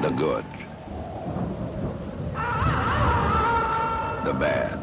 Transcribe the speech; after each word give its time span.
the 0.00 0.08
good, 0.08 0.44
the 4.24 4.32
bad, 4.32 4.78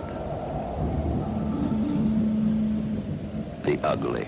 the 3.63 3.79
ugly. 3.83 4.27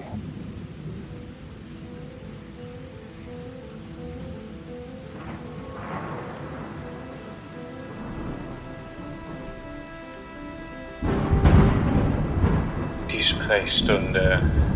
Die 13.08 13.22
Sprechstunde. 13.22 14.69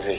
Die 0.00 0.16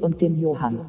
und 0.00 0.20
dem 0.20 0.40
Johann. 0.40 0.86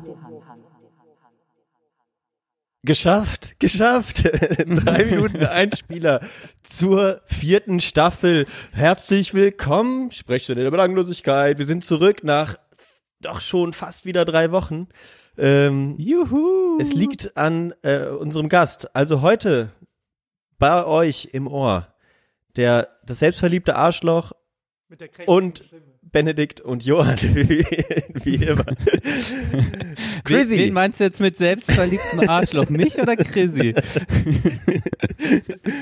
Geschafft, 2.83 3.59
geschafft. 3.59 4.23
Drei 4.23 5.05
Minuten 5.05 5.45
Einspieler 5.45 6.22
zur 6.63 7.21
vierten 7.25 7.79
Staffel. 7.79 8.47
Herzlich 8.71 9.35
willkommen. 9.35 10.09
Sprechstunde 10.11 10.63
der 10.63 10.71
Belanglosigkeit. 10.71 11.59
Wir 11.59 11.66
sind 11.66 11.85
zurück 11.85 12.23
nach 12.23 12.57
doch 13.19 13.39
schon 13.39 13.73
fast 13.73 14.05
wieder 14.05 14.25
drei 14.25 14.51
Wochen. 14.51 14.88
Ähm, 15.38 15.95
Juhu! 16.00 16.79
es 16.81 16.94
liegt 16.94 17.38
an 17.38 17.73
äh, 17.83 18.07
unserem 18.07 18.50
Gast. 18.50 18.95
Also 18.95 19.21
heute 19.21 19.71
bei 20.57 20.83
euch 20.85 21.29
im 21.33 21.47
Ohr 21.47 21.91
der 22.55 22.89
das 23.05 23.19
selbstverliebte 23.19 23.75
Arschloch 23.75 24.31
und 25.25 25.63
Benedikt 26.11 26.61
und 26.61 26.83
Johann, 26.83 27.17
wie, 27.22 27.66
wie 28.23 28.44
immer. 28.44 28.66
Chrissy. 30.23 30.57
wen 30.57 30.73
meinst 30.73 30.99
du 30.99 31.05
jetzt 31.05 31.22
mit 31.22 31.38
selbstverliebtem 31.38 32.27
Arschloch? 32.27 32.69
Mich 32.69 32.97
oder 32.97 33.16
Chrissy? 33.16 33.75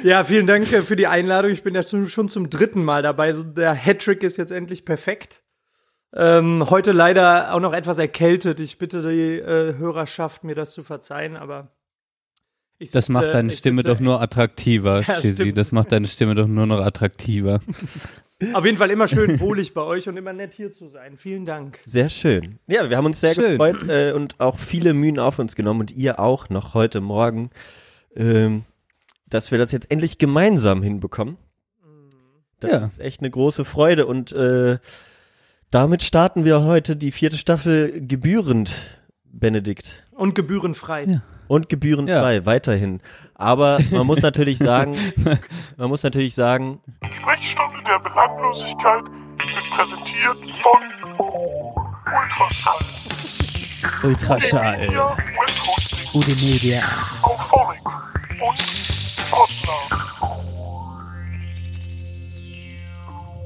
Ja, 0.03 0.23
vielen 0.23 0.47
Dank 0.47 0.71
äh, 0.71 0.81
für 0.81 0.95
die 0.95 1.07
Einladung. 1.07 1.51
Ich 1.51 1.63
bin 1.63 1.75
ja 1.75 1.83
schon, 1.83 2.07
schon 2.07 2.29
zum 2.29 2.49
dritten 2.49 2.83
Mal 2.83 3.01
dabei. 3.01 3.33
Der 3.33 3.73
Hattrick 3.73 4.23
ist 4.23 4.37
jetzt 4.37 4.51
endlich 4.51 4.85
perfekt. 4.85 5.41
Ähm, 6.13 6.69
heute 6.69 6.91
leider 6.91 7.53
auch 7.53 7.59
noch 7.59 7.73
etwas 7.73 7.99
erkältet. 7.99 8.59
Ich 8.59 8.77
bitte 8.77 9.01
die 9.01 9.39
äh, 9.39 9.77
Hörerschaft, 9.77 10.43
mir 10.43 10.55
das 10.55 10.73
zu 10.73 10.83
verzeihen, 10.83 11.37
aber 11.37 11.71
ich 12.79 12.91
Das 12.91 13.05
sitze- 13.05 13.11
macht 13.11 13.33
deine 13.33 13.49
Stimme 13.51 13.81
sitze- 13.83 13.93
doch 13.95 13.99
nur 13.99 14.21
attraktiver, 14.21 15.01
Ja, 15.01 15.15
stimmt. 15.15 15.57
Das 15.57 15.71
macht 15.71 15.91
deine 15.91 16.07
Stimme 16.07 16.33
doch 16.35 16.47
nur 16.47 16.65
noch 16.65 16.79
attraktiver. 16.79 17.59
Auf 18.53 18.65
jeden 18.65 18.77
Fall 18.77 18.89
immer 18.89 19.07
schön 19.09 19.37
wohlig 19.41 19.73
bei 19.73 19.81
euch 19.81 20.07
und 20.07 20.15
immer 20.15 20.31
nett 20.31 20.53
hier 20.53 20.71
zu 20.71 20.87
sein. 20.87 21.17
Vielen 21.17 21.45
Dank. 21.45 21.79
Sehr 21.85 22.07
schön. 22.09 22.57
Ja, 22.67 22.89
wir 22.89 22.95
haben 22.95 23.05
uns 23.05 23.19
sehr 23.19 23.33
Schön. 23.33 23.57
gefreut 23.57 23.89
äh, 23.89 24.13
und 24.13 24.39
auch 24.39 24.57
viele 24.57 24.93
Mühen 24.93 25.19
auf 25.19 25.39
uns 25.39 25.57
genommen 25.57 25.81
und 25.81 25.91
ihr 25.91 26.21
auch 26.21 26.49
noch 26.49 26.73
heute 26.73 27.01
Morgen, 27.01 27.49
ähm, 28.15 28.63
dass 29.27 29.51
wir 29.51 29.57
das 29.57 29.73
jetzt 29.73 29.91
endlich 29.91 30.17
gemeinsam 30.19 30.81
hinbekommen. 30.81 31.35
Das 32.61 32.71
Ja. 32.71 32.77
ist 32.85 32.99
echt 33.01 33.19
eine 33.19 33.29
große 33.29 33.65
Freude 33.65 34.05
und 34.05 34.31
äh, 34.31 34.77
damit 35.69 36.01
starten 36.03 36.45
wir 36.45 36.63
heute 36.63 36.95
die 36.95 37.11
vierte 37.11 37.37
Staffel 37.37 38.05
gebührend, 38.07 38.99
Benedikt. 39.25 40.05
Und 40.19 40.35
gebührenfrei. 40.35 41.05
Ja. 41.05 41.21
Und 41.47 41.69
gebührenfrei, 41.69 42.45
weiterhin. 42.45 42.99
Aber 43.35 43.77
man 43.89 44.05
muss 44.05 44.21
natürlich 44.21 44.59
sagen, 44.59 44.95
man 45.77 45.87
muss 45.87 46.03
natürlich 46.03 46.35
sagen, 46.35 46.81
Sprechstunde 47.15 47.79
der 47.87 47.99
Belanglosigkeit 47.99 49.03
wird 49.05 49.69
präsentiert 49.71 50.37
von 50.55 50.81
Ultraschall. 52.05 52.85
Ultraschall. 54.03 54.79
Media 54.87 55.17
Webhosting 55.17 56.05
Gute 56.11 56.35
Media. 56.45 56.81
auf 57.21 57.41
Phonic 57.47 57.85
und 58.41 58.59
Podlove. 59.31 60.18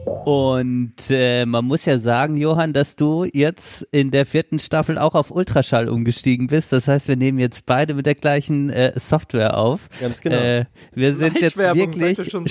Und 0.06 0.94
äh, 1.10 1.46
man 1.46 1.66
muss 1.66 1.86
ja 1.86 1.98
sagen, 1.98 2.38
Johann, 2.38 2.74
dass 2.74 2.96
du 2.96 3.26
jetzt 3.32 3.88
in 3.92 4.12
der 4.12 4.26
vierten 4.26 4.60
Staffel 4.60 4.98
auch 4.98 5.16
auf 5.16 5.32
Ultraschall 5.32 5.90
umgestiegen 5.90 6.48
bist. 6.48 6.72
Das 6.72 6.88
heißt, 6.88 7.08
wir 7.08 7.18
nehmen 7.18 7.40
jetzt 7.40 7.66
beide 7.66 7.94
mit 7.94 8.06
der 8.06 8.16
gleichen 8.16 8.70
äh, 8.70 8.98
Software 8.98 9.58
auf. 9.58 9.90
Ganz 10.00 10.22
genau. 10.22 10.38
Äh, 10.38 10.66
wir 10.94 11.14
sind 11.14 11.40
jetzt 11.40 11.58
wirklich, 11.58 12.18
so 12.32 12.44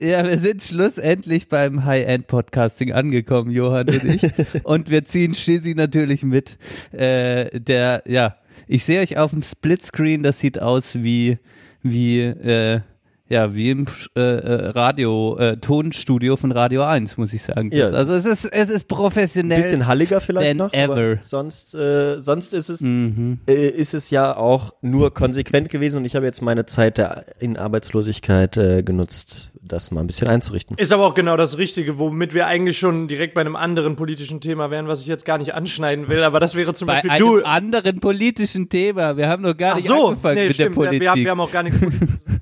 ja, 0.00 0.24
wir 0.24 0.38
sind 0.38 0.62
schlussendlich 0.62 1.48
beim 1.48 1.84
High-End-Podcasting 1.84 2.92
angekommen, 2.92 3.50
Johann 3.50 3.88
und 3.88 4.04
ich. 4.04 4.22
und 4.64 4.90
wir 4.90 5.04
ziehen 5.04 5.34
Shizzy 5.34 5.74
natürlich 5.74 6.22
mit. 6.22 6.58
Äh, 6.92 7.60
der, 7.60 8.02
ja, 8.06 8.36
ich 8.66 8.84
sehe 8.84 9.00
euch 9.00 9.18
auf 9.18 9.30
dem 9.30 9.42
Splitscreen. 9.42 10.22
Das 10.22 10.38
sieht 10.38 10.60
aus 10.60 11.02
wie 11.02 11.38
wie 11.84 12.20
äh, 12.20 12.80
ja, 13.28 13.54
wie 13.54 13.70
im 13.70 13.86
äh, 14.16 14.20
äh, 14.20 14.66
Radio, 14.70 15.36
äh, 15.38 15.56
Tonstudio 15.56 16.36
von 16.36 16.52
Radio 16.52 16.82
1, 16.84 17.16
muss 17.16 17.32
ich 17.32 17.42
sagen. 17.42 17.70
Ja. 17.72 17.86
Also 17.88 18.12
es 18.14 18.26
ist, 18.26 18.44
es 18.44 18.68
ist 18.68 18.86
professionell. 18.86 19.62
bisschen 19.62 19.86
halliger 19.86 20.20
vielleicht 20.20 20.56
noch, 20.56 20.72
ever. 20.74 20.92
aber 20.92 21.16
sonst, 21.22 21.74
äh, 21.74 22.20
sonst 22.20 22.52
ist 22.52 22.68
es, 22.68 22.80
Mhm. 22.82 23.38
äh, 23.46 23.68
ist 23.68 23.94
es 23.94 24.10
ja 24.10 24.36
auch 24.36 24.74
nur 24.82 25.12
konsequent 25.14 25.70
gewesen 25.70 25.98
und 25.98 26.04
ich 26.04 26.14
habe 26.16 26.26
jetzt 26.26 26.42
meine 26.42 26.66
Zeit 26.66 26.98
der 26.98 27.24
in 27.40 27.56
Arbeitslosigkeit 27.56 28.56
äh, 28.58 28.82
genutzt, 28.82 29.52
das 29.66 29.90
mal 29.90 30.00
ein 30.02 30.06
bisschen 30.06 30.28
einzurichten. 30.28 30.76
Ist 30.78 30.92
aber 30.92 31.06
auch 31.06 31.14
genau 31.14 31.36
das 31.36 31.56
Richtige, 31.58 31.98
womit 31.98 32.34
wir 32.34 32.46
eigentlich 32.46 32.78
schon 32.78 33.08
direkt 33.08 33.34
bei 33.34 33.40
einem 33.40 33.56
anderen 33.56 33.96
politischen 33.96 34.40
Thema 34.40 34.70
wären, 34.70 34.88
was 34.88 35.00
ich 35.00 35.06
jetzt 35.06 35.24
gar 35.24 35.38
nicht 35.38 35.54
anschneiden 35.54 36.08
will, 36.10 36.22
aber 36.22 36.38
das 36.40 36.54
wäre 36.54 36.74
zum 36.74 36.86
Bei 36.86 36.94
Beispiel 37.02 37.10
einem 37.10 37.26
du. 37.26 37.42
anderen 37.44 38.00
politischen 38.00 38.68
Thema. 38.68 39.16
Wir 39.16 39.28
haben 39.28 39.42
noch 39.42 39.56
gar 39.56 39.72
Ach 39.72 39.76
nicht 39.76 39.88
so, 39.88 40.08
angefangen 40.08 40.34
nee, 40.36 40.46
mit 40.48 40.54
stimmt, 40.54 40.76
der 40.76 40.82
wir, 40.82 40.84
Politik. 40.84 41.00
wir, 41.00 41.10
haben, 41.10 41.20
wir 41.24 41.30
haben 41.30 41.40
auch 41.40 41.52
gar 41.52 41.62
nichts. 41.62 41.80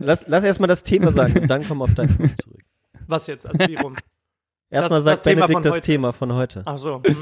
Lass, 0.00 0.24
lass 0.26 0.42
erstmal 0.44 0.68
das 0.68 0.82
Thema 0.82 1.12
sagen 1.12 1.38
und 1.40 1.48
dann 1.48 1.66
kommen 1.66 1.80
wir 1.80 1.84
auf 1.84 1.94
deinen 1.94 2.16
Punkt 2.16 2.42
zurück. 2.42 2.60
Was 3.06 3.26
jetzt? 3.28 3.46
Also 3.46 3.58
wie 3.68 3.76
rum? 3.76 3.94
Erstmal 4.70 4.98
Das- 4.98 5.04
sagt 5.04 5.18
das 5.18 5.22
Thema 5.22 5.46
Benedikt 5.46 5.52
von 5.54 5.62
das 5.62 5.72
heute. 5.74 5.86
Thema 5.86 6.12
von 6.12 6.32
heute. 6.34 6.62
Ach 6.64 6.78
so. 6.78 6.98
Mhm. 7.06 7.16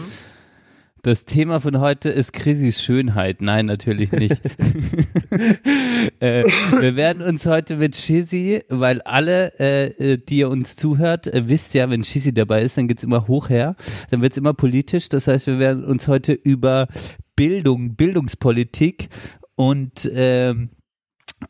Das 1.02 1.24
Thema 1.24 1.60
von 1.60 1.80
heute 1.80 2.10
ist 2.10 2.34
Chrissys 2.34 2.82
Schönheit. 2.82 3.40
Nein, 3.40 3.64
natürlich 3.64 4.12
nicht. 4.12 4.32
äh, 6.20 6.44
wir 6.78 6.94
werden 6.94 7.22
uns 7.22 7.46
heute 7.46 7.76
mit 7.76 7.96
Shizzy, 7.96 8.62
weil 8.68 9.00
alle, 9.02 9.58
äh, 9.58 9.86
äh, 9.86 10.18
die 10.18 10.38
ihr 10.38 10.50
uns 10.50 10.76
zuhört, 10.76 11.26
äh, 11.26 11.48
wisst 11.48 11.72
ja, 11.72 11.88
wenn 11.88 12.04
Shizzy 12.04 12.34
dabei 12.34 12.60
ist, 12.60 12.76
dann 12.76 12.86
geht's 12.86 13.02
immer 13.02 13.28
hoch 13.28 13.48
her, 13.48 13.76
dann 14.10 14.20
wird's 14.20 14.36
immer 14.36 14.52
politisch. 14.52 15.08
Das 15.08 15.26
heißt, 15.26 15.46
wir 15.46 15.58
werden 15.58 15.84
uns 15.84 16.06
heute 16.06 16.34
über 16.34 16.86
Bildung, 17.34 17.96
Bildungspolitik 17.96 19.08
und 19.54 20.10
ähm, 20.12 20.68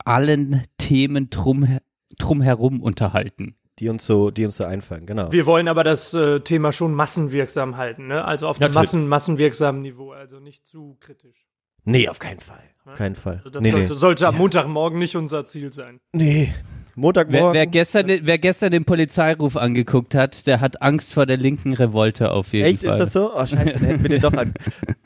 allen 0.05 0.63
Themen 0.79 1.29
drum, 1.29 1.81
drumherum 2.19 2.81
unterhalten. 2.81 3.57
Die 3.81 3.89
uns 3.89 4.05
so, 4.05 4.31
die 4.31 4.45
uns 4.45 4.57
so 4.57 4.65
einfallen, 4.65 5.07
genau. 5.07 5.33
Wir 5.33 5.47
wollen 5.47 5.67
aber 5.67 5.85
das 5.85 6.13
äh, 6.13 6.41
Thema 6.41 6.71
schon 6.71 6.95
massenwirksam 6.95 7.79
halten, 7.79 8.09
ne? 8.09 8.25
Also 8.25 8.47
auf 8.47 8.61
einem. 8.61 8.75
Massen, 8.75 9.09
massenwirksamen 9.09 9.81
Niveau, 9.81 10.13
also 10.13 10.39
nicht 10.39 10.67
zu 10.67 10.99
kritisch. 11.01 11.47
Nee, 11.85 12.09
auf 12.09 12.19
keinen 12.19 12.41
Fall. 12.41 12.63
Auf 12.85 12.97
keinen 12.97 13.15
Fall. 13.15 13.37
Also 13.39 13.51
das 13.51 13.63
nee, 13.63 13.71
sollte, 13.71 13.93
nee. 13.93 13.99
sollte 13.99 14.29
am 14.29 14.37
Montagmorgen 14.37 14.99
nicht 14.99 15.17
unser 15.17 15.47
Ziel 15.47 15.73
sein. 15.73 16.01
nee. 16.13 16.53
Wer, 17.01 17.07
Montagmorgen. 17.07 17.55
wer, 17.55 17.67
gestern, 17.67 18.07
den- 18.07 18.21
wer 18.27 18.37
gestern 18.39 18.73
den 18.73 18.85
Polizeiruf 18.85 19.57
angeguckt 19.57 20.15
hat, 20.15 20.47
der 20.47 20.61
hat 20.61 20.83
Angst 20.83 21.15
vor 21.15 21.25
der 21.25 21.39
linken 21.39 21.73
Revolte 21.73 22.31
auf 22.33 22.53
jeden 22.53 22.67
Echt, 22.67 22.85
Fall. 22.85 22.93
ist 22.95 22.99
das 22.99 23.13
so? 23.15 23.31
Oh, 23.35 23.47
scheiße, 23.47 23.79
dann 23.79 23.83
hätten 23.85 24.03
wir 24.03 24.11
den 24.11 24.21
doch 24.21 24.33
an. 24.35 24.53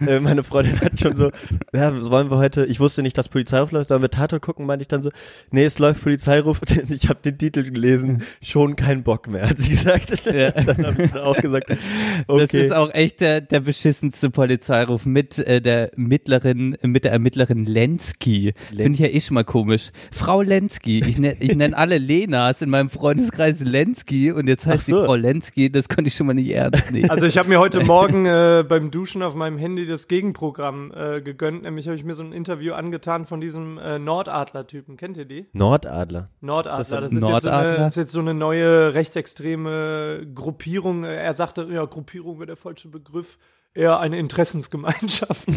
äh, 0.07 0.19
meine 0.19 0.43
Freundin 0.43 0.81
hat 0.81 0.99
schon 0.99 1.15
so, 1.17 1.31
ja, 1.73 1.97
was 1.97 2.11
wollen 2.11 2.31
wir 2.31 2.39
heute, 2.39 2.67
ich 2.67 2.81
wusste 2.81 3.03
nicht, 3.03 3.17
dass 3.17 3.29
Polizeiruf 3.29 3.71
läuft, 3.71 3.89
sollen 3.89 4.03
wir 4.03 4.11
Tatort 4.11 4.43
gucken, 4.43 4.67
meinte 4.67 4.83
ich 4.83 4.89
dann 4.89 5.03
so, 5.03 5.11
nee, 5.53 5.65
es 5.65 5.79
läuft 5.79 6.03
Polizeiruf, 6.03 6.61
ich 6.89 7.09
habe 7.09 7.21
den 7.23 7.39
Titel 7.39 7.63
gelesen, 7.71 8.23
schon 8.43 8.75
kein 8.75 9.03
Bock 9.05 9.29
mehr, 9.29 9.49
hat 9.49 9.59
sie 9.59 9.71
gesagt. 9.71 10.11
Ja. 10.27 10.51
dann 10.51 10.87
habe 10.87 11.03
ich 11.05 11.11
dann 11.13 11.23
auch 11.23 11.37
gesagt, 11.37 11.71
okay. 12.27 12.47
Das 12.47 12.55
ist 12.55 12.73
auch 12.73 12.93
echt 12.93 13.21
der, 13.21 13.41
der 13.41 13.61
beschissenste 13.61 14.31
Polizeiruf 14.31 15.07
mit 15.07 15.39
äh, 15.39 15.61
der 15.61 15.91
mittleren, 15.95 16.77
mit 16.83 17.05
der 17.05 17.13
Ermittlerin 17.13 17.67
Lenski. 17.67 18.53
Finde 18.75 18.93
ich 18.93 18.99
ja 18.99 19.07
eh 19.07 19.21
schon 19.21 19.35
mal 19.35 19.45
komisch. 19.45 19.91
Frau 20.11 20.43
Lenski, 20.43 21.05
ich 21.07 21.19
nenne 21.19 21.37
ich 21.41 21.55
nenn 21.55 21.75
alle 21.85 21.99
Lenas 21.99 22.63
in 22.63 22.71
meinem 22.71 22.89
Freundeskreis 22.89 23.63
Lenski 23.63 24.33
und 24.33 24.49
jetzt 24.49 24.65
heißt 24.67 24.87
so. 24.87 25.01
die 25.01 25.05
Frau 25.05 25.17
Lenski, 25.17 25.71
das 25.71 25.87
konnte 25.87 26.09
ich 26.09 26.15
schon 26.15 26.27
mal 26.27 26.33
nicht 26.33 26.51
ernst 26.51 26.91
nehmen. 26.91 27.11
Also 27.11 27.27
ich 27.27 27.37
habe 27.37 27.51
mir 27.51 27.61
heute 27.61 27.85
Morgen 27.85 28.25
äh, 28.25 28.65
beim 28.67 28.91
Duschen 28.91 29.23
auf 29.23 29.35
meinem 29.35 29.59
Handy 29.59 29.85
das 29.85 30.09
Gegenprogramm 30.09 30.93
äh, 30.97 31.21
gegönnt. 31.21 31.65
Nämlich 31.65 31.87
habe 31.87 31.95
ich 31.95 32.03
mir 32.03 32.15
so 32.15 32.23
ein 32.23 32.33
Interview 32.33 32.73
angetan 32.73 33.27
von 33.27 33.43
diesem 33.43 33.77
äh, 33.77 33.99
Nordadler-Typen. 33.99 34.97
Kennt 34.97 35.19
ihr 35.19 35.27
die? 35.27 35.47
Nordadler. 35.53 36.31
Nordadler. 36.41 36.79
Das 36.79 36.89
Das 36.89 37.05
ist, 37.05 37.13
jetzt 37.13 37.21
so 37.21 37.27
eine, 37.27 37.33
Nordadler? 37.33 37.77
das 37.77 37.89
ist 37.89 37.97
jetzt 37.97 38.13
so 38.13 38.21
eine 38.21 38.33
neue 38.33 38.95
rechtsextreme 38.95 40.27
Gruppierung. 40.35 41.05
Er 41.05 41.35
sagte, 41.35 41.69
ja, 41.71 41.85
Gruppierung 41.85 42.39
wäre 42.39 42.47
der 42.47 42.57
falsche 42.57 42.89
Begriff. 42.89 43.37
Eher 43.75 43.99
eine 43.99 44.19
Interessensgemeinschaft. 44.19 45.45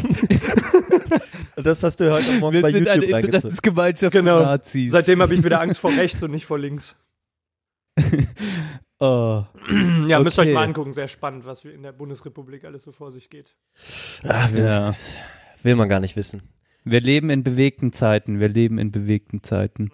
Das 1.56 1.82
hast 1.82 2.00
du 2.00 2.12
heute 2.14 2.34
Morgen 2.34 2.54
Wir 2.54 2.62
bei 2.62 2.72
sind 2.72 2.88
eine 2.88 3.02
YouTube. 3.04 3.24
Interessensgemeinschaft 3.24 4.12
Genau. 4.14 4.40
Nazis. 4.44 4.92
Seitdem 4.92 5.24
habe 5.24 5.34
ich 5.34 5.44
wieder 5.44 5.60
Angst 5.62 5.80
vor 5.82 5.90
rechts 5.92 6.22
und 6.22 6.30
nicht 6.30 6.46
vor 6.46 6.60
links. 6.60 6.96
oh. 9.00 9.44
Ja, 10.08 10.20
müsst 10.20 10.38
ihr 10.38 10.44
euch 10.44 10.48
Okay. 10.50 10.54
mal 10.54 10.64
angucken. 10.66 10.92
Sehr 10.94 11.08
spannend, 11.08 11.46
was 11.48 11.66
in 11.66 11.82
der 11.82 11.94
Bundesrepublik 11.94 12.64
alles 12.64 12.84
so 12.84 12.92
vor 12.92 13.12
sich 13.12 13.32
geht. 13.32 13.56
Ah, 14.24 14.50
will, 14.52 14.64
Ja. 14.64 14.86
das 14.86 15.18
will 15.64 15.76
man 15.76 15.90
gar 15.90 16.00
nicht 16.00 16.16
wissen. 16.16 16.44
Wir 16.84 17.02
leben 17.02 17.32
in 17.32 17.44
bewegten 17.44 17.92
Zeiten, 17.92 18.40
wir 18.40 18.50
leben 18.50 18.78
in 18.78 18.92
bewegten 18.92 19.42
Zeiten. 19.42 19.92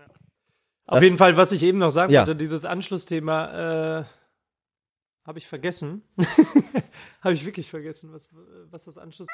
Auf 0.86 0.96
Das- 0.98 1.04
jeden 1.04 1.18
Fall, 1.18 1.38
was 1.38 1.54
ich 1.54 1.64
eben 1.64 1.78
noch 1.78 1.92
sagen 1.92 2.12
Ja. 2.12 2.22
wollte, 2.28 2.36
dieses 2.36 2.66
Anschlussthema 2.66 4.00
äh, 4.00 4.04
habe 5.26 5.40
ich 5.40 5.48
vergessen. 5.48 6.02
habe 7.22 7.34
ich 7.34 7.46
wirklich 7.46 7.70
vergessen, 7.70 8.10
was, 8.12 8.28
was 8.72 8.84
das 8.86 8.98
Anschluss. 8.98 9.28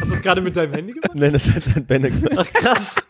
Hast 0.00 0.08
du 0.10 0.14
das 0.14 0.22
gerade 0.22 0.40
mit 0.40 0.56
deinem 0.56 0.72
Handy 0.72 0.92
gemacht? 0.94 1.10
Nein, 1.14 1.32
das 1.32 1.50
hat 1.50 1.66
dann 1.74 1.84
Benne 1.84 2.10
gemacht. 2.10 2.36
Ach 2.38 2.52
krass. 2.52 2.96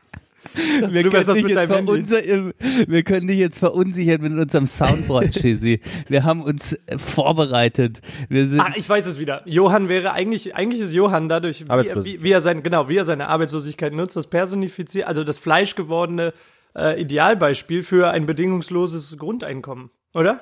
Wir 0.88 1.02
können, 1.10 1.24
verunsichern, 1.68 2.54
wir 2.88 3.02
können 3.02 3.26
dich 3.28 3.36
jetzt 3.36 3.58
verunsichern 3.58 4.22
mit 4.22 4.32
unserem 4.32 4.66
Soundboard, 4.66 5.30
Chizzy. 5.34 5.80
Wir 6.08 6.24
haben 6.24 6.40
uns 6.42 6.72
äh, 6.86 6.96
vorbereitet. 6.98 8.00
Wir 8.30 8.48
sind, 8.48 8.58
Ah, 8.60 8.72
ich 8.74 8.88
weiß 8.88 9.04
es 9.04 9.18
wieder. 9.20 9.42
Johann 9.44 9.90
wäre 9.90 10.12
eigentlich, 10.12 10.54
eigentlich 10.56 10.80
ist 10.80 10.94
Johann 10.94 11.28
dadurch, 11.28 11.66
wie, 11.66 11.68
er- 11.70 12.04
wie, 12.04 12.22
wie 12.22 12.32
er 12.32 12.40
sein, 12.40 12.62
genau, 12.62 12.88
wie 12.88 12.96
er 12.96 13.04
seine 13.04 13.28
Arbeitslosigkeit 13.28 13.92
nutzt, 13.92 14.16
das 14.16 14.28
personifiziert, 14.28 15.06
also 15.06 15.24
das 15.24 15.36
fleischgewordene 15.36 16.32
äh, 16.76 17.00
Idealbeispiel 17.00 17.82
für 17.82 18.10
ein 18.10 18.26
bedingungsloses 18.26 19.16
Grundeinkommen, 19.18 19.90
oder? 20.14 20.40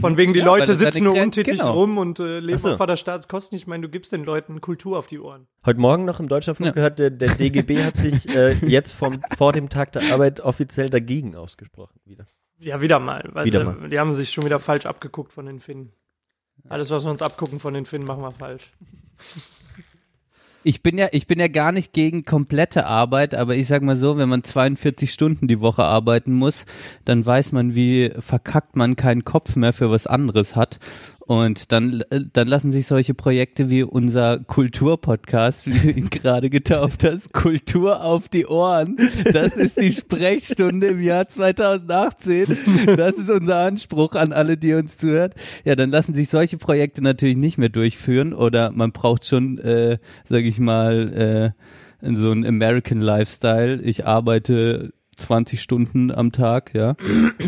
Von 0.00 0.16
wegen 0.16 0.32
die 0.32 0.38
Ja, 0.38 0.46
Leute 0.46 0.74
sitzen 0.74 1.04
nur 1.04 1.12
untätig 1.12 1.58
genau. 1.58 1.74
rum 1.74 1.98
und 1.98 2.18
äh, 2.18 2.38
leben 2.38 2.56
so. 2.56 2.72
auf 2.74 2.86
der 2.86 2.96
Staatskosten. 2.96 3.54
Ich 3.56 3.66
meine, 3.66 3.82
du 3.82 3.90
gibst 3.90 4.12
den 4.12 4.24
Leuten 4.24 4.62
Kultur 4.62 4.98
auf 4.98 5.06
die 5.06 5.20
Ohren. 5.20 5.46
Heute 5.66 5.78
Morgen 5.78 6.06
noch 6.06 6.20
im 6.20 6.28
Deutschlandfunk 6.28 6.68
Ja. 6.68 6.72
gehört, 6.72 6.98
der, 6.98 7.10
der 7.10 7.34
DGB 7.34 7.82
hat 7.84 7.98
sich 7.98 8.34
äh, 8.34 8.52
jetzt 8.66 8.94
vom, 8.94 9.20
vor 9.36 9.52
dem 9.52 9.68
Tag 9.68 9.92
der 9.92 10.10
Arbeit 10.10 10.40
offiziell 10.40 10.88
dagegen 10.88 11.36
ausgesprochen. 11.36 12.00
Wieder. 12.06 12.26
Ja, 12.60 12.80
wieder 12.80 12.98
mal. 12.98 13.28
Weil 13.34 13.44
Wieder 13.44 13.60
äh, 13.60 13.64
mal. 13.64 13.90
Die 13.90 13.98
haben 13.98 14.14
sich 14.14 14.30
schon 14.32 14.46
wieder 14.46 14.58
falsch 14.58 14.86
abgeguckt 14.86 15.34
von 15.34 15.44
den 15.44 15.60
Finnen. 15.60 15.92
Alles, 16.66 16.90
was 16.90 17.04
wir 17.04 17.10
uns 17.10 17.20
abgucken 17.20 17.60
von 17.60 17.74
den 17.74 17.84
Finnen, 17.84 18.06
machen 18.06 18.22
wir 18.22 18.30
falsch. 18.30 18.72
ich 20.64 20.82
bin 20.82 20.98
ja, 20.98 21.08
ich 21.12 21.26
bin 21.26 21.38
ja 21.38 21.48
gar 21.48 21.72
nicht 21.72 21.92
gegen 21.92 22.24
komplette 22.24 22.86
Arbeit, 22.86 23.34
aber 23.34 23.54
ich 23.54 23.66
sag 23.66 23.82
mal 23.82 23.96
so, 23.96 24.16
wenn 24.16 24.28
man 24.28 24.42
42 24.42 25.12
Stunden 25.12 25.46
die 25.46 25.60
Woche 25.60 25.84
arbeiten 25.84 26.32
muss, 26.32 26.64
dann 27.04 27.24
weiß 27.24 27.52
man, 27.52 27.74
wie 27.74 28.10
verkackt 28.18 28.74
man 28.74 28.96
keinen 28.96 29.24
Kopf 29.24 29.56
mehr 29.56 29.74
für 29.74 29.90
was 29.90 30.06
anderes 30.06 30.56
hat. 30.56 30.78
Und 31.26 31.72
dann, 31.72 32.02
äh, 32.10 32.20
dann 32.32 32.48
lassen 32.48 32.70
sich 32.70 32.86
solche 32.86 33.14
Projekte 33.14 33.70
wie 33.70 33.82
unser 33.82 34.40
Kulturpodcast, 34.40 35.66
wie 35.66 35.78
du 35.78 35.90
ihn 35.90 36.10
gerade 36.10 36.50
getauft 36.50 37.04
hast, 37.04 37.32
Kultur 37.32 38.04
auf 38.04 38.28
die 38.28 38.46
Ohren. 38.46 38.96
Das 39.32 39.56
ist 39.56 39.80
die 39.80 39.92
Sprechstunde 39.92 40.88
im 40.88 41.02
Jahr 41.02 41.26
2018. 41.26 42.56
Das 42.96 43.16
ist 43.16 43.30
unser 43.30 43.64
Anspruch 43.64 44.14
an 44.14 44.32
alle, 44.32 44.58
die 44.58 44.74
uns 44.74 44.98
zuhört. 44.98 45.34
Ja, 45.64 45.76
dann 45.76 45.90
lassen 45.90 46.12
sich 46.12 46.28
solche 46.28 46.58
Projekte 46.58 47.02
natürlich 47.02 47.36
nicht 47.36 47.56
mehr 47.56 47.70
durchführen 47.70 48.34
oder 48.34 48.70
man 48.70 48.92
braucht 48.92 49.24
schon, 49.24 49.58
äh, 49.58 49.98
sage 50.28 50.46
ich 50.46 50.58
mal, 50.58 51.54
äh, 52.02 52.14
so 52.14 52.32
ein 52.32 52.44
American 52.44 53.00
Lifestyle. 53.00 53.80
Ich 53.82 54.06
arbeite 54.06 54.92
20 55.16 55.60
Stunden 55.60 56.14
am 56.14 56.32
Tag, 56.32 56.72
ja. 56.74 56.96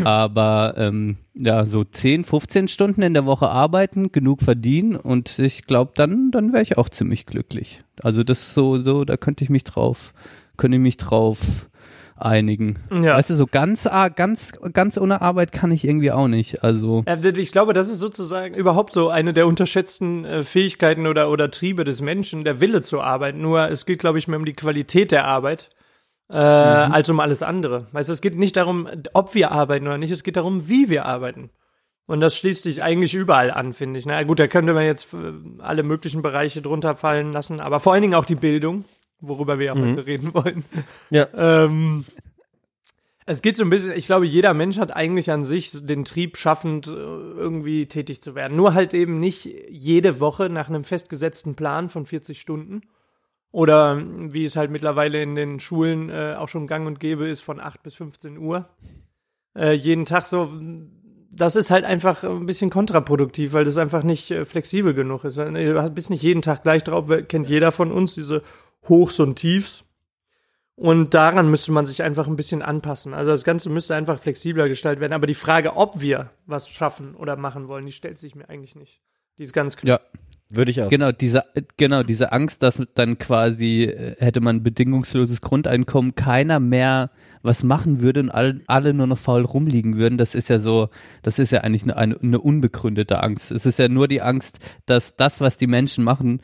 Aber 0.03 0.75
ähm, 0.77 1.17
ja, 1.35 1.65
so 1.65 1.83
10, 1.83 2.23
15 2.23 2.67
Stunden 2.67 3.01
in 3.01 3.13
der 3.13 3.25
Woche 3.25 3.49
arbeiten, 3.49 4.11
genug 4.11 4.41
verdienen 4.41 4.95
und 4.95 5.39
ich 5.39 5.65
glaube, 5.65 5.91
dann, 5.95 6.31
dann 6.31 6.53
wäre 6.53 6.63
ich 6.63 6.77
auch 6.77 6.89
ziemlich 6.89 7.25
glücklich. 7.25 7.83
Also 8.01 8.23
das 8.23 8.39
ist 8.41 8.53
so, 8.53 8.81
so, 8.81 9.05
da 9.05 9.17
könnte 9.17 9.43
ich 9.43 9.49
mich 9.49 9.63
drauf, 9.63 10.13
könnte 10.57 10.77
ich 10.77 10.83
mich 10.83 10.97
drauf 10.97 11.69
einigen. 12.19 12.79
Ja. 12.91 13.15
Weißt 13.15 13.29
du, 13.29 13.35
so 13.35 13.45
ganz, 13.45 13.87
ah, 13.87 14.09
ganz, 14.09 14.53
ganz 14.73 14.97
ohne 14.97 15.21
Arbeit 15.21 15.51
kann 15.51 15.71
ich 15.71 15.85
irgendwie 15.85 16.11
auch 16.11 16.27
nicht. 16.27 16.63
Also 16.63 17.03
Ich 17.05 17.51
glaube, 17.51 17.73
das 17.73 17.89
ist 17.89 17.99
sozusagen 17.99 18.55
überhaupt 18.55 18.93
so 18.93 19.09
eine 19.09 19.33
der 19.33 19.47
unterschätzten 19.47 20.25
äh, 20.25 20.43
Fähigkeiten 20.43 21.07
oder, 21.07 21.29
oder 21.29 21.51
Triebe 21.51 21.83
des 21.83 22.01
Menschen, 22.01 22.43
der 22.43 22.59
Wille 22.59 22.81
zur 22.81 23.03
Arbeit. 23.03 23.35
Nur 23.35 23.69
es 23.69 23.85
geht, 23.85 23.99
glaube 23.99 24.17
ich, 24.17 24.27
mehr 24.27 24.39
um 24.39 24.45
die 24.45 24.53
Qualität 24.53 25.11
der 25.11 25.25
Arbeit. 25.25 25.69
Äh, 26.29 26.37
als 26.37 27.09
um 27.09 27.19
alles 27.19 27.41
andere. 27.41 27.87
Weißt 27.93 28.09
du, 28.09 28.13
es 28.13 28.21
geht 28.21 28.35
nicht 28.35 28.57
darum, 28.57 28.87
ob 29.13 29.33
wir 29.33 29.51
arbeiten 29.51 29.87
oder 29.87 29.97
nicht, 29.97 30.11
es 30.11 30.23
geht 30.23 30.35
darum, 30.35 30.67
wie 30.67 30.89
wir 30.89 31.05
arbeiten. 31.05 31.49
Und 32.05 32.21
das 32.21 32.37
schließt 32.37 32.63
sich 32.63 32.83
eigentlich 32.83 33.13
überall 33.13 33.51
an, 33.51 33.73
finde 33.73 33.99
ich. 33.99 34.05
Na 34.05 34.23
gut, 34.23 34.39
da 34.39 34.47
könnte 34.47 34.73
man 34.73 34.85
jetzt 34.85 35.13
äh, 35.13 35.17
alle 35.59 35.83
möglichen 35.83 36.21
Bereiche 36.21 36.61
drunter 36.61 36.95
fallen 36.95 37.31
lassen, 37.31 37.59
aber 37.59 37.79
vor 37.79 37.93
allen 37.93 38.01
Dingen 38.01 38.15
auch 38.15 38.25
die 38.25 38.35
Bildung, 38.35 38.85
worüber 39.19 39.59
wir 39.59 39.67
ja 39.67 39.75
heute 39.75 40.05
reden 40.05 40.33
wollen. 40.33 40.65
Ja. 41.09 41.27
Ähm, 41.33 42.05
es 43.25 43.41
geht 43.41 43.57
so 43.57 43.63
ein 43.63 43.69
bisschen, 43.69 43.91
ich 43.91 44.05
glaube, 44.05 44.25
jeder 44.25 44.53
Mensch 44.53 44.77
hat 44.77 44.95
eigentlich 44.95 45.31
an 45.31 45.43
sich 45.43 45.71
den 45.73 46.05
Trieb, 46.05 46.37
schaffend 46.37 46.87
äh, 46.87 46.91
irgendwie 46.91 47.85
tätig 47.85 48.21
zu 48.21 48.35
werden. 48.35 48.55
Nur 48.55 48.73
halt 48.73 48.93
eben 48.93 49.19
nicht 49.19 49.49
jede 49.69 50.21
Woche 50.21 50.49
nach 50.49 50.69
einem 50.69 50.85
festgesetzten 50.85 51.55
Plan 51.55 51.89
von 51.89 52.05
40 52.05 52.39
Stunden 52.39 52.81
Oder 53.57 53.99
wie 54.05 54.43
es 54.43 54.55
halt 54.55 54.69
mittlerweile 54.69 55.19
in 55.19 55.33
den 55.33 55.59
Schulen 55.59 56.11
äh, 56.11 56.35
auch 56.37 56.47
schon 56.47 56.67
gang 56.67 56.85
und 56.85 56.99
gäbe 56.99 57.27
ist, 57.27 57.41
von 57.41 57.59
8 57.59 57.81
bis 57.81 57.95
15 57.95 58.37
Uhr. 58.37 58.69
Äh, 59.57 59.71
jeden 59.71 60.05
Tag 60.05 60.27
so. 60.27 60.53
Das 61.31 61.55
ist 61.55 61.71
halt 61.71 61.83
einfach 61.83 62.23
ein 62.23 62.45
bisschen 62.45 62.69
kontraproduktiv, 62.69 63.53
weil 63.53 63.65
das 63.65 63.79
einfach 63.79 64.03
nicht 64.03 64.29
äh, 64.29 64.45
flexibel 64.45 64.93
genug 64.93 65.23
ist. 65.23 65.37
Du 65.37 65.89
bist 65.89 66.11
nicht 66.11 66.21
jeden 66.21 66.43
Tag 66.43 66.61
gleich 66.61 66.83
drauf, 66.83 67.09
kennt 67.27 67.49
jeder 67.49 67.71
von 67.71 67.91
uns, 67.91 68.13
diese 68.13 68.43
Hochs 68.87 69.19
und 69.19 69.37
Tiefs. 69.37 69.85
Und 70.75 71.15
daran 71.15 71.49
müsste 71.49 71.71
man 71.71 71.87
sich 71.87 72.03
einfach 72.03 72.27
ein 72.27 72.35
bisschen 72.35 72.61
anpassen. 72.61 73.15
Also 73.15 73.31
das 73.31 73.43
Ganze 73.43 73.71
müsste 73.71 73.95
einfach 73.95 74.19
flexibler 74.19 74.69
gestaltet 74.69 75.01
werden. 75.01 75.13
Aber 75.13 75.25
die 75.25 75.33
Frage, 75.33 75.77
ob 75.77 75.99
wir 75.99 76.29
was 76.45 76.69
schaffen 76.69 77.15
oder 77.15 77.35
machen 77.37 77.67
wollen, 77.67 77.87
die 77.87 77.91
stellt 77.91 78.19
sich 78.19 78.35
mir 78.35 78.49
eigentlich 78.49 78.75
nicht. 78.75 79.01
Die 79.39 79.43
ist 79.43 79.53
ganz 79.53 79.77
klar. 79.77 79.99
Ja, 79.99 80.19
Würde 80.49 80.71
ich 80.71 80.81
auch. 80.81 80.89
Genau, 80.89 81.11
diese, 81.11 81.43
genau, 81.75 82.03
diese 82.03 82.31
Angst, 82.31 82.63
dass 82.63 82.81
dann 82.95 83.17
quasi 83.17 83.83
äh, 83.83 84.15
hätte 84.19 84.39
man 84.39 84.63
bedingungsloses 84.63 85.41
Grundeinkommen, 85.41 86.15
keiner 86.15 86.59
mehr 86.59 87.11
was 87.41 87.63
machen 87.63 87.99
würde 87.99 88.21
und 88.21 88.29
alle, 88.29 88.61
alle 88.67 88.93
nur 88.93 89.07
noch 89.07 89.17
faul 89.17 89.43
rumliegen 89.43 89.97
würden, 89.97 90.17
das 90.17 90.35
ist 90.35 90.47
ja 90.49 90.59
so, 90.59 90.89
das 91.21 91.39
ist 91.39 91.51
ja 91.51 91.61
eigentlich 91.61 91.83
eine, 91.83 91.97
eine, 91.97 92.19
eine 92.21 92.39
unbegründete 92.39 93.21
Angst. 93.21 93.51
Es 93.51 93.65
ist 93.65 93.77
ja 93.77 93.89
nur 93.89 94.07
die 94.07 94.21
Angst, 94.21 94.59
dass 94.85 95.17
das, 95.17 95.41
was 95.41 95.57
die 95.57 95.67
Menschen 95.67 96.03
machen, 96.03 96.41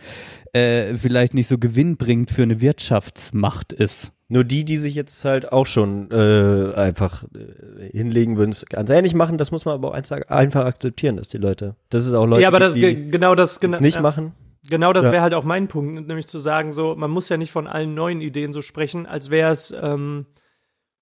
äh, 0.52 0.96
vielleicht 0.96 1.34
nicht 1.34 1.48
so 1.48 1.58
gewinnbringend 1.58 2.30
für 2.30 2.44
eine 2.44 2.60
Wirtschaftsmacht 2.60 3.72
ist. 3.72 4.12
Nur 4.34 4.44
die, 4.44 4.66
die 4.66 4.78
sich 4.78 4.96
jetzt 4.96 5.24
halt 5.25 5.52
auch 5.52 5.68
schon 5.68 6.10
äh, 6.10 6.74
einfach 6.75 7.24
äh, 7.36 7.90
hinlegen 7.92 8.36
würden, 8.38 8.50
es 8.50 8.66
ganz 8.66 8.90
ähnlich 8.90 9.13
machen, 9.13 9.38
das 9.38 9.52
muss 9.52 9.66
man 9.66 9.75
aber 9.75 9.90
auch 9.90 9.94
einfach, 9.94 10.66
akzeptieren, 10.66 11.18
dass 11.18 11.28
die 11.30 11.38
Leute, 11.38 11.75
das 11.90 12.08
ist 12.08 12.13
auch 12.16 12.25
Leute, 12.25 12.42
ja, 12.42 12.48
aber 12.48 12.58
das 12.60 12.74
die 12.74 12.82
ge- 12.82 13.10
genau 13.12 13.36
das 13.36 13.52
es 13.54 13.60
genau 13.60 13.80
nicht 13.80 13.98
ja. 13.98 14.02
machen. 14.02 14.34
Genau 14.68 14.92
das 14.92 15.06
Ja. 15.06 15.12
wäre 15.12 15.22
halt 15.22 15.34
auch 15.36 15.44
mein 15.44 15.68
Punkt, 15.68 16.08
nämlich 16.08 16.25
zu 16.25 16.40
sagen, 16.40 16.72
so, 16.72 16.96
man 16.96 17.12
muss 17.12 17.30
ja 17.30 17.38
nicht 17.38 17.52
von 17.52 17.68
allen 17.68 17.94
neuen 17.94 18.22
Ideen 18.22 18.54
so 18.54 18.62
sprechen, 18.63 19.06
als 19.06 19.30
wäre 19.30 19.52
es, 19.52 19.75
ähm, 19.80 20.25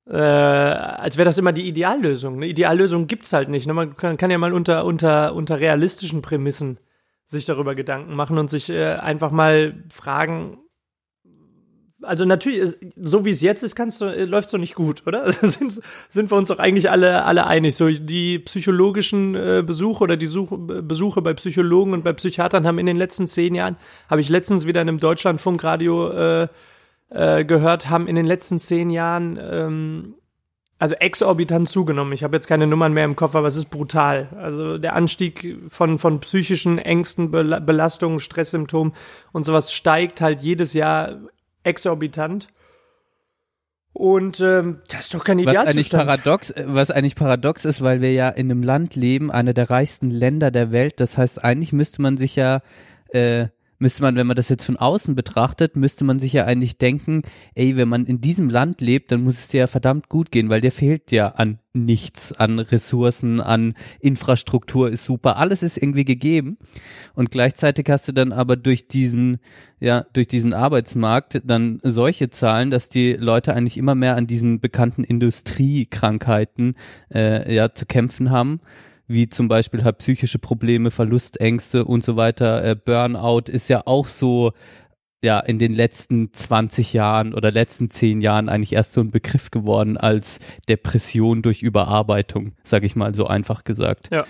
äh, 0.09 0.17
als 0.17 1.17
wäre 1.17 1.25
das 1.25 1.38
immer 1.38 1.51
die 1.53 1.67
Ideallösung. 1.67 2.35
Eine 2.35 2.47
Ideallösung 2.47 3.07
gibt's 3.07 3.31
halt 3.33 3.50
nicht. 3.50 3.67
Ne? 3.67 3.73
Man 3.73 3.95
kann, 3.95 4.17
kann 4.17 4.31
ja 4.31 4.39
mal 4.39 4.51
unter, 4.51 4.83
unter, 4.83 5.35
unter 5.35 5.59
realistischen 5.59 6.21
Prämissen 6.21 6.79
sich 7.23 7.45
darüber 7.45 7.75
Gedanken 7.75 8.13
machen 8.15 8.38
und 8.38 8.50
sich 8.50 8.69
äh, 8.69 8.93
einfach 8.95 9.31
mal 9.31 9.83
fragen, 9.89 10.57
also 12.01 12.25
natürlich, 12.25 12.75
so 12.96 13.25
wie 13.25 13.29
es 13.29 13.41
jetzt 13.41 13.63
ist, 13.63 13.75
kannst 13.75 14.01
du, 14.01 14.05
äh, 14.05 14.25
läuft's 14.25 14.51
doch 14.51 14.60
nicht 14.60 14.75
gut, 14.75 15.03
oder? 15.05 15.31
sind, 15.41 15.81
sind 16.10 16.31
wir 16.31 16.38
uns 16.38 16.50
doch 16.50 16.60
eigentlich 16.60 16.89
alle, 16.89 17.24
alle 17.25 17.48
einig. 17.48 17.75
So 17.75 17.89
die 17.89 18.39
psychologischen 18.39 19.36
äh, 19.36 19.63
Besuche 19.65 20.03
oder 20.03 20.17
die 20.17 20.27
Such, 20.27 20.51
Besuche 20.58 21.22
bei 21.22 21.34
Psychologen 21.34 21.93
und 21.93 22.03
bei 22.03 22.13
Psychiatern 22.13 22.65
haben 22.65 22.79
in 22.79 22.86
den 22.86 22.98
letzten 22.98 23.27
zehn 23.27 23.55
Jahren, 23.55 23.77
habe 24.10 24.22
ich 24.22 24.29
letztens 24.29 24.65
wieder 24.65 24.81
in 24.81 24.89
einem 24.89 24.98
Deutschlandfunkradio 24.98 26.10
äh, 26.12 26.48
äh, 27.10 27.46
gehört, 27.46 27.89
haben 27.89 28.08
in 28.08 28.15
den 28.15 28.25
letzten 28.25 28.60
zehn 28.60 28.89
Jahren 28.89 29.38
ähm, 29.41 30.15
also 30.81 30.96
exorbitant 30.96 31.70
zugenommen. 31.70 32.12
Ich 32.12 32.24
habe 32.24 32.36
jetzt 32.36 32.48
keine 32.48 32.65
Nummern 32.65 32.91
mehr 32.91 33.05
im 33.05 33.15
Kopf, 33.15 33.36
aber 33.36 33.48
es 33.48 33.55
ist 33.55 33.70
brutal. 33.70 34.29
Also 34.36 34.79
der 34.79 34.96
Anstieg 34.96 35.60
von, 35.67 36.00
von 36.00 36.20
psychischen 36.22 36.79
Ängsten, 36.79 37.29
Bela- 37.29 37.60
Belastungen, 37.60 38.20
Stresssymptomen 38.20 38.93
und 39.31 39.46
sowas 39.46 39.72
steigt 39.74 40.22
halt 40.22 40.41
jedes 40.41 40.74
Jahr 40.74 41.20
exorbitant. 41.63 42.47
Und 43.93 44.39
ähm, 44.39 44.81
das 44.87 45.05
ist 45.05 45.13
doch 45.13 45.23
kein 45.23 45.37
Was 45.39 45.47
eigentlich 45.47 45.87
Idealzustand. 45.87 46.07
paradox, 46.07 46.49
äh, 46.51 46.63
was 46.67 46.91
eigentlich 46.91 47.15
paradox 47.15 47.65
ist, 47.65 47.81
weil 47.81 48.01
wir 48.01 48.13
ja 48.13 48.29
in 48.29 48.49
einem 48.49 48.63
Land 48.63 48.95
leben, 48.95 49.31
einer 49.31 49.53
der 49.53 49.69
reichsten 49.69 50.09
Länder 50.09 50.49
der 50.49 50.71
Welt. 50.71 50.99
Das 50.99 51.17
heißt, 51.17 51.43
eigentlich 51.43 51.73
müsste 51.73 52.01
man 52.01 52.15
sich 52.15 52.35
ja, 52.37 52.61
äh, 53.09 53.47
müsste 53.81 54.03
man, 54.03 54.15
wenn 54.15 54.27
man 54.27 54.35
das 54.35 54.50
jetzt 54.50 54.65
von 54.65 54.77
außen 54.77 55.15
betrachtet, 55.15 55.75
müsste 55.75 56.03
man 56.03 56.19
sich 56.19 56.33
ja 56.33 56.45
eigentlich 56.45 56.77
denken, 56.77 57.23
ey, 57.55 57.75
wenn 57.75 57.89
man 57.89 58.05
in 58.05 58.21
diesem 58.21 58.50
Land 58.50 58.79
lebt, 58.79 59.11
dann 59.11 59.23
muss 59.23 59.39
es 59.39 59.47
dir 59.50 59.61
ja 59.61 59.67
verdammt 59.67 60.07
gut 60.07 60.31
gehen, 60.31 60.50
weil 60.50 60.61
dir 60.61 60.71
fehlt 60.71 61.11
ja 61.11 61.29
an 61.29 61.59
nichts, 61.73 62.33
an 62.33 62.59
Ressourcen, 62.59 63.39
an 63.39 63.73
Infrastruktur 64.00 64.89
ist 64.89 65.05
super, 65.05 65.38
alles 65.38 65.63
ist 65.63 65.77
irgendwie 65.77 66.05
gegeben. 66.05 66.57
Und 67.15 67.31
gleichzeitig 67.31 67.88
hast 67.89 68.07
du 68.07 68.11
dann 68.11 68.33
aber 68.33 68.55
durch 68.55 68.88
diesen, 68.88 69.38
ja, 69.79 70.05
durch 70.13 70.27
diesen 70.27 70.53
Arbeitsmarkt 70.53 71.41
dann 71.43 71.79
solche 71.81 72.29
Zahlen, 72.29 72.71
dass 72.71 72.89
die 72.89 73.13
Leute 73.13 73.55
eigentlich 73.55 73.77
immer 73.77 73.95
mehr 73.95 74.15
an 74.15 74.27
diesen 74.27 74.59
bekannten 74.59 75.03
Industriekrankheiten 75.03 76.75
äh, 77.13 77.53
ja 77.53 77.73
zu 77.73 77.85
kämpfen 77.85 78.29
haben 78.29 78.59
wie 79.11 79.29
zum 79.29 79.47
Beispiel 79.47 79.83
halt 79.83 79.99
psychische 79.99 80.39
Probleme, 80.39 80.91
Verlustängste 80.91 81.85
und 81.85 82.03
so 82.03 82.15
weiter. 82.15 82.63
Äh, 82.63 82.75
Burnout 82.75 83.51
ist 83.51 83.67
ja 83.69 83.83
auch 83.85 84.07
so 84.07 84.51
ja 85.23 85.39
in 85.39 85.59
den 85.59 85.73
letzten 85.73 86.33
20 86.33 86.93
Jahren 86.93 87.33
oder 87.33 87.51
letzten 87.51 87.89
10 87.89 88.21
Jahren 88.21 88.49
eigentlich 88.49 88.73
erst 88.73 88.93
so 88.93 89.01
ein 89.01 89.11
Begriff 89.11 89.51
geworden 89.51 89.97
als 89.97 90.39
Depression 90.67 91.41
durch 91.41 91.61
Überarbeitung, 91.61 92.53
sage 92.63 92.85
ich 92.85 92.95
mal 92.95 93.13
so 93.13 93.27
einfach 93.27 93.63
gesagt. 93.63 94.09
Ja. 94.11 94.25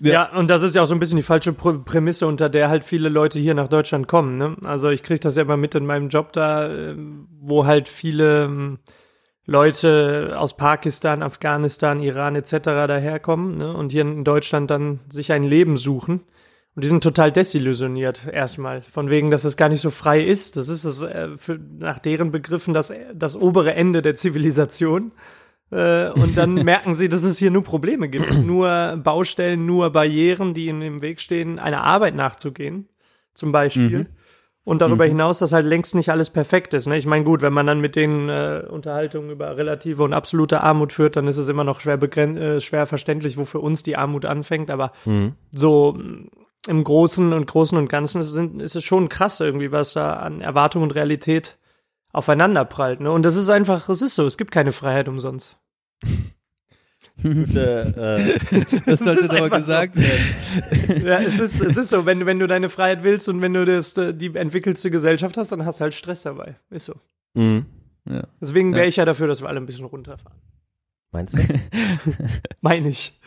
Ja, 0.00 0.34
und 0.34 0.48
das 0.48 0.62
ist 0.62 0.74
ja 0.74 0.82
auch 0.82 0.86
so 0.86 0.94
ein 0.94 1.00
bisschen 1.00 1.18
die 1.18 1.22
falsche 1.22 1.52
Pr 1.52 1.84
Prämisse, 1.84 2.26
unter 2.26 2.48
der 2.48 2.70
halt 2.70 2.82
viele 2.82 3.08
Leute 3.08 3.38
hier 3.38 3.54
nach 3.54 3.68
Deutschland 3.68 4.08
kommen. 4.08 4.36
Ne? 4.36 4.56
Also 4.64 4.88
ich 4.88 5.02
kriege 5.02 5.20
das 5.20 5.36
ja 5.36 5.42
immer 5.42 5.56
mit 5.56 5.74
in 5.74 5.86
meinem 5.86 6.08
Job 6.08 6.32
da, 6.32 6.68
ähm, 6.68 7.28
wo 7.40 7.66
halt 7.66 7.88
viele 7.88 8.44
ähm, 8.44 8.78
Leute 9.46 10.34
aus 10.36 10.56
Pakistan, 10.56 11.22
Afghanistan, 11.22 12.00
Iran 12.00 12.36
etc. 12.36 12.52
daherkommen 12.60 13.58
ne? 13.58 13.74
und 13.74 13.92
hier 13.92 14.02
in 14.02 14.24
Deutschland 14.24 14.70
dann 14.70 15.00
sich 15.10 15.32
ein 15.32 15.42
Leben 15.42 15.76
suchen. 15.76 16.22
Und 16.74 16.84
die 16.84 16.88
sind 16.88 17.02
total 17.02 17.32
desillusioniert 17.32 18.26
erstmal, 18.32 18.82
von 18.82 19.10
wegen, 19.10 19.30
dass 19.30 19.44
es 19.44 19.58
gar 19.58 19.68
nicht 19.68 19.82
so 19.82 19.90
frei 19.90 20.22
ist. 20.22 20.56
Das 20.56 20.68
ist 20.68 20.86
das, 20.86 21.02
äh, 21.02 21.36
für, 21.36 21.58
nach 21.78 21.98
deren 21.98 22.30
Begriffen 22.30 22.72
das, 22.72 22.92
das 23.12 23.36
obere 23.36 23.74
Ende 23.74 24.00
der 24.00 24.16
Zivilisation. 24.16 25.12
Äh, 25.70 26.10
und 26.10 26.38
dann 26.38 26.54
merken 26.64 26.94
sie, 26.94 27.10
dass 27.10 27.24
es 27.24 27.36
hier 27.36 27.50
nur 27.50 27.64
Probleme 27.64 28.08
gibt. 28.08 28.32
nur 28.46 28.98
Baustellen, 29.02 29.66
nur 29.66 29.90
Barrieren, 29.90 30.54
die 30.54 30.66
ihnen 30.66 30.82
im 30.82 31.02
Weg 31.02 31.20
stehen, 31.20 31.58
einer 31.58 31.82
Arbeit 31.82 32.14
nachzugehen, 32.14 32.88
zum 33.34 33.52
Beispiel. 33.52 34.06
Und 34.64 34.80
darüber 34.80 35.04
hinaus, 35.04 35.40
dass 35.40 35.52
halt 35.52 35.66
längst 35.66 35.96
nicht 35.96 36.10
alles 36.10 36.30
perfekt 36.30 36.72
ist. 36.72 36.86
Ne? 36.86 36.96
Ich 36.96 37.06
meine, 37.06 37.24
gut, 37.24 37.42
wenn 37.42 37.52
man 37.52 37.66
dann 37.66 37.80
mit 37.80 37.96
den 37.96 38.28
äh, 38.28 38.62
Unterhaltungen 38.68 39.30
über 39.30 39.56
relative 39.56 40.04
und 40.04 40.12
absolute 40.12 40.60
Armut 40.60 40.92
führt, 40.92 41.16
dann 41.16 41.26
ist 41.26 41.36
es 41.36 41.48
immer 41.48 41.64
noch 41.64 41.80
schwer, 41.80 42.00
äh, 42.00 42.60
schwer 42.60 42.86
verständlich, 42.86 43.36
wo 43.36 43.44
für 43.44 43.58
uns 43.58 43.82
die 43.82 43.96
Armut 43.96 44.24
anfängt. 44.24 44.70
Aber 44.70 44.92
so 45.50 45.94
mh, 45.98 46.28
im 46.68 46.84
Großen 46.84 47.32
und 47.32 47.46
Großen 47.46 47.76
und 47.76 47.88
Ganzen 47.88 48.20
ist, 48.20 48.30
sind, 48.30 48.62
ist 48.62 48.76
es 48.76 48.84
schon 48.84 49.08
krass 49.08 49.40
irgendwie, 49.40 49.72
was 49.72 49.94
da 49.94 50.14
an 50.14 50.40
Erwartung 50.40 50.84
und 50.84 50.94
Realität 50.94 51.58
aufeinander 52.12 52.64
prallt. 52.64 53.00
Ne? 53.00 53.10
Und 53.10 53.24
das 53.24 53.34
ist 53.34 53.48
einfach, 53.48 53.88
es 53.88 54.00
ist 54.00 54.14
so, 54.14 54.26
es 54.26 54.38
gibt 54.38 54.52
keine 54.52 54.72
Freiheit 54.72 55.08
umsonst. 55.08 55.56
Gute, 57.22 57.94
äh, 57.96 58.80
Das 58.86 59.00
sollte 59.00 59.26
so. 59.36 59.48
gesagt 59.50 59.96
werden. 59.96 61.04
Ja, 61.06 61.18
es 61.18 61.38
ist, 61.38 61.60
es 61.60 61.76
ist 61.76 61.88
so, 61.90 62.06
wenn, 62.06 62.20
du- 62.20 62.26
wenn 62.26 62.38
du 62.38 62.46
deine 62.46 62.68
Freiheit 62.68 63.02
willst 63.02 63.28
und 63.28 63.42
wenn 63.42 63.52
du 63.54 63.64
das, 63.64 63.94
die 63.94 64.34
entwickelste 64.34 64.90
Gesellschaft 64.90 65.36
hast, 65.36 65.52
dann 65.52 65.64
hast 65.64 65.80
du 65.80 65.82
halt 65.82 65.94
Stress 65.94 66.22
dabei. 66.22 66.56
Ist 66.70 66.86
so. 66.86 66.94
mh. 67.34 67.64
Ja. 68.08 68.22
Deswegen 68.40 68.72
wäre 68.72 68.84
Ja. 68.84 68.88
ich 68.88 68.96
ja 68.96 69.04
dafür, 69.04 69.28
dass 69.28 69.40
wir 69.42 69.48
alle 69.48 69.60
ein 69.60 69.66
bisschen 69.66 69.84
runterfahren. 69.86 70.38
Meinst 71.12 71.38
du? 71.38 71.42
Meine 72.60 72.88
ich. 72.88 73.18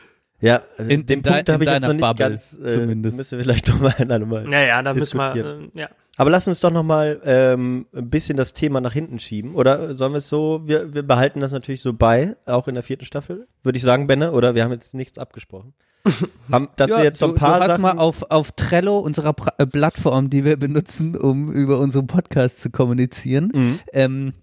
Ja, 0.41 0.61
also 0.77 0.91
In- 0.91 1.05
den 1.05 1.19
in 1.19 1.23
Punkt 1.23 1.49
habe 1.49 1.63
ich 1.63 1.69
jetzt 1.69 1.83
deiner 1.83 1.87
noch 1.87 1.93
nicht 1.93 2.01
Bubble 2.01 2.29
ganz, 2.29 2.59
äh, 2.61 2.73
zumindest. 2.75 3.15
müssen 3.15 3.37
wir 3.37 3.43
vielleicht 3.45 3.67
noch 3.69 3.79
mal, 3.79 3.93
noch 4.19 4.27
mal 4.27 4.43
Naja, 4.43 4.81
da 4.83 4.93
müssen 4.93 5.17
wir, 5.17 5.35
äh, 5.73 5.79
ja. 5.79 5.89
Aber 6.17 6.29
lass 6.29 6.48
uns 6.48 6.60
doch 6.62 6.72
noch 6.72 6.84
mal 6.84 7.19
ähm, 7.25 7.88
ein 7.93 8.10
bisschen 8.10 8.38
das 8.38 8.53
Thema 8.53 8.79
nach 8.81 8.93
hinten 8.93 9.19
schieben. 9.19 9.55
Oder 9.55 9.93
sollen 9.95 10.13
wir 10.13 10.17
es 10.19 10.29
so, 10.29 10.62
wir, 10.65 10.93
wir 10.93 11.03
behalten 11.03 11.39
das 11.41 11.51
natürlich 11.51 11.81
so 11.81 11.93
bei, 11.93 12.36
auch 12.45 12.67
in 12.67 12.75
der 12.75 12.84
vierten 12.84 13.05
Staffel, 13.05 13.48
würde 13.63 13.77
ich 13.77 13.84
sagen, 13.84 14.07
Benne, 14.07 14.31
oder 14.31 14.55
wir 14.55 14.63
haben 14.63 14.72
jetzt 14.72 14.93
nichts 14.93 15.17
abgesprochen. 15.17 15.74
haben, 16.51 16.69
dass 16.75 16.91
Ja, 16.91 16.98
wir 16.98 17.03
jetzt 17.03 17.19
so 17.19 17.25
ein 17.25 17.31
du, 17.31 17.38
paar 17.38 17.57
du 17.57 17.62
hast 17.63 17.67
Sachen, 17.69 17.81
mal 17.81 17.98
auf, 17.98 18.24
auf 18.29 18.51
Trello, 18.51 19.00
unserer 19.00 19.34
pra 19.34 19.53
äh, 19.57 19.65
Plattform, 19.65 20.29
die 20.29 20.45
wir 20.45 20.55
benutzen, 20.57 21.17
um 21.17 21.51
über 21.51 21.79
unseren 21.79 22.05
Podcast 22.07 22.62
zu 22.62 22.69
kommunizieren, 22.69 23.51
Mhm. 23.53 23.79
ähm, 23.91 24.34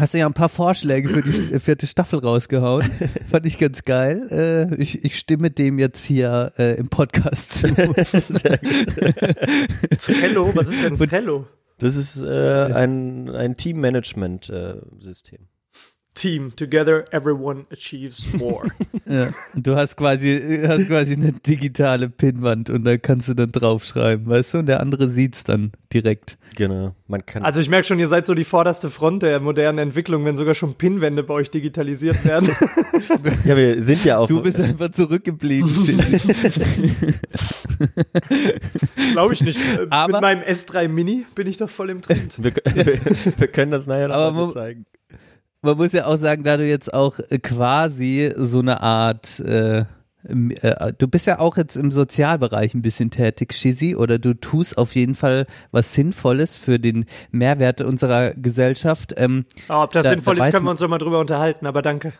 hast 0.00 0.14
du 0.14 0.18
ja 0.18 0.26
ein 0.26 0.34
paar 0.34 0.48
Vorschläge 0.48 1.08
für 1.10 1.22
die 1.22 1.58
vierte 1.58 1.86
Staffel 1.86 2.18
rausgehauen. 2.20 2.90
Fand 3.30 3.46
ich 3.46 3.58
ganz 3.58 3.84
geil. 3.84 4.26
Äh, 4.30 4.74
ich, 4.82 5.04
ich 5.04 5.18
stimme 5.18 5.50
dem 5.50 5.78
jetzt 5.78 6.04
hier 6.04 6.52
äh, 6.58 6.76
im 6.76 6.88
Podcast 6.88 7.52
zu. 7.52 7.68
Trello, 9.98 10.54
was 10.54 10.70
ist 10.70 10.84
denn 10.84 10.96
Trello? 10.96 11.46
das 11.78 11.96
ist 11.96 12.22
äh, 12.22 12.72
ein, 12.72 13.30
ein 13.30 13.56
Teammanagement-System. 13.56 15.49
Team. 16.14 16.54
Together 16.56 17.04
everyone 17.12 17.64
achieves 17.72 18.32
more. 18.34 18.68
Ja. 19.06 19.30
Du 19.56 19.74
hast 19.74 19.96
quasi, 19.96 20.62
hast 20.64 20.86
quasi 20.86 21.14
eine 21.14 21.32
digitale 21.32 22.08
Pinnwand 22.08 22.70
und 22.70 22.84
da 22.84 22.96
kannst 22.96 23.26
du 23.28 23.34
dann 23.34 23.50
draufschreiben, 23.50 24.28
weißt 24.28 24.54
du? 24.54 24.58
Und 24.58 24.66
der 24.66 24.78
andere 24.78 25.08
sieht's 25.08 25.42
dann 25.42 25.72
direkt. 25.92 26.38
Genau. 26.54 26.94
Man 27.08 27.26
kann. 27.26 27.42
Also 27.44 27.60
ich 27.60 27.68
merke 27.68 27.88
schon, 27.88 27.98
ihr 27.98 28.06
seid 28.06 28.26
so 28.26 28.34
die 28.34 28.44
vorderste 28.44 28.88
Front 28.88 29.24
der 29.24 29.40
modernen 29.40 29.78
Entwicklung, 29.78 30.24
wenn 30.26 30.36
sogar 30.36 30.54
schon 30.54 30.74
Pinwände 30.74 31.24
bei 31.24 31.34
euch 31.34 31.50
digitalisiert 31.50 32.24
werden. 32.24 32.50
ja, 33.44 33.56
wir 33.56 33.82
sind 33.82 34.04
ja 34.04 34.18
auch. 34.18 34.28
Du 34.28 34.42
bist 34.42 34.60
einfach 34.60 34.90
zurückgeblieben. 34.92 35.72
Glaube 39.12 39.34
ich 39.34 39.42
nicht. 39.42 39.58
Äh, 39.58 39.86
Aber- 39.90 40.12
Mit 40.12 40.20
meinem 40.22 40.42
S3 40.42 40.88
Mini 40.88 41.26
bin 41.34 41.46
ich 41.46 41.56
doch 41.58 41.70
voll 41.70 41.90
im 41.90 42.00
Trend. 42.02 42.42
wir, 42.42 42.52
wir, 42.54 42.98
wir 43.38 43.48
können 43.48 43.72
das 43.72 43.86
nachher 43.86 44.08
noch 44.08 44.14
Aber 44.14 44.46
mal 44.46 44.52
zeigen. 44.52 44.86
Man 45.62 45.76
muss 45.76 45.92
ja 45.92 46.06
auch 46.06 46.16
sagen, 46.16 46.42
da 46.42 46.56
du 46.56 46.66
jetzt 46.66 46.92
auch 46.94 47.18
äh, 47.28 47.38
quasi 47.38 48.32
so 48.36 48.60
eine 48.60 48.80
Art, 48.80 49.40
äh, 49.40 49.84
äh, 50.24 50.92
du 50.96 51.06
bist 51.06 51.26
ja 51.26 51.38
auch 51.38 51.56
jetzt 51.58 51.76
im 51.76 51.90
Sozialbereich 51.90 52.72
ein 52.74 52.80
bisschen 52.82 53.10
tätig, 53.10 53.52
Shizzy, 53.52 53.94
oder 53.94 54.18
du 54.18 54.32
tust 54.34 54.78
auf 54.78 54.94
jeden 54.94 55.14
Fall 55.14 55.46
was 55.70 55.92
Sinnvolles 55.92 56.56
für 56.56 56.78
den 56.78 57.04
Mehrwert 57.30 57.82
unserer 57.82 58.30
Gesellschaft. 58.32 59.12
Ähm, 59.18 59.44
Aber 59.68 59.84
ob 59.84 59.92
das 59.92 60.04
Da- 60.04 60.10
sinnvoll 60.12 60.36
da 60.36 60.46
ist, 60.46 60.52
können 60.52 60.64
wir 60.64 60.70
uns 60.70 60.80
doch 60.80 60.88
mal 60.88 60.98
drüber 60.98 61.18
unterhalten, 61.20 61.66
aber 61.66 61.82
danke. 61.82 62.14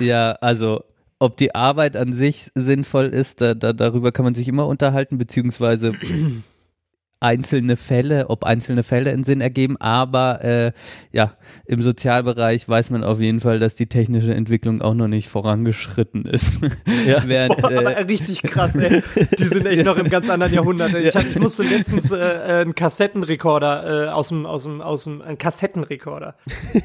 ja, 0.00 0.32
also 0.40 0.82
ob 1.20 1.36
die 1.36 1.54
Arbeit 1.54 1.96
an 1.96 2.12
sich 2.12 2.50
sinnvoll 2.54 3.06
ist, 3.06 3.40
da, 3.40 3.54
da, 3.54 3.72
darüber 3.72 4.10
kann 4.10 4.24
man 4.24 4.34
sich 4.34 4.48
immer 4.48 4.66
unterhalten, 4.66 5.18
beziehungsweise 5.18 5.92
einzelne 7.20 7.76
Fälle, 7.76 8.30
ob 8.30 8.44
einzelne 8.44 8.82
Fälle 8.82 9.10
einen 9.10 9.24
Sinn 9.24 9.40
ergeben, 9.40 9.76
aber 9.78 10.42
äh, 10.42 10.72
ja, 11.12 11.34
im 11.66 11.82
Sozialbereich 11.82 12.68
weiß 12.68 12.90
man 12.90 13.04
auf 13.04 13.20
jeden 13.20 13.40
Fall, 13.40 13.58
dass 13.58 13.74
die 13.76 13.86
technische 13.86 14.34
Entwicklung 14.34 14.80
auch 14.80 14.94
noch 14.94 15.08
nicht 15.08 15.28
vorangeschritten 15.28 16.24
ist. 16.24 16.60
Ja. 17.06 17.22
Während, 17.26 17.60
Boah, 17.60 17.70
äh, 17.70 18.02
richtig 18.08 18.42
krass, 18.42 18.74
ey. 18.76 19.02
Die 19.38 19.44
sind 19.44 19.66
echt 19.66 19.84
noch 19.84 19.98
im 19.98 20.08
ganz 20.08 20.30
anderen 20.30 20.52
Jahrhundert. 20.54 20.94
Ich, 20.94 21.14
hab, 21.14 21.26
ich 21.26 21.38
musste 21.38 21.62
letztens 21.62 22.10
äh, 22.10 22.16
äh, 22.16 22.60
einen 22.62 22.74
Kassettenrekorder 22.74 24.06
äh, 24.06 24.08
aus 24.08 24.28
dem, 24.28 24.46
aus 24.46 24.62
dem, 24.62 24.80
aus 24.80 25.04
dem, 25.04 25.20
einen 25.20 25.38
Kassettenrekorder 25.38 26.36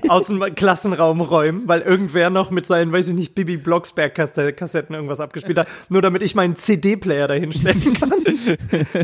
aus 0.10 0.28
dem 0.28 0.42
Klassenraum 0.56 1.22
räumen, 1.22 1.68
weil 1.68 1.82
irgendwer 1.82 2.30
noch 2.30 2.52
mit 2.52 2.66
seinen, 2.66 2.92
weiß 2.92 3.08
ich 3.08 3.14
nicht, 3.14 3.36
Bibi 3.36 3.58
Blocksberg 3.58 4.14
Kasse- 4.16 4.52
Kassetten 4.54 4.96
irgendwas 4.96 5.22
abgespielt 5.22 5.58
hat, 5.58 5.68
nur 5.90 6.02
damit 6.02 6.22
ich 6.24 6.36
meinen 6.36 6.56
CD-Player 6.56 7.28
dahinstellen 7.28 7.94
kann. 7.94 8.14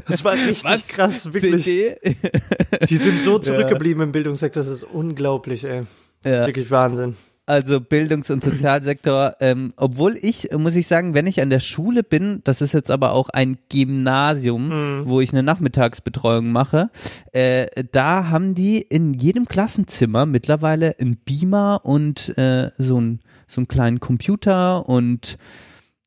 Das 0.07 0.23
war 0.23 0.33
richtig 0.33 0.87
krass, 0.89 1.20
wirklich. 1.33 1.63
CD? 1.63 1.95
Die 2.89 2.97
sind 2.97 3.19
so 3.21 3.39
zurückgeblieben 3.39 4.03
im 4.03 4.11
Bildungssektor, 4.11 4.63
das 4.63 4.71
ist 4.71 4.83
unglaublich, 4.83 5.63
ey. 5.63 5.81
Das 6.23 6.33
ist 6.33 6.39
Ja. 6.39 6.47
wirklich 6.47 6.69
Wahnsinn. 6.71 7.15
Also 7.47 7.81
Bildungs- 7.81 8.29
und 8.31 8.43
Sozialsektor, 8.43 9.33
ähm, 9.41 9.69
obwohl 9.75 10.15
ich, 10.21 10.49
muss 10.55 10.75
ich 10.75 10.87
sagen, 10.87 11.15
wenn 11.15 11.27
ich 11.27 11.41
an 11.41 11.49
der 11.49 11.59
Schule 11.59 12.01
bin, 12.03 12.39
das 12.45 12.61
ist 12.61 12.71
jetzt 12.71 12.89
aber 12.91 13.11
auch 13.13 13.29
ein 13.29 13.57
Gymnasium, 13.69 15.01
wo 15.05 15.19
ich 15.21 15.31
eine 15.33 15.43
Nachmittagsbetreuung 15.43 16.51
mache, 16.51 16.89
äh, 17.33 17.65
da 17.91 18.29
haben 18.29 18.55
die 18.55 18.79
in 18.81 19.13
jedem 19.15 19.45
Klassenzimmer 19.45 20.25
mittlerweile 20.25 20.95
einen 20.99 21.17
Beamer 21.17 21.81
und 21.83 22.37
äh, 22.37 22.69
so, 22.77 23.01
ein, 23.01 23.19
so 23.47 23.59
einen 23.61 23.67
kleinen 23.67 23.99
Computer 23.99 24.87
und 24.87 25.37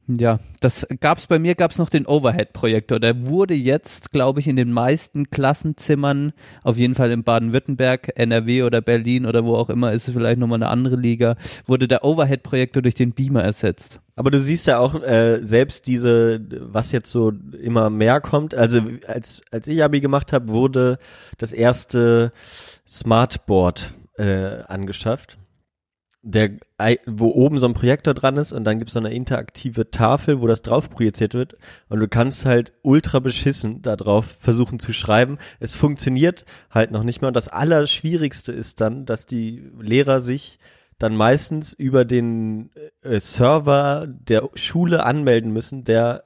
ja, 0.06 0.38
das 0.60 0.86
gab's 1.00 1.26
bei 1.26 1.38
mir 1.38 1.54
gab's 1.54 1.78
noch 1.78 1.88
den 1.88 2.06
Overhead-Projektor. 2.06 3.00
Der 3.00 3.24
wurde 3.24 3.54
jetzt, 3.54 4.12
glaube 4.12 4.40
ich, 4.40 4.48
in 4.48 4.56
den 4.56 4.70
meisten 4.70 5.30
Klassenzimmern, 5.30 6.32
auf 6.62 6.76
jeden 6.76 6.94
Fall 6.94 7.10
in 7.10 7.24
Baden-Württemberg, 7.24 8.12
NRW 8.14 8.64
oder 8.64 8.82
Berlin 8.82 9.24
oder 9.24 9.44
wo 9.44 9.56
auch 9.56 9.70
immer, 9.70 9.92
ist 9.92 10.08
es 10.08 10.14
vielleicht 10.14 10.38
nochmal 10.38 10.58
eine 10.58 10.68
andere 10.68 10.96
Liga, 10.96 11.36
wurde 11.66 11.88
der 11.88 12.04
Overhead-Projektor 12.04 12.82
durch 12.82 12.94
den 12.94 13.12
Beamer 13.12 13.42
ersetzt. 13.42 14.00
Aber 14.16 14.30
du 14.30 14.38
siehst 14.40 14.66
ja 14.66 14.78
auch 14.78 14.94
äh, 15.02 15.42
selbst 15.42 15.86
diese, 15.86 16.40
was 16.60 16.92
jetzt 16.92 17.10
so 17.10 17.32
immer 17.60 17.88
mehr 17.88 18.20
kommt. 18.20 18.54
Also 18.54 18.80
als 19.06 19.40
als 19.50 19.66
ich 19.66 19.82
Abi 19.82 20.00
gemacht 20.00 20.32
habe, 20.32 20.48
wurde 20.48 20.98
das 21.38 21.52
erste 21.52 22.32
Smartboard 22.86 23.94
äh, 24.16 24.62
angeschafft, 24.68 25.38
der 26.24 26.52
wo 27.06 27.28
oben 27.28 27.58
so 27.58 27.66
ein 27.66 27.74
Projektor 27.74 28.14
dran 28.14 28.36
ist 28.38 28.52
und 28.52 28.64
dann 28.64 28.78
gibt's 28.78 28.94
so 28.94 28.98
eine 28.98 29.12
interaktive 29.12 29.90
Tafel, 29.90 30.40
wo 30.40 30.46
das 30.46 30.62
drauf 30.62 30.90
projiziert 30.90 31.34
wird 31.34 31.56
und 31.88 32.00
du 32.00 32.08
kannst 32.08 32.46
halt 32.46 32.72
ultra 32.82 33.20
beschissen 33.20 33.82
da 33.82 33.94
drauf 33.94 34.38
versuchen 34.40 34.78
zu 34.78 34.92
schreiben. 34.92 35.38
Es 35.60 35.74
funktioniert 35.74 36.44
halt 36.70 36.90
noch 36.90 37.04
nicht 37.04 37.20
mal 37.22 37.28
und 37.28 37.36
das 37.36 37.48
Allerschwierigste 37.48 38.52
ist 38.52 38.80
dann, 38.80 39.04
dass 39.04 39.26
die 39.26 39.70
Lehrer 39.78 40.20
sich 40.20 40.58
dann 40.98 41.14
meistens 41.14 41.72
über 41.72 42.04
den 42.04 42.70
äh, 43.02 43.20
Server 43.20 44.06
der 44.08 44.48
Schule 44.54 45.04
anmelden 45.04 45.52
müssen, 45.52 45.84
der 45.84 46.24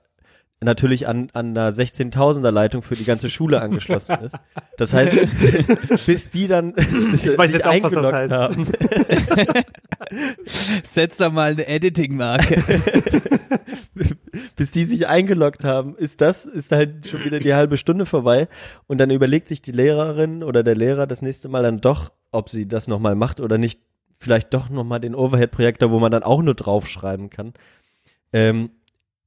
natürlich 0.60 1.06
an, 1.06 1.30
an 1.34 1.56
einer 1.56 1.70
16.000er 1.70 2.50
Leitung 2.50 2.82
für 2.82 2.96
die 2.96 3.04
ganze 3.04 3.30
Schule 3.30 3.60
angeschlossen 3.60 4.18
ist. 4.24 4.36
Das 4.76 4.92
heißt, 4.92 5.16
bis 6.06 6.30
die 6.30 6.48
dann 6.48 6.74
Ich 7.14 7.38
weiß 7.38 7.52
jetzt 7.52 7.66
auch, 7.66 7.82
was 7.82 7.92
das 7.92 8.12
heißt. 8.12 8.32
haben, 8.32 8.66
Setz 10.44 11.16
da 11.16 11.30
mal 11.30 11.52
eine 11.52 11.66
Editing-Marke. 11.66 12.62
bis 14.56 14.70
die 14.72 14.84
sich 14.84 15.06
eingeloggt 15.06 15.64
haben, 15.64 15.96
ist 15.96 16.20
das, 16.20 16.46
ist 16.46 16.72
halt 16.72 17.08
schon 17.08 17.24
wieder 17.24 17.38
die 17.38 17.54
halbe 17.54 17.76
Stunde 17.76 18.06
vorbei. 18.06 18.48
Und 18.86 18.98
dann 18.98 19.10
überlegt 19.10 19.48
sich 19.48 19.62
die 19.62 19.72
Lehrerin 19.72 20.42
oder 20.42 20.62
der 20.62 20.74
Lehrer 20.74 21.06
das 21.06 21.22
nächste 21.22 21.48
Mal 21.48 21.62
dann 21.62 21.80
doch, 21.80 22.12
ob 22.32 22.48
sie 22.50 22.66
das 22.66 22.88
nochmal 22.88 23.14
macht 23.14 23.40
oder 23.40 23.58
nicht, 23.58 23.80
vielleicht 24.12 24.52
doch 24.54 24.68
nochmal 24.68 24.98
den 25.00 25.14
Overhead-Projektor, 25.14 25.92
wo 25.92 26.00
man 26.00 26.10
dann 26.10 26.24
auch 26.24 26.42
nur 26.42 26.54
draufschreiben 26.54 27.30
kann. 27.30 27.54
Ähm, 28.32 28.70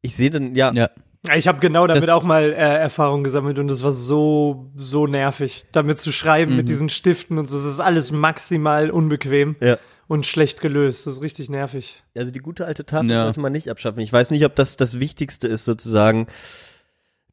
ich 0.01 0.15
sehe 0.15 0.29
dann, 0.29 0.56
ja, 0.56 0.71
ja. 0.73 0.89
Ich 1.36 1.47
habe 1.47 1.60
genau 1.60 1.86
damit 1.86 2.01
Das- 2.03 2.10
auch 2.10 2.23
mal 2.23 2.45
äh, 2.51 2.55
Erfahrung 2.55 3.23
gesammelt 3.23 3.60
und 3.60 3.69
es 3.69 3.84
war 3.84 3.93
so, 3.93 4.71
so 4.75 5.05
nervig, 5.05 5.65
damit 5.71 5.99
zu 5.99 6.12
schreiben 6.12 6.55
mit 6.55 6.67
diesen 6.67 6.89
Stiften 6.89 7.38
und 7.38 7.47
so. 7.47 7.57
Das 7.57 7.65
ist 7.65 7.79
alles 7.79 8.12
maximal 8.12 8.89
unbequem 8.89 9.55
ja. 9.62 9.77
und 10.07 10.25
schlecht 10.25 10.62
gelöst. 10.62 11.05
Das 11.05 11.15
ist 11.17 11.21
richtig 11.21 11.49
nervig. 11.49 12.01
Also 12.17 12.31
die 12.31 12.39
gute 12.39 12.65
alte 12.65 12.86
Tafel 12.86 13.12
Ja. 13.12 13.23
sollte 13.25 13.39
man 13.39 13.51
nicht 13.51 13.69
abschaffen. 13.69 13.99
Ich 13.99 14.12
weiß 14.12 14.31
nicht, 14.31 14.43
ob 14.45 14.55
das 14.55 14.77
das 14.77 14.99
Wichtigste 14.99 15.47
ist, 15.47 15.65
sozusagen 15.65 16.25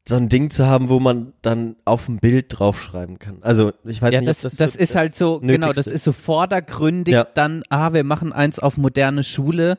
so 0.07 0.15
ein 0.15 0.27
Ding 0.29 0.49
zu 0.49 0.65
haben, 0.65 0.89
wo 0.89 0.99
man 0.99 1.33
dann 1.41 1.75
auf 1.85 2.07
ein 2.09 2.17
Bild 2.17 2.47
draufschreiben 2.49 3.19
kann. 3.19 3.37
Also 3.41 3.73
ich 3.85 4.01
weiß 4.01 4.13
Ja, 4.13 4.19
nicht, 4.21 4.29
das, 4.29 4.45
ob 4.45 4.51
das, 4.51 4.57
das, 4.57 4.75
ist 4.75 4.95
halt 4.95 5.15
so, 5.15 5.39
genau, 5.39 5.67
das 5.67 5.77
Nötigste 5.85 5.91
ist 5.91 6.03
so 6.03 6.11
vordergründig 6.13 7.13
Ja. 7.13 7.27
dann, 7.33 7.63
ah, 7.69 7.93
wir 7.93 8.03
machen 8.03 8.33
eins 8.33 8.57
auf 8.59 8.77
moderne 8.77 9.23
Schule, 9.23 9.77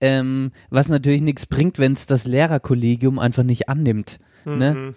ähm, 0.00 0.52
was 0.70 0.88
natürlich 0.88 1.22
nichts 1.22 1.46
bringt, 1.46 1.78
wenn 1.78 1.92
es 1.92 2.06
das 2.06 2.26
Lehrerkollegium 2.26 3.18
einfach 3.18 3.42
nicht 3.42 3.68
annimmt. 3.68 4.18
Ne? 4.44 4.94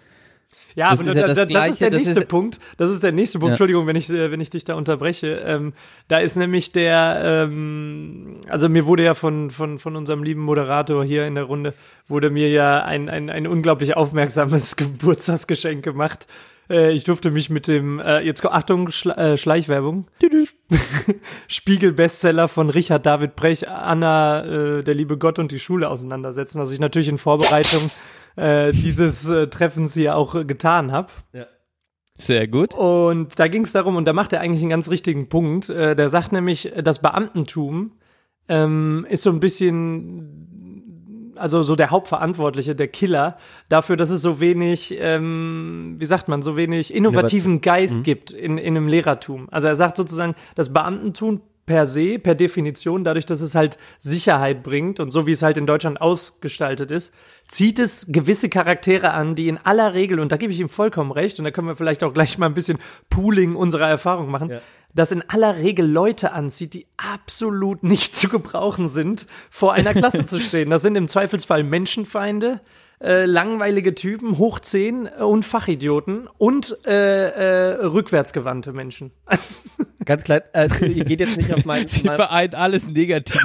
Ja, 0.76 0.92
Das 0.92 1.00
aber 1.00 1.10
ist 1.10 1.16
ja 1.16 1.22
da, 1.22 1.28
das 1.28 1.36
das, 1.36 1.46
ist 1.46 1.52
Gleiche, 1.52 1.90
der 1.90 2.00
nächste 2.00 2.20
ist- 2.20 2.28
Punkt. 2.28 2.60
Das 2.78 2.92
ist 2.92 3.02
der 3.02 3.12
nächste 3.14 3.40
Punkt. 3.40 3.50
Ja. 3.50 3.54
Entschuldigung, 3.54 3.88
wenn 3.88 3.96
ich, 3.96 4.10
äh, 4.10 4.30
wenn 4.30 4.42
ich 4.42 4.50
dich 4.50 4.66
da 4.66 4.76
unterbreche. 4.76 5.28
Ähm, 5.46 5.74
da 6.10 6.18
ist 6.20 6.36
nämlich 6.36 6.72
der, 6.74 7.22
ähm, 7.50 8.42
also 8.50 8.68
mir 8.68 8.86
wurde 8.86 9.04
ja 9.04 9.14
von, 9.14 9.52
von, 9.52 9.80
von 9.80 9.96
unserem 9.96 10.22
lieben 10.24 10.42
Moderator 10.42 11.04
hier 11.06 11.26
in 11.28 11.36
der 11.36 11.46
Runde, 11.46 11.74
wurde 12.10 12.30
mir 12.30 12.50
ja 12.50 12.84
ein, 12.84 13.10
ein, 13.10 13.30
ein 13.30 13.48
unglaublich 13.48 13.96
aufmerksames 13.96 14.76
Geburtstagsgeschenk 14.78 15.84
gemacht. 15.84 16.28
Äh, 16.70 16.92
ich 16.94 17.04
durfte 17.06 17.32
mich 17.32 17.50
mit 17.50 17.68
dem, 17.68 18.00
äh, 18.00 18.20
jetzt 18.22 18.46
Achtung, 18.46 18.90
Schla 18.90 19.16
äh, 19.16 19.38
Schleichwerbung. 19.38 20.08
Spiegel-Bestseller 21.48 22.48
von 22.48 22.70
Richard 22.70 23.06
David 23.06 23.36
Brecht, 23.36 23.68
Anna, 23.68 24.44
äh, 24.44 24.84
der 24.84 24.94
liebe 24.96 25.18
Gott 25.18 25.40
und 25.40 25.52
die 25.52 25.60
Schule 25.60 25.90
auseinandersetzen. 25.90 26.60
Also 26.60 26.74
ich 26.74 26.80
natürlich 26.80 27.08
in 27.10 27.18
Vorbereitung 27.18 27.90
äh, 28.36 28.72
dieses 28.72 29.28
äh, 29.28 29.48
Treffens 29.48 29.94
hier 29.94 30.16
auch 30.16 30.36
äh, 30.36 30.46
getan 30.46 30.92
habe. 30.92 31.10
Sehr 32.18 32.48
gut. 32.48 32.74
Und 32.74 33.38
da 33.38 33.48
ging 33.48 33.64
es 33.64 33.74
darum, 33.74 33.98
und 33.98 34.06
da 34.06 34.14
macht 34.14 34.32
er 34.34 34.42
eigentlich 34.42 34.62
einen 34.62 34.70
ganz 34.70 34.90
richtigen 34.90 35.28
Punkt. 35.28 35.70
Äh, 35.70 35.96
der 35.96 36.10
sagt 36.10 36.32
nämlich, 36.32 36.72
das 36.82 37.02
Beamtentum 37.02 37.92
ähm, 38.48 39.06
ist 39.10 39.24
so 39.24 39.32
ein 39.32 39.40
bisschen, 39.42 41.34
also 41.36 41.64
so 41.64 41.76
der 41.76 41.90
Hauptverantwortliche, 41.92 42.76
der 42.76 42.88
Killer, 42.88 43.38
dafür, 43.68 43.98
dass 43.98 44.10
es 44.10 44.22
so 44.22 44.40
wenig, 44.40 44.96
ähm, 44.98 45.96
wie 46.00 46.06
sagt 46.06 46.30
man, 46.30 46.42
so 46.42 46.56
wenig 46.56 46.94
innovativen 46.94 47.60
Geist 47.60 48.04
gibt 48.04 48.32
in, 48.32 48.58
in 48.58 48.78
einem 48.78 48.88
Lehrertum. 48.88 49.50
Also 49.52 49.68
er 49.68 49.76
sagt 49.76 49.98
sozusagen, 49.98 50.36
das 50.56 50.72
Beamtentum 50.72 51.42
per 51.66 51.88
se, 51.88 52.20
per 52.20 52.36
Definition, 52.36 53.04
dadurch, 53.04 53.26
dass 53.26 53.42
es 53.42 53.56
halt 53.56 53.78
Sicherheit 54.00 54.62
bringt 54.62 55.00
und 55.00 55.12
so 55.12 55.26
wie 55.26 55.32
es 55.32 55.42
halt 55.42 55.58
in 55.58 55.66
Deutschland 55.66 56.00
ausgestaltet 56.00 56.92
ist, 56.92 57.14
zieht 57.48 57.80
es 57.80 58.06
gewisse 58.10 58.50
Charaktere 58.50 59.12
an, 59.12 59.36
die 59.36 59.48
in 59.48 59.58
aller 59.58 59.94
Regel, 59.94 60.20
und 60.20 60.32
da 60.32 60.38
gebe 60.38 60.54
ich 60.54 60.60
ihm 60.60 60.70
vollkommen 60.70 61.12
recht, 61.12 61.40
und 61.40 61.46
da 61.46 61.52
können 61.52 61.68
wir 61.68 61.76
vielleicht 61.76 62.04
auch 62.04 62.14
gleich 62.14 62.38
mal 62.38 62.48
ein 62.48 62.54
bisschen 62.54 62.78
Pooling 63.10 63.56
unserer 63.56 63.90
Erfahrung 63.90 64.30
machen, 64.30 64.60
dass 64.94 65.12
in 65.12 65.24
aller 65.28 65.58
Regel 65.58 65.86
Leute 65.86 66.32
anzieht, 66.32 66.74
die 66.74 66.88
absolut 66.98 67.84
nicht 67.84 68.16
zu 68.16 68.30
gebrauchen 68.30 68.88
sind, 68.88 69.28
vor 69.50 69.74
einer 69.74 69.94
Klasse 69.94 70.26
zu 70.26 70.40
stehen. 70.40 70.70
Das 70.70 70.84
sind 70.84 70.96
im 70.96 71.08
Zweifelsfall 71.08 71.64
Menschenfeinde, 71.64 72.62
äh, 73.02 73.26
langweilige 73.26 73.96
Typen, 73.96 74.38
hoch 74.38 74.60
10 74.60 75.08
und 75.08 75.44
Fachidioten 75.44 76.28
und 76.38 76.78
äh, 76.86 77.30
äh, 77.30 77.86
rückwärtsgewandte 77.86 78.74
Menschen. 78.74 79.12
Ganz 80.06 80.24
klein, 80.24 80.42
äh, 80.54 80.68
ihr 80.86 81.04
geht 81.04 81.20
jetzt 81.20 81.36
nicht 81.36 81.52
auf 81.54 81.66
meinen, 81.66 81.88
Sie 81.88 82.04
vereint 82.04 82.54
alles 82.54 82.88
negativ. 82.88 83.42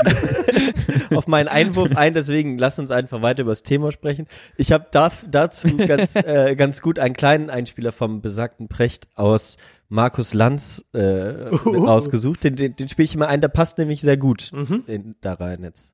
auf 1.14 1.26
meinen 1.26 1.48
Einwurf 1.48 1.96
ein, 1.96 2.12
deswegen 2.12 2.58
lasst 2.58 2.78
uns 2.78 2.90
einfach 2.90 3.22
weiter 3.22 3.42
über 3.42 3.52
das 3.52 3.62
Thema 3.62 3.90
sprechen. 3.92 4.26
Ich 4.56 4.70
habe 4.70 4.86
da, 4.90 5.10
dazu 5.28 5.76
ganz, 5.78 6.16
äh, 6.16 6.54
ganz 6.56 6.82
gut 6.82 6.98
einen 6.98 7.14
kleinen 7.14 7.48
Einspieler 7.48 7.92
vom 7.92 8.20
besagten 8.20 8.68
Precht 8.68 9.08
aus 9.14 9.56
Markus 9.88 10.34
Lanz 10.34 10.84
äh, 10.94 11.50
mit 11.50 11.64
rausgesucht. 11.64 12.44
Den, 12.44 12.56
den, 12.56 12.76
den 12.76 12.88
spiele 12.88 13.04
ich 13.04 13.14
immer 13.14 13.28
ein, 13.28 13.40
der 13.40 13.48
passt 13.48 13.78
nämlich 13.78 14.02
sehr 14.02 14.18
gut 14.18 14.52
in, 14.86 15.16
da 15.22 15.32
rein 15.32 15.64
jetzt. 15.64 15.92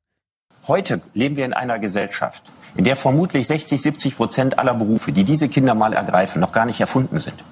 Heute 0.66 1.00
leben 1.14 1.36
wir 1.36 1.44
in 1.44 1.52
einer 1.52 1.78
Gesellschaft, 1.78 2.50
in 2.76 2.84
der 2.84 2.96
vermutlich 2.96 3.46
60, 3.46 3.80
70 3.80 4.16
Prozent 4.16 4.58
aller 4.58 4.74
Berufe, 4.74 5.12
die 5.12 5.24
diese 5.24 5.48
Kinder 5.48 5.74
mal 5.74 5.92
ergreifen, 5.92 6.40
noch 6.40 6.52
gar 6.52 6.66
nicht 6.66 6.80
erfunden 6.80 7.20
sind. 7.20 7.42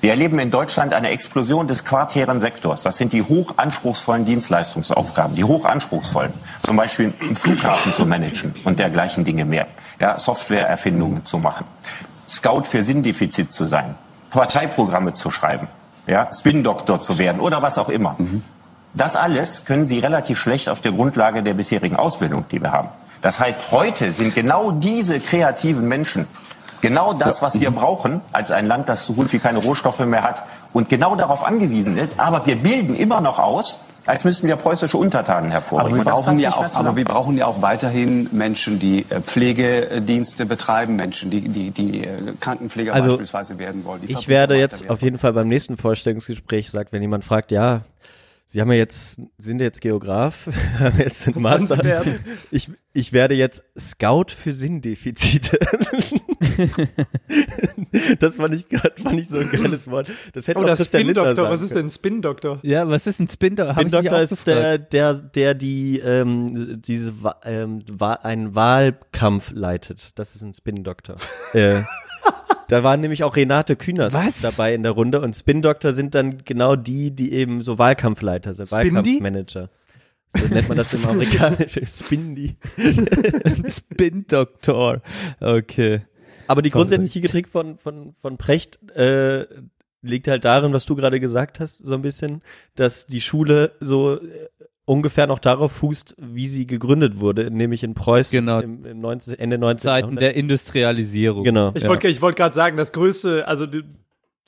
Wir 0.00 0.10
erleben 0.10 0.38
in 0.38 0.50
Deutschland 0.50 0.92
eine 0.92 1.08
Explosion 1.08 1.68
des 1.68 1.84
quartären 1.84 2.40
Sektors. 2.40 2.82
Das 2.82 2.98
sind 2.98 3.12
die 3.12 3.22
hochanspruchsvollen 3.22 4.26
Dienstleistungsaufgaben, 4.26 5.34
die 5.36 5.44
hochanspruchsvollen. 5.44 6.32
Zum 6.64 6.76
Beispiel 6.76 7.14
einen 7.20 7.34
Flughafen 7.34 7.94
zu 7.94 8.04
managen 8.04 8.54
und 8.64 8.78
dergleichen 8.78 9.24
Dinge 9.24 9.46
mehr. 9.46 9.66
Ja, 9.98 10.18
Softwareerfindungen 10.18 11.24
zu 11.24 11.38
machen. 11.38 11.64
Scout 12.28 12.64
für 12.64 12.82
Sinndefizit 12.82 13.52
zu 13.52 13.64
sein. 13.66 13.94
Parteiprogramme 14.30 15.14
zu 15.14 15.30
schreiben. 15.30 15.68
Ja, 16.06 16.28
Spin-Doktor 16.32 17.00
zu 17.00 17.18
werden 17.18 17.40
oder 17.40 17.62
was 17.62 17.78
auch 17.78 17.88
immer. 17.88 18.16
Das 18.92 19.16
alles 19.16 19.64
können 19.64 19.86
Sie 19.86 19.98
relativ 19.98 20.38
schlecht 20.38 20.68
auf 20.68 20.80
der 20.80 20.92
Grundlage 20.92 21.42
der 21.42 21.54
bisherigen 21.54 21.96
Ausbildung, 21.96 22.44
die 22.50 22.60
wir 22.60 22.72
haben. 22.72 22.88
Das 23.26 23.40
heißt, 23.40 23.72
heute 23.72 24.12
sind 24.12 24.36
genau 24.36 24.70
diese 24.70 25.18
kreativen 25.18 25.88
Menschen 25.88 26.28
genau 26.80 27.12
das, 27.12 27.42
was 27.42 27.58
wir 27.58 27.72
brauchen 27.72 28.20
als 28.30 28.52
ein 28.52 28.66
Land, 28.66 28.88
das 28.88 29.04
so 29.04 29.14
gut 29.14 29.32
wie 29.32 29.40
keine 29.40 29.58
Rohstoffe 29.58 29.98
mehr 29.98 30.22
hat 30.22 30.42
und 30.72 30.88
genau 30.88 31.16
darauf 31.16 31.44
angewiesen 31.44 31.96
ist. 31.96 32.20
Aber 32.20 32.46
wir 32.46 32.54
bilden 32.54 32.94
immer 32.94 33.20
noch 33.20 33.40
aus, 33.40 33.80
als 34.06 34.22
müssten 34.22 34.46
wir 34.46 34.54
preußische 34.54 34.96
Untertanen 34.96 35.50
hervorbringen. 35.50 36.02
Aber 36.02 36.10
wir, 36.10 36.12
brauchen 36.12 36.38
ja 36.38 36.50
auch, 36.50 36.72
aber 36.76 36.94
wir 36.94 37.04
brauchen 37.04 37.36
ja 37.36 37.46
auch 37.46 37.62
weiterhin 37.62 38.28
Menschen, 38.30 38.78
die 38.78 39.04
äh, 39.08 39.20
Pflegedienste 39.20 40.46
betreiben, 40.46 40.94
Menschen, 40.94 41.28
die, 41.28 41.48
die, 41.48 41.72
die 41.72 42.04
äh, 42.04 42.10
Krankenpfleger 42.38 42.94
Also, 42.94 43.08
beispielsweise 43.08 43.58
werden 43.58 43.84
wollen. 43.84 44.02
Ich 44.06 44.28
werde 44.28 44.54
jetzt 44.56 44.82
werden 44.82 44.92
auf 44.92 45.02
jeden 45.02 45.18
Fall 45.18 45.32
beim 45.32 45.48
nächsten 45.48 45.76
Vorstellungsgespräch 45.76 46.70
sagt, 46.70 46.92
wenn 46.92 47.02
jemand 47.02 47.24
fragt, 47.24 47.50
ja, 47.50 47.80
Sie 48.48 48.60
haben 48.60 48.70
ja 48.70 48.78
jetzt, 48.78 49.20
sind 49.38 49.60
jetzt 49.60 49.80
Geograf, 49.80 50.48
haben 50.78 50.98
jetzt 50.98 51.26
einen 51.26 51.42
Master. 51.42 51.82
werden? 51.82 52.20
Ich, 52.52 52.70
ich 52.92 53.12
werde 53.12 53.34
jetzt 53.34 53.64
Scout 53.76 54.26
für 54.28 54.52
Sinndefizite. 54.52 55.58
das 58.20 58.36
fand 58.36 58.54
ich 58.54 58.68
gerade, 58.68 58.92
fand 59.02 59.20
ich 59.20 59.28
so 59.28 59.38
ein 59.38 59.50
geiles 59.50 59.90
Wort. 59.90 60.08
Das 60.32 60.46
hätte 60.46 60.60
Oder 60.60 60.72
auch 60.72 60.76
Christian 60.76 61.02
Spin-Doktor, 61.02 61.34
sagen 61.34 61.50
was 61.50 61.60
ist 61.60 61.74
denn 61.74 61.90
Spin-Doktor? 61.90 62.60
Ja, 62.62 62.88
was 62.88 63.06
ist 63.06 63.20
ein 63.20 63.28
Spin-Doktor? 63.28 63.74
Spin-Doktor 63.74 64.16
auch 64.16 64.20
ist 64.20 64.30
gefragt. 64.44 64.46
der, 64.46 64.78
der, 64.78 65.14
der 65.14 65.54
die 65.54 65.98
ähm, 65.98 66.80
diese 66.82 67.22
Wa- 67.22 67.40
ähm, 67.44 67.82
einen 68.22 68.54
Wahlkampf 68.54 69.50
leitet. 69.54 70.18
Das 70.18 70.34
ist 70.36 70.42
ein 70.42 70.54
Spin-Doktor. 70.54 71.16
äh, 71.52 71.82
da 72.68 72.82
waren 72.82 73.00
nämlich 73.00 73.24
auch 73.24 73.36
Renate 73.36 73.76
Künast 73.76 74.16
Was? 74.16 74.40
dabei 74.42 74.74
in 74.74 74.82
der 74.82 74.92
Runde 74.92 75.20
und 75.20 75.34
Spin-Doktor 75.34 75.92
sind 75.92 76.14
dann 76.14 76.44
genau 76.44 76.76
die, 76.76 77.10
die 77.10 77.32
eben 77.32 77.62
so 77.62 77.78
Wahlkampfleiter 77.78 78.54
sind, 78.54 78.66
Spindy? 78.66 78.94
Wahlkampfmanager. 78.94 79.70
So 80.30 80.46
nennt 80.46 80.68
man 80.68 80.76
das 80.76 80.92
im 80.92 81.06
Amerikanischen. 81.06 81.86
Spindy. 81.86 82.56
Spin-Doktor. 83.68 85.02
Okay. 85.40 86.02
Aber 86.48 86.62
die 86.62 86.70
Verrückt. 86.70 86.90
grundsätzliche 86.90 87.26
Kritik 87.26 87.48
von, 87.48 87.78
von, 87.78 88.14
von 88.18 88.36
Precht 88.36 88.78
äh, 88.92 89.46
liegt 90.02 90.28
halt 90.28 90.44
darin, 90.44 90.72
was 90.72 90.86
du 90.86 90.96
gerade 90.96 91.20
gesagt 91.20 91.60
hast, 91.60 91.78
so 91.84 91.94
ein 91.94 92.02
bisschen, 92.02 92.42
dass 92.74 93.06
die 93.06 93.20
Schule 93.20 93.72
so 93.80 94.20
äh, 94.20 94.48
ungefähr 94.86 95.26
noch 95.26 95.38
darauf 95.40 95.72
fußt, 95.72 96.14
wie 96.18 96.48
sie 96.48 96.66
gegründet 96.66 97.18
wurde, 97.20 97.50
nämlich 97.50 97.82
in 97.82 97.92
Preußen 97.94 98.38
Genau. 98.38 98.60
im, 98.60 98.84
im 98.86 99.00
19, 99.00 99.38
Ende 99.38 99.58
19. 99.58 99.78
Zeiten 99.82 99.98
Jahrhundert. 100.04 100.22
der 100.22 100.34
Industrialisierung. 100.36 101.44
Genau. 101.44 101.72
Ich 101.74 101.82
Ja. 101.82 101.88
wollte 101.90 102.08
ich 102.08 102.22
wollte 102.22 102.36
gerade 102.38 102.54
sagen, 102.54 102.76
das 102.78 102.92
größte, 102.92 103.46
also 103.46 103.66
die, 103.66 103.82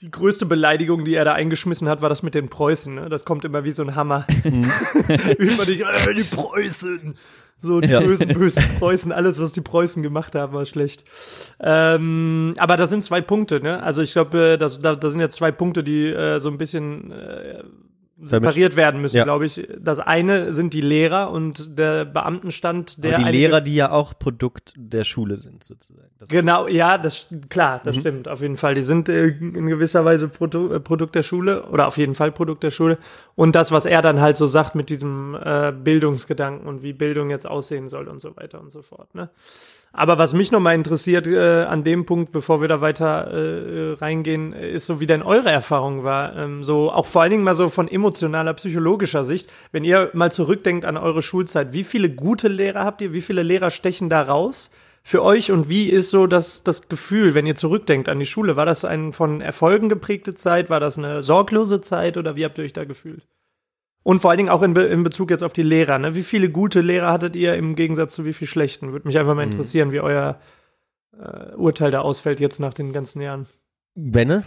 die 0.01 0.11
größte 0.11 0.47
Beleidigung, 0.47 1.05
die 1.05 1.15
er 1.15 1.25
da 1.25 1.33
eingeschmissen 1.35 1.89
hat, 1.89 2.01
war 2.03 2.09
das 2.09 2.23
mit 2.23 2.35
den 2.35 2.49
Preußen. 2.49 2.95
Ne? 2.95 3.09
Das 3.09 3.25
kommt 3.25 3.45
immer 3.45 3.65
wie 3.65 3.73
so 3.73 3.83
ein 3.83 3.95
Hammer. 3.97 4.27
Über 4.45 5.65
dich, 5.67 5.81
äh, 5.83 6.15
die 6.17 6.37
Preußen. 6.37 7.15
So 7.61 7.81
die 7.81 7.89
Ja. 7.89 7.99
bösen, 7.99 8.29
bösen 8.29 8.63
Preußen, 8.79 9.11
alles, 9.11 9.41
was 9.41 9.53
die 9.53 9.61
Preußen 9.61 10.01
gemacht 10.05 10.37
haben, 10.37 10.53
war 10.53 10.65
schlecht. 10.65 11.03
Ähm, 11.61 12.55
aber 12.59 12.77
da 12.77 12.87
sind 12.87 13.03
zwei 13.03 13.21
Punkte, 13.21 13.61
ne? 13.61 13.83
Also 13.83 14.01
ich 14.03 14.13
glaube, 14.13 14.53
äh, 14.53 14.59
das, 14.59 14.79
da, 14.79 14.95
da 14.95 15.11
sind 15.11 15.19
jetzt 15.21 15.35
zwei 15.35 15.51
Punkte, 15.51 15.83
die 15.83 16.07
äh, 16.07 16.39
so 16.39 16.49
ein 16.51 16.59
bisschen 16.59 17.11
äh, 17.11 17.65
separiert 18.25 18.75
werden 18.77 19.01
müssen, 19.01 19.17
Ja. 19.19 19.25
glaube 19.25 19.47
ich. 19.47 19.67
Das 19.79 20.01
eine 20.01 20.53
sind 20.53 20.75
die 20.75 20.81
Lehrer 20.81 21.31
und 21.31 21.79
der 21.79 22.05
Beamtenstand, 22.05 23.03
der 23.05 23.17
Aber 23.19 23.25
die 23.27 23.31
Lehrer, 23.39 23.61
die 23.61 23.75
ja 23.75 23.91
auch 23.93 24.19
Produkt 24.19 24.75
der 24.77 25.05
Schule 25.05 25.37
sind, 25.37 25.63
sozusagen. 25.63 26.09
Das 26.19 26.29
Genau, 26.29 26.67
ja, 26.67 26.99
das 26.99 27.29
klar, 27.49 27.77
Mhm. 27.79 27.81
das 27.85 27.97
stimmt, 27.97 28.29
auf 28.29 28.41
jeden 28.41 28.57
Fall. 28.57 28.75
Die 28.75 28.83
sind 28.83 29.09
äh, 29.09 29.27
in 29.29 29.67
gewisser 29.67 30.05
Weise 30.05 30.29
Produ 30.29 30.73
äh, 30.73 30.81
Produkt 30.81 31.15
der 31.15 31.23
Schule 31.23 31.65
oder 31.67 31.87
auf 31.87 31.97
jeden 31.97 32.15
Fall 32.17 32.33
Produkt 32.33 32.63
der 32.65 32.71
Schule. 32.73 32.99
Und 33.37 33.55
das, 33.55 33.71
was 33.73 33.87
er 33.87 34.03
dann 34.03 34.21
halt 34.21 34.37
so 34.37 34.47
sagt 34.47 34.75
mit 34.75 34.91
diesem 34.91 35.37
äh, 35.41 35.73
Bildungsgedanken 35.73 36.67
und 36.67 36.83
wie 36.83 36.93
Bildung 36.93 37.31
jetzt 37.31 37.47
aussehen 37.47 37.89
soll 37.89 38.09
und 38.09 38.21
so 38.21 38.37
weiter 38.37 38.61
und 38.61 38.71
so 38.73 38.83
fort. 38.83 39.15
Ne? 39.15 39.31
Aber 39.93 40.19
was 40.19 40.35
mich 40.35 40.53
nochmal 40.53 40.75
interessiert 40.75 41.27
äh, 41.27 41.65
an 41.65 41.83
dem 41.83 42.05
Punkt, 42.05 42.31
bevor 42.31 42.61
wir 42.61 42.69
da 42.69 42.81
weiter 42.81 43.33
äh, 43.33 43.93
reingehen, 43.95 44.53
ist 44.53 44.87
so, 44.87 45.01
wie 45.01 45.07
denn 45.07 45.23
eure 45.23 45.51
Erfahrung 45.51 46.05
war. 46.05 46.37
Ähm, 46.37 46.63
so 46.63 46.93
auch 46.93 47.07
vor 47.07 47.23
allen 47.23 47.31
Dingen 47.31 47.45
mal 47.45 47.55
so 47.55 47.69
von 47.69 47.89
emotionaler, 47.89 48.55
psychologischer 48.55 49.25
Sicht. 49.25 49.51
Wenn 49.73 49.85
ihr 49.85 50.11
mal 50.13 50.31
zurückdenkt 50.31 50.85
an 50.85 50.97
eure 50.97 51.23
Schulzeit, 51.23 51.73
wie 51.73 51.85
viele 51.85 52.11
gute 52.11 52.49
Lehrer 52.49 52.85
habt 52.85 53.01
ihr? 53.01 53.13
Wie 53.13 53.23
viele 53.23 53.43
Lehrer 53.43 53.71
stechen 53.71 54.09
da 54.09 54.23
raus? 54.23 54.71
für 55.09 55.23
euch 55.23 55.51
und 55.51 55.71
wie 55.71 55.89
ist 55.89 56.11
so 56.11 56.27
das, 56.27 56.65
das 56.65 56.87
Gefühl, 56.89 57.33
wenn 57.33 57.47
ihr 57.47 57.57
zurückdenkt 57.57 58.11
an 58.11 58.19
die 58.19 58.27
Schule? 58.27 58.57
War 58.57 58.67
das 58.67 58.85
eine 58.85 59.13
von 59.13 59.41
Erfolgen 59.41 59.89
geprägte 59.89 60.35
Zeit? 60.35 60.69
War 60.69 60.81
das 60.81 60.99
eine 60.99 61.23
sorglose 61.23 61.81
Zeit 61.81 62.19
oder 62.19 62.37
wie 62.37 62.45
habt 62.45 62.59
ihr 62.59 62.65
euch 62.65 62.75
da 62.75 62.85
gefühlt? 62.85 63.27
Und 64.09 64.21
vor 64.21 64.31
allen 64.31 64.39
Dingen 64.39 64.49
auch 64.49 64.63
in, 64.63 64.73
Be 64.73 64.85
in 64.85 65.05
Bezug 65.05 65.31
jetzt 65.31 65.45
auf 65.45 65.53
die 65.53 65.63
Lehrer. 65.63 65.99
Ne? 65.99 66.15
Wie 66.15 66.23
viele 66.23 66.49
gute 66.49 66.81
Lehrer 66.81 67.13
hattet 67.13 67.37
ihr 67.37 67.57
im 67.57 67.75
Gegensatz 67.75 68.15
zu 68.15 68.25
wie 68.25 68.33
viel 68.33 68.49
schlechten? 68.49 68.93
Würde 68.93 69.07
mich 69.07 69.19
einfach 69.19 69.35
mal 69.35 69.43
interessieren, 69.43 69.93
wie 69.93 70.01
euer 70.01 70.41
äh, 71.13 71.55
Urteil 71.57 71.91
da 71.91 72.01
ausfällt 72.01 72.41
jetzt 72.41 72.59
nach 72.59 72.73
den 72.73 72.95
ganzen 72.95 73.21
Jahren. 73.21 73.47
Benne? 73.95 74.45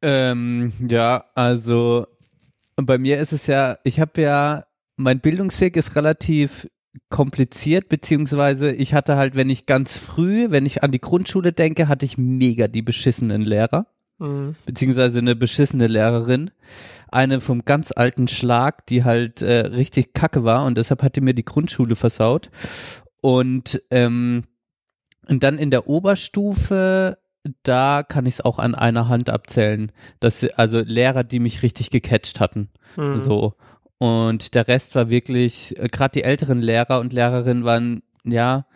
Ähm, 0.00 0.72
ja, 0.88 1.24
also 1.34 2.06
bei 2.76 2.98
mir 2.98 3.18
ist 3.18 3.32
es 3.32 3.48
ja, 3.48 3.78
ich 3.82 3.98
habe 3.98 4.22
ja, 4.22 4.64
mein 4.94 5.18
Bildungsweg 5.18 5.76
ist 5.76 5.96
relativ 5.96 6.68
kompliziert, 7.10 7.88
beziehungsweise 7.88 8.70
ich 8.70 8.94
hatte 8.94 9.16
halt, 9.16 9.34
wenn 9.34 9.50
ich 9.50 9.66
ganz 9.66 9.96
früh, 9.96 10.52
wenn 10.52 10.66
ich 10.66 10.84
an 10.84 10.92
die 10.92 11.00
Grundschule 11.00 11.52
denke, 11.52 11.88
hatte 11.88 12.04
ich 12.04 12.16
mega 12.16 12.68
die 12.68 12.82
beschissenen 12.82 13.42
Lehrer, 13.42 13.88
Mhm. 14.18 14.56
beziehungsweise 14.64 15.18
eine 15.18 15.36
beschissene 15.36 15.86
Lehrerin. 15.86 16.50
Eine 17.08 17.40
vom 17.40 17.64
ganz 17.64 17.92
alten 17.92 18.28
Schlag, 18.28 18.86
die 18.86 19.04
halt 19.04 19.42
äh, 19.42 19.66
richtig 19.66 20.12
kacke 20.14 20.44
war 20.44 20.64
und 20.64 20.76
deshalb 20.76 21.02
hat 21.02 21.16
die 21.16 21.20
mir 21.20 21.34
die 21.34 21.44
Grundschule 21.44 21.96
versaut. 21.96 22.50
Und, 23.20 23.82
ähm, 23.90 24.44
und 25.28 25.42
dann 25.42 25.58
in 25.58 25.70
der 25.70 25.88
Oberstufe, 25.88 27.18
da 27.62 28.02
kann 28.02 28.26
ich 28.26 28.34
es 28.34 28.40
auch 28.40 28.58
an 28.58 28.74
einer 28.74 29.08
Hand 29.08 29.30
abzählen. 29.30 29.92
dass 30.20 30.44
also 30.44 30.80
Lehrer, 30.80 31.24
die 31.24 31.40
mich 31.40 31.62
richtig 31.62 31.90
gecatcht 31.90 32.40
hatten. 32.40 32.70
Mhm. 32.96 33.16
So. 33.18 33.54
Und 33.98 34.54
der 34.54 34.68
Rest 34.68 34.94
war 34.94 35.10
wirklich, 35.10 35.74
gerade 35.90 36.12
die 36.12 36.24
älteren 36.24 36.60
Lehrer 36.60 37.00
und 37.00 37.12
Lehrerinnen 37.12 37.64
waren, 37.64 38.02
ja, 38.24 38.66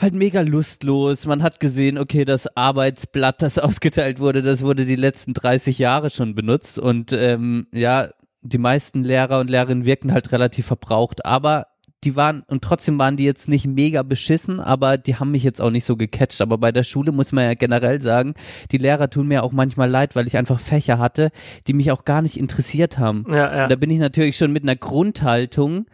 halt 0.00 0.14
mega 0.14 0.40
lustlos. 0.40 1.26
Man 1.26 1.42
hat 1.42 1.60
gesehen, 1.60 1.98
okay, 1.98 2.24
das 2.24 2.56
Arbeitsblatt, 2.56 3.42
das 3.42 3.58
ausgeteilt 3.60 4.18
wurde, 4.18 4.42
das 4.42 4.62
wurde 4.62 4.86
die 4.86 4.96
letzten 4.96 5.34
30 5.34 5.78
Jahre 5.78 6.10
schon 6.10 6.34
benutzt. 6.34 6.78
Und 6.78 7.12
ähm, 7.12 7.66
ja, 7.72 8.08
die 8.42 8.58
meisten 8.58 9.04
Lehrer 9.04 9.40
und 9.40 9.50
Lehrerinnen 9.50 9.84
wirkten 9.84 10.12
halt 10.12 10.32
relativ 10.32 10.66
verbraucht, 10.66 11.26
aber 11.26 11.66
die 12.04 12.16
waren, 12.16 12.42
und 12.46 12.64
trotzdem 12.64 12.98
waren 12.98 13.18
die 13.18 13.24
jetzt 13.24 13.48
nicht 13.48 13.66
mega 13.66 14.02
beschissen, 14.02 14.58
aber 14.58 14.96
die 14.96 15.16
haben 15.16 15.32
mich 15.32 15.42
jetzt 15.42 15.60
auch 15.60 15.70
nicht 15.70 15.84
so 15.84 15.96
gecatcht. 15.96 16.40
Aber 16.40 16.56
bei 16.56 16.72
der 16.72 16.82
Schule 16.82 17.12
muss 17.12 17.32
man 17.32 17.44
ja 17.44 17.54
generell 17.54 18.00
sagen, 18.00 18.34
die 18.70 18.78
Lehrer 18.78 19.10
tun 19.10 19.28
mir 19.28 19.42
auch 19.42 19.52
manchmal 19.52 19.90
leid, 19.90 20.16
weil 20.16 20.26
ich 20.26 20.38
einfach 20.38 20.60
Fächer 20.60 20.98
hatte, 20.98 21.30
die 21.66 21.74
mich 21.74 21.92
auch 21.92 22.06
gar 22.06 22.22
nicht 22.22 22.38
interessiert 22.38 22.98
haben. 22.98 23.26
Ja, 23.28 23.54
ja. 23.54 23.68
Da 23.68 23.76
bin 23.76 23.90
ich 23.90 23.98
natürlich 23.98 24.38
schon 24.38 24.52
mit 24.52 24.62
einer 24.62 24.76
Grundhaltung 24.76 25.86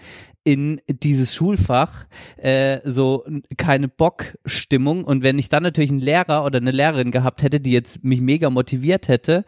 in 0.47 0.81
dieses 0.89 1.35
Schulfach 1.35 2.07
äh, 2.37 2.79
so 2.85 3.25
keine 3.57 3.89
Bockstimmung. 3.89 5.03
Und 5.03 5.25
wenn 5.25 5.41
ich 5.41 5.49
dann 5.49 5.65
natürlich 5.65 5.91
einen 5.91 6.01
Lehrer 6.01 6.45
oder 6.45 6.59
eine 6.59 6.71
Lehrerin 6.71 7.11
gehabt 7.11 7.43
hätte, 7.43 7.59
die 7.59 7.73
jetzt 7.73 8.05
mich 8.05 8.21
mega 8.21 8.49
motiviert 8.49 9.09
hätte, 9.09 9.45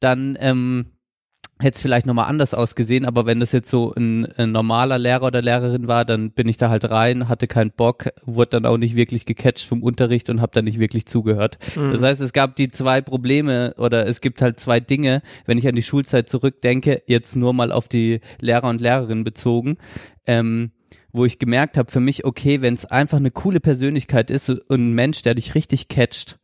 dann 0.00 0.36
ähm, 0.40 0.86
hätte 1.62 1.76
es 1.76 1.80
vielleicht 1.80 2.06
nochmal 2.06 2.28
anders 2.28 2.54
ausgesehen, 2.54 3.04
aber 3.06 3.26
wenn 3.26 3.40
das 3.40 3.52
jetzt 3.52 3.70
so 3.70 3.94
ein, 3.94 4.26
ein, 4.36 4.52
normaler 4.52 4.98
Lehrer 4.98 5.26
oder 5.26 5.40
Lehrerin 5.40 5.88
war, 5.88 6.04
dann 6.04 6.32
bin 6.32 6.48
ich 6.48 6.56
da 6.56 6.68
halt 6.68 6.90
rein, 6.90 7.28
hatte 7.28 7.46
keinen 7.46 7.70
Bock, 7.70 8.08
wurde 8.24 8.50
dann 8.50 8.66
auch 8.66 8.76
nicht 8.76 8.96
wirklich 8.96 9.24
gecatcht 9.24 9.66
vom 9.66 9.82
Unterricht 9.82 10.28
und 10.28 10.40
habe 10.40 10.52
dann 10.52 10.64
nicht 10.64 10.78
wirklich 10.78 11.06
zugehört. 11.06 11.58
Mhm. 11.76 11.92
Das 11.92 12.02
heißt, 12.02 12.20
es 12.20 12.32
gab 12.32 12.56
die 12.56 12.70
zwei 12.70 13.00
Probleme 13.00 13.74
oder 13.78 14.06
es 14.06 14.20
gibt 14.20 14.42
halt 14.42 14.60
zwei 14.60 14.80
Dinge, 14.80 15.22
wenn 15.46 15.58
ich 15.58 15.68
an 15.68 15.76
die 15.76 15.82
Schulzeit 15.82 16.28
zurückdenke, 16.28 17.02
jetzt 17.06 17.36
nur 17.36 17.54
mal 17.54 17.72
auf 17.72 17.88
die 17.88 18.20
Lehrer 18.40 18.68
und 18.68 18.80
Lehrerinnen 18.80 19.24
bezogen, 19.24 19.78
ähm, 20.26 20.72
wo 21.12 21.24
ich 21.24 21.38
gemerkt 21.38 21.76
habe 21.76 21.90
für 21.90 22.00
mich, 22.00 22.24
okay, 22.24 22.62
wenn 22.62 22.74
es 22.74 22.86
einfach 22.86 23.18
eine 23.18 23.30
coole 23.30 23.60
Persönlichkeit 23.60 24.30
ist 24.30 24.48
und 24.48 24.70
ein 24.70 24.92
Mensch, 24.92 25.22
der 25.22 25.34
dich 25.34 25.54
richtig 25.54 25.88
catcht, 25.88 26.38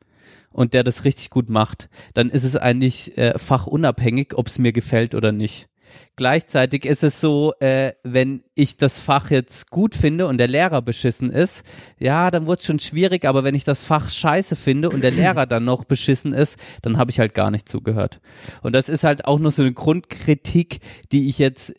und 0.50 0.74
der 0.74 0.84
das 0.84 1.04
richtig 1.04 1.30
gut 1.30 1.48
macht, 1.48 1.88
dann 2.14 2.30
ist 2.30 2.44
es 2.44 2.56
eigentlich 2.56 3.16
äh, 3.18 3.38
fachunabhängig, 3.38 4.34
ob 4.34 4.46
es 4.46 4.58
mir 4.58 4.72
gefällt 4.72 5.14
oder 5.14 5.32
nicht. 5.32 5.68
Gleichzeitig 6.16 6.84
ist 6.84 7.02
es 7.02 7.20
so, 7.20 7.54
äh, 7.60 7.92
wenn 8.02 8.42
ich 8.54 8.76
das 8.76 8.98
Fach 8.98 9.30
jetzt 9.30 9.70
gut 9.70 9.94
finde 9.94 10.26
und 10.26 10.38
der 10.38 10.48
Lehrer 10.48 10.82
beschissen 10.82 11.30
ist, 11.30 11.64
ja, 11.98 12.30
dann 12.30 12.46
wird 12.46 12.60
es 12.60 12.66
schon 12.66 12.80
schwierig, 12.80 13.24
aber 13.24 13.44
wenn 13.44 13.54
ich 13.54 13.64
das 13.64 13.84
Fach 13.84 14.10
scheiße 14.10 14.56
finde 14.56 14.90
und 14.90 15.02
der 15.02 15.12
Lehrer 15.12 15.46
dann 15.46 15.64
noch 15.64 15.84
beschissen 15.84 16.32
ist, 16.32 16.58
dann 16.82 16.98
habe 16.98 17.10
ich 17.10 17.20
halt 17.20 17.34
gar 17.34 17.50
nicht 17.50 17.68
zugehört. 17.68 18.20
Und 18.62 18.74
das 18.74 18.88
ist 18.88 19.04
halt 19.04 19.24
auch 19.24 19.38
nur 19.38 19.50
so 19.50 19.62
eine 19.62 19.72
Grundkritik, 19.72 20.80
die 21.12 21.28
ich 21.28 21.38
jetzt 21.38 21.74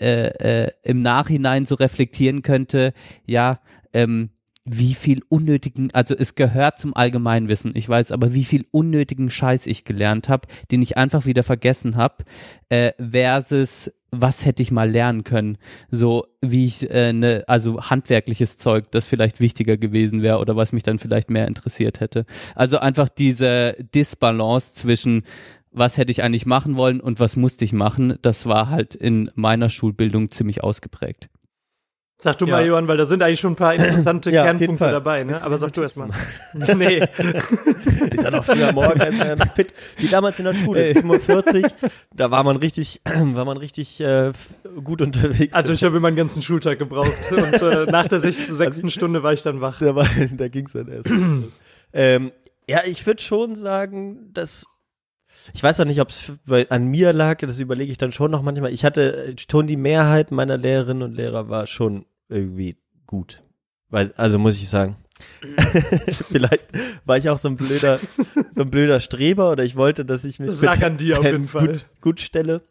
äh, 0.00 0.64
äh, 0.64 0.70
im 0.82 1.02
Nachhinein 1.02 1.66
so 1.66 1.74
reflektieren 1.76 2.42
könnte, 2.42 2.92
ja, 3.26 3.60
ähm, 3.92 4.30
wie 4.72 4.94
viel 4.94 5.22
unnötigen, 5.28 5.90
also 5.92 6.14
es 6.14 6.36
gehört 6.36 6.78
zum 6.78 6.94
Allgemeinwissen, 6.94 7.72
ich 7.74 7.88
weiß 7.88 8.12
aber, 8.12 8.34
wie 8.34 8.44
viel 8.44 8.64
unnötigen 8.70 9.28
Scheiß 9.28 9.66
ich 9.66 9.84
gelernt 9.84 10.28
habe, 10.28 10.46
den 10.70 10.80
ich 10.80 10.96
einfach 10.96 11.26
wieder 11.26 11.42
vergessen 11.42 11.96
habe, 11.96 12.24
äh, 12.68 12.92
versus 12.98 13.92
was 14.12 14.44
hätte 14.44 14.62
ich 14.62 14.70
mal 14.70 14.90
lernen 14.90 15.24
können, 15.24 15.58
so 15.90 16.26
wie 16.40 16.66
ich 16.66 16.88
äh, 16.90 17.12
ne, 17.12 17.44
also 17.48 17.80
handwerkliches 17.82 18.58
Zeug, 18.58 18.90
das 18.92 19.06
vielleicht 19.06 19.40
wichtiger 19.40 19.76
gewesen 19.76 20.22
wäre 20.22 20.38
oder 20.38 20.56
was 20.56 20.72
mich 20.72 20.82
dann 20.82 20.98
vielleicht 20.98 21.30
mehr 21.30 21.48
interessiert 21.48 22.00
hätte. 22.00 22.24
Also 22.54 22.78
einfach 22.78 23.08
diese 23.08 23.74
Disbalance 23.94 24.74
zwischen 24.74 25.24
was 25.72 25.98
hätte 25.98 26.10
ich 26.10 26.22
eigentlich 26.22 26.46
machen 26.46 26.76
wollen 26.76 27.00
und 27.00 27.20
was 27.20 27.36
musste 27.36 27.64
ich 27.64 27.72
machen, 27.72 28.18
das 28.22 28.46
war 28.46 28.70
halt 28.70 28.96
in 28.96 29.30
meiner 29.34 29.70
Schulbildung 29.70 30.30
ziemlich 30.30 30.64
ausgeprägt. 30.64 31.28
Sag 32.22 32.36
du 32.36 32.44
Ja. 32.46 32.56
mal, 32.56 32.66
Johann, 32.66 32.86
weil 32.86 32.98
da 32.98 33.06
sind 33.06 33.22
eigentlich 33.22 33.40
schon 33.40 33.52
ein 33.54 33.56
paar 33.56 33.74
interessante 33.74 34.30
Ja, 34.32 34.44
Kernpunkte 34.44 34.90
dabei, 34.90 35.24
ne? 35.24 35.42
Aber 35.42 35.56
sag 35.56 35.72
du 35.72 35.80
erst 35.80 35.96
mal. 35.96 36.10
Nee. 36.76 36.98
ist 38.10 38.22
ja 38.24 38.30
noch 38.30 38.44
früher 38.44 38.72
morgen 38.72 38.98
noch 39.38 39.54
fit. 39.54 39.72
Wie 39.96 40.06
damals 40.06 40.38
in 40.38 40.44
der 40.44 40.52
Schule, 40.52 40.92
47, 40.92 41.64
da 42.14 42.30
war 42.30 42.44
man 42.44 42.56
richtig, 42.56 43.00
war 43.06 43.44
man 43.46 43.56
richtig 43.56 44.00
äh, 44.00 44.32
gut 44.84 45.00
unterwegs. 45.00 45.54
Also 45.54 45.72
ich 45.72 45.82
habe 45.82 45.96
immer 45.96 46.08
einen 46.08 46.16
ganzen 46.16 46.42
Schultag 46.42 46.78
gebraucht 46.78 47.10
und 47.32 47.62
äh, 47.62 47.86
nach 47.86 48.06
der 48.06 48.20
sechsten, 48.20 48.54
sechsten 48.54 48.90
Stunde 48.90 49.22
war 49.22 49.32
ich 49.32 49.42
dann 49.42 49.62
wach. 49.62 49.78
da, 49.80 49.94
war, 49.94 50.06
da 50.36 50.48
ging's 50.48 50.72
dann 50.72 50.88
erst. 50.88 51.08
ähm, 51.94 52.32
ja, 52.68 52.80
ich 52.84 53.06
würde 53.06 53.22
schon 53.22 53.56
sagen, 53.56 54.30
dass 54.34 54.66
ich 55.54 55.62
weiß 55.62 55.80
auch 55.80 55.84
nicht, 55.84 56.00
ob 56.00 56.10
es 56.10 56.32
an 56.68 56.86
mir 56.86 57.12
lag, 57.12 57.38
das 57.38 57.58
überlege 57.60 57.90
ich 57.92 57.98
dann 57.98 58.12
schon 58.12 58.30
noch 58.30 58.42
manchmal. 58.42 58.72
Ich 58.72 58.84
hatte 58.84 59.34
schon 59.50 59.66
die 59.66 59.76
Mehrheit 59.76 60.30
meiner 60.30 60.56
Lehrerinnen 60.56 61.02
und 61.02 61.14
Lehrer 61.14 61.48
war 61.48 61.66
schon 61.66 62.06
irgendwie 62.28 62.76
gut. 63.06 63.42
Also 63.90 64.38
muss 64.38 64.56
ich 64.56 64.68
sagen. 64.68 64.96
Vielleicht 66.30 66.66
war 67.04 67.18
ich 67.18 67.28
auch 67.28 67.38
so 67.38 67.48
ein 67.48 67.56
blöder, 67.56 67.98
so 68.50 68.62
ein 68.62 68.70
blöder 68.70 69.00
Streber 69.00 69.50
oder 69.50 69.64
ich 69.64 69.76
wollte, 69.76 70.04
dass 70.04 70.24
ich 70.24 70.38
mich 70.38 70.48
Das 70.48 70.62
lag 70.62 70.82
an 70.82 70.96
dir 70.96 71.18
auf 71.18 71.24
jeden 71.24 71.48
Fall. 71.48 71.66
Gut, 71.66 71.86
gut 72.00 72.20
stelle. 72.20 72.62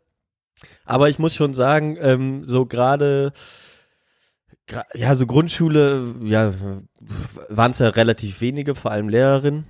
Aber 0.86 1.10
ich 1.10 1.20
muss 1.20 1.36
schon 1.36 1.54
sagen, 1.54 1.98
ähm, 2.02 2.44
so 2.46 2.66
gerade, 2.66 3.34
ja, 4.94 5.16
so 5.16 5.26
Grundschule, 5.26 6.16
ja, 6.24 6.54
waren 7.50 7.72
es 7.72 7.80
ja 7.80 7.90
relativ 7.90 8.42
wenige, 8.42 8.76
vor 8.76 8.92
allem 8.92 9.10
Lehrerinnen. 9.10 9.66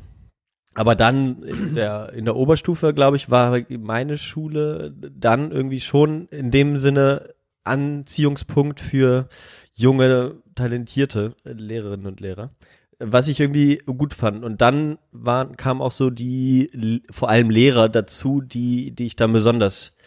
Aber 0.80 0.96
dann 0.96 1.44
in 1.44 1.76
der, 1.76 2.14
in 2.14 2.24
der 2.24 2.38
Oberstufe, 2.38 2.94
glaube 2.94 3.18
ich, 3.18 3.30
war 3.30 3.60
meine 3.70 4.18
Schule 4.18 4.94
dann 4.96 5.52
irgendwie 5.52 5.82
schon 5.82 6.30
in 6.30 6.52
dem 6.52 6.78
Sinne 6.78 7.34
Anziehungspunkt 7.66 8.80
für 8.80 9.28
junge, 9.74 10.38
talentierte 10.56 11.36
Lehrerinnen 11.44 12.08
und 12.08 12.22
Lehrer. 12.22 12.52
Was 12.98 13.28
ich 13.28 13.42
irgendwie 13.42 13.80
gut 13.88 14.14
fand. 14.14 14.46
Und 14.46 14.62
dann 14.62 15.00
waren, 15.12 15.58
kamen 15.58 15.82
auch 15.82 15.92
so 15.92 16.10
die, 16.12 17.04
vor 17.12 17.28
allem 17.28 17.50
Lehrer 17.50 17.90
dazu, 17.90 18.40
die, 18.40 18.92
die 18.92 19.08
ich 19.08 19.18
dann 19.18 19.34
besonders 19.34 19.98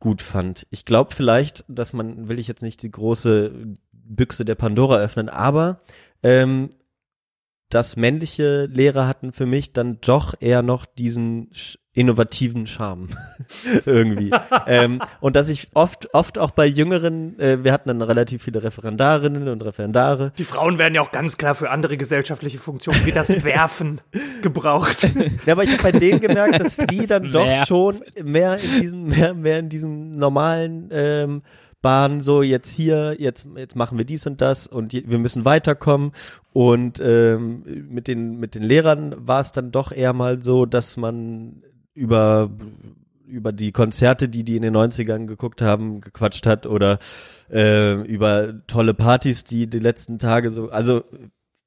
gut 0.00 0.20
fand. 0.20 0.66
Ich 0.70 0.84
glaube 0.84 1.14
vielleicht, 1.14 1.64
dass 1.68 1.92
man, 1.92 2.26
will 2.26 2.40
ich 2.40 2.48
jetzt 2.48 2.64
nicht 2.64 2.82
die 2.82 2.90
große 2.90 3.52
Büchse 3.92 4.44
der 4.44 4.56
Pandora 4.56 4.96
öffnen, 4.96 5.28
aber 5.28 5.78
ähm, 6.24 6.70
dass 7.74 7.96
männliche 7.96 8.66
Lehrer 8.66 9.06
hatten 9.08 9.32
für 9.32 9.46
mich 9.46 9.72
dann 9.72 9.98
doch 10.00 10.34
eher 10.40 10.62
noch 10.62 10.84
diesen 10.84 11.50
innovativen 11.94 12.66
Charme 12.66 13.08
irgendwie. 13.86 14.30
ähm, 14.66 15.02
und 15.20 15.36
dass 15.36 15.48
ich 15.48 15.68
oft, 15.74 16.14
oft 16.14 16.38
auch 16.38 16.50
bei 16.52 16.66
jüngeren, 16.66 17.38
äh, 17.38 17.62
wir 17.64 17.72
hatten 17.72 17.88
dann 17.88 18.00
relativ 18.00 18.42
viele 18.42 18.62
Referendarinnen 18.62 19.48
und 19.48 19.62
Referendare, 19.62 20.32
Die 20.38 20.44
Frauen 20.44 20.78
werden 20.78 20.94
ja 20.94 21.02
auch 21.02 21.12
ganz 21.12 21.36
klar 21.36 21.54
für 21.54 21.70
andere 21.70 21.98
gesellschaftliche 21.98 22.58
Funktionen 22.58 23.04
wie 23.04 23.12
das 23.12 23.28
Werfen 23.44 24.00
gebraucht. 24.42 25.08
Ja, 25.44 25.52
aber 25.52 25.64
ich 25.64 25.72
habe 25.72 25.82
bei 25.82 25.92
denen 25.92 26.20
gemerkt, 26.20 26.60
dass 26.60 26.76
die 26.76 27.06
dann 27.06 27.30
doch 27.30 27.66
schon 27.66 28.00
mehr 28.22 28.54
in 28.54 28.80
diesen, 28.80 29.04
mehr, 29.04 29.34
mehr 29.34 29.58
in 29.58 29.68
diesem 29.68 30.12
normalen 30.12 30.88
ähm, 30.92 31.42
Bahn, 31.82 32.22
so 32.22 32.42
jetzt 32.42 32.74
hier, 32.74 33.16
jetzt, 33.18 33.46
jetzt 33.56 33.76
machen 33.76 33.98
wir 33.98 34.04
dies 34.04 34.26
und 34.26 34.40
das 34.40 34.66
und 34.66 34.92
wir 34.92 35.18
müssen 35.18 35.44
weiterkommen. 35.44 36.12
Und 36.52 37.00
ähm, 37.00 37.64
mit 37.90 38.08
den, 38.08 38.38
mit 38.38 38.54
den 38.54 38.62
Lehrern 38.62 39.14
war 39.18 39.40
es 39.40 39.52
dann 39.52 39.72
doch 39.72 39.92
eher 39.92 40.12
mal 40.12 40.42
so, 40.42 40.64
dass 40.64 40.96
man 40.96 41.62
über 41.94 42.50
über 43.26 43.52
die 43.52 43.72
Konzerte, 43.72 44.28
die 44.28 44.44
die 44.44 44.56
in 44.56 44.62
den 44.62 44.76
90ern 44.76 45.26
geguckt 45.26 45.62
haben, 45.62 46.02
gequatscht 46.02 46.46
hat 46.46 46.66
oder 46.66 46.98
äh, 47.50 47.94
über 48.02 48.60
tolle 48.66 48.92
Partys, 48.92 49.44
die 49.44 49.68
die 49.68 49.78
letzten 49.78 50.18
Tage 50.18 50.50
so, 50.50 50.68
also 50.68 51.04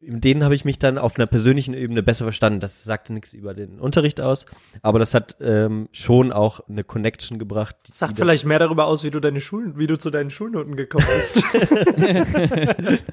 in 0.06 0.22
denen 0.22 0.44
habe 0.44 0.54
ich 0.56 0.66
mich 0.66 0.78
dann 0.80 0.98
auf 0.98 1.18
einer 1.18 1.26
persönlichen 1.28 1.74
Ebene 1.74 2.04
besser 2.04 2.26
verstanden. 2.26 2.60
Das 2.60 2.84
sagte 2.84 3.12
nichts 3.14 3.34
über 3.34 3.54
den 3.54 3.80
Unterricht 3.80 4.22
aus, 4.22 4.46
aber 4.82 5.00
das 5.00 5.14
hat 5.14 5.36
ähm, 5.42 5.90
schon 5.92 6.32
auch 6.32 6.60
eine 6.70 6.84
Connection 6.84 7.40
gebracht. 7.40 7.76
Das 7.88 8.00
sagt 8.00 8.18
vielleicht 8.18 8.46
mehr 8.46 8.60
darüber 8.60 8.86
aus, 8.86 9.04
wie 9.04 9.12
du 9.12 9.20
deine 9.20 9.42
Schulen, 9.42 9.78
wie 9.78 9.88
du 9.88 9.98
zu 9.98 10.10
deinen 10.12 10.30
Schulnoten 10.30 10.76
gekommen 10.76 11.06
bist. 11.18 11.44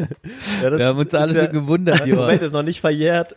Ja, 0.63 0.71
das 0.71 0.79
Wir 0.79 0.87
haben 0.87 0.99
uns 0.99 1.15
alle 1.15 1.35
ja- 1.35 1.45
schon 1.45 1.53
gewundert, 1.53 2.01
Moment, 2.01 2.13
Johann. 2.19 2.39
ist 2.41 2.53
noch 2.53 2.63
nicht 2.63 2.81
verjährt. 2.81 3.37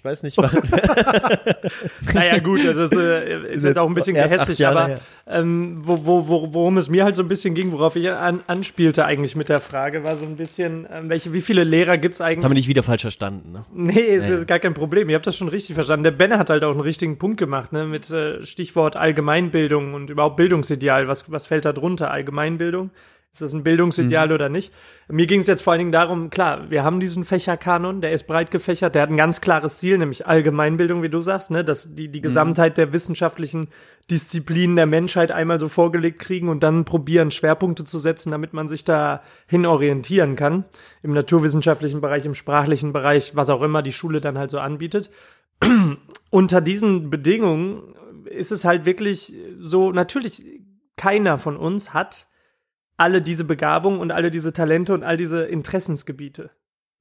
Ich 0.00 0.04
weiß 0.06 0.22
nicht, 0.22 0.38
wann. 0.38 0.50
naja, 2.14 2.38
gut, 2.38 2.60
das 2.64 2.90
äh, 2.90 3.52
ist 3.52 3.64
jetzt 3.64 3.78
auch 3.78 3.86
ein 3.86 3.92
bisschen 3.92 4.14
gehässig, 4.14 4.66
aber 4.66 4.94
ähm, 5.26 5.82
wo, 5.82 6.06
wo, 6.06 6.26
wo, 6.26 6.54
worum 6.54 6.78
es 6.78 6.88
mir 6.88 7.04
halt 7.04 7.16
so 7.16 7.22
ein 7.22 7.28
bisschen 7.28 7.52
ging, 7.54 7.70
worauf 7.70 7.96
ich 7.96 8.10
an, 8.10 8.40
anspielte 8.46 9.04
eigentlich 9.04 9.36
mit 9.36 9.50
der 9.50 9.60
Frage, 9.60 10.02
war 10.02 10.16
so 10.16 10.24
ein 10.24 10.36
bisschen, 10.36 10.86
ähm, 10.90 11.10
welche, 11.10 11.34
wie 11.34 11.42
viele 11.42 11.64
Lehrer 11.64 11.98
gibt's 11.98 12.16
Das 12.16 12.24
haben 12.24 12.32
eigentlich? 12.32 12.48
wir 12.48 12.54
nicht 12.54 12.68
wieder 12.68 12.82
falsch 12.82 13.02
verstanden. 13.02 13.52
Ne? 13.52 13.64
Nee, 13.74 14.20
das 14.20 14.30
ist 14.30 14.48
gar 14.48 14.58
kein 14.58 14.72
Problem. 14.72 15.10
Ihr 15.10 15.16
habt 15.16 15.26
das 15.26 15.36
schon 15.36 15.48
richtig 15.48 15.74
verstanden. 15.74 16.04
Der 16.04 16.12
Benne 16.12 16.38
hat 16.38 16.48
halt 16.48 16.64
auch 16.64 16.70
einen 16.70 16.80
richtigen 16.80 17.18
Punkt 17.18 17.36
gemacht, 17.36 17.74
ne, 17.74 17.84
mit 17.84 18.10
äh, 18.10 18.42
Stichwort 18.42 18.96
Allgemeinbildung 18.96 19.92
und 19.92 20.08
überhaupt 20.08 20.36
Bildungsideal. 20.36 21.08
Was, 21.08 21.30
was 21.30 21.44
fällt 21.44 21.66
da 21.66 21.74
drunter? 21.74 22.10
Allgemeinbildung? 22.10 22.90
Ist 23.32 23.42
das 23.42 23.52
ein 23.52 23.62
Bildungsideal 23.62 24.32
oder 24.32 24.48
nicht? 24.48 24.72
Mir 25.06 25.26
ging 25.26 25.40
es 25.40 25.46
jetzt 25.46 25.62
vor 25.62 25.72
allen 25.72 25.78
Dingen 25.78 25.92
darum, 25.92 26.30
klar, 26.30 26.68
wir 26.68 26.82
haben 26.82 26.98
diesen 26.98 27.24
Fächerkanon, 27.24 28.00
der 28.00 28.10
ist 28.10 28.26
breit 28.26 28.50
gefächert, 28.50 28.96
der 28.96 29.02
hat 29.02 29.10
ein 29.10 29.16
ganz 29.16 29.40
klares 29.40 29.78
Ziel, 29.78 29.98
nämlich 29.98 30.26
Allgemeinbildung, 30.26 31.04
wie 31.04 31.08
du 31.08 31.20
sagst, 31.20 31.52
ne, 31.52 31.62
dass 31.62 31.94
die, 31.94 32.08
die 32.08 32.22
Gesamtheit 32.22 32.76
der 32.76 32.92
wissenschaftlichen 32.92 33.68
Disziplinen 34.10 34.74
der 34.74 34.86
Menschheit 34.86 35.30
einmal 35.30 35.60
so 35.60 35.68
vorgelegt 35.68 36.18
kriegen 36.18 36.48
und 36.48 36.64
dann 36.64 36.84
probieren, 36.84 37.30
Schwerpunkte 37.30 37.84
zu 37.84 38.00
setzen, 38.00 38.32
damit 38.32 38.52
man 38.52 38.66
sich 38.66 38.84
da 38.84 39.22
hin 39.46 39.64
orientieren 39.64 40.34
kann. 40.34 40.64
Im 41.04 41.12
naturwissenschaftlichen 41.12 42.00
Bereich, 42.00 42.26
im 42.26 42.34
sprachlichen 42.34 42.92
Bereich, 42.92 43.36
was 43.36 43.48
auch 43.48 43.62
immer 43.62 43.82
die 43.82 43.92
Schule 43.92 44.20
dann 44.20 44.38
halt 44.38 44.50
so 44.50 44.58
anbietet. 44.58 45.08
Unter 46.30 46.60
diesen 46.60 47.10
Bedingungen 47.10 47.94
ist 48.24 48.50
es 48.50 48.64
halt 48.64 48.86
wirklich 48.86 49.32
so, 49.60 49.92
natürlich, 49.92 50.42
keiner 50.96 51.38
von 51.38 51.56
uns 51.56 51.94
hat 51.94 52.26
alle 53.00 53.22
diese 53.22 53.44
Begabung 53.44 53.98
und 53.98 54.12
alle 54.12 54.30
diese 54.30 54.52
Talente 54.52 54.92
und 54.92 55.02
all 55.02 55.16
diese 55.16 55.44
Interessensgebiete. 55.44 56.50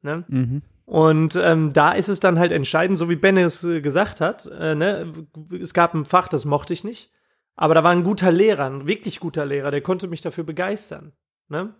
Ne? 0.01 0.23
Mhm. 0.29 0.61
Und 0.85 1.35
ähm, 1.35 1.73
da 1.73 1.91
ist 1.91 2.07
es 2.07 2.21
dann 2.21 2.39
halt 2.39 2.51
entscheidend, 2.51 2.97
so 2.97 3.09
wie 3.09 3.17
Ben 3.17 3.37
es 3.37 3.63
äh, 3.65 3.81
gesagt 3.81 4.21
hat, 4.21 4.47
äh, 4.47 4.75
ne? 4.75 5.11
es 5.61 5.73
gab 5.73 5.93
ein 5.93 6.05
Fach, 6.05 6.29
das 6.29 6.45
mochte 6.45 6.73
ich 6.73 6.85
nicht, 6.85 7.11
aber 7.55 7.73
da 7.73 7.83
war 7.83 7.91
ein 7.91 8.05
guter 8.05 8.31
Lehrer, 8.31 8.65
ein 8.65 8.87
wirklich 8.87 9.19
guter 9.19 9.45
Lehrer, 9.45 9.71
der 9.71 9.81
konnte 9.81 10.07
mich 10.07 10.21
dafür 10.21 10.45
begeistern. 10.45 11.11
Ne? 11.49 11.75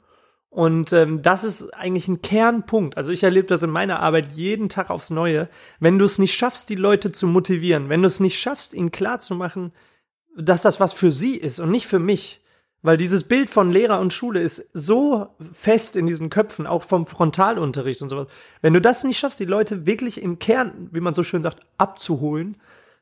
Und 0.49 0.91
ähm, 0.91 1.21
das 1.21 1.45
ist 1.45 1.73
eigentlich 1.73 2.10
ein 2.10 2.21
Kernpunkt. 2.21 2.97
Also 2.97 3.13
ich 3.13 3.23
erlebe 3.23 3.47
das 3.47 3.63
in 3.63 3.69
meiner 3.69 4.01
Arbeit 4.01 4.34
jeden 4.34 4.67
Tag 4.67 4.89
aufs 4.89 5.12
Neue. 5.12 5.47
Wenn 5.79 5.97
du 5.97 6.05
es 6.05 6.19
nicht 6.19 6.34
schaffst, 6.34 6.69
die 6.69 6.75
Leute 6.75 7.13
zu 7.13 7.25
motivieren, 7.25 7.88
wenn 7.88 8.01
du 8.01 8.08
es 8.08 8.19
nicht 8.19 8.38
schaffst, 8.38 8.73
ihnen 8.73 8.91
klarzumachen, 8.91 9.71
dass 10.38 10.63
das 10.63 10.79
was 10.79 10.93
für 10.93 11.12
sie 11.12 11.38
ist 11.38 11.60
und 11.60 11.71
nicht 11.71 11.88
für 11.88 11.99
mich. 11.99 12.43
Weil 12.82 12.96
dieses 12.96 13.26
Bild 13.26 13.50
von 13.50 13.72
Lehrer 13.72 14.00
und 14.00 14.13
Schule 14.13 14.42
ist 14.42 14.70
so 14.74 15.28
fest 15.52 15.98
in 15.98 16.06
diesen 16.06 16.30
Köpfen, 16.30 16.65
auch 16.65 16.84
vom 16.84 17.08
Frontalunterricht 17.08 18.02
und 18.02 18.10
sowas. 18.10 18.28
Wenn 18.62 18.74
du 18.74 18.80
das 18.80 19.04
nicht 19.04 19.20
schaffst, 19.20 19.39
die 19.39 19.46
Leute 19.46 19.86
wirklich 19.86 20.22
im 20.22 20.39
Kern, 20.39 20.89
wie 20.92 21.02
man 21.02 21.13
so 21.13 21.24
schön 21.24 21.44
sagt, 21.44 21.60
abzuholen, 21.78 22.56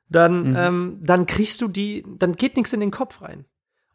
dann, 0.09 0.55
ähm, 0.57 0.99
dann 1.01 1.25
kriegst 1.27 1.61
du 1.61 1.67
die, 1.67 2.03
dann 2.17 2.35
geht 2.35 2.55
nichts 2.55 2.73
in 2.73 2.79
den 2.79 2.91
Kopf 2.91 3.21
rein. 3.21 3.45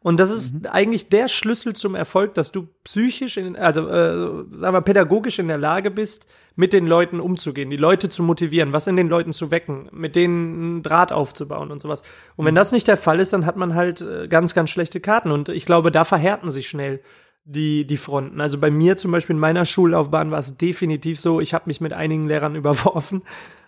Und 0.03 0.19
das 0.19 0.29
ist 0.29 0.67
eigentlich 0.67 1.07
der 1.07 1.29
Schlüssel 1.29 1.73
zum 1.73 1.95
Erfolg, 1.95 2.33
dass 2.33 2.51
du 2.51 2.67
psychisch, 2.83 3.37
in, 3.37 3.55
also 3.55 3.87
äh, 3.87 4.45
sagen 4.49 4.73
wir 4.73 4.81
pädagogisch 4.81 5.39
in 5.39 5.47
der 5.47 5.57
Lage 5.57 5.89
bist, 5.91 6.27
mit 6.55 6.73
den 6.73 6.85
Leuten 6.85 7.21
umzugehen, 7.21 7.69
die 7.69 7.77
Leute 7.77 8.09
zu 8.09 8.21
motivieren, 8.21 8.73
was 8.73 8.85
in 8.85 8.97
den 8.97 9.07
Leuten 9.07 9.31
zu 9.31 9.49
wecken, 9.49 9.87
mit 9.91 10.15
denen 10.15 10.53
einen 10.53 10.83
Draht 10.83 11.11
aufzubauen 11.13 11.71
und 11.71 11.81
sowas. 11.81 12.03
Und 12.35 12.45
wenn 12.45 12.53
das 12.53 12.73
nicht 12.73 12.87
der 12.87 12.97
Fall 12.97 13.21
ist, 13.21 13.33
dann 13.33 13.45
hat 13.45 13.55
man 13.55 13.75
halt 13.75 14.01
äh, 14.01 14.27
ganz, 14.27 14.53
ganz 14.53 14.69
schlechte 14.69 14.99
Karten. 14.99 15.31
Und 15.31 15.47
ich 15.47 15.65
glaube, 15.65 15.89
da 15.89 16.03
verhärten 16.03 16.51
sich 16.51 16.67
schnell 16.67 17.01
die, 17.45 17.87
die 17.87 17.97
Fronten. 17.97 18.41
Also 18.41 18.57
bei 18.57 18.71
mir 18.71 18.97
zum 18.97 19.11
Beispiel 19.11 19.35
in 19.35 19.39
meiner 19.39 19.65
Schullaufbahn 19.65 20.31
war 20.31 20.39
es 20.39 20.57
definitiv 20.57 21.19
so, 21.19 21.39
ich 21.39 21.53
habe 21.53 21.65
mich 21.67 21.79
mit 21.79 21.93
einigen 21.93 22.27
Lehrern 22.27 22.55
überworfen 22.57 23.23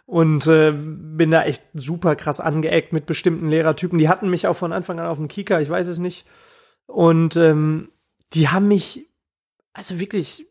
und 0.06 0.46
äh, 0.48 0.72
bin 0.72 1.32
da 1.32 1.44
echt 1.44 1.64
super 1.74 2.16
krass 2.16 2.40
angeeckt 2.40 2.94
mit 2.94 3.06
bestimmten 3.06 3.50
Lehrertypen. 3.50 3.98
Die 3.98 4.10
hatten 4.10 4.30
mich 4.30 4.48
auch 4.48 4.56
von 4.56 4.72
Anfang 4.72 5.00
an 5.00 5.08
auf 5.08 5.18
dem 5.18 5.28
Kika, 5.28 5.60
ich 5.60 5.70
weiß 5.70 5.88
es 5.88 6.00
nicht. 6.00 6.26
Und 6.86 7.36
ähm, 7.38 7.90
die 8.34 8.50
haben 8.50 8.68
mich 8.68 9.10
also 9.74 10.00
wirklich 10.00 10.46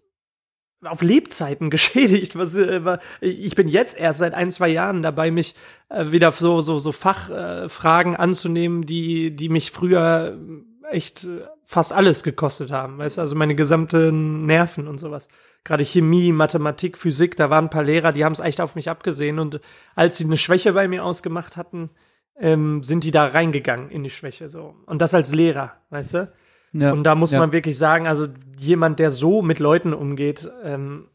auf 0.85 1.03
Lebzeiten 1.03 1.71
geschädigt. 1.71 2.37
Was, 2.37 2.55
äh, 2.55 2.99
ich 3.21 3.55
bin 3.55 3.69
jetzt 3.69 3.99
erst 3.99 4.19
seit 4.19 4.35
ein, 4.35 4.51
zwei 4.51 4.69
Jahren 4.69 5.03
dabei, 5.03 5.31
mich 5.31 5.55
äh, 5.89 6.11
wieder 6.11 6.33
so, 6.33 6.61
so, 6.61 6.79
so 6.79 6.93
Fachfragen 6.93 7.69
Fragen 7.69 8.17
anzunehmen, 8.17 8.85
die, 8.85 9.35
die 9.35 9.49
mich 9.49 9.71
früher 9.71 10.39
echt 10.91 11.25
äh, 11.25 11.47
fast 11.65 11.93
alles 11.93 12.23
gekostet 12.23 12.71
haben. 12.71 12.99
Weißt 12.99 13.17
du, 13.17 13.23
also 13.23 13.37
meine 13.37 13.55
gesamten 13.55 14.47
Nerven 14.47 14.87
und 14.87 14.99
sowas. 14.99 15.29
Gerade 15.65 15.85
Chemie, 15.85 16.33
Mathematik, 16.33 16.99
Physik, 16.99 17.37
da 17.37 17.51
waren 17.51 17.67
ein 17.67 17.71
paar 17.71 17.85
Lehrer, 17.85 18.13
die 18.13 18.25
haben 18.25 18.33
es 18.33 18.41
echt 18.41 18.61
auf 18.61 18.75
mich 18.75 18.91
abgesehen. 18.91 19.39
Und 19.39 19.61
als 19.95 20.19
sie 20.19 20.25
eine 20.25 20.37
Schwäche 20.37 20.73
bei 20.75 20.89
mir 20.89 21.05
ausgemacht 21.05 21.57
hatten, 21.57 21.91
ähm, 22.39 22.83
sind 22.83 23.05
die 23.05 23.11
da 23.11 23.25
reingegangen 23.27 23.91
in 23.91 24.03
die 24.03 24.11
Schwäche 24.11 24.49
so. 24.49 24.75
Und 24.87 25.01
das 25.01 25.15
als 25.15 25.33
Lehrer, 25.33 25.73
weißt 25.91 26.15
du? 26.15 26.33
Ja, 26.77 26.93
Und 26.93 27.05
da 27.05 27.15
muss 27.15 27.31
ja. 27.31 27.39
man 27.39 27.53
wirklich 27.53 27.79
sagen, 27.79 28.07
also 28.07 28.27
jemand, 28.59 28.99
der 28.99 29.11
so 29.11 29.43
mit 29.43 29.61
Leuten 29.61 29.95
umgeht, 29.95 30.51
ähm, 30.65 31.09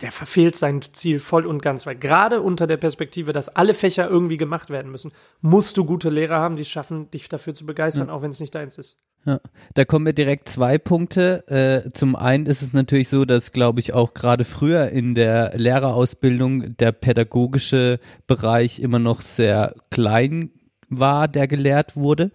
der 0.00 0.12
verfehlt 0.12 0.56
sein 0.56 0.80
Ziel 0.92 1.18
voll 1.18 1.46
und 1.46 1.62
ganz, 1.62 1.86
weil 1.86 1.96
gerade 1.96 2.40
unter 2.40 2.66
der 2.66 2.76
Perspektive, 2.76 3.32
dass 3.32 3.48
alle 3.48 3.74
Fächer 3.74 4.08
irgendwie 4.08 4.36
gemacht 4.36 4.70
werden 4.70 4.90
müssen, 4.90 5.12
musst 5.40 5.76
du 5.76 5.84
gute 5.84 6.10
Lehrer 6.10 6.40
haben, 6.40 6.54
die 6.54 6.62
es 6.62 6.68
schaffen, 6.68 7.10
dich 7.10 7.28
dafür 7.28 7.54
zu 7.54 7.66
begeistern, 7.66 8.10
auch 8.10 8.22
wenn 8.22 8.30
es 8.30 8.40
nicht 8.40 8.54
deins 8.54 8.78
ist. 8.78 8.98
Ja, 9.26 9.40
da 9.74 9.84
kommen 9.84 10.04
mir 10.04 10.14
direkt 10.14 10.48
zwei 10.48 10.78
Punkte. 10.78 11.46
Äh, 11.48 11.90
zum 11.90 12.16
einen 12.16 12.46
ist 12.46 12.62
es 12.62 12.72
natürlich 12.72 13.10
so, 13.10 13.26
dass, 13.26 13.52
glaube 13.52 13.80
ich, 13.80 13.92
auch 13.92 14.14
gerade 14.14 14.44
früher 14.44 14.88
in 14.88 15.14
der 15.14 15.52
Lehrerausbildung 15.56 16.76
der 16.78 16.92
pädagogische 16.92 18.00
Bereich 18.26 18.80
immer 18.80 18.98
noch 18.98 19.20
sehr 19.20 19.74
klein 19.90 20.50
war, 20.88 21.28
der 21.28 21.46
gelehrt 21.48 21.96
wurde. 21.96 22.30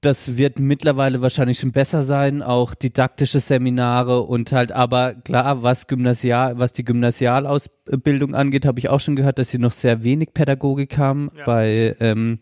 Das 0.00 0.36
wird 0.36 0.60
mittlerweile 0.60 1.22
wahrscheinlich 1.22 1.58
schon 1.58 1.72
besser 1.72 2.04
sein, 2.04 2.40
auch 2.40 2.74
didaktische 2.74 3.40
Seminare 3.40 4.22
und 4.22 4.52
halt 4.52 4.70
aber 4.70 5.14
klar, 5.14 5.64
was 5.64 5.88
Gymnasial, 5.88 6.58
was 6.60 6.72
die 6.72 6.84
Gymnasialausbildung 6.84 8.34
angeht, 8.36 8.64
habe 8.64 8.78
ich 8.78 8.88
auch 8.88 9.00
schon 9.00 9.16
gehört, 9.16 9.40
dass 9.40 9.50
sie 9.50 9.58
noch 9.58 9.72
sehr 9.72 10.04
wenig 10.04 10.34
Pädagogik 10.34 10.98
haben. 10.98 11.30
Ja. 11.36 11.44
Bei 11.44 11.96
ähm, 11.98 12.38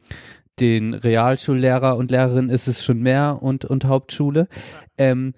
den 0.61 0.93
Realschullehrer 0.93 1.97
und 1.97 2.11
Lehrerinnen 2.11 2.51
ist 2.51 2.69
es 2.69 2.85
schon 2.85 3.01
mehr 3.01 3.39
und, 3.41 3.65
und 3.65 3.87
Hauptschule. 3.87 4.49
Ähm, 4.99 5.33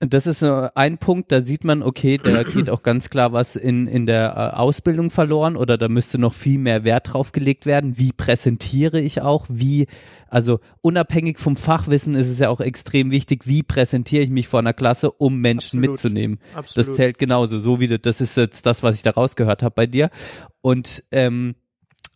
das 0.00 0.26
ist 0.26 0.40
so 0.40 0.68
ein 0.74 0.98
Punkt, 0.98 1.32
da 1.32 1.40
sieht 1.40 1.64
man, 1.64 1.82
okay, 1.82 2.18
da 2.18 2.42
geht 2.42 2.68
auch 2.68 2.82
ganz 2.82 3.10
klar 3.10 3.32
was 3.32 3.56
in, 3.56 3.86
in 3.86 4.06
der 4.06 4.52
äh, 4.54 4.56
Ausbildung 4.56 5.10
verloren 5.10 5.56
oder 5.56 5.78
da 5.78 5.88
müsste 5.88 6.18
noch 6.18 6.34
viel 6.34 6.58
mehr 6.58 6.84
Wert 6.84 7.12
drauf 7.12 7.32
gelegt 7.32 7.64
werden. 7.64 7.98
Wie 7.98 8.12
präsentiere 8.12 9.00
ich 9.00 9.22
auch? 9.22 9.46
Wie, 9.48 9.86
also 10.28 10.60
unabhängig 10.82 11.38
vom 11.38 11.56
Fachwissen 11.56 12.14
ist 12.14 12.28
es 12.28 12.38
ja 12.38 12.48
auch 12.48 12.60
extrem 12.60 13.10
wichtig, 13.10 13.46
wie 13.46 13.62
präsentiere 13.62 14.22
ich 14.22 14.30
mich 14.30 14.48
vor 14.48 14.60
einer 14.60 14.72
Klasse, 14.72 15.10
um 15.12 15.40
Menschen 15.40 15.78
Absolut. 15.78 15.90
mitzunehmen. 15.90 16.38
Absolut. 16.54 16.88
Das 16.88 16.96
zählt 16.96 17.18
genauso, 17.18 17.58
so 17.58 17.80
wie 17.80 17.86
du, 17.86 17.98
das 17.98 18.20
ist 18.20 18.36
jetzt 18.36 18.66
das, 18.66 18.82
was 18.82 18.96
ich 18.96 19.02
da 19.02 19.12
rausgehört 19.12 19.62
habe 19.62 19.74
bei 19.74 19.86
dir. 19.86 20.10
Und 20.60 21.04
ähm, 21.12 21.54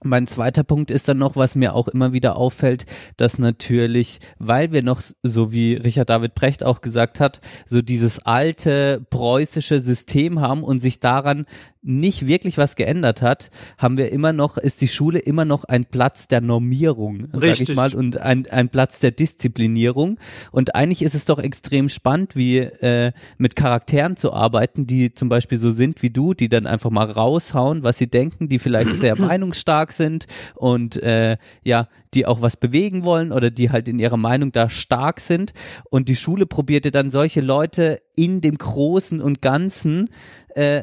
mein 0.03 0.27
zweiter 0.27 0.63
Punkt 0.65 0.91
ist 0.91 1.09
dann 1.09 1.19
noch, 1.19 1.37
was 1.37 1.55
mir 1.55 1.75
auch 1.75 1.89
immer 1.89 2.13
wieder 2.13 2.37
auffällt, 2.37 2.87
dass 3.17 3.39
natürlich, 3.39 4.21
weil 4.39 4.73
wir 4.73 4.83
noch, 4.83 5.01
so 5.23 5.53
wie 5.53 5.75
Richard 5.75 6.11
David 6.11 6.35
Brecht 6.35 6.65
auch 6.65 6.81
gesagt 6.81 7.21
hat, 7.21 7.41
so 7.67 7.83
dieses 7.83 8.25
alte 8.25 9.05
preußische 9.11 9.81
System 9.81 10.41
haben 10.41 10.63
und 10.63 10.81
sich 10.81 11.01
daran 11.01 11.47
nicht 11.89 12.27
wirklich 12.27 12.59
was 12.59 12.77
geändert 12.77 13.23
hat, 13.23 13.51
haben 13.79 13.97
wir 13.97 14.13
immer 14.13 14.33
noch, 14.33 14.59
ist 14.59 14.83
die 14.83 14.89
Schule 14.89 15.19
immer 15.19 15.45
noch 15.45 15.65
ein 15.65 15.87
Platz 15.87 16.29
der 16.29 16.41
Normierung, 16.41 17.29
sag 17.33 17.61
ich 17.61 17.75
mal, 17.75 17.95
und 17.95 18.19
ein, 18.19 18.47
ein 18.51 18.69
Platz 18.69 19.01
der 19.01 19.11
Disziplinierung. 19.11 20.19
Und 20.53 20.75
eigentlich 20.75 21.03
ist 21.03 21.15
es 21.15 21.25
doch 21.25 21.39
extrem 21.39 21.89
spannend, 21.89 22.37
wie 22.37 22.59
äh, 22.59 23.13
mit 23.39 23.57
Charakteren 23.57 24.17
zu 24.17 24.33
arbeiten, 24.33 24.87
die 24.87 25.15
zum 25.15 25.29
Beispiel 25.29 25.59
so 25.59 25.71
sind 25.71 26.03
wie 26.03 26.11
du, 26.11 26.35
die 26.35 26.49
dann 26.49 26.67
einfach 26.67 26.91
mal 26.91 27.11
raushauen, 27.11 27.83
was 27.83 27.99
sie 27.99 28.09
denken, 28.09 28.49
die 28.49 28.59
vielleicht 28.59 28.97
sehr 28.97 29.17
meinungsstark 29.19 29.93
sind 29.93 30.27
und 30.55 31.03
äh, 31.03 31.39
ja, 31.65 31.89
die 32.15 32.27
auch 32.27 32.43
was 32.43 32.57
bewegen 32.57 33.05
wollen 33.05 33.33
oder 33.33 33.51
die 33.51 33.71
halt 33.71 33.89
in 33.89 33.99
ihrer 33.99 34.17
Meinung 34.17 34.53
da 34.53 34.71
stark 34.71 35.21
sind. 35.21 35.53
Und 35.91 36.09
die 36.09 36.17
Schule 36.17 36.47
probierte 36.47 36.91
dann 36.91 37.11
solche 37.11 37.41
Leute 37.41 38.01
in 38.17 38.41
dem 38.41 38.57
Großen 38.57 39.21
und 39.21 39.43
Ganzen 39.43 40.11
äh, 40.55 40.83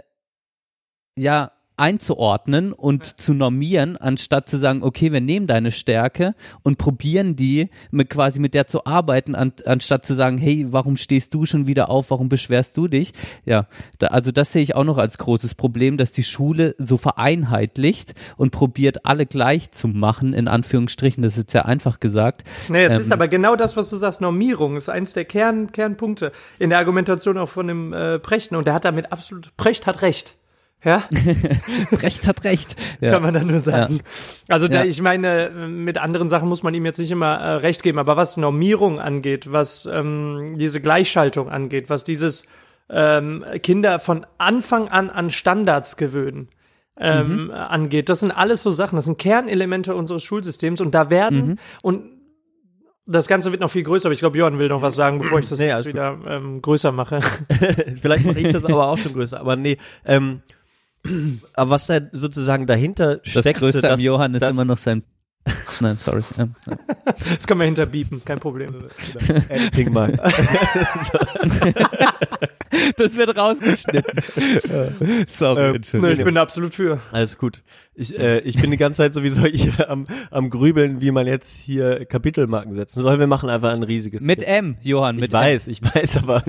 ja 1.17 1.51
einzuordnen 1.78 2.71
und 2.71 3.19
zu 3.19 3.34
normieren, 3.34 3.97
anstatt 3.97 4.47
zu 4.47 4.58
sagen, 4.58 4.82
okay, 4.84 5.12
wir 5.12 5.21
nehmen 5.21 5.47
deine 5.47 5.71
Stärke 5.71 6.34
und 6.63 6.78
probieren 6.78 7.36
die 7.36 7.69
mit 7.91 8.10
quasi 8.10 8.39
mit 8.39 8.54
der 8.54 8.67
zu 8.67 8.86
arbeiten, 8.86 9.36
an, 9.36 9.54
anstatt 9.65 10.06
zu 10.06 10.13
sagen, 10.13 10.38
hey, 10.38 10.67
warum 10.69 10.95
stehst 10.95 11.34
du 11.34 11.45
schon 11.45 11.67
wieder 11.67 11.89
auf, 11.89 12.12
warum 12.12 12.30
beschwerst 12.30 12.78
du 12.78 12.88
dich? 12.88 13.12
Ja, 13.43 13.67
da, 13.99 14.08
also 14.08 14.32
das 14.32 14.54
sehe 14.54 14.63
ich 14.63 14.75
auch 14.75 14.86
noch 14.86 14.97
als 14.97 15.17
großes 15.17 15.56
Problem, 15.56 15.97
dass 15.97 16.13
die 16.13 16.23
Schule 16.23 16.75
so 16.78 16.97
vereinheitlicht 16.97 18.13
und 18.38 18.51
probiert 18.51 19.06
alle 19.06 19.25
gleich 19.25 19.71
zu 19.71 19.88
machen, 19.88 20.34
in 20.34 20.47
Anführungsstrichen, 20.47 21.23
das 21.23 21.38
ist 21.38 21.51
sehr 21.51 21.65
einfach 21.65 21.99
gesagt. 21.99 22.43
Nee, 22.69 22.86
es 22.86 22.93
Ähm, 22.93 22.99
ist 22.99 23.12
aber 23.12 23.28
genau 23.28 23.56
das, 23.56 23.75
was 23.75 23.89
du 23.89 23.97
sagst, 23.97 24.21
Normierung 24.21 24.78
ist 24.78 24.88
eins 24.88 25.13
der 25.13 25.25
Kern, 25.25 25.71
Kernpunkte 25.71 26.32
in 26.58 26.69
der 26.69 26.80
Argumentation 26.80 27.38
auch 27.38 27.49
von 27.49 27.67
dem 27.67 27.91
äh, 27.91 28.19
Prechten 28.19 28.56
und 28.56 28.65
der 28.65 28.73
hat 28.73 28.86
damit 28.86 29.12
absolut, 29.12 29.56
Precht 29.58 29.88
hat 29.88 30.01
recht. 30.01 30.36
Ja, 30.85 31.03
Recht 31.91 32.27
hat 32.27 32.43
recht. 32.43 32.75
Ja. 33.01 33.11
kann 33.11 33.23
man 33.23 33.33
dann 33.33 33.47
nur 33.47 33.59
sagen. 33.59 33.99
Also 34.47 34.67
da, 34.67 34.83
Ja. 34.83 34.85
ich 34.85 35.01
meine, 35.01 35.49
mit 35.67 35.97
anderen 35.97 36.29
Sachen 36.29 36.47
muss 36.47 36.63
man 36.63 36.73
ihm 36.73 36.85
jetzt 36.85 36.99
nicht 36.99 37.11
immer 37.11 37.35
äh, 37.35 37.53
recht 37.55 37.81
geben, 37.83 37.97
aber 37.99 38.15
was 38.15 38.37
Normierung 38.37 38.99
angeht, 38.99 39.51
was 39.51 39.89
ähm, 39.91 40.55
diese 40.57 40.79
Gleichschaltung 40.81 41.49
angeht, 41.49 41.89
was 41.89 42.03
dieses 42.03 42.47
ähm, 42.89 43.43
Kinder 43.63 43.99
von 43.99 44.25
Anfang 44.37 44.87
an 44.87 45.09
an 45.09 45.31
Standards 45.31 45.97
gewöhnen 45.97 46.49
ähm, 46.97 47.49
angeht, 47.51 48.07
das 48.07 48.19
sind 48.21 48.31
alles 48.31 48.61
so 48.63 48.69
Sachen, 48.71 48.95
das 48.95 49.05
sind 49.05 49.17
Kernelemente 49.17 49.95
unseres 49.95 50.23
Schulsystems 50.23 50.79
und 50.81 50.93
da 50.93 51.09
werden 51.09 51.59
und 51.81 52.03
das 53.07 53.27
Ganze 53.27 53.51
wird 53.51 53.61
noch 53.61 53.69
viel 53.69 53.83
größer, 53.83 54.07
aber 54.07 54.13
ich 54.13 54.19
glaube, 54.19 54.37
Johann 54.37 54.57
will 54.57 54.67
noch 54.67 54.81
was 54.81 54.95
sagen, 54.95 55.19
bevor 55.19 55.37
ich 55.39 55.47
das 55.47 55.59
Nee, 55.59 55.67
jetzt 55.67 55.85
wieder 55.85 56.17
ähm, 56.27 56.59
größer 56.61 56.91
mache. 56.91 57.19
Vielleicht 58.01 58.25
mache 58.25 58.39
ich 58.39 58.51
das 58.51 58.65
aber 58.65 58.87
auch 58.87 58.97
schon 58.97 59.13
größer. 59.13 59.39
Aber 59.39 59.55
nee, 59.55 59.77
ähm, 60.05 60.41
aber 61.53 61.71
was 61.71 61.87
da 61.87 61.99
sozusagen 62.11 62.67
dahinter 62.67 63.17
Das 63.17 63.43
steckt, 63.43 63.59
Größte 63.59 63.81
dass, 63.81 63.93
am 63.93 63.99
Johann 63.99 64.33
ist 64.33 64.41
immer 64.41 64.65
noch 64.65 64.77
sein 64.77 65.03
Nein, 65.79 65.97
sorry. 65.97 66.23
Ja. 66.37 66.47
Das 67.35 67.45
kann 67.45 67.59
man 67.59 67.65
hinterbiepen, 67.65 68.25
kein 68.25 68.39
Problem. 68.39 68.73
Editing 69.49 69.93
mal. 69.93 70.11
Das 72.97 73.17
wird 73.17 73.38
rausgeschnitten. 73.38 74.03
Sorry, 75.27 75.61
Ähm, 75.69 75.75
Entschuldigung. 75.75 76.15
Nee, 76.15 76.19
ich 76.19 76.25
bin 76.25 76.38
absolut 76.38 76.73
für. 76.73 76.99
Alles 77.11 77.38
gut. 77.38 77.61
Ich, 77.93 78.17
äh, 78.17 78.39
ich 78.39 78.61
bin 78.61 78.71
die 78.71 78.77
ganze 78.77 78.97
Zeit 78.97 79.13
sowieso 79.13 79.41
hier 79.45 79.89
am, 79.89 80.05
am 80.31 80.49
Grübeln, 80.49 81.01
wie 81.01 81.11
man 81.11 81.27
jetzt 81.27 81.59
hier 81.59 82.05
Kapitelmarken 82.05 82.73
setzen 82.73 83.01
soll. 83.01 83.19
Wir 83.19 83.27
machen 83.27 83.49
einfach 83.49 83.71
ein 83.71 83.83
riesiges 83.83 84.21
Mit 84.21 84.41
Skript. 84.41 84.57
M, 84.57 84.77
Johann, 84.81 85.15
Ich 85.15 85.21
mit 85.21 85.31
weiß, 85.31 85.67
ich 85.67 85.81
weiß, 85.81 86.17
aber 86.17 86.43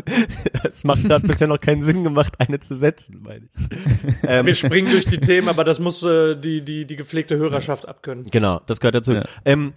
es 0.68 0.84
macht 0.84 1.08
hat 1.10 1.22
bisher 1.22 1.46
noch 1.46 1.60
keinen 1.60 1.82
Sinn 1.82 2.04
gemacht, 2.04 2.34
eine 2.38 2.58
zu 2.60 2.74
setzen, 2.74 3.20
meine 3.22 3.46
ich. 3.46 4.14
Ähm, 4.28 4.46
Wir 4.46 4.54
springen 4.54 4.90
durch 4.90 5.06
die 5.06 5.18
Themen, 5.18 5.48
aber 5.48 5.64
das 5.64 5.78
muss 5.78 6.02
äh, 6.02 6.34
die, 6.36 6.64
die, 6.64 6.84
die 6.86 6.96
gepflegte 6.96 7.36
Hörerschaft 7.36 7.88
abkönnen. 7.88 8.26
Genau, 8.30 8.60
das 8.66 8.80
gehört 8.80 8.96
dazu. 8.96 9.12
Ja. 9.12 9.24
Ähm, 9.44 9.74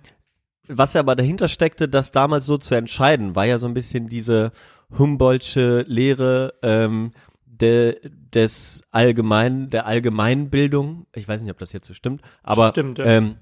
was 0.67 0.95
aber 0.95 1.15
dahinter 1.15 1.47
steckte, 1.47 1.87
das 1.89 2.11
damals 2.11 2.45
so 2.45 2.57
zu 2.57 2.75
entscheiden, 2.75 3.35
war 3.35 3.45
ja 3.45 3.57
so 3.57 3.67
ein 3.67 3.73
bisschen 3.73 4.07
diese 4.07 4.51
Humboldtsche 4.97 5.85
Lehre 5.87 6.53
ähm, 6.63 7.11
de, 7.45 7.99
des 8.33 8.83
Allgemeinen, 8.91 9.69
der 9.69 9.85
Allgemeinbildung. 9.85 11.05
Ich 11.15 11.27
weiß 11.27 11.41
nicht, 11.41 11.51
ob 11.51 11.59
das 11.59 11.73
jetzt 11.73 11.87
so 11.87 11.93
stimmt, 11.93 12.21
aber 12.43 12.69
Stimmt, 12.71 12.99
ja. 12.99 13.05
ähm, 13.05 13.35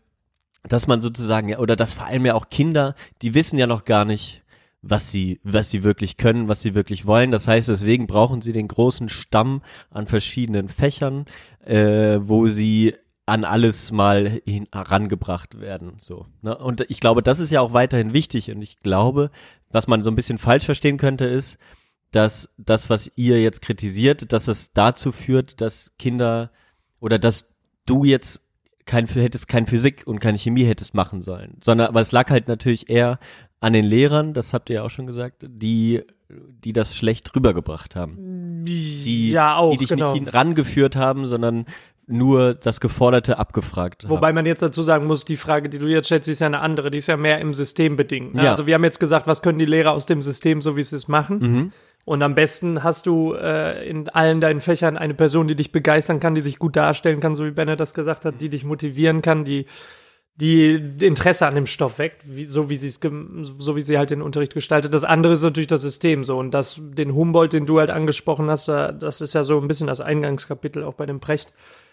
dass 0.63 0.87
man 0.87 1.01
sozusagen, 1.01 1.49
ja, 1.49 1.59
oder 1.59 1.75
dass 1.75 1.93
vor 1.93 2.07
allem 2.07 2.25
ja 2.25 2.33
auch 2.33 2.49
Kinder, 2.49 2.95
die 3.21 3.33
wissen 3.33 3.57
ja 3.57 3.67
noch 3.67 3.85
gar 3.85 4.05
nicht, 4.05 4.43
was 4.81 5.11
sie, 5.11 5.39
was 5.43 5.69
sie 5.69 5.83
wirklich 5.83 6.17
können, 6.17 6.47
was 6.47 6.61
sie 6.61 6.73
wirklich 6.73 7.05
wollen. 7.05 7.31
Das 7.31 7.47
heißt, 7.47 7.67
deswegen 7.69 8.07
brauchen 8.07 8.41
sie 8.41 8.53
den 8.53 8.67
großen 8.67 9.09
Stamm 9.09 9.61
an 9.89 10.07
verschiedenen 10.07 10.69
Fächern, 10.69 11.25
äh, 11.65 12.19
wo 12.21 12.47
sie 12.47 12.95
an 13.27 13.43
alles 13.43 13.91
mal 13.91 14.41
herangebracht 14.71 15.59
werden, 15.59 15.97
so. 15.99 16.25
Ne? 16.41 16.57
Und 16.57 16.89
ich 16.89 17.01
glaube, 17.01 17.21
das 17.21 17.39
ist 17.39 17.51
ja 17.51 17.59
auch 17.59 17.73
weiterhin 17.73 18.13
wichtig. 18.13 18.49
Und 18.49 18.61
ich 18.61 18.79
glaube, 18.79 19.31
was 19.69 19.87
man 19.87 20.03
so 20.03 20.09
ein 20.09 20.15
bisschen 20.15 20.37
falsch 20.37 20.65
verstehen 20.65 20.97
könnte, 20.97 21.25
ist, 21.25 21.57
dass 22.11 22.49
das, 22.57 22.89
was 22.89 23.11
ihr 23.17 23.41
jetzt 23.41 23.61
kritisiert, 23.61 24.31
dass 24.31 24.47
es 24.47 24.71
dazu 24.71 25.11
führt, 25.11 25.59
dass 25.59 25.91
Kinder 25.99 26.51
oder 27.01 27.19
dass 27.19 27.53
du 27.85 28.05
jetzt 28.05 28.41
kein, 28.85 29.07
hättest 29.07 29.49
kein 29.49 29.67
Physik 29.67 30.03
und 30.05 30.19
keine 30.19 30.37
Chemie 30.37 30.63
hättest 30.63 30.93
machen 30.93 31.21
sollen, 31.21 31.57
sondern, 31.61 31.87
aber 31.87 31.99
es 31.99 32.13
lag 32.13 32.29
halt 32.29 32.47
natürlich 32.47 32.89
eher 32.89 33.19
an 33.59 33.73
den 33.73 33.83
Lehrern, 33.83 34.33
das 34.33 34.53
habt 34.53 34.69
ihr 34.69 34.77
ja 34.77 34.83
auch 34.83 34.89
schon 34.89 35.05
gesagt, 35.05 35.43
die, 35.45 36.03
die 36.29 36.71
das 36.71 36.95
schlecht 36.95 37.35
rübergebracht 37.35 37.97
haben. 37.97 38.63
Die, 38.65 39.31
ja, 39.31 39.57
auch, 39.57 39.71
die 39.71 39.79
dich 39.79 39.89
genau. 39.89 40.13
nicht 40.13 40.33
rangeführt 40.33 40.95
haben, 40.95 41.25
sondern 41.25 41.65
nur 42.07 42.53
das 42.53 42.79
Geforderte 42.79 43.37
abgefragt 43.37 44.03
haben. 44.03 44.09
Wobei 44.09 44.31
man 44.31 44.45
jetzt 44.45 44.61
dazu 44.61 44.81
sagen 44.81 45.05
muss, 45.07 45.25
die 45.25 45.35
Frage, 45.35 45.67
die 45.69 45.77
du 45.77 45.87
jetzt 45.87 46.05
stellst, 46.05 46.29
ist 46.29 46.39
ja 46.39 46.47
eine 46.47 46.61
andere, 46.61 46.89
die 46.89 46.97
ist 46.99 47.07
ja 47.07 47.17
mehr 47.17 47.39
im 47.39 47.53
System 47.53 47.97
bedingt. 47.97 48.33
Ne? 48.33 48.45
Ja. 48.45 48.51
Also 48.51 48.65
wir 48.65 48.75
haben 48.75 48.83
jetzt 48.85 48.99
gesagt, 48.99 49.27
was 49.27 49.41
können 49.41 49.59
die 49.59 49.65
Lehrer 49.65 49.91
aus 49.91 50.05
dem 50.05 50.21
System, 50.21 50.61
so 50.61 50.77
wie 50.77 50.83
sie 50.83 50.95
es 50.95 51.07
machen. 51.07 51.39
Mhm. 51.39 51.71
Und 52.05 52.23
am 52.23 52.35
besten 52.35 52.83
hast 52.83 53.05
du 53.05 53.33
äh, 53.33 53.85
in 53.89 54.07
allen 54.07 54.39
deinen 54.39 54.61
Fächern 54.61 54.95
eine 54.97 55.13
Person, 55.13 55.49
die 55.49 55.55
dich 55.55 55.73
begeistern 55.73 56.21
kann, 56.21 56.35
die 56.35 56.41
sich 56.41 56.57
gut 56.57 56.77
darstellen 56.77 57.19
kann, 57.19 57.35
so 57.35 57.45
wie 57.45 57.51
Bennett 57.51 57.81
das 57.81 57.93
gesagt 57.93 58.23
hat, 58.23 58.39
die 58.39 58.47
dich 58.47 58.63
motivieren 58.63 59.21
kann, 59.21 59.43
die 59.43 59.65
die 60.39 60.75
Interesse 61.01 61.47
an 61.47 61.55
dem 61.55 61.65
Stoff 61.65 61.97
weckt, 61.97 62.21
wie, 62.25 62.45
so 62.45 62.69
wie 62.69 62.75
sie 62.77 62.87
es 62.89 62.99
so 63.57 63.75
wie 63.75 63.81
sie 63.81 63.97
halt 63.97 64.11
den 64.11 64.21
Unterricht 64.21 64.53
gestaltet. 64.53 64.93
Das 64.93 65.03
andere 65.03 65.33
ist 65.33 65.41
natürlich 65.41 65.65
das 65.67 65.81
System 65.81 66.23
so 66.23 66.37
und 66.37 66.51
das 66.51 66.79
den 66.79 67.13
Humboldt, 67.15 67.53
den 67.53 67.65
du 67.65 67.79
halt 67.79 67.89
angesprochen 67.89 68.47
hast, 68.49 68.67
da- 68.67 68.91
das 68.91 69.19
ist 69.19 69.33
ja 69.33 69.43
so 69.43 69.59
ein 69.59 69.67
bisschen 69.67 69.87
das 69.87 69.99
Eingangskapitel 69.99 70.83
auch 70.83 70.93
bei 70.93 71.07
dem 71.07 71.19
Precht. 71.19 71.51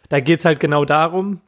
Da 0.08 0.20
geht's 0.20 0.44
halt 0.44 0.60
genau 0.60 0.84
darum, 0.84 1.40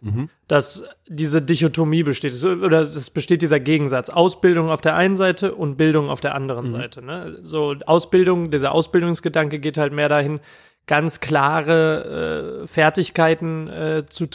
dass 0.49 0.85
diese 1.09 1.43
Dichotomie 1.43 2.03
besteht, 2.03 2.33
Es- 2.33 2.45
oder 2.45 2.81
es 2.81 3.11
besteht 3.11 3.43
dieser 3.43 3.61
Gegensatz. 3.61 4.09
Ausbildung 4.09 4.71
auf 4.71 4.81
der 4.81 4.97
einen 4.97 5.17
Seite 5.17 5.55
und 5.55 5.77
Bildung 5.77 6.09
auf 6.09 6.21
der 6.21 6.35
anderen 6.35 6.71
Seite. 6.71 7.03
Ne? 7.03 7.39
So 7.43 7.75
Ausbildung, 7.87 8.51
dieser 8.51 8.73
Ausbildungsgedanke 8.73 9.59
geht 9.59 9.77
halt 9.79 9.93
mehr 9.93 10.09
dahin, 10.09 10.41
ganz 10.89 11.19
klare 11.19 12.61
äh, 12.63 12.67
Fertigkeiten 12.69 13.69
äh, 13.69 14.05
zu 14.09 14.27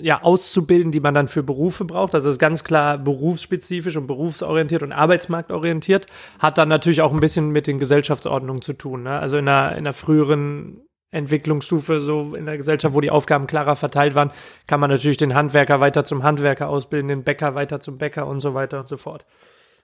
ja 0.00 0.20
auszubilden, 0.22 0.90
die 0.90 0.98
man 0.98 1.14
dann 1.14 1.28
für 1.28 1.44
Berufe 1.44 1.84
braucht. 1.84 2.14
Also 2.16 2.26
das 2.26 2.34
ist 2.34 2.40
ganz 2.40 2.64
klar 2.64 2.98
berufsspezifisch 2.98 3.96
und 3.96 4.08
berufsorientiert 4.08 4.82
und 4.82 4.90
arbeitsmarktorientiert. 4.92 6.06
Hat 6.40 6.58
dann 6.58 6.68
natürlich 6.68 7.02
auch 7.02 7.12
ein 7.12 7.20
bisschen 7.20 7.50
mit 7.50 7.68
den 7.68 7.78
Gesellschaftsordnungen 7.78 8.62
zu 8.62 8.72
tun. 8.72 9.04
Ne? 9.04 9.10
Also 9.18 9.36
in 9.36 9.48
einer, 9.48 9.72
in 9.72 9.78
einer 9.78 9.92
früheren 9.92 10.80
Entwicklungsstufe, 11.16 12.00
so 12.00 12.34
in 12.34 12.46
der 12.46 12.56
Gesellschaft, 12.56 12.94
wo 12.94 13.00
die 13.00 13.10
Aufgaben 13.10 13.46
klarer 13.46 13.76
verteilt 13.76 14.14
waren, 14.14 14.30
kann 14.66 14.80
man 14.80 14.90
natürlich 14.90 15.16
den 15.16 15.34
Handwerker 15.34 15.80
weiter 15.80 16.04
zum 16.04 16.22
Handwerker 16.22 16.68
ausbilden, 16.68 17.08
den 17.08 17.24
Bäcker 17.24 17.54
weiter 17.54 17.80
zum 17.80 17.98
Bäcker 17.98 18.26
und 18.26 18.40
so 18.40 18.54
weiter 18.54 18.78
und 18.78 18.88
so 18.88 18.96
fort. 18.96 19.26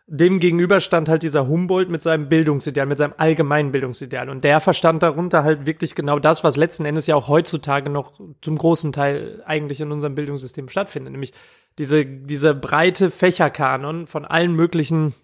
Dem 0.09 0.41
gegenüber 0.41 0.80
stand 0.80 1.09
halt 1.09 1.22
dieser 1.22 1.47
Humboldt 1.47 1.89
mit 1.89 2.03
seinem 2.03 2.28
Bildungsideal, 2.28 2.87
mit 2.87 2.99
seinem 2.99 3.14
allgemeinen 3.16 3.70
Bildungsideal. 3.70 4.28
Und 4.28 4.43
der 4.43 4.61
verstand 4.61 5.03
darunter 5.03 5.45
halt 5.45 5.64
wirklich 5.64 5.95
genau 5.95 6.18
das, 6.18 6.43
was 6.43 6.57
letzten 6.57 6.85
Endes 6.85 7.07
ja 7.07 7.14
auch 7.14 7.28
heutzutage 7.28 7.89
noch 7.89 8.12
zum 8.41 8.59
großen 8.59 8.93
Teil 8.93 9.43
eigentlich 9.47 9.80
in 9.80 9.93
unserem 9.93 10.14
Bildungssystem 10.14 10.68
stattfindet. 10.68 11.12
Nämlich 11.12 11.33
diese, 11.78 12.05
diese 12.05 12.55
breite 12.55 13.11
Fächerkanon 13.11 14.07
von 14.07 14.24
allen 14.24 14.55
möglichen 14.55 15.14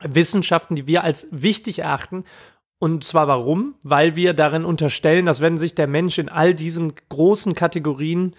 Wissenschaften, 0.00 0.76
die 0.76 0.86
wir 0.86 1.04
als 1.04 1.26
wichtig 1.30 1.80
erachten. 1.80 2.24
Und 2.82 3.04
zwar 3.04 3.28
warum? 3.28 3.76
Weil 3.84 4.16
wir 4.16 4.34
darin 4.34 4.64
unterstellen, 4.64 5.24
dass 5.24 5.40
wenn 5.40 5.56
sich 5.56 5.76
der 5.76 5.86
Mensch 5.86 6.18
in 6.18 6.28
all 6.28 6.52
diesen 6.52 6.94
großen 7.10 7.54
Kategorien 7.54 8.34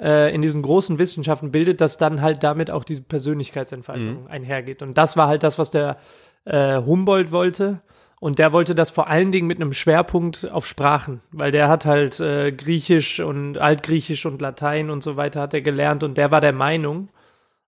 äh, 0.00 0.34
in 0.34 0.42
diesen 0.42 0.62
großen 0.62 0.98
Wissenschaften 0.98 1.52
bildet, 1.52 1.80
dass 1.80 1.96
dann 1.96 2.20
halt 2.20 2.42
damit 2.42 2.72
auch 2.72 2.82
diese 2.82 3.02
Persönlichkeitsentfaltung 3.02 4.26
einhergeht. 4.26 4.82
Und 4.82 4.98
das 4.98 5.16
war 5.16 5.28
halt 5.28 5.44
das, 5.44 5.60
was 5.60 5.70
der 5.70 5.98
äh, 6.44 6.82
Humboldt 6.82 7.30
wollte. 7.30 7.82
Und 8.18 8.40
der 8.40 8.52
wollte 8.52 8.74
das 8.74 8.90
vor 8.90 9.06
allen 9.06 9.30
Dingen 9.30 9.46
mit 9.46 9.60
einem 9.60 9.72
Schwerpunkt 9.72 10.50
auf 10.50 10.66
Sprachen, 10.66 11.20
weil 11.30 11.52
der 11.52 11.68
hat 11.68 11.86
halt 11.86 12.18
äh, 12.18 12.50
Griechisch 12.50 13.20
und 13.20 13.58
Altgriechisch 13.58 14.26
und 14.26 14.42
Latein 14.42 14.90
und 14.90 15.04
so 15.04 15.16
weiter 15.16 15.40
hat 15.40 15.54
er 15.54 15.60
gelernt 15.60 16.02
und 16.02 16.18
der 16.18 16.32
war 16.32 16.40
der 16.40 16.52
Meinung, 16.52 17.10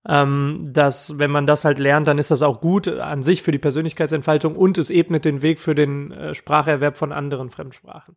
ähm, 0.09 0.71
dass 0.73 1.19
wenn 1.19 1.31
man 1.31 1.47
das 1.47 1.65
halt 1.65 1.79
lernt, 1.79 2.09
dann 2.09 2.19
ist 2.19 2.31
das 2.31 2.43
auch 2.43 2.61
gut 2.61 2.89
an 2.89 3.23
sich 3.23 3.43
für 3.43 3.53
die 3.53 3.59
Persönlichkeitsentfaltung 3.59 4.57
und 4.57 4.79
es 4.79 4.91
ebnet 4.91 5.25
den 5.25 5.43
Weg 5.43 5.59
für 5.59 5.75
den 5.75 6.13
äh, 6.13 6.35
Spracherwerb 6.35 6.97
von 6.97 7.13
anderen 7.13 7.51
Fremdsprachen. 7.51 8.17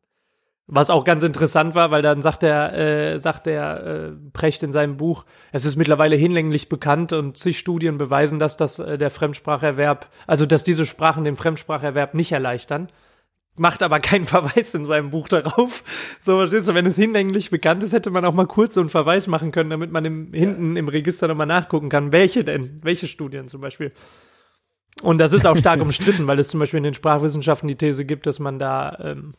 Was 0.72 0.92
auch 0.92 1.04
ganz 1.04 1.24
interessant 1.24 1.74
war, 1.74 1.90
weil 1.90 2.04
dann 2.04 2.22
sagt 2.22 2.44
der, 2.44 2.74
äh, 2.78 3.18
sagt 3.18 3.48
der 3.48 3.84
äh, 3.84 4.12
Precht 4.34 4.62
in 4.62 4.72
seinem 4.72 4.98
Buch, 4.98 5.26
es 5.52 5.66
ist 5.66 5.78
mittlerweile 5.78 6.16
hinlänglich 6.16 6.70
bekannt 6.70 7.12
und 7.12 7.38
zig 7.38 7.58
Studien 7.58 7.98
beweisen, 7.98 8.38
dass 8.38 8.56
das 8.56 8.78
äh, 8.78 9.00
der 9.00 9.10
Fremdspracherwerb, 9.10 10.08
also 10.28 10.46
dass 10.46 10.64
diese 10.64 10.86
Sprachen 10.86 11.24
den 11.24 11.38
Fremdspracherwerb 11.38 12.14
nicht 12.14 12.32
erleichtern. 12.32 12.90
Macht 13.60 13.84
aber 13.84 14.00
keinen 14.00 14.26
Verweis 14.26 14.74
in 14.74 14.86
seinem 14.86 15.12
Buch 15.12 15.28
darauf. 15.28 15.84
So, 16.20 16.38
verstehst 16.38 16.70
du, 16.70 16.74
wenn 16.74 16.86
es 16.86 16.96
hinlänglich 16.96 17.50
bekannt 17.50 17.84
ist, 17.84 17.94
hätte 17.94 18.10
man 18.10 18.26
auch 18.26 18.34
mal 18.34 18.48
kurz 18.48 18.76
so 18.76 18.82
einen 18.82 18.90
Verweis 18.90 19.28
machen 19.28 19.52
können, 19.52 19.70
damit 19.70 19.92
man 19.92 20.06
im, 20.06 20.34
hinten 20.34 20.76
im 20.76 20.88
Register 20.88 21.28
nochmal 21.28 21.48
nachgucken 21.48 21.90
kann, 21.90 22.12
welche 22.12 22.44
denn, 22.44 22.80
welche 22.82 23.08
Studien 23.08 23.48
zum 23.48 23.62
Beispiel. 23.62 23.92
Und 25.04 25.20
das 25.20 25.34
ist 25.34 25.46
auch 25.46 25.58
stark 25.58 25.82
umstritten, 25.82 26.28
weil 26.28 26.40
es 26.40 26.50
zum 26.50 26.60
Beispiel 26.60 26.80
in 26.80 26.84
den 26.84 26.94
Sprachwissenschaften 26.94 27.68
die 27.68 27.76
These 27.76 28.06
gibt, 28.06 28.26
dass 28.26 28.40
man 28.40 28.60
da 28.60 28.98
ähm, 29.02 29.34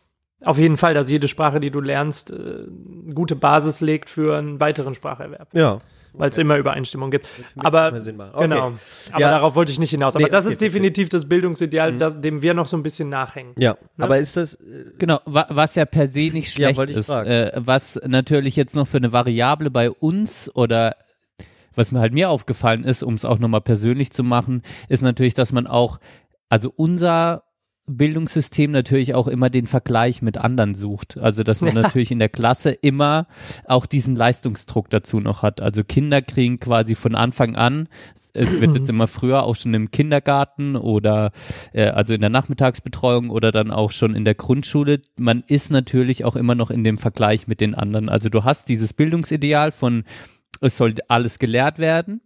auf 0.44 0.58
jeden 0.58 0.76
Fall, 0.76 0.94
dass 0.94 1.10
jede 1.10 1.28
Sprache, 1.28 1.60
die 1.60 1.70
du 1.70 1.80
lernst, 1.80 2.30
äh, 2.30 2.34
eine 2.34 3.14
gute 3.14 3.36
Basis 3.36 3.80
legt 3.80 4.08
für 4.08 4.38
einen 4.38 4.60
weiteren 4.60 4.94
Spracherwerb. 4.94 5.48
ja. 5.54 5.80
Weil 6.12 6.30
es 6.30 6.38
immer 6.38 6.56
Übereinstimmung 6.56 7.10
gibt. 7.10 7.28
Aber. 7.56 7.92
Okay. 7.92 8.12
genau. 8.42 8.72
Aber 9.12 9.20
Ja. 9.20 9.30
darauf 9.30 9.54
wollte 9.54 9.72
ich 9.72 9.78
nicht 9.78 9.90
hinaus. 9.90 10.16
Aber 10.16 10.24
Nee, 10.24 10.30
das 10.30 10.44
okay, 10.44 10.52
ist 10.52 10.60
definitiv 10.60 11.08
das 11.08 11.28
Bildungsideal, 11.28 11.96
das, 11.98 12.20
dem 12.20 12.42
wir 12.42 12.54
noch 12.54 12.68
so 12.68 12.76
ein 12.76 12.82
bisschen 12.82 13.08
nachhängen. 13.08 13.54
Ja, 13.58 13.76
aber 13.98 14.18
ist 14.18 14.36
das, 14.36 14.54
äh, 14.56 14.92
Genau, 14.98 15.20
wa 15.26 15.46
was 15.48 15.74
ja 15.76 15.84
per 15.84 16.08
se 16.08 16.30
nicht 16.32 16.56
Ja, 16.58 16.72
schlecht 16.74 16.90
ich 16.90 16.96
ist. 16.96 17.10
Äh, 17.10 17.52
was 17.56 18.00
natürlich 18.06 18.56
jetzt 18.56 18.74
noch 18.74 18.86
für 18.88 18.96
eine 18.98 19.12
Variable 19.12 19.70
bei 19.70 19.90
uns 19.90 20.50
oder 20.54 20.96
was 21.74 21.92
mir 21.92 22.00
halt 22.00 22.12
mir 22.12 22.30
aufgefallen 22.30 22.84
ist, 22.84 23.02
um 23.02 23.14
es 23.14 23.24
auch 23.24 23.38
nochmal 23.38 23.60
persönlich 23.60 24.10
zu 24.10 24.24
machen, 24.24 24.62
ist 24.88 25.02
natürlich, 25.02 25.34
dass 25.34 25.52
man 25.52 25.66
auch, 25.66 25.98
also 26.48 26.72
unser 26.74 27.44
Bildungssystem 27.96 28.70
natürlich 28.70 29.14
auch 29.14 29.26
immer 29.26 29.50
den 29.50 29.66
Vergleich 29.66 30.22
mit 30.22 30.38
anderen 30.38 30.74
sucht. 30.74 31.18
Also 31.18 31.42
dass 31.42 31.60
man 31.60 31.74
natürlich 31.74 32.10
in 32.10 32.18
der 32.18 32.28
Klasse 32.28 32.70
immer 32.70 33.26
auch 33.66 33.86
diesen 33.86 34.16
Leistungsdruck 34.16 34.90
dazu 34.90 35.20
noch 35.20 35.42
hat. 35.42 35.60
Also 35.60 35.84
Kinder 35.84 36.22
kriegen 36.22 36.60
quasi 36.60 36.94
von 36.94 37.14
Anfang 37.14 37.56
an, 37.56 37.88
es 38.34 38.60
wird 38.60 38.76
jetzt 38.76 38.88
immer 38.90 39.06
früher 39.06 39.42
auch 39.42 39.56
schon 39.56 39.74
im 39.74 39.90
Kindergarten 39.90 40.76
oder 40.76 41.32
äh, 41.72 41.88
also 41.88 42.14
in 42.14 42.20
der 42.20 42.30
Nachmittagsbetreuung 42.30 43.30
oder 43.30 43.52
dann 43.52 43.70
auch 43.70 43.90
schon 43.90 44.14
in 44.14 44.24
der 44.24 44.34
Grundschule. 44.34 45.02
Man 45.18 45.42
ist 45.46 45.70
natürlich 45.70 46.24
auch 46.24 46.36
immer 46.36 46.54
noch 46.54 46.70
in 46.70 46.84
dem 46.84 46.98
Vergleich 46.98 47.46
mit 47.46 47.60
den 47.60 47.74
anderen. 47.74 48.08
Also 48.08 48.28
du 48.28 48.44
hast 48.44 48.68
dieses 48.68 48.92
Bildungsideal 48.92 49.72
von 49.72 50.04
es 50.60 50.76
soll 50.76 50.94
alles 51.08 51.38
gelehrt 51.38 51.78
werden. 51.78 52.20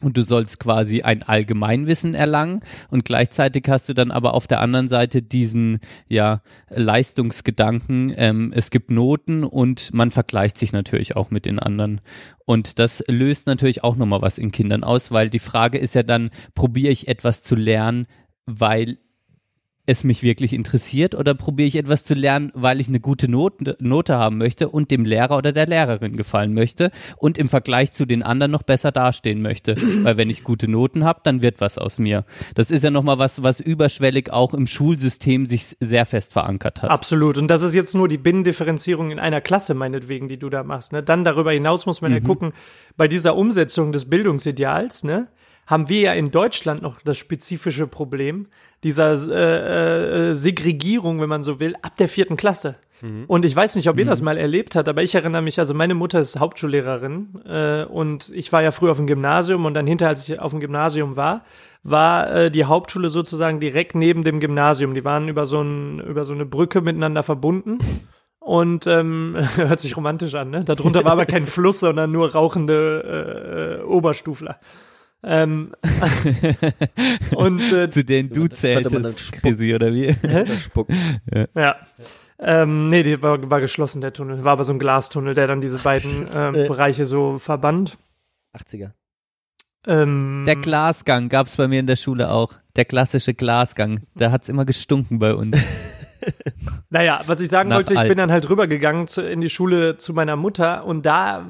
Und 0.00 0.16
du 0.16 0.22
sollst 0.22 0.60
quasi 0.60 1.02
ein 1.02 1.24
Allgemeinwissen 1.24 2.14
erlangen 2.14 2.60
und 2.88 3.04
gleichzeitig 3.04 3.64
hast 3.68 3.88
du 3.88 3.94
dann 3.94 4.12
aber 4.12 4.34
auf 4.34 4.46
der 4.46 4.60
anderen 4.60 4.86
Seite 4.86 5.22
diesen 5.22 5.80
ja 6.08 6.40
Leistungsgedanken. 6.70 8.14
Ähm, 8.16 8.52
es 8.54 8.70
gibt 8.70 8.92
Noten 8.92 9.42
und 9.42 9.92
man 9.92 10.12
vergleicht 10.12 10.56
sich 10.56 10.72
natürlich 10.72 11.16
auch 11.16 11.32
mit 11.32 11.46
den 11.46 11.58
anderen 11.58 12.00
und 12.44 12.78
das 12.78 13.04
löst 13.08 13.46
natürlich 13.46 13.84
auch 13.84 13.96
nochmal 13.96 14.22
was 14.22 14.38
in 14.38 14.52
Kindern 14.52 14.84
aus, 14.84 15.10
weil 15.10 15.28
die 15.28 15.38
Frage 15.38 15.78
ist 15.78 15.94
ja 15.94 16.02
dann, 16.02 16.30
probiere 16.54 16.92
ich 16.92 17.08
etwas 17.08 17.42
zu 17.42 17.56
lernen, 17.56 18.06
weil 18.46 18.98
es 19.88 20.04
mich 20.04 20.22
wirklich 20.22 20.52
interessiert 20.52 21.14
oder 21.14 21.34
probiere 21.34 21.66
ich 21.66 21.76
etwas 21.76 22.04
zu 22.04 22.12
lernen, 22.12 22.52
weil 22.54 22.78
ich 22.78 22.88
eine 22.88 23.00
gute 23.00 23.26
Note, 23.26 23.74
Note 23.80 24.18
haben 24.18 24.36
möchte 24.36 24.68
und 24.68 24.90
dem 24.90 25.06
Lehrer 25.06 25.38
oder 25.38 25.50
der 25.50 25.66
Lehrerin 25.66 26.14
gefallen 26.14 26.52
möchte 26.52 26.90
und 27.16 27.38
im 27.38 27.48
Vergleich 27.48 27.92
zu 27.92 28.04
den 28.04 28.22
anderen 28.22 28.52
noch 28.52 28.62
besser 28.62 28.92
dastehen 28.92 29.40
möchte. 29.40 29.76
Weil 30.02 30.18
wenn 30.18 30.28
ich 30.28 30.44
gute 30.44 30.70
Noten 30.70 31.06
habe, 31.06 31.20
dann 31.24 31.40
wird 31.40 31.62
was 31.62 31.78
aus 31.78 31.98
mir. 31.98 32.26
Das 32.54 32.70
ist 32.70 32.84
ja 32.84 32.90
nochmal 32.90 33.18
was, 33.18 33.42
was 33.42 33.60
überschwellig 33.60 34.30
auch 34.30 34.52
im 34.52 34.66
Schulsystem 34.66 35.46
sich 35.46 35.74
sehr 35.80 36.04
fest 36.04 36.34
verankert 36.34 36.82
hat. 36.82 36.90
Absolut. 36.90 37.38
Und 37.38 37.48
das 37.48 37.62
ist 37.62 37.72
jetzt 37.72 37.94
nur 37.94 38.08
die 38.08 38.18
Binnendifferenzierung 38.18 39.10
in 39.10 39.18
einer 39.18 39.40
Klasse, 39.40 39.72
meinetwegen, 39.72 40.28
die 40.28 40.36
du 40.36 40.50
da 40.50 40.64
machst. 40.64 40.92
Ne? 40.92 41.02
Dann 41.02 41.24
darüber 41.24 41.52
hinaus 41.52 41.86
muss 41.86 42.02
man 42.02 42.12
ja 42.12 42.20
gucken, 42.20 42.52
bei 42.98 43.08
dieser 43.08 43.36
Umsetzung 43.36 43.92
des 43.92 44.04
Bildungsideals, 44.04 45.04
ne, 45.04 45.28
haben 45.68 45.88
wir 45.88 46.00
ja 46.00 46.12
in 46.14 46.32
Deutschland 46.32 46.82
noch 46.82 47.00
das 47.02 47.18
spezifische 47.18 47.86
Problem 47.86 48.48
dieser 48.82 49.12
äh, 49.30 50.30
äh, 50.30 50.34
Segregierung, 50.34 51.20
wenn 51.20 51.28
man 51.28 51.44
so 51.44 51.60
will, 51.60 51.76
ab 51.82 51.96
der 51.98 52.08
vierten 52.08 52.36
Klasse. 52.36 52.76
Und 53.28 53.44
ich 53.44 53.54
weiß 53.54 53.76
nicht, 53.76 53.88
ob 53.88 53.96
ihr 53.96 54.04
das 54.04 54.22
mal 54.22 54.36
erlebt 54.36 54.74
habt, 54.74 54.88
aber 54.88 55.04
ich 55.04 55.14
erinnere 55.14 55.40
mich, 55.40 55.60
also 55.60 55.72
meine 55.72 55.94
Mutter 55.94 56.18
ist 56.18 56.40
Hauptschullehrerin 56.40 57.28
äh, 57.46 57.84
und 57.84 58.32
ich 58.34 58.52
war 58.52 58.60
ja 58.60 58.72
früher 58.72 58.90
auf 58.90 58.96
dem 58.96 59.06
Gymnasium 59.06 59.66
und 59.66 59.74
dann 59.74 59.86
hinterher, 59.86 60.10
als 60.10 60.28
ich 60.28 60.40
auf 60.40 60.50
dem 60.50 60.58
Gymnasium 60.58 61.14
war, 61.14 61.44
war 61.84 62.34
äh, 62.34 62.50
die 62.50 62.64
Hauptschule 62.64 63.10
sozusagen 63.10 63.60
direkt 63.60 63.94
neben 63.94 64.24
dem 64.24 64.40
Gymnasium. 64.40 64.94
Die 64.94 65.04
waren 65.04 65.28
über 65.28 65.46
so, 65.46 65.60
ein, 65.60 66.00
über 66.00 66.24
so 66.24 66.32
eine 66.32 66.44
Brücke 66.44 66.80
miteinander 66.80 67.22
verbunden. 67.22 67.78
Und 68.40 68.86
ähm, 68.88 69.36
hört 69.56 69.78
sich 69.78 69.96
romantisch 69.96 70.34
an, 70.34 70.50
ne? 70.50 70.64
Darunter 70.64 71.04
war 71.04 71.12
aber 71.12 71.26
kein 71.26 71.44
Fluss, 71.46 71.80
sondern 71.80 72.10
nur 72.10 72.32
rauchende 72.32 73.78
äh, 73.78 73.82
äh, 73.82 73.84
Oberstufler. 73.84 74.58
Ähm, 75.22 75.72
und 77.34 77.60
äh, 77.72 77.90
Zu 77.90 78.04
denen 78.04 78.30
du 78.30 78.46
zähltest, 78.48 79.20
spucken. 79.20 79.40
Chrissy, 79.40 79.74
oder 79.74 79.92
wie? 79.92 80.14
Das 80.22 80.62
spuckt. 80.62 80.92
Ja. 81.54 81.76
Ähm, 82.40 82.86
nee, 82.88 83.02
die 83.02 83.20
war, 83.20 83.50
war 83.50 83.60
geschlossen, 83.60 84.00
der 84.00 84.12
Tunnel. 84.12 84.44
War 84.44 84.52
aber 84.52 84.64
so 84.64 84.72
ein 84.72 84.78
Glastunnel, 84.78 85.34
der 85.34 85.48
dann 85.48 85.60
diese 85.60 85.78
beiden 85.78 86.26
ähm, 86.32 86.54
Äh. 86.54 86.68
Bereiche 86.68 87.04
so 87.04 87.38
verband. 87.38 87.98
80er. 88.56 88.92
Ähm, 89.86 90.44
Der 90.46 90.56
Glasgang 90.56 91.28
gab's 91.28 91.56
bei 91.56 91.66
mir 91.66 91.80
in 91.80 91.86
der 91.88 91.96
Schule 91.96 92.30
auch. 92.30 92.52
Der 92.76 92.84
klassische 92.84 93.34
Glasgang. 93.34 94.02
Da 94.14 94.30
hat's 94.30 94.48
immer 94.48 94.64
gestunken 94.64 95.18
bei 95.18 95.34
uns. 95.34 95.56
naja, 96.90 97.20
was 97.26 97.40
ich 97.40 97.48
sagen 97.48 97.70
Nach 97.70 97.76
wollte, 97.76 97.94
ich 97.94 97.98
alt. 97.98 98.08
bin 98.08 98.18
dann 98.18 98.30
halt 98.30 98.48
rübergegangen 98.48 99.08
zu, 99.08 99.22
in 99.22 99.40
die 99.40 99.48
Schule 99.50 99.96
zu 99.96 100.12
meiner 100.12 100.36
Mutter 100.36 100.84
und 100.84 101.06
da, 101.06 101.44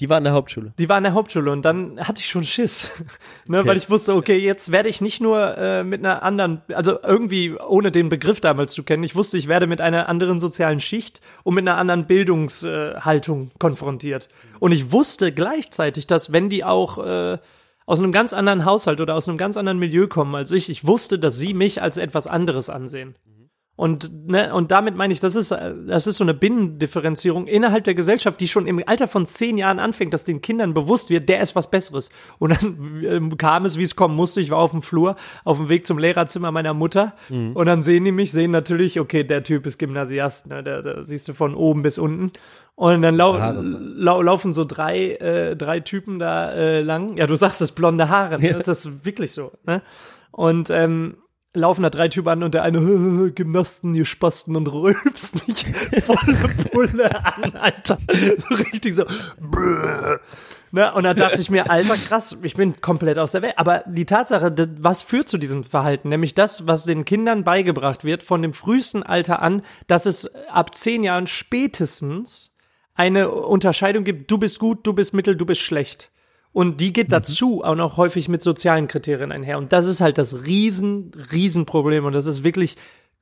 Die 0.00 0.08
war 0.08 0.18
in 0.18 0.24
der 0.24 0.32
Hauptschule. 0.32 0.72
die 0.78 0.88
war 0.88 0.98
in 0.98 1.04
der 1.04 1.14
Hauptschule 1.14 1.52
und 1.52 1.62
dann 1.62 2.00
hatte 2.00 2.20
ich 2.20 2.26
schon 2.26 2.42
Schiss. 2.42 2.90
ne, 3.48 3.64
Weil 3.64 3.76
ich 3.76 3.88
wusste, 3.88 4.14
okay, 4.14 4.36
jetzt 4.36 4.72
werde 4.72 4.88
ich 4.88 5.00
nicht 5.00 5.20
nur 5.20 5.56
äh, 5.56 5.84
mit 5.84 6.04
einer 6.04 6.24
anderen, 6.24 6.62
also 6.74 6.98
irgendwie 7.02 7.56
ohne 7.56 7.92
den 7.92 8.08
Begriff 8.08 8.40
damals 8.40 8.74
zu 8.74 8.82
kennen, 8.82 9.04
ich 9.04 9.14
wusste, 9.14 9.38
ich 9.38 9.46
werde 9.46 9.68
mit 9.68 9.80
einer 9.80 10.08
anderen 10.08 10.40
sozialen 10.40 10.80
Schicht 10.80 11.20
und 11.44 11.54
mit 11.54 11.66
einer 11.66 11.78
anderen 11.78 12.06
Bildungshaltung 12.06 13.52
konfrontiert. 13.58 14.28
Und 14.58 14.72
ich 14.72 14.90
wusste 14.90 15.32
gleichzeitig, 15.32 16.08
dass 16.08 16.32
wenn 16.32 16.48
die 16.48 16.64
auch 16.64 16.98
äh, 16.98 17.38
aus 17.86 18.00
einem 18.00 18.12
ganz 18.12 18.32
anderen 18.32 18.64
Haushalt 18.64 19.00
oder 19.00 19.14
aus 19.14 19.28
einem 19.28 19.38
ganz 19.38 19.56
anderen 19.56 19.78
Milieu 19.78 20.08
kommen 20.08 20.34
als 20.34 20.50
ich, 20.50 20.70
ich 20.70 20.86
wusste, 20.86 21.18
dass 21.18 21.38
sie 21.38 21.54
mich 21.54 21.82
als 21.82 21.98
etwas 21.98 22.26
anderes 22.26 22.68
ansehen. 22.68 23.14
Und, 23.76 24.28
ne, 24.28 24.54
und 24.54 24.70
damit 24.70 24.94
meine 24.94 25.12
ich, 25.12 25.18
das 25.18 25.34
ist, 25.34 25.50
das 25.50 26.06
ist 26.06 26.18
so 26.18 26.24
eine 26.24 26.34
Binnendifferenzierung 26.34 27.48
innerhalb 27.48 27.82
der 27.82 27.94
Gesellschaft, 27.94 28.40
die 28.40 28.46
schon 28.46 28.68
im 28.68 28.80
Alter 28.86 29.08
von 29.08 29.26
zehn 29.26 29.58
Jahren 29.58 29.80
anfängt, 29.80 30.14
dass 30.14 30.22
den 30.22 30.40
Kindern 30.40 30.74
bewusst 30.74 31.10
wird, 31.10 31.28
der 31.28 31.40
ist 31.40 31.56
was 31.56 31.70
Besseres. 31.70 32.10
Und 32.38 32.50
dann 32.52 33.02
ähm, 33.04 33.36
kam 33.36 33.64
es, 33.64 33.76
wie 33.76 33.82
es 33.82 33.96
kommen 33.96 34.14
musste. 34.14 34.40
Ich 34.40 34.50
war 34.50 34.58
auf 34.58 34.70
dem 34.70 34.82
Flur, 34.82 35.16
auf 35.44 35.58
dem 35.58 35.68
Weg 35.68 35.88
zum 35.88 35.98
Lehrerzimmer 35.98 36.52
meiner 36.52 36.72
Mutter. 36.72 37.14
Und 37.54 37.66
dann 37.66 37.82
sehen 37.82 38.04
die 38.04 38.12
mich, 38.12 38.30
sehen 38.30 38.52
natürlich, 38.52 39.00
okay, 39.00 39.24
der 39.24 39.42
Typ 39.42 39.66
ist 39.66 39.78
Gymnasiast, 39.78 40.46
ne, 40.46 40.62
der, 40.62 40.82
der 40.82 41.02
siehst 41.02 41.26
du 41.26 41.32
von 41.32 41.54
oben 41.54 41.82
bis 41.82 41.98
unten. 41.98 42.30
Und 42.76 43.02
dann 43.02 43.16
lau 43.16 43.36
lau 43.36 44.22
laufen 44.22 44.52
so 44.52 44.64
drei, 44.64 45.12
äh, 45.12 45.56
drei 45.56 45.80
Typen 45.80 46.18
da 46.18 46.50
äh, 46.52 46.80
lang. 46.80 47.16
Ja, 47.16 47.26
du 47.26 47.36
sagst 47.36 47.60
es, 47.60 47.72
blonde 47.72 48.08
Haare. 48.08 48.38
Ne? 48.38 48.50
Ja. 48.50 48.58
Das 48.58 48.68
ist 48.68 49.04
wirklich 49.04 49.32
so. 49.32 49.52
Ne? 49.64 49.82
Und 50.32 50.70
ähm, 50.70 51.16
laufen 51.54 51.82
da 51.82 51.90
drei 51.90 52.08
Typen 52.08 52.28
an 52.28 52.42
und 52.42 52.54
der 52.54 52.62
eine 52.62 53.32
Gymnasten, 53.32 53.94
ihr 53.94 54.04
Spasten 54.04 54.56
und 54.56 54.66
rülpst 54.66 55.46
mich 55.46 55.64
volle 56.04 56.54
Pulle 56.70 57.24
an, 57.24 57.54
Alter. 57.54 57.98
Richtig 58.50 58.96
so. 58.96 59.04
brrr. 59.40 60.20
Ne? 60.72 60.92
Und 60.92 61.04
dann 61.04 61.16
dachte 61.16 61.40
ich 61.40 61.50
mir, 61.50 61.70
Alter, 61.70 61.94
krass, 61.94 62.36
ich 62.42 62.56
bin 62.56 62.80
komplett 62.80 63.16
aus 63.16 63.30
der 63.30 63.42
Welt. 63.42 63.54
Aber 63.58 63.84
die 63.86 64.06
Tatsache, 64.06 64.52
was 64.80 65.02
führt 65.02 65.28
zu 65.28 65.38
diesem 65.38 65.62
Verhalten? 65.62 66.08
Nämlich 66.08 66.34
das, 66.34 66.66
was 66.66 66.84
den 66.84 67.04
Kindern 67.04 67.44
beigebracht 67.44 68.02
wird, 68.02 68.24
von 68.24 68.42
dem 68.42 68.52
frühesten 68.52 69.04
Alter 69.04 69.40
an, 69.40 69.62
dass 69.86 70.04
es 70.04 70.26
ab 70.48 70.74
zehn 70.74 71.04
Jahren 71.04 71.28
spätestens 71.28 72.56
eine 72.96 73.30
Unterscheidung 73.30 74.02
gibt, 74.02 74.28
du 74.32 74.38
bist 74.38 74.58
gut, 74.58 74.84
du 74.84 74.92
bist 74.94 75.14
mittel, 75.14 75.36
du 75.36 75.46
bist 75.46 75.60
schlecht. 75.60 76.10
Und 76.54 76.80
die 76.80 76.92
geht 76.92 77.10
dazu 77.10 77.64
auch 77.64 77.74
noch 77.74 77.96
häufig 77.96 78.28
mit 78.28 78.40
sozialen 78.40 78.86
Kriterien 78.86 79.32
einher. 79.32 79.58
Und 79.58 79.72
das 79.72 79.88
ist 79.88 80.00
halt 80.00 80.18
das 80.18 80.46
riesen, 80.46 81.10
riesen 81.32 81.66
Problem. 81.66 82.04
Und 82.04 82.12
das 82.12 82.26
ist 82.26 82.44
wirklich 82.44 82.76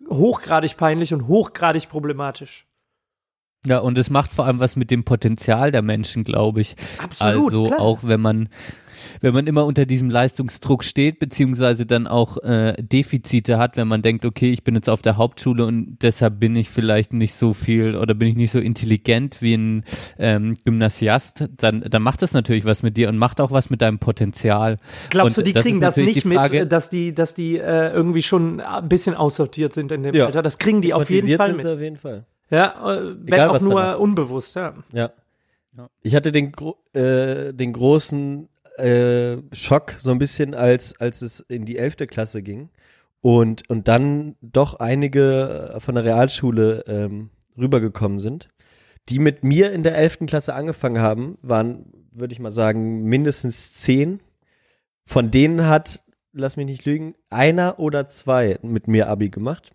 hochgradig 0.09 0.77
peinlich 0.77 1.15
und 1.15 1.27
hochgradig 1.29 1.89
problematisch. 1.89 2.67
Ja, 3.65 3.79
und 3.79 3.97
es 3.97 4.11
macht 4.11 4.33
vor 4.33 4.45
allem 4.45 4.61
was 4.61 4.77
mit 4.77 4.91
dem 4.91 5.05
Potenzial 5.05 5.73
der 5.73 5.81
Menschen, 5.81 6.25
glaube 6.25 6.61
ich. 6.61 6.77
Absolut, 6.99 7.45
Also 7.47 7.67
klar. 7.69 7.81
auch 7.81 8.01
wenn 8.03 8.21
man 8.21 8.49
wenn 9.21 9.35
man 9.35 9.47
immer 9.47 9.65
unter 9.65 9.87
diesem 9.87 10.11
Leistungsdruck 10.11 10.85
steht, 10.85 11.19
beziehungsweise 11.19 11.87
dann 11.87 12.07
auch 12.07 12.39
äh, 12.39 12.75
Defizite 12.81 13.59
hat, 13.59 13.77
wenn 13.77 13.89
man 13.89 14.03
denkt, 14.03 14.25
okay, 14.25 14.53
ich 14.53 14.65
bin 14.65 14.75
jetzt 14.75 14.89
auf 14.89 15.03
der 15.03 15.17
Hauptschule 15.17 15.67
und 15.67 15.99
deshalb 16.03 16.41
bin 16.41 16.57
ich 16.57 16.71
vielleicht 16.71 17.13
nicht 17.13 17.35
so 17.35 17.53
viel 17.55 17.97
oder 17.97 18.15
bin 18.15 18.29
ich 18.29 18.37
nicht 18.37 18.51
so 18.51 18.59
intelligent 18.59 19.43
wie 19.43 19.55
ein 19.55 19.85
ähm, 20.19 20.55
Gymnasiast, 20.65 21.49
dann, 21.57 21.83
dann 21.89 22.03
macht 22.03 22.23
das 22.23 22.33
natürlich 22.33 22.65
was 22.65 22.83
mit 22.83 22.97
dir 22.97 23.09
und 23.09 23.19
macht 23.19 23.41
auch 23.41 23.51
was 23.51 23.71
mit 23.71 23.83
deinem 23.83 23.99
Potenzial. 23.99 24.79
Glaubst 25.11 25.39
und 25.39 25.43
du, 25.43 25.49
die 25.49 25.53
das 25.53 25.63
kriegen 25.63 25.81
das 25.81 25.97
nicht 25.97 26.23
Frage, 26.23 26.61
mit, 26.61 26.73
dass 26.73 26.91
die, 26.91 27.15
dass 27.15 27.35
die 27.35 27.59
äh, 27.59 27.93
irgendwie 27.93 28.23
schon 28.23 28.61
ein 28.61 28.89
bisschen 28.89 29.15
aussortiert 29.15 29.75
sind 29.75 29.93
in 29.93 30.03
dem 30.03 30.15
Ja. 30.15 30.27
Alter? 30.27 30.43
Das 30.43 30.59
kriegen 30.59 30.83
die 30.83 30.95
auf 30.95 31.11
jeden 31.11 31.37
Fall 31.37 31.55
mit. 31.55 31.67
Auf 31.67 31.81
jeden 31.81 31.97
Fall. 31.97 32.25
Ja, 32.51 32.75
äh, 32.93 33.15
wenn 33.19 33.35
Egal, 33.35 33.49
auch 33.49 33.61
nur 33.61 33.99
unbewusst, 33.99 34.57
ja. 34.57 34.75
Ja. 34.93 35.11
Ich 36.03 36.15
hatte 36.15 36.33
den, 36.33 36.53
äh, 36.93 37.55
den 37.55 37.73
großen 37.73 38.49
äh, 38.83 39.39
Schock 39.53 39.97
so 39.99 40.11
ein 40.11 40.19
bisschen, 40.19 40.55
als, 40.55 40.99
als 41.01 41.23
es 41.23 41.41
in 41.41 41.65
die 41.65 41.79
elfte 41.79 42.07
Klasse 42.07 42.43
ging 42.43 42.71
und, 43.21 43.69
und 43.71 43.89
dann 43.89 44.37
doch 44.41 44.75
einige 44.75 45.77
von 45.79 45.95
der 45.95 46.05
Realschule 46.05 46.85
ähm, 46.87 47.31
rübergekommen 47.57 48.19
sind, 48.19 48.49
die 49.09 49.19
mit 49.19 49.45
mir 49.45 49.73
in 49.73 49.83
der 49.83 49.97
elften 49.97 50.27
Klasse 50.27 50.55
angefangen 50.55 51.01
haben, 51.01 51.39
waren, 51.43 51.87
würde 52.11 52.33
ich 52.33 52.41
mal 52.41 52.51
sagen, 52.51 53.05
mindestens 53.05 53.75
zehn. 53.75 54.21
Von 55.05 55.31
denen 55.31 55.67
hat, 55.67 56.03
lass 56.33 56.57
mich 56.57 56.67
nicht 56.67 56.85
lügen, 56.85 57.15
einer 57.31 57.79
oder 57.79 58.09
zwei 58.09 58.59
mit 58.63 58.89
mir 58.89 59.09
Abi 59.09 59.31
gemacht. 59.31 59.73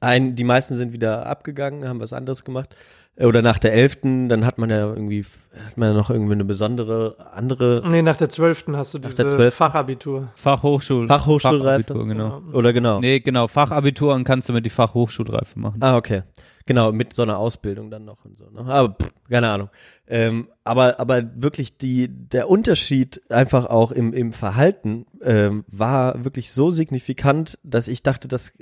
Ein, 0.00 0.34
die 0.34 0.44
meisten 0.44 0.76
sind 0.76 0.92
wieder 0.92 1.26
abgegangen, 1.26 1.88
haben 1.88 2.00
was 2.00 2.12
anderes 2.12 2.44
gemacht. 2.44 2.76
Äh, 3.16 3.26
Oder 3.26 3.42
nach 3.42 3.58
der 3.58 3.72
elften, 3.72 4.28
dann 4.28 4.44
hat 4.44 4.58
man 4.58 4.70
ja 4.70 4.80
irgendwie, 4.88 5.24
hat 5.66 5.76
man 5.76 5.90
ja 5.90 5.94
noch 5.94 6.10
irgendwie 6.10 6.32
eine 6.32 6.44
besondere, 6.44 7.16
andere 7.32 7.82
Nee, 7.86 8.02
nach 8.02 8.16
der 8.16 8.28
zwölften 8.28 8.76
hast 8.76 8.94
du 8.94 8.98
Nach 8.98 9.08
diese 9.08 9.22
der 9.22 9.30
12.. 9.30 9.54
Fachabitur. 9.54 10.28
Fachhochschul 10.34 11.06
Fachhochschulreife. 11.06 11.84
Fachabitur, 11.84 12.06
genau. 12.06 12.42
oder 12.52 12.72
genau. 12.72 13.00
Nee, 13.00 13.20
genau, 13.20 13.48
Fachabitur 13.48 14.14
und 14.14 14.24
kannst 14.24 14.48
du 14.48 14.52
mit 14.52 14.66
die 14.66 14.70
Fachhochschulreife 14.70 15.58
machen. 15.58 15.82
Ah, 15.82 15.96
okay. 15.96 16.22
Genau, 16.66 16.92
mit 16.92 17.12
so 17.12 17.22
einer 17.22 17.38
Ausbildung 17.38 17.90
dann 17.90 18.06
noch 18.06 18.24
und 18.24 18.38
so. 18.38 18.48
Ne? 18.48 18.60
Aber 18.60 18.94
pff, 18.94 19.12
keine 19.28 19.48
Ahnung. 19.48 19.68
Ähm, 20.06 20.48
aber, 20.64 20.98
aber 20.98 21.22
wirklich 21.36 21.76
die, 21.76 22.08
der 22.08 22.48
Unterschied 22.48 23.20
einfach 23.30 23.66
auch 23.66 23.92
im, 23.92 24.14
im 24.14 24.32
Verhalten 24.32 25.06
ähm, 25.22 25.64
war 25.68 26.24
wirklich 26.24 26.52
so 26.52 26.70
signifikant, 26.70 27.58
dass 27.62 27.86
ich 27.86 28.02
dachte, 28.02 28.28
dass 28.28 28.54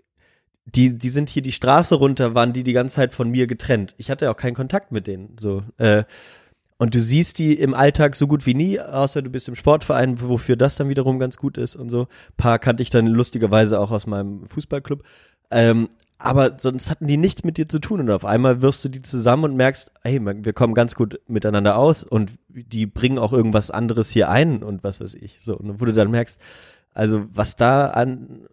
die, 0.64 0.96
die 0.96 1.08
sind 1.08 1.28
hier 1.28 1.42
die 1.42 1.52
Straße 1.52 1.94
runter, 1.94 2.34
waren 2.34 2.52
die 2.52 2.62
die 2.62 2.72
ganze 2.72 2.96
Zeit 2.96 3.14
von 3.14 3.30
mir 3.30 3.46
getrennt. 3.46 3.94
Ich 3.98 4.10
hatte 4.10 4.30
auch 4.30 4.36
keinen 4.36 4.54
Kontakt 4.54 4.92
mit 4.92 5.06
denen. 5.06 5.36
So. 5.38 5.62
Äh, 5.78 6.04
und 6.78 6.94
du 6.94 7.00
siehst 7.00 7.38
die 7.38 7.54
im 7.54 7.74
Alltag 7.74 8.16
so 8.16 8.26
gut 8.26 8.46
wie 8.46 8.54
nie, 8.54 8.80
außer 8.80 9.22
du 9.22 9.30
bist 9.30 9.48
im 9.48 9.54
Sportverein, 9.54 10.20
wofür 10.20 10.56
das 10.56 10.76
dann 10.76 10.88
wiederum 10.88 11.18
ganz 11.18 11.36
gut 11.36 11.56
ist 11.56 11.76
und 11.76 11.90
so. 11.90 12.02
Ein 12.02 12.36
paar 12.36 12.58
kannte 12.58 12.82
ich 12.82 12.90
dann 12.90 13.06
lustigerweise 13.06 13.78
auch 13.78 13.90
aus 13.90 14.06
meinem 14.06 14.46
Fußballclub. 14.46 15.02
Ähm, 15.50 15.88
aber 16.18 16.56
sonst 16.58 16.88
hatten 16.88 17.08
die 17.08 17.16
nichts 17.16 17.42
mit 17.42 17.56
dir 17.56 17.68
zu 17.68 17.80
tun 17.80 18.00
und 18.00 18.10
auf 18.10 18.24
einmal 18.24 18.62
wirfst 18.62 18.84
du 18.84 18.88
die 18.88 19.02
zusammen 19.02 19.44
und 19.44 19.56
merkst, 19.56 19.90
hey, 20.02 20.20
wir 20.24 20.52
kommen 20.52 20.72
ganz 20.72 20.94
gut 20.94 21.20
miteinander 21.26 21.76
aus 21.76 22.04
und 22.04 22.32
die 22.48 22.86
bringen 22.86 23.18
auch 23.18 23.32
irgendwas 23.32 23.72
anderes 23.72 24.10
hier 24.10 24.28
ein 24.28 24.62
und 24.62 24.84
was 24.84 25.00
weiß 25.00 25.14
ich. 25.14 25.40
So, 25.42 25.56
und 25.56 25.80
wo 25.80 25.84
du 25.84 25.92
dann 25.92 26.12
merkst, 26.12 26.40
also 26.94 27.24
was 27.32 27.56
da 27.56 27.88
an, 27.88 28.46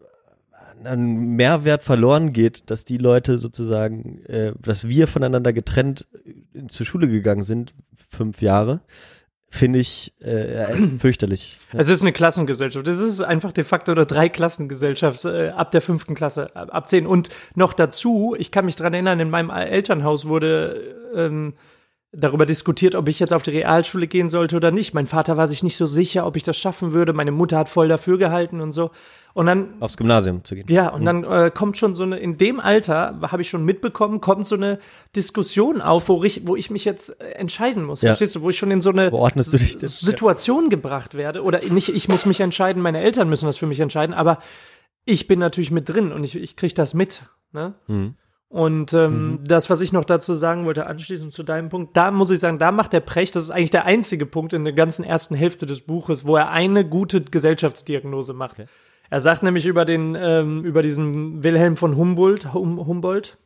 an 0.84 1.36
Mehrwert 1.36 1.84
verloren 1.84 2.34
geht, 2.34 2.70
dass 2.70 2.86
die 2.86 2.98
Leute 2.98 3.38
sozusagen, 3.38 4.24
äh, 4.26 4.54
dass 4.60 4.88
wir 4.88 5.08
voneinander 5.08 5.54
getrennt 5.54 6.08
äh, 6.54 6.68
zur 6.68 6.86
Schule 6.86 7.08
gegangen 7.08 7.44
sind, 7.44 7.74
fünf 7.96 8.42
Jahre, 8.42 8.82
finde 9.50 9.80
ich 9.80 10.14
äh, 10.22 10.76
fürchterlich. 11.00 11.58
Ja. 11.74 11.80
Es 11.80 11.90
ist 11.90 12.02
eine 12.02 12.14
Klassengesellschaft. 12.14 12.88
Es 12.88 13.00
ist 13.00 13.22
einfach 13.22 13.52
de 13.52 13.64
facto 13.64 13.92
eine 13.92 14.06
Dreiklassengesellschaft 14.06 15.26
äh, 15.26 15.50
ab 15.50 15.72
der 15.72 15.82
fünften 15.82 16.16
Klasse, 16.16 16.56
ab, 16.56 16.70
ab 16.72 16.88
zehn. 16.90 17.06
Und 17.06 17.30
noch 17.56 17.74
dazu, 17.74 18.36
ich 18.38 18.52
kann 18.52 18.66
mich 18.66 18.76
dran 18.76 18.94
erinnern, 18.94 19.20
in 19.20 19.30
meinem 19.30 19.50
Elternhaus 19.50 20.28
wurde 20.28 20.96
ähm, 21.16 21.54
darüber 22.12 22.46
diskutiert, 22.46 22.96
ob 22.96 23.08
ich 23.08 23.20
jetzt 23.20 23.34
auf 23.34 23.44
die 23.44 23.52
Realschule 23.52 24.08
gehen 24.08 24.30
sollte 24.30 24.56
oder 24.56 24.72
nicht. 24.72 24.94
Mein 24.94 25.08
Vater 25.08 25.38
war 25.38 25.48
sich 25.48 25.64
nicht 25.64 25.78
so 25.78 25.86
sicher, 25.86 26.26
ob 26.26 26.36
ich 26.36 26.44
das 26.44 26.58
schaffen 26.58 26.92
würde. 26.92 27.14
Meine 27.14 27.32
Mutter 27.32 27.58
hat 27.58 27.70
voll 27.70 27.88
dafür 27.88 28.18
gehalten 28.18 28.62
und 28.62 28.72
so. 28.74 28.92
Und 29.34 29.46
dann 29.46 29.74
Aufs 29.80 29.96
Gymnasium 29.96 30.44
zu 30.44 30.56
gehen. 30.56 30.66
ja, 30.70 30.90
und 30.90 31.06
dann 31.06 31.24
äh, 31.24 31.52
kommt 31.54 31.78
schon 31.78 31.96
so 31.96 32.04
eine, 32.04 32.18
in 32.18 32.38
dem 32.38 32.60
Alter, 32.60 33.20
habe 33.22 33.42
ich 33.42 33.50
schon 33.50 33.64
mitbekommen, 33.64 34.22
kommt 34.22 34.48
so 34.48 34.56
eine 34.56 34.80
Diskussion 35.16 35.82
auf, 35.82 36.10
wo 36.10 36.24
ich, 36.24 36.48
wo 36.48 36.56
ich 36.56 36.72
mich 36.72 36.84
jetzt 36.84 37.22
äh, 37.22 37.32
entscheiden 37.34 37.84
muss. 37.84 38.02
Ja. 38.02 38.10
Verstehst 38.10 38.36
du, 38.36 38.42
wo 38.42 38.50
ich 38.50 38.58
schon 38.58 38.72
in 38.72 38.82
so 38.82 38.90
eine 38.90 39.12
denn? 39.82 39.90
Situation 39.90 40.70
gebracht 40.70 41.16
werde. 41.16 41.44
Oder 41.44 41.62
nicht, 41.70 41.90
ich 41.90 42.10
muss 42.10 42.26
mich 42.26 42.40
entscheiden, 42.40 42.82
meine 42.82 43.02
Eltern 43.02 43.30
müssen 43.30 43.46
das 43.46 43.58
für 43.58 43.68
mich 43.68 43.80
entscheiden, 43.80 44.14
aber 44.14 44.40
ich 45.06 45.28
bin 45.28 45.40
natürlich 45.40 45.72
mit 45.72 45.88
drin 45.90 46.12
und 46.12 46.24
ich, 46.24 46.36
ich 46.36 46.56
kriege 46.56 46.74
das 46.74 46.94
mit. 46.94 47.24
Ne? 47.52 47.76
Mhm. 47.88 48.16
Und 48.50 48.94
ähm, 48.94 49.42
das, 49.44 49.70
was 49.70 49.80
ich 49.80 49.94
noch 49.94 50.06
dazu 50.06 50.34
sagen 50.34 50.66
wollte, 50.66 50.88
anschließend 50.88 51.32
zu 51.32 51.44
deinem 51.44 51.70
Punkt, 51.70 51.96
da 51.96 52.10
muss 52.10 52.32
ich 52.32 52.40
sagen, 52.40 52.58
da 52.58 52.72
macht 52.72 52.94
der 52.94 53.00
Precht, 53.00 53.36
das 53.36 53.44
ist 53.44 53.52
eigentlich 53.52 53.70
der 53.70 53.86
einzige 53.86 54.26
Punkt 54.26 54.54
in 54.54 54.64
der 54.64 54.74
ganzen 54.74 55.06
ersten 55.06 55.36
Hälfte 55.36 55.68
des 55.68 55.82
Buches, 55.82 56.26
wo 56.26 56.36
er 56.36 56.50
eine 56.50 56.84
gute 56.84 57.22
Gesellschaftsdiagnose 57.22 58.34
macht. 58.34 58.58
Er 59.10 59.22
sagt 59.22 59.44
nämlich 59.44 59.66
über 59.66 59.86
den, 59.86 60.16
ähm, 60.16 60.64
über 60.64 60.82
diesen 60.82 61.44
Wilhelm 61.44 61.78
von 61.78 61.96
Humboldt, 61.96 62.54
hum, 62.54 62.86
Humboldt, 62.86 63.38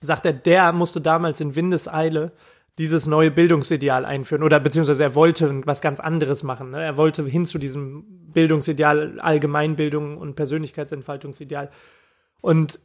sagt 0.00 0.26
er, 0.26 0.32
der 0.32 0.72
musste 0.72 1.00
damals 1.00 1.40
in 1.40 1.54
Windeseile 1.54 2.32
dieses 2.78 3.06
neue 3.06 3.30
Bildungsideal 3.30 4.04
einführen 4.04 4.42
oder 4.42 4.58
beziehungsweise 4.58 5.02
er 5.02 5.14
wollte 5.14 5.62
was 5.66 5.80
ganz 5.80 6.00
anderes 6.00 6.42
machen. 6.42 6.70
Ne? 6.70 6.82
Er 6.82 6.96
wollte 6.96 7.24
hin 7.24 7.46
zu 7.46 7.58
diesem 7.58 8.04
Bildungsideal, 8.32 9.20
Allgemeinbildung 9.20 10.16
und 10.16 10.34
Persönlichkeitsentfaltungsideal. 10.34 11.70
Und 12.40 12.78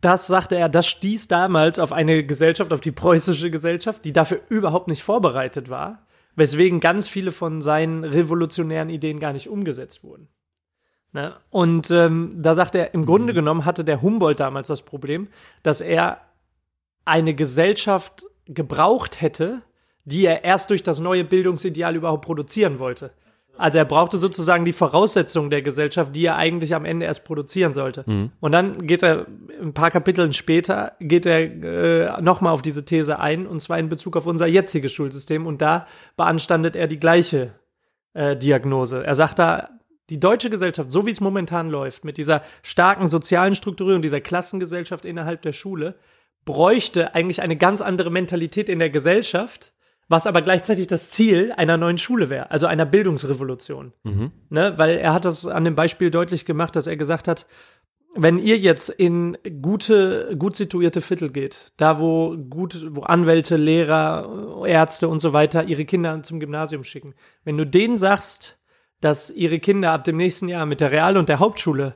das 0.00 0.26
sagte 0.26 0.56
er, 0.56 0.68
das 0.68 0.86
stieß 0.86 1.28
damals 1.28 1.78
auf 1.78 1.92
eine 1.92 2.24
Gesellschaft, 2.24 2.72
auf 2.72 2.80
die 2.80 2.92
preußische 2.92 3.50
Gesellschaft, 3.50 4.04
die 4.04 4.12
dafür 4.12 4.40
überhaupt 4.48 4.88
nicht 4.88 5.02
vorbereitet 5.02 5.70
war, 5.70 6.06
weswegen 6.36 6.80
ganz 6.80 7.08
viele 7.08 7.32
von 7.32 7.62
seinen 7.62 8.04
revolutionären 8.04 8.90
Ideen 8.90 9.18
gar 9.18 9.32
nicht 9.32 9.48
umgesetzt 9.48 10.04
wurden. 10.04 10.28
Ne? 11.12 11.34
Und 11.50 11.90
ähm, 11.90 12.36
da 12.38 12.54
sagt 12.54 12.74
er, 12.74 12.94
im 12.94 13.04
Grunde 13.04 13.34
genommen 13.34 13.64
hatte 13.64 13.84
der 13.84 14.02
Humboldt 14.02 14.40
damals 14.40 14.68
das 14.68 14.82
Problem, 14.82 15.28
dass 15.62 15.80
er 15.80 16.20
eine 17.04 17.34
Gesellschaft 17.34 18.24
gebraucht 18.46 19.20
hätte, 19.20 19.62
die 20.04 20.24
er 20.24 20.44
erst 20.44 20.70
durch 20.70 20.82
das 20.82 21.00
neue 21.00 21.24
Bildungsideal 21.24 21.96
überhaupt 21.96 22.24
produzieren 22.24 22.78
wollte. 22.78 23.12
Also 23.56 23.76
er 23.76 23.84
brauchte 23.84 24.16
sozusagen 24.16 24.64
die 24.64 24.72
Voraussetzungen 24.72 25.50
der 25.50 25.60
Gesellschaft, 25.60 26.14
die 26.14 26.24
er 26.24 26.36
eigentlich 26.36 26.74
am 26.74 26.86
Ende 26.86 27.04
erst 27.04 27.26
produzieren 27.26 27.74
sollte. 27.74 28.04
Und 28.40 28.52
dann 28.52 28.86
geht 28.86 29.02
er 29.02 29.26
ein 29.60 29.74
paar 29.74 29.90
Kapiteln 29.90 30.32
später 30.32 30.92
geht 30.98 31.26
er 31.26 31.40
äh, 31.40 32.22
nochmal 32.22 32.54
auf 32.54 32.62
diese 32.62 32.86
These 32.86 33.18
ein 33.18 33.46
und 33.46 33.60
zwar 33.60 33.78
in 33.78 33.90
Bezug 33.90 34.16
auf 34.16 34.26
unser 34.26 34.46
jetziges 34.46 34.92
Schulsystem 34.92 35.46
und 35.46 35.60
da 35.60 35.86
beanstandet 36.16 36.74
er 36.74 36.86
die 36.86 36.98
gleiche 36.98 37.52
äh, 38.14 38.34
Diagnose. 38.34 39.04
Er 39.04 39.14
sagt 39.14 39.38
da, 39.38 39.68
die 40.10 40.20
deutsche 40.20 40.50
Gesellschaft, 40.50 40.90
so 40.90 41.06
wie 41.06 41.10
es 41.10 41.20
momentan 41.20 41.70
läuft, 41.70 42.04
mit 42.04 42.18
dieser 42.18 42.42
starken 42.62 43.08
sozialen 43.08 43.54
Strukturierung, 43.54 44.02
dieser 44.02 44.20
Klassengesellschaft 44.20 45.04
innerhalb 45.04 45.42
der 45.42 45.52
Schule, 45.52 45.94
bräuchte 46.44 47.14
eigentlich 47.14 47.42
eine 47.42 47.56
ganz 47.56 47.80
andere 47.80 48.10
Mentalität 48.10 48.68
in 48.68 48.78
der 48.78 48.90
Gesellschaft, 48.90 49.72
was 50.08 50.26
aber 50.26 50.42
gleichzeitig 50.42 50.88
das 50.88 51.10
Ziel 51.10 51.52
einer 51.56 51.76
neuen 51.76 51.98
Schule 51.98 52.28
wäre, 52.30 52.50
also 52.50 52.66
einer 52.66 52.86
Bildungsrevolution. 52.86 53.92
Ne? 54.48 54.74
Weil 54.76 54.98
er 54.98 55.12
hat 55.12 55.24
das 55.24 55.46
an 55.46 55.64
dem 55.64 55.76
Beispiel 55.76 56.10
deutlich 56.10 56.44
gemacht, 56.44 56.74
dass 56.74 56.88
er 56.88 56.96
gesagt 56.96 57.28
hat, 57.28 57.46
wenn 58.16 58.38
ihr 58.38 58.58
jetzt 58.58 58.88
in 58.88 59.38
gute, 59.62 60.34
gut 60.36 60.56
situierte 60.56 61.00
Viertel 61.00 61.30
geht, 61.30 61.72
da 61.76 62.00
wo 62.00 62.36
gut, 62.36 62.84
wo 62.90 63.02
Anwälte, 63.02 63.56
Lehrer, 63.56 64.64
Ärzte 64.66 65.06
und 65.06 65.20
so 65.20 65.32
weiter 65.32 65.64
ihre 65.64 65.84
Kinder 65.84 66.20
zum 66.24 66.40
Gymnasium 66.40 66.82
schicken, 66.82 67.14
wenn 67.44 67.56
du 67.56 67.64
denen 67.64 67.96
sagst, 67.96 68.59
dass 69.00 69.30
ihre 69.30 69.58
Kinder 69.58 69.92
ab 69.92 70.04
dem 70.04 70.16
nächsten 70.16 70.48
Jahr 70.48 70.66
mit 70.66 70.80
der 70.80 70.92
Real- 70.92 71.16
und 71.16 71.28
der 71.28 71.38
Hauptschule 71.38 71.94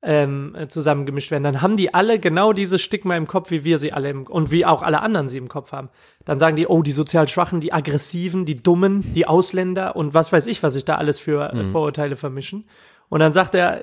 ähm, 0.00 0.54
äh, 0.54 0.68
zusammengemischt 0.68 1.30
werden, 1.30 1.42
dann 1.42 1.60
haben 1.60 1.76
die 1.76 1.92
alle 1.92 2.20
genau 2.20 2.52
dieses 2.52 2.80
Stigma 2.80 3.16
im 3.16 3.26
Kopf, 3.26 3.50
wie 3.50 3.64
wir 3.64 3.78
sie 3.78 3.92
alle 3.92 4.10
im, 4.10 4.26
und 4.26 4.52
wie 4.52 4.64
auch 4.64 4.82
alle 4.82 5.02
anderen 5.02 5.28
sie 5.28 5.38
im 5.38 5.48
Kopf 5.48 5.72
haben. 5.72 5.88
Dann 6.24 6.38
sagen 6.38 6.54
die, 6.54 6.68
oh, 6.68 6.82
die 6.82 6.92
sozial 6.92 7.26
Schwachen, 7.26 7.60
die 7.60 7.72
Aggressiven, 7.72 8.44
die 8.44 8.62
Dummen, 8.62 9.12
die 9.14 9.26
Ausländer 9.26 9.96
und 9.96 10.14
was 10.14 10.32
weiß 10.32 10.46
ich, 10.46 10.62
was 10.62 10.74
sich 10.74 10.84
da 10.84 10.96
alles 10.96 11.18
für 11.18 11.52
äh, 11.52 11.64
Vorurteile 11.64 12.14
vermischen. 12.14 12.68
Und 13.08 13.20
dann 13.20 13.32
sagt 13.32 13.54
er, 13.54 13.80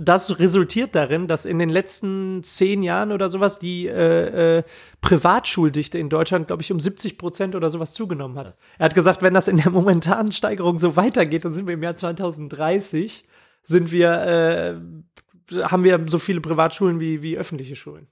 das 0.00 0.38
resultiert 0.38 0.94
darin, 0.94 1.26
dass 1.26 1.44
in 1.44 1.58
den 1.58 1.68
letzten 1.70 2.42
zehn 2.44 2.82
Jahren 2.84 3.10
oder 3.10 3.28
sowas 3.30 3.58
die 3.58 3.88
äh, 3.88 4.58
äh, 4.58 4.62
Privatschuldichte 5.00 5.98
in 5.98 6.08
Deutschland, 6.08 6.46
glaube 6.46 6.62
ich, 6.62 6.70
um 6.70 6.78
70 6.78 7.18
Prozent 7.18 7.56
oder 7.56 7.70
sowas 7.70 7.94
zugenommen 7.94 8.38
hat. 8.38 8.54
Er 8.78 8.84
hat 8.86 8.94
gesagt, 8.94 9.22
wenn 9.22 9.34
das 9.34 9.48
in 9.48 9.56
der 9.56 9.70
momentanen 9.70 10.30
Steigerung 10.30 10.78
so 10.78 10.94
weitergeht, 10.96 11.44
dann 11.44 11.52
sind 11.52 11.66
wir 11.66 11.74
im 11.74 11.82
Jahr 11.82 11.96
2030, 11.96 13.24
sind 13.64 13.90
wir, 13.90 14.80
äh, 15.52 15.62
haben 15.64 15.82
wir 15.84 16.04
so 16.08 16.18
viele 16.18 16.40
Privatschulen 16.40 17.00
wie, 17.00 17.22
wie 17.22 17.36
öffentliche 17.36 17.74
Schulen. 17.76 18.06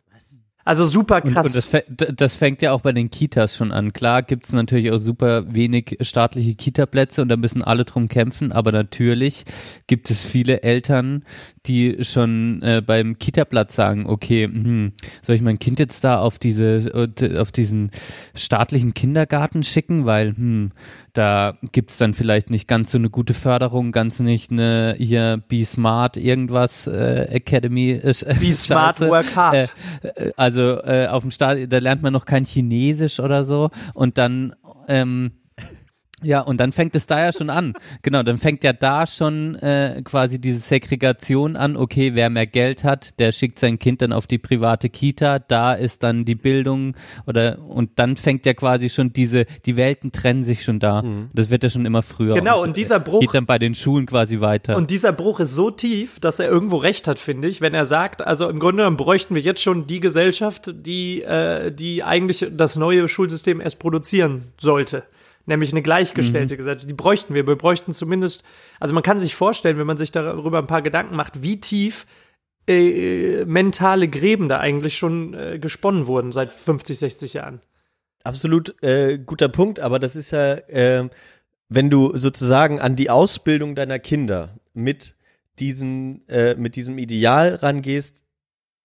Also 0.68 0.84
super 0.84 1.22
Und, 1.24 1.32
krass. 1.32 1.46
und 1.46 1.54
das, 1.56 1.72
fä- 1.72 1.84
d- 1.86 2.12
das 2.12 2.34
fängt 2.34 2.60
ja 2.60 2.72
auch 2.72 2.80
bei 2.80 2.90
den 2.90 3.08
Kitas 3.08 3.54
schon 3.54 3.70
an. 3.70 3.92
Klar 3.92 4.22
gibt's 4.24 4.52
natürlich 4.52 4.90
auch 4.90 4.98
super 4.98 5.44
wenig 5.54 5.96
staatliche 6.00 6.56
Kita-Plätze 6.56 7.22
und 7.22 7.28
da 7.28 7.36
müssen 7.36 7.62
alle 7.62 7.84
drum 7.84 8.08
kämpfen, 8.08 8.50
aber 8.50 8.72
natürlich 8.72 9.44
gibt 9.86 10.10
es 10.10 10.22
viele 10.22 10.64
Eltern, 10.64 11.24
die 11.66 12.04
schon 12.04 12.62
äh, 12.62 12.82
beim 12.84 13.18
Kita-Platz 13.18 13.74
sagen, 13.74 14.06
okay, 14.06 14.44
hm, 14.44 14.92
soll 15.22 15.34
ich 15.34 15.42
mein 15.42 15.58
Kind 15.58 15.78
jetzt 15.78 16.04
da 16.04 16.18
auf 16.18 16.38
diese 16.38 17.08
äh, 17.20 17.38
auf 17.38 17.52
diesen 17.52 17.90
staatlichen 18.34 18.94
Kindergarten 18.94 19.64
schicken, 19.64 20.06
weil 20.06 20.34
hm, 20.36 20.70
da 21.12 21.56
gibt's 21.72 21.98
dann 21.98 22.14
vielleicht 22.14 22.50
nicht 22.50 22.68
ganz 22.68 22.92
so 22.92 22.98
eine 22.98 23.10
gute 23.10 23.34
Förderung, 23.34 23.92
ganz 23.92 24.20
nicht 24.20 24.50
eine 24.50 24.94
hier 24.98 25.42
Be 25.48 25.64
Smart 25.64 26.16
irgendwas 26.16 26.86
äh, 26.86 27.26
Academy. 27.30 27.90
Äh, 27.92 28.14
Be 28.40 28.52
smart, 28.52 29.00
work 29.00 29.34
hard. 29.34 29.74
Äh, 30.02 30.32
also 30.36 30.80
äh, 30.82 31.08
auf 31.08 31.22
dem 31.22 31.30
Start, 31.30 31.72
da 31.72 31.78
lernt 31.78 32.02
man 32.02 32.12
noch 32.12 32.26
kein 32.26 32.44
Chinesisch 32.44 33.20
oder 33.20 33.44
so 33.44 33.70
und 33.94 34.18
dann 34.18 34.54
ähm, 34.88 35.32
ja, 36.22 36.40
und 36.40 36.58
dann 36.58 36.72
fängt 36.72 36.96
es 36.96 37.06
da 37.06 37.20
ja 37.20 37.32
schon 37.32 37.50
an. 37.50 37.74
Genau, 38.02 38.22
dann 38.22 38.38
fängt 38.38 38.62
ja 38.62 38.72
da 38.72 39.06
schon 39.06 39.56
äh, 39.56 40.00
quasi 40.04 40.40
diese 40.40 40.60
Segregation 40.60 41.56
an. 41.56 41.76
Okay, 41.76 42.12
wer 42.14 42.30
mehr 42.30 42.46
Geld 42.46 42.84
hat, 42.84 43.18
der 43.18 43.32
schickt 43.32 43.58
sein 43.58 43.78
Kind 43.78 44.00
dann 44.00 44.12
auf 44.12 44.26
die 44.26 44.38
private 44.38 44.88
Kita. 44.88 45.40
Da 45.40 45.74
ist 45.74 46.02
dann 46.04 46.24
die 46.24 46.34
Bildung 46.36 46.94
oder 47.26 47.58
und 47.58 47.98
dann 47.98 48.16
fängt 48.16 48.46
ja 48.46 48.54
quasi 48.54 48.88
schon 48.88 49.12
diese, 49.12 49.46
die 49.64 49.76
Welten 49.76 50.12
trennen 50.12 50.42
sich 50.42 50.62
schon 50.62 50.78
da. 50.78 51.02
Das 51.32 51.50
wird 51.50 51.64
ja 51.64 51.68
schon 51.68 51.84
immer 51.84 52.02
früher. 52.02 52.34
Genau, 52.34 52.62
und 52.62 52.76
dieser 52.76 53.00
Bruch- 53.00 53.20
geht 53.20 53.34
dann 53.34 53.46
bei 53.46 53.58
den 53.58 53.74
Schulen 53.74 54.06
quasi 54.06 54.40
weiter. 54.40 54.76
Und 54.76 54.90
dieser 54.90 55.12
Bruch 55.12 55.40
ist 55.40 55.54
so 55.54 55.70
tief, 55.70 56.20
dass 56.20 56.38
er 56.38 56.48
irgendwo 56.48 56.76
recht 56.76 57.08
hat, 57.08 57.18
finde 57.18 57.48
ich, 57.48 57.60
wenn 57.60 57.74
er 57.74 57.86
sagt, 57.86 58.24
also 58.24 58.48
im 58.48 58.58
Grunde 58.60 58.82
genommen 58.82 58.96
bräuchten 58.96 59.34
wir 59.34 59.42
jetzt 59.42 59.62
schon 59.62 59.86
die 59.86 60.00
Gesellschaft, 60.00 60.72
die, 60.74 61.22
äh, 61.22 61.72
die 61.72 62.04
eigentlich 62.04 62.46
das 62.52 62.76
neue 62.76 63.08
Schulsystem 63.08 63.60
erst 63.60 63.78
produzieren 63.80 64.52
sollte. 64.58 65.04
Nämlich 65.46 65.72
eine 65.72 65.82
gleichgestellte 65.82 66.56
Gesellschaft. 66.56 66.90
Die 66.90 66.94
bräuchten 66.94 67.34
wir. 67.34 67.46
Wir 67.46 67.56
bräuchten 67.56 67.92
zumindest, 67.92 68.42
also 68.80 68.94
man 68.94 69.04
kann 69.04 69.20
sich 69.20 69.36
vorstellen, 69.36 69.78
wenn 69.78 69.86
man 69.86 69.96
sich 69.96 70.10
darüber 70.10 70.58
ein 70.58 70.66
paar 70.66 70.82
Gedanken 70.82 71.14
macht, 71.14 71.42
wie 71.42 71.60
tief 71.60 72.04
äh, 72.68 73.44
mentale 73.44 74.08
Gräben 74.08 74.48
da 74.48 74.58
eigentlich 74.58 74.98
schon 74.98 75.34
äh, 75.34 75.58
gesponnen 75.60 76.06
wurden 76.06 76.32
seit 76.32 76.52
50, 76.52 76.98
60 76.98 77.34
Jahren. 77.34 77.60
Absolut 78.24 78.82
äh, 78.82 79.18
guter 79.18 79.48
Punkt, 79.48 79.78
aber 79.78 80.00
das 80.00 80.16
ist 80.16 80.32
ja, 80.32 80.58
ähm, 80.68 81.10
wenn 81.68 81.90
du 81.90 82.16
sozusagen 82.16 82.80
an 82.80 82.96
die 82.96 83.08
Ausbildung 83.08 83.76
deiner 83.76 84.00
Kinder 84.00 84.58
mit 84.74 85.14
diesem, 85.60 86.22
äh, 86.28 86.56
mit 86.56 86.74
diesem 86.74 86.98
Ideal 86.98 87.54
rangehst, 87.54 88.24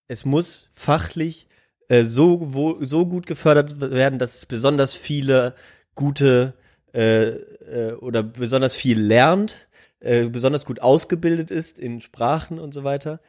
es 0.07 0.26
muss 0.26 0.70
fachlich 0.74 1.47
äh, 1.88 2.03
so, 2.03 2.53
wo, 2.53 2.78
so 2.84 3.07
gut 3.07 3.26
gefördert 3.26 3.80
werden, 3.80 4.20
dass 4.20 4.38
es 4.38 4.45
besonders 4.45 4.93
viele 4.93 5.55
gute 6.02 6.56
äh, 6.95 7.28
äh, 7.28 7.93
oder 7.93 8.24
besonders 8.24 8.76
viel 8.76 8.99
lernt, 8.99 9.68
äh, 9.99 10.28
besonders 10.30 10.66
gut 10.66 10.82
ausgebildet 10.82 11.52
ist 11.52 11.78
in 11.78 12.02
Sprachen 12.02 12.58
und 12.58 12.74
so 12.74 12.84
weiter. 12.84 13.20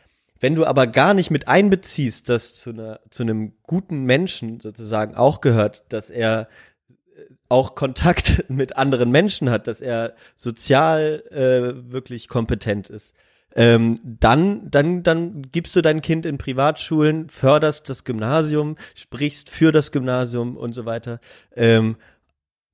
Wenn 0.41 0.55
du 0.55 0.65
aber 0.65 0.87
gar 0.87 1.13
nicht 1.13 1.31
mit 1.31 1.49
einbeziehst, 1.49 2.31
dass 2.31 2.57
zu, 2.57 2.71
einer, 2.71 3.01
zu 3.11 3.25
einem 3.25 3.53
guten 3.65 4.05
Menschen 4.05 4.59
sozusagen 4.59 5.15
auch 5.15 5.43
gehört, 5.43 5.85
dass 5.91 6.09
er 6.09 6.49
äh, 7.15 7.21
auch 7.51 7.75
Kontakt 7.75 8.45
mit 8.49 8.79
anderen 8.79 9.11
Menschen 9.11 9.51
hat, 9.51 9.67
dass 9.67 9.83
er 9.83 10.15
sozial 10.37 11.25
äh, 11.31 11.93
wirklich 11.93 12.27
kompetent 12.27 12.89
ist, 12.89 13.15
ähm, 13.55 13.97
dann, 14.03 14.71
dann, 14.71 15.03
dann 15.03 15.43
gibst 15.53 15.77
du 15.77 15.83
dein 15.83 16.01
Kind 16.01 16.25
in 16.25 16.39
Privatschulen, 16.39 17.29
förderst 17.29 17.91
das 17.91 18.05
Gymnasium, 18.05 18.77
sprichst 18.95 19.51
für 19.51 19.73
das 19.73 19.93
Gymnasium 19.93 20.57
und 20.57 20.73
so 20.73 20.87
weiter. 20.87 21.21
Ähm, 21.55 21.97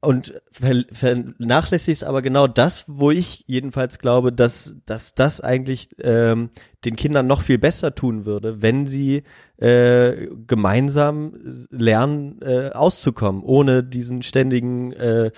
und 0.00 0.40
ver 0.52 0.84
vernachlässigst 0.92 2.04
aber 2.04 2.22
genau 2.22 2.46
das, 2.46 2.84
wo 2.86 3.10
ich 3.10 3.44
jedenfalls 3.48 3.98
glaube, 3.98 4.32
dass, 4.32 4.76
dass 4.86 5.14
das 5.14 5.40
eigentlich 5.40 5.88
ähm, 6.00 6.50
den 6.84 6.94
Kindern 6.94 7.26
noch 7.26 7.42
viel 7.42 7.58
besser 7.58 7.94
tun 7.94 8.24
würde, 8.24 8.62
wenn 8.62 8.86
sie 8.86 9.24
äh, 9.56 10.28
gemeinsam 10.46 11.34
lernen, 11.70 12.40
äh, 12.42 12.70
auszukommen, 12.70 13.42
ohne 13.42 13.82
diesen 13.82 14.22
ständigen 14.22 14.92
äh, 14.92 15.32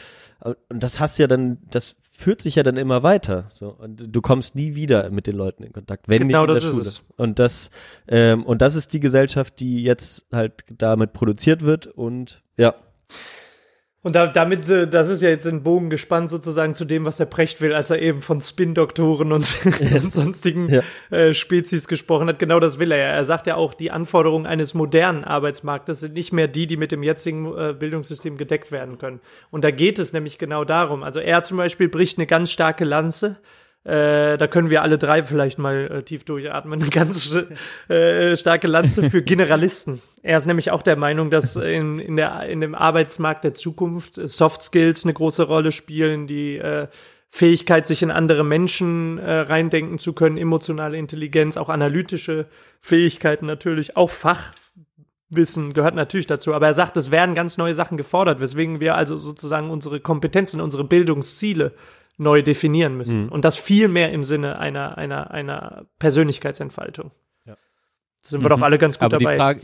und 0.68 0.82
das 0.82 1.00
hast 1.00 1.18
ja 1.18 1.26
dann, 1.26 1.58
das 1.70 1.96
führt 2.00 2.42
sich 2.42 2.56
ja 2.56 2.62
dann 2.62 2.76
immer 2.76 3.02
weiter. 3.02 3.46
So 3.48 3.68
und 3.70 4.14
du 4.14 4.20
kommst 4.20 4.54
nie 4.54 4.74
wieder 4.74 5.08
mit 5.10 5.26
den 5.26 5.36
Leuten 5.36 5.62
in 5.62 5.72
Kontakt, 5.72 6.06
wenn 6.08 6.28
Genau, 6.28 6.44
nicht 6.44 6.50
in 6.50 6.54
das 6.54 6.62
der 6.62 6.68
ist 6.68 6.74
Schule. 6.74 6.86
es. 6.86 7.02
Und 7.16 7.38
das 7.38 7.70
ähm, 8.08 8.44
und 8.44 8.60
das 8.60 8.74
ist 8.74 8.92
die 8.92 9.00
Gesellschaft, 9.00 9.58
die 9.58 9.82
jetzt 9.82 10.26
halt 10.30 10.52
damit 10.68 11.14
produziert 11.14 11.62
wird 11.62 11.86
und 11.86 12.42
ja. 12.58 12.74
Und 14.02 14.16
da, 14.16 14.26
damit, 14.26 14.66
äh, 14.70 14.88
das 14.88 15.08
ist 15.08 15.20
ja 15.20 15.28
jetzt 15.28 15.46
ein 15.46 15.62
Bogen 15.62 15.90
gespannt 15.90 16.30
sozusagen 16.30 16.74
zu 16.74 16.86
dem, 16.86 17.04
was 17.04 17.18
der 17.18 17.26
Precht 17.26 17.60
will, 17.60 17.74
als 17.74 17.90
er 17.90 18.00
eben 18.00 18.22
von 18.22 18.40
Spin-Doktoren 18.40 19.30
und, 19.30 19.56
und 19.64 20.12
sonstigen 20.12 20.70
Ja. 20.70 20.82
äh, 21.10 21.34
Spezies 21.34 21.86
gesprochen 21.86 22.26
hat. 22.28 22.38
Genau 22.38 22.60
das 22.60 22.78
will 22.78 22.92
er 22.92 22.98
ja. 22.98 23.04
Er 23.08 23.24
sagt 23.26 23.46
ja 23.46 23.56
auch, 23.56 23.74
die 23.74 23.90
Anforderungen 23.90 24.46
eines 24.46 24.72
modernen 24.72 25.24
Arbeitsmarktes 25.24 26.00
sind 26.00 26.14
nicht 26.14 26.32
mehr 26.32 26.48
die, 26.48 26.66
die 26.66 26.78
mit 26.78 26.92
dem 26.92 27.02
jetzigen 27.02 27.46
äh, 27.54 27.74
Bildungssystem 27.78 28.38
gedeckt 28.38 28.72
werden 28.72 28.96
können. 28.96 29.20
Und 29.50 29.64
da 29.64 29.70
geht 29.70 29.98
es 29.98 30.14
nämlich 30.14 30.38
genau 30.38 30.64
darum. 30.64 31.02
Also 31.02 31.20
er 31.20 31.42
zum 31.42 31.58
Beispiel 31.58 31.88
bricht 31.88 32.16
eine 32.16 32.26
ganz 32.26 32.50
starke 32.50 32.84
Lanze. 32.86 33.38
Äh, 33.82 34.36
da 34.36 34.46
können 34.46 34.68
wir 34.68 34.82
alle 34.82 34.98
drei 34.98 35.22
vielleicht 35.22 35.58
mal 35.58 35.90
äh, 35.90 36.02
tief 36.02 36.24
durchatmen. 36.24 36.80
Eine 36.80 36.90
ganz 36.90 37.34
äh, 37.88 38.36
starke 38.36 38.66
Lanze 38.66 39.08
für 39.08 39.22
Generalisten. 39.22 40.02
Er 40.22 40.36
ist 40.36 40.46
nämlich 40.46 40.70
auch 40.70 40.82
der 40.82 40.96
Meinung, 40.96 41.30
dass 41.30 41.56
in, 41.56 41.98
in, 41.98 42.16
der, 42.16 42.46
in 42.48 42.60
dem 42.60 42.74
Arbeitsmarkt 42.74 43.42
der 43.42 43.54
Zukunft 43.54 44.18
äh, 44.18 44.28
Soft 44.28 44.60
Skills 44.62 45.04
eine 45.04 45.14
große 45.14 45.44
Rolle 45.44 45.72
spielen, 45.72 46.26
die 46.26 46.58
äh, 46.58 46.88
Fähigkeit, 47.30 47.86
sich 47.86 48.02
in 48.02 48.10
andere 48.10 48.44
Menschen 48.44 49.20
reindenken 49.20 50.00
zu 50.00 50.14
können, 50.14 50.36
emotionale 50.36 50.96
Intelligenz, 50.98 51.56
auch 51.56 51.68
analytische 51.68 52.46
Fähigkeiten 52.80 53.46
natürlich, 53.46 53.96
auch 53.96 54.10
Fachwissen 54.10 55.72
gehört 55.72 55.94
natürlich 55.94 56.26
dazu. 56.26 56.54
Aber 56.54 56.66
er 56.66 56.74
sagt, 56.74 56.96
es 56.96 57.12
werden 57.12 57.36
ganz 57.36 57.56
neue 57.56 57.76
Sachen 57.76 57.96
gefordert, 57.96 58.40
weswegen 58.40 58.80
wir 58.80 58.96
also 58.96 59.16
sozusagen 59.16 59.70
unsere 59.70 60.00
Kompetenzen, 60.00 60.60
unsere 60.60 60.82
Bildungsziele 60.82 61.72
neu 62.20 62.42
definieren 62.42 62.96
müssen. 62.96 63.28
Und 63.30 63.44
das 63.44 63.56
viel 63.56 63.88
mehr 63.88 64.12
im 64.12 64.22
Sinne 64.24 64.58
einer, 64.58 64.98
einer, 64.98 65.30
einer 65.30 65.86
Persönlichkeitsentfaltung. 65.98 67.10
Ja. 67.46 67.56
Sind 68.20 68.42
wir 68.42 68.50
doch 68.50 68.60
alle 68.60 68.78
ganz 68.78 68.98
gut 68.98 69.06
Aber 69.06 69.18
dabei. 69.18 69.32
die 69.32 69.38
Frage, 69.38 69.60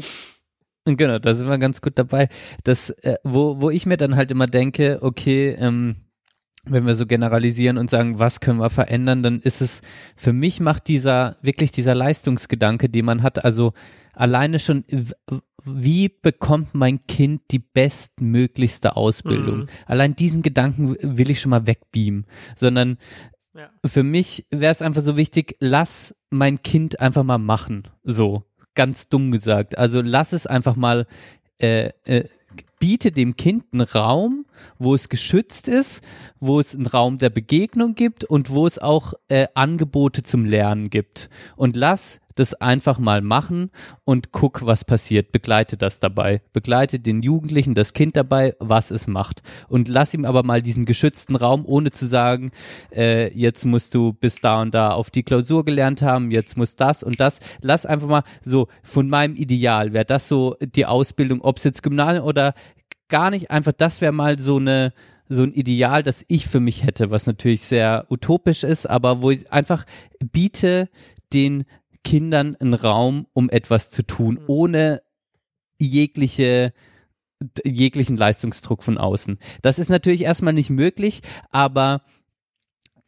genau, 0.96 1.18
da 1.18 1.34
sind 1.34 1.48
wir 1.48 1.59
ganz 1.59 1.82
gut 1.82 1.98
dabei. 1.98 2.28
Das, 2.64 2.90
äh, 2.90 3.16
wo, 3.22 3.61
wo 3.61 3.70
ich 3.70 3.84
mir 3.84 3.98
dann 3.98 4.16
halt 4.16 4.30
immer 4.30 4.46
denke, 4.46 4.98
okay, 5.02 5.54
ähm, 5.59 5.96
wenn 6.69 6.87
wir 6.87 6.95
so 6.95 7.07
generalisieren 7.07 7.79
und 7.79 7.91
sagen, 7.91 8.19
was 8.19 8.41
können 8.41 8.61
wir 8.61 8.71
verändern, 8.71 9.23
dann 9.23 9.41
ist 9.41 9.61
es, 9.61 9.83
für 10.17 10.33
mich 10.33 10.61
macht 10.61 10.89
dieser, 10.89 11.37
wirklich 11.43 11.71
dieser 11.71 11.95
Leistungsgedanke, 11.95 12.89
den 12.89 13.05
man 13.05 13.23
hat, 13.23 13.45
also 13.45 13.73
alleine 14.12 14.59
schon, 14.59 14.85
wie 15.64 16.09
bekommt 16.09 16.75
mein 16.75 17.07
Kind 17.07 17.43
die 17.51 17.59
bestmöglichste 17.59 18.97
Ausbildung? 18.97 19.61
Mhm. 19.61 19.67
Allein 19.87 20.17
diesen 20.17 20.43
Gedanken 20.43 20.97
will 21.01 21.31
ich 21.31 21.41
schon 21.41 21.51
mal 21.51 21.67
wegbeamen, 21.67 22.27
sondern 22.55 22.99
Ja. 23.55 23.71
für 23.85 24.03
mich 24.03 24.47
wäre 24.51 24.73
es 24.73 24.83
einfach 24.83 25.03
so 25.03 25.17
wichtig, 25.17 25.57
lass 25.61 26.14
mein 26.31 26.62
Kind 26.62 27.01
einfach 27.01 27.23
mal 27.23 27.39
machen. 27.39 27.85
So, 28.03 28.45
ganz 28.75 29.09
dumm 29.09 29.31
gesagt. 29.31 29.79
Also 29.79 30.03
lass 30.03 30.33
es 30.33 30.47
einfach 30.47 30.77
mal, 30.77 31.07
äh, 31.61 31.91
äh, 32.05 32.25
biete 32.78 33.12
dem 33.12 33.36
Kind 33.36 33.64
einen 33.72 33.82
Raum, 33.82 34.46
wo 34.78 34.94
es 34.94 35.09
geschützt 35.09 35.68
ist, 35.68 36.02
wo 36.40 36.61
es 36.61 36.74
einen 36.74 36.86
Raum 36.86 37.18
der 37.18 37.30
Begegnung 37.30 37.94
gibt 37.94 38.24
und 38.24 38.50
wo 38.50 38.66
es 38.66 38.78
auch 38.78 39.14
äh, 39.28 39.46
Angebote 39.54 40.22
zum 40.22 40.44
Lernen 40.44 40.90
gibt. 40.90 41.30
Und 41.57 41.76
lass 41.76 42.20
das 42.37 42.55
einfach 42.55 42.99
mal 42.99 43.20
machen 43.22 43.70
und 44.05 44.30
guck, 44.30 44.64
was 44.64 44.84
passiert. 44.84 45.32
Begleite 45.32 45.76
das 45.76 46.01
dabei. 46.01 46.43
Begleite 46.53 47.01
den 47.01 47.22
Jugendlichen, 47.22 47.74
das 47.74 47.93
Kind 47.93 48.16
dabei, 48.16 48.55
was 48.61 48.91
es 48.91 49.07
macht. 49.07 49.43
Und 49.68 49.89
lass 49.89 50.14
ihm 50.14 50.24
aber 50.24 50.43
mal 50.43 50.62
diesen 50.62 50.84
geschützten 50.84 51.34
Raum, 51.34 51.64
ohne 51.66 51.91
zu 51.91 52.07
sagen, 52.07 52.53
äh, 52.95 53.32
jetzt 53.37 53.64
musst 53.64 53.95
du 53.95 54.12
bis 54.12 54.41
da 54.41 54.62
und 54.62 54.74
da 54.74 54.91
auf 54.93 55.11
die 55.11 55.22
Klausur 55.22 55.64
gelernt 55.64 56.03
haben, 56.03 56.30
jetzt 56.30 56.57
muss 56.57 56.76
das 56.76 57.03
und 57.03 57.18
das. 57.18 57.41
Lass 57.62 57.87
einfach 57.87 58.09
mal 58.09 58.24
so 58.43 58.68
von 58.82 59.09
meinem 59.09 59.34
Ideal, 59.34 59.93
wäre 59.93 60.05
das 60.05 60.28
so 60.28 60.57
die 60.61 60.87
Ausbildung, 60.87 61.41
ob 61.41 61.57
es 61.59 61.64
jetzt 61.64 61.82
Gymnasium 61.82 62.24
oder 62.24 62.55
gar 63.09 63.30
nicht, 63.30 63.51
einfach 63.51 63.72
das 63.72 64.01
wäre 64.01 64.12
mal 64.12 64.39
so 64.39 64.57
eine 64.57 64.93
so 65.28 65.43
ein 65.43 65.53
Ideal, 65.53 66.03
das 66.03 66.24
ich 66.28 66.47
für 66.47 66.61
mich 66.61 66.84
hätte, 66.84 67.11
was 67.11 67.26
natürlich 67.26 67.62
sehr 67.62 68.07
utopisch 68.11 68.62
ist, 68.62 68.87
aber 68.87 69.22
wo 69.22 69.32
ich 69.32 69.51
einfach 69.53 69.84
biete 70.32 70.89
den 71.32 71.64
Kindern 72.07 72.54
einen 72.61 72.74
Raum, 72.74 73.26
um 73.32 73.50
etwas 73.50 73.90
zu 73.90 74.07
tun, 74.07 74.38
ohne 74.46 75.02
jegliche 75.80 76.72
jeglichen 77.64 78.16
Leistungsdruck 78.16 78.84
von 78.84 78.96
außen. 78.96 79.38
Das 79.61 79.80
ist 79.80 79.90
natürlich 79.90 80.22
erstmal 80.22 80.54
nicht 80.54 80.70
möglich, 80.70 81.20
aber 81.50 82.00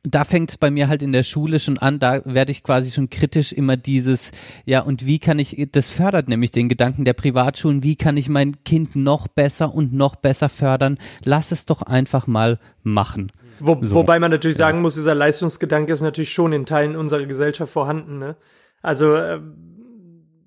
da 0.03 0.25
fängt 0.25 0.51
es 0.51 0.59
bei 0.59 0.71
mir 0.71 0.89
halt 0.89 1.03
in 1.03 1.13
der 1.13 1.23
Schule 1.23 1.61
schon 1.61 1.79
an, 1.79 2.01
da 2.01 2.21
werde 2.25 2.51
ich 2.51 2.65
quasi 2.65 2.91
schon 2.91 3.09
kritisch 3.09 3.53
immer 3.53 3.77
dieses, 3.77 4.33
ja, 4.65 4.81
und 4.81 5.07
wie 5.07 5.21
kann 5.21 5.39
ich, 5.39 5.69
das 5.71 5.91
fördert 5.91 6.29
nämlich 6.29 6.51
den 6.51 6.69
Gedanken 6.69 7.05
der 7.05 7.15
Privatschulen, 7.15 7.85
wie 7.85 7.95
kann 7.95 8.17
ich 8.17 8.29
mein 8.29 8.65
Kind 8.65 8.97
noch 8.97 9.29
besser 9.29 9.73
und 9.73 9.93
noch 9.93 10.17
besser 10.17 10.49
fördern? 10.49 10.99
Lass 11.25 11.53
es 11.53 11.67
doch 11.67 11.83
einfach 11.83 12.27
mal 12.27 12.59
machen. 12.83 13.31
Wo, 13.61 13.79
So. 13.81 13.95
Wobei 13.95 14.19
man 14.19 14.33
natürlich 14.33 14.57
sagen 14.57 14.83
muss, 14.83 14.97
dieser 14.97 15.15
Leistungsgedanke 15.15 15.93
ist 15.93 16.03
natürlich 16.03 16.33
schon 16.33 16.53
in 16.53 16.67
Teilen 16.67 16.97
unserer 16.97 17.25
Gesellschaft 17.27 17.73
vorhanden. 17.73 18.19
Ne? 18.19 18.37
Also 18.83 19.15
äh, 19.15 19.41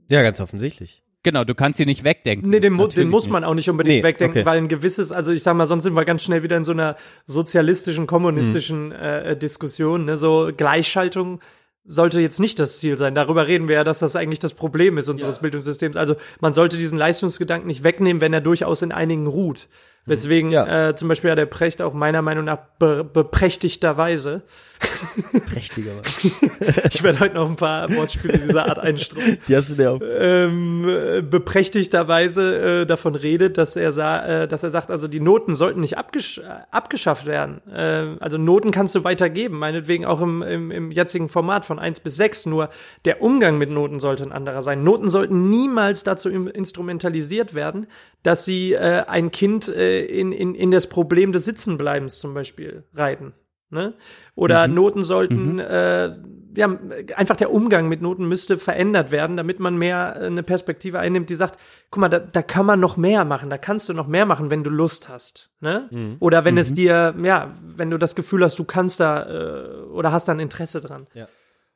Ja, 0.09 0.21
ganz 0.23 0.39
offensichtlich. 0.39 1.03
Genau, 1.23 1.43
du 1.43 1.53
kannst 1.53 1.77
sie 1.77 1.86
nicht 1.86 2.03
wegdenken. 2.03 2.49
Nee, 2.49 2.59
den, 2.59 2.73
mu 2.73 2.88
den 2.88 3.07
muss 3.07 3.25
nicht. 3.25 3.32
man 3.32 3.43
auch 3.43 3.53
nicht 3.53 3.69
unbedingt 3.69 3.97
Nee, 3.97 4.03
wegdenken, 4.03 4.39
okay. 4.39 4.45
weil 4.45 4.57
ein 4.57 4.67
gewisses, 4.67 5.11
also 5.11 5.32
ich 5.32 5.43
sag 5.43 5.55
mal, 5.55 5.67
sonst 5.67 5.84
sind 5.84 5.95
wir 5.95 6.03
ganz 6.03 6.23
schnell 6.23 6.41
wieder 6.41 6.57
in 6.57 6.63
so 6.63 6.71
einer 6.71 6.95
sozialistischen, 7.27 8.07
kommunistischen 8.07 8.91
äh, 8.91 9.38
Diskussion. 9.38 10.05
Ne? 10.05 10.17
So 10.17 10.49
Gleichschaltung 10.55 11.39
sollte 11.86 12.21
jetzt 12.21 12.39
nicht 12.39 12.59
das 12.59 12.79
Ziel 12.79 12.97
sein. 12.97 13.13
Darüber 13.13 13.47
reden 13.47 13.67
wir 13.67 13.75
ja, 13.75 13.84
dass 13.84 13.99
das 13.99 14.15
eigentlich 14.15 14.39
das 14.39 14.55
Problem 14.55 14.97
ist 14.97 15.09
unseres 15.09 15.39
Bildungssystems. 15.39 15.95
Also 15.95 16.15
man 16.39 16.53
sollte 16.53 16.77
diesen 16.77 16.97
Leistungsgedanken 16.97 17.67
nicht 17.67 17.84
wegnehmen, 17.84 18.21
wenn 18.21 18.34
er 18.34 18.41
durchaus 18.41 18.82
in 18.82 18.91
einigen 18.91 19.27
ruht. 19.27 19.67
Weswegen 20.05 20.49
Ja. 20.51 20.89
äh, 20.89 20.95
zum 20.95 21.07
Beispiel 21.09 21.29
ja 21.29 21.35
der 21.35 21.45
Precht 21.45 21.81
auch 21.81 21.93
meiner 21.93 22.21
Meinung 22.23 22.45
nach 22.45 22.57
be 22.79 23.03
beprächtigterweise, 23.03 24.41
Prächtiger 25.53 25.91
Mann. 25.93 26.03
ich 26.91 27.03
werde 27.03 27.19
heute 27.19 27.35
noch 27.35 27.47
ein 27.47 27.55
paar 27.55 27.87
Wortspiele 27.95 28.39
dieser 28.39 28.65
Art 28.67 28.79
einstreuen, 28.79 29.37
Die 29.47 29.55
hast 29.55 29.69
du 29.69 29.75
dir 29.75 29.91
auf. 29.91 30.01
ähm, 30.03 30.87
äh, 30.89 31.21
beprächtigterweise 31.21 32.81
äh, 32.81 32.85
davon 32.85 33.13
redet, 33.15 33.57
dass 33.59 33.75
er, 33.75 33.91
sa 33.91 34.25
äh, 34.43 34.47
dass 34.47 34.63
er 34.63 34.71
sagt, 34.71 34.89
also 34.89 35.07
die 35.07 35.19
Noten 35.19 35.53
sollten 35.55 35.81
nicht 35.81 35.97
abgesch 35.99 36.39
äh, 36.39 36.41
abgeschafft 36.71 37.25
werden. 37.27 37.61
Äh, 37.71 38.15
also 38.19 38.37
Noten 38.39 38.71
kannst 38.71 38.95
du 38.95 39.03
weitergeben, 39.03 39.59
meinetwegen 39.59 40.05
auch 40.05 40.21
im, 40.21 40.41
im, 40.41 40.71
im 40.71 40.91
jetzigen 40.91 41.29
Format 41.29 41.63
von 41.65 41.77
1 41.79 41.99
bis 41.99 42.15
6, 42.17 42.47
nur 42.47 42.69
der 43.05 43.21
Umgang 43.21 43.57
mit 43.59 43.69
Noten 43.69 43.99
sollte 43.99 44.23
ein 44.23 44.31
anderer 44.31 44.61
sein. 44.63 44.83
Noten 44.83 45.09
sollten 45.09 45.49
niemals 45.49 46.03
dazu 46.03 46.29
instrumentalisiert 46.29 47.53
werden, 47.53 47.87
dass 48.23 48.45
sie 48.45 48.73
äh, 48.73 49.03
ein 49.07 49.31
Kind 49.31 49.67
äh, 49.69 49.90
in, 49.99 50.31
in, 50.31 50.55
in 50.55 50.71
das 50.71 50.87
Problem 50.87 51.31
des 51.31 51.45
Sitzenbleibens 51.45 52.19
zum 52.19 52.33
Beispiel 52.33 52.83
reiten. 52.93 53.33
Ne? 53.71 53.93
Oder 54.35 54.67
Noten 54.67 55.05
sollten, 55.05 55.57
äh, 55.59 56.11
ja, 56.57 56.77
einfach 57.15 57.37
der 57.37 57.53
Umgang 57.53 57.87
mit 57.87 58.01
Noten 58.01 58.27
müsste 58.27 58.57
verändert 58.57 59.11
werden, 59.11 59.37
damit 59.37 59.61
man 59.61 59.77
mehr 59.77 60.17
äh, 60.19 60.25
eine 60.25 60.43
Perspektive 60.43 60.99
einnimmt, 60.99 61.29
die 61.29 61.35
sagt, 61.35 61.57
guck 61.89 62.01
mal, 62.01 62.09
da, 62.09 62.19
da 62.19 62.41
kann 62.41 62.65
man 62.65 62.81
noch 62.81 62.97
mehr 62.97 63.23
machen, 63.23 63.49
da 63.49 63.57
kannst 63.57 63.87
du 63.87 63.93
noch 63.93 64.07
mehr 64.07 64.25
machen, 64.25 64.49
wenn 64.49 64.65
du 64.65 64.69
Lust 64.69 65.07
hast. 65.07 65.51
Ne? 65.61 66.17
Oder 66.19 66.43
wenn 66.43 66.57
es 66.57 66.73
dir, 66.73 67.15
ja, 67.23 67.49
wenn 67.63 67.89
du 67.89 67.97
das 67.97 68.15
Gefühl 68.15 68.43
hast, 68.43 68.59
du 68.59 68.65
kannst 68.65 68.99
da 68.99 69.29
äh, 69.29 69.83
oder 69.85 70.11
hast 70.11 70.27
da 70.27 70.33
ein 70.33 70.41
Interesse 70.41 70.81
dran. 70.81 71.07
Ja. 71.13 71.27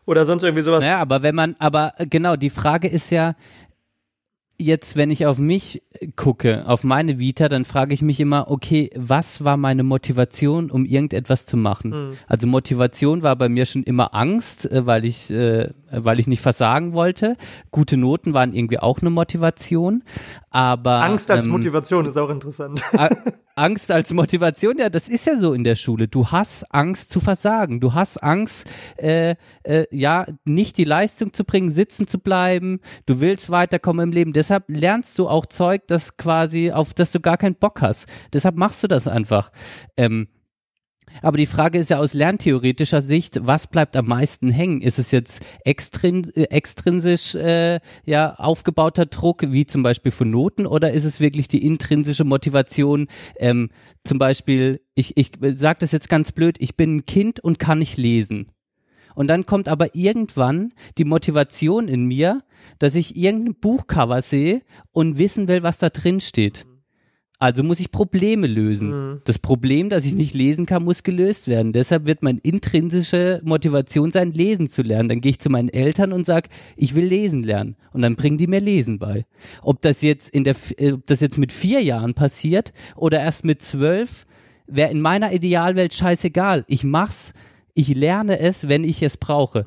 Oder 0.06 0.26
sonst 0.26 0.44
irgendwie 0.44 0.62
sowas. 0.62 0.84
Naja, 0.84 1.00
aber 1.00 1.24
wenn 1.24 1.34
man, 1.34 1.56
aber 1.60 1.94
äh, 1.98 2.06
genau, 2.06 2.36
die 2.36 2.50
Frage 2.50 2.88
ist 2.88 3.10
ja, 3.10 3.36
jetzt, 4.58 4.96
wenn 4.96 5.12
ich 5.12 5.26
auf 5.26 5.40
mich 5.40 5.84
äh, 6.00 6.08
gucke, 6.16 6.68
auf 6.68 6.84
meine 6.84 7.20
Vita, 7.20 7.50
dann 7.50 7.66
frage 7.66 7.94
ich 7.94 8.02
mich 8.02 8.20
immer, 8.20 8.50
okay, 8.50 8.90
was 8.96 9.44
war 9.44 9.58
meine 9.58 9.84
Motivation, 9.84 10.72
um 10.72 10.86
irgendetwas 10.86 11.46
zu 11.46 11.58
machen? 11.58 11.92
Also 12.28 12.48
Motivation 12.48 13.24
war 13.24 13.36
bei 13.36 13.50
mir 13.50 13.66
schon 13.66 13.84
immer 13.84 14.14
Angst, 14.14 14.72
äh, 14.72 14.86
weil 14.86 15.06
ich, 15.06 15.30
äh, 15.30 15.70
weil 16.04 16.20
ich 16.20 16.28
nicht 16.28 16.42
versagen 16.42 16.94
wollte. 16.94 17.38
Gute 17.72 17.98
Noten 17.98 18.34
waren 18.34 18.54
irgendwie 18.54 18.80
auch 18.80 19.00
eine 19.02 19.10
Motivation, 19.10 20.04
aber 20.50 21.04
Angst 21.04 21.30
als 21.32 21.46
ähm, 21.46 21.52
Motivation 21.52 22.06
ist 22.06 22.18
auch 22.18 22.30
interessant. 22.30 22.84
Angst 23.56 23.90
als 23.90 24.12
Motivation, 24.14 24.78
ja, 24.78 24.90
das 24.90 25.08
ist 25.08 25.26
ja 25.26 25.36
so 25.36 25.54
in 25.54 25.64
der 25.64 25.76
Schule. 25.76 26.08
Du 26.10 26.28
hast 26.28 26.66
Angst 26.74 27.10
zu 27.10 27.22
versagen. 27.22 27.80
Du 27.80 27.94
hast 27.94 28.22
Angst, 28.22 28.68
äh, 28.98 29.36
äh, 29.64 29.86
ja, 29.92 30.26
nicht 30.44 30.78
die 30.78 30.84
Leistung 30.84 31.34
zu 31.34 31.46
bringen, 31.46 31.72
sitzen 31.72 32.08
zu 32.08 32.20
bleiben. 32.20 32.82
Du 33.06 33.22
willst 33.22 33.50
weiterkommen 33.50 34.10
im 34.10 34.14
Leben. 34.14 34.34
Deshalb 34.34 34.66
lernst 34.68 35.18
du 35.20 35.30
auch 35.30 35.46
Zeug, 35.46 35.84
das 35.88 36.18
quasi, 36.18 36.72
auf 36.72 36.94
das 36.94 37.14
du 37.14 37.22
gar 37.22 37.38
keinen 37.38 37.56
Bock 37.56 37.82
hast. 37.82 38.10
Deshalb 38.34 38.58
machst 38.58 38.84
du 38.84 38.88
das 38.88 39.08
einfach. 39.08 39.52
Ähm, 39.96 40.28
aber 41.22 41.38
die 41.38 41.46
Frage 41.46 41.80
ist 41.80 41.90
ja 41.90 42.00
aus 42.00 42.14
lerntheoretischer 42.14 43.02
Sicht, 43.02 43.40
was 43.46 43.68
bleibt 43.68 43.96
am 43.96 44.08
meisten 44.08 44.50
hängen? 44.50 44.82
Ist 44.82 45.00
es 45.00 45.12
jetzt 45.12 45.44
extrin 45.64 46.32
äh, 46.36 46.44
extrinsisch 46.44 47.36
äh, 47.36 47.80
ja 48.06 48.36
aufgebauter 48.36 49.06
Druck, 49.06 49.52
wie 49.52 49.66
zum 49.66 49.84
Beispiel 49.84 50.12
von 50.12 50.30
Noten, 50.30 50.66
oder 50.66 50.92
ist 50.92 51.06
es 51.06 51.20
wirklich 51.20 51.48
die 51.48 51.66
intrinsische 51.66 52.24
Motivation? 52.24 53.08
Ähm, 53.38 53.70
zum 54.04 54.18
Beispiel, 54.18 54.82
ich, 54.94 55.18
ich 55.18 55.32
sage 55.56 55.80
das 55.80 55.92
jetzt 55.92 56.10
ganz 56.10 56.32
blöd, 56.32 56.58
ich 56.60 56.76
bin 56.76 56.98
ein 56.98 57.06
Kind 57.06 57.40
und 57.40 57.60
kann 57.60 57.80
nicht 57.80 57.98
lesen. 57.98 58.52
Und 59.16 59.28
dann 59.28 59.46
kommt 59.46 59.70
aber 59.70 59.96
irgendwann 59.96 60.74
die 60.98 61.06
Motivation 61.06 61.88
in 61.88 62.06
mir, 62.06 62.44
dass 62.80 62.96
ich 62.96 63.16
irgendein 63.16 63.56
Buchcover 63.56 64.22
sehe 64.22 64.62
und 64.92 65.18
wissen 65.18 65.48
will, 65.48 65.64
was 65.64 65.78
da 65.78 65.90
drin 65.90 66.20
steht. 66.20 66.66
Also 67.38 67.64
muss 67.64 67.82
ich 67.82 67.92
Probleme 67.92 68.48
lösen. 68.48 68.92
Das 69.26 69.40
Problem, 69.40 69.90
dass 69.90 70.06
ich 70.06 70.16
nicht 70.16 70.34
lesen 70.34 70.66
kann, 70.66 70.84
muss 70.84 71.04
gelöst 71.04 71.50
werden. 71.50 71.74
Deshalb 71.74 72.06
wird 72.06 72.24
meine 72.24 72.40
intrinsische 72.40 73.42
Motivation 73.44 74.12
sein, 74.12 74.32
lesen 74.32 74.70
zu 74.70 74.84
lernen. 74.84 75.10
Dann 75.10 75.20
gehe 75.20 75.32
ich 75.32 75.40
zu 75.40 75.50
meinen 75.50 75.70
Eltern 75.70 76.14
und 76.14 76.26
sage, 76.26 76.50
ich 76.78 76.96
will 76.96 77.06
lesen 77.06 77.44
lernen. 77.44 77.76
Und 77.92 78.04
dann 78.04 78.16
bringen 78.16 78.38
die 78.38 78.48
mir 78.48 78.62
Lesen 78.62 79.00
bei. 79.00 79.26
Ob 79.62 79.82
das 79.82 80.02
jetzt 80.02 80.30
in 80.30 80.46
der, 80.46 80.56
äh, 80.78 80.94
ob 80.94 81.06
das 81.08 81.20
jetzt 81.20 81.38
mit 81.38 81.52
vier 81.52 81.82
Jahren 81.82 82.14
passiert 82.14 82.74
oder 82.96 83.20
erst 83.20 83.44
mit 83.44 83.62
zwölf, 83.62 84.26
wäre 84.68 84.92
in 84.92 85.02
meiner 85.02 85.34
Idealwelt 85.34 85.94
scheißegal. 85.94 86.64
Ich 86.68 86.86
mach's, 86.86 87.34
ich 87.74 87.90
lerne 87.90 88.40
es, 88.40 88.70
wenn 88.70 88.86
ich 88.86 89.04
es 89.04 89.18
brauche. 89.18 89.66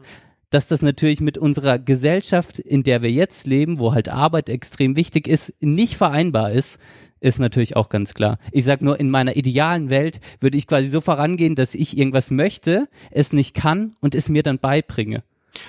Dass 0.51 0.69
das 0.69 0.81
natürlich 0.81 1.21
mit 1.21 1.37
unserer 1.37 1.79
Gesellschaft, 1.79 2.59
in 2.59 2.83
der 2.83 3.03
wir 3.03 3.11
jetzt 3.11 3.47
leben, 3.47 3.79
wo 3.79 3.93
halt 3.93 4.09
Arbeit 4.09 4.49
extrem 4.49 4.97
wichtig 4.97 5.29
ist, 5.29 5.53
nicht 5.61 5.99
vereinbar 5.99 6.53
ist, 6.53 6.79
ist 7.21 7.39
natürlich 7.39 7.77
auch 7.77 7.89
ganz 7.89 8.15
klar. 8.15 8.39
Ich 8.53 8.65
sag 8.65 8.83
nur, 8.83 8.99
in 9.01 9.11
meiner 9.11 9.37
idealen 9.37 9.91
Welt 9.91 10.21
würde 10.41 10.57
ich 10.57 10.67
quasi 10.67 10.89
so 10.89 11.01
vorangehen, 11.01 11.55
dass 11.55 11.75
ich 11.75 11.97
irgendwas 11.99 12.31
möchte, 12.31 12.89
es 13.11 13.33
nicht 13.33 13.55
kann 13.55 13.97
und 14.01 14.15
es 14.15 14.29
mir 14.29 14.43
dann 14.43 14.59
beibringe. 14.59 15.23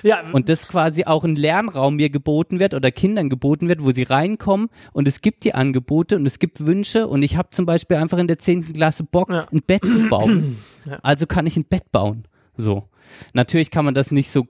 Ja, 0.04 0.22
Und 0.30 0.48
das 0.48 0.68
quasi 0.68 1.04
auch 1.04 1.24
ein 1.24 1.34
Lernraum 1.34 1.96
mir 1.96 2.10
geboten 2.10 2.60
wird 2.60 2.74
oder 2.74 2.92
Kindern 2.92 3.28
geboten 3.28 3.68
wird, 3.68 3.82
wo 3.82 3.90
sie 3.90 4.04
reinkommen 4.04 4.68
und 4.92 5.08
es 5.08 5.20
gibt 5.20 5.42
die 5.42 5.54
Angebote 5.54 6.14
und 6.16 6.26
es 6.26 6.38
gibt 6.38 6.64
Wünsche 6.64 7.08
und 7.08 7.22
ich 7.22 7.36
habe 7.36 7.50
zum 7.50 7.66
Beispiel 7.66 7.96
einfach 7.96 8.18
in 8.18 8.28
der 8.28 8.38
zehnten 8.38 8.72
Klasse 8.72 9.02
Bock, 9.02 9.30
Ja. 9.30 9.46
ein 9.50 9.62
Bett 9.66 9.82
zu 9.84 10.08
bauen. 10.08 10.58
Also 11.02 11.26
kann 11.26 11.46
ich 11.46 11.56
ein 11.56 11.64
Bett 11.66 11.92
bauen. 11.92 12.24
So. 12.56 12.84
Natürlich 13.32 13.70
kann 13.70 13.84
man 13.84 13.94
das 13.94 14.10
nicht 14.12 14.30
so, 14.30 14.46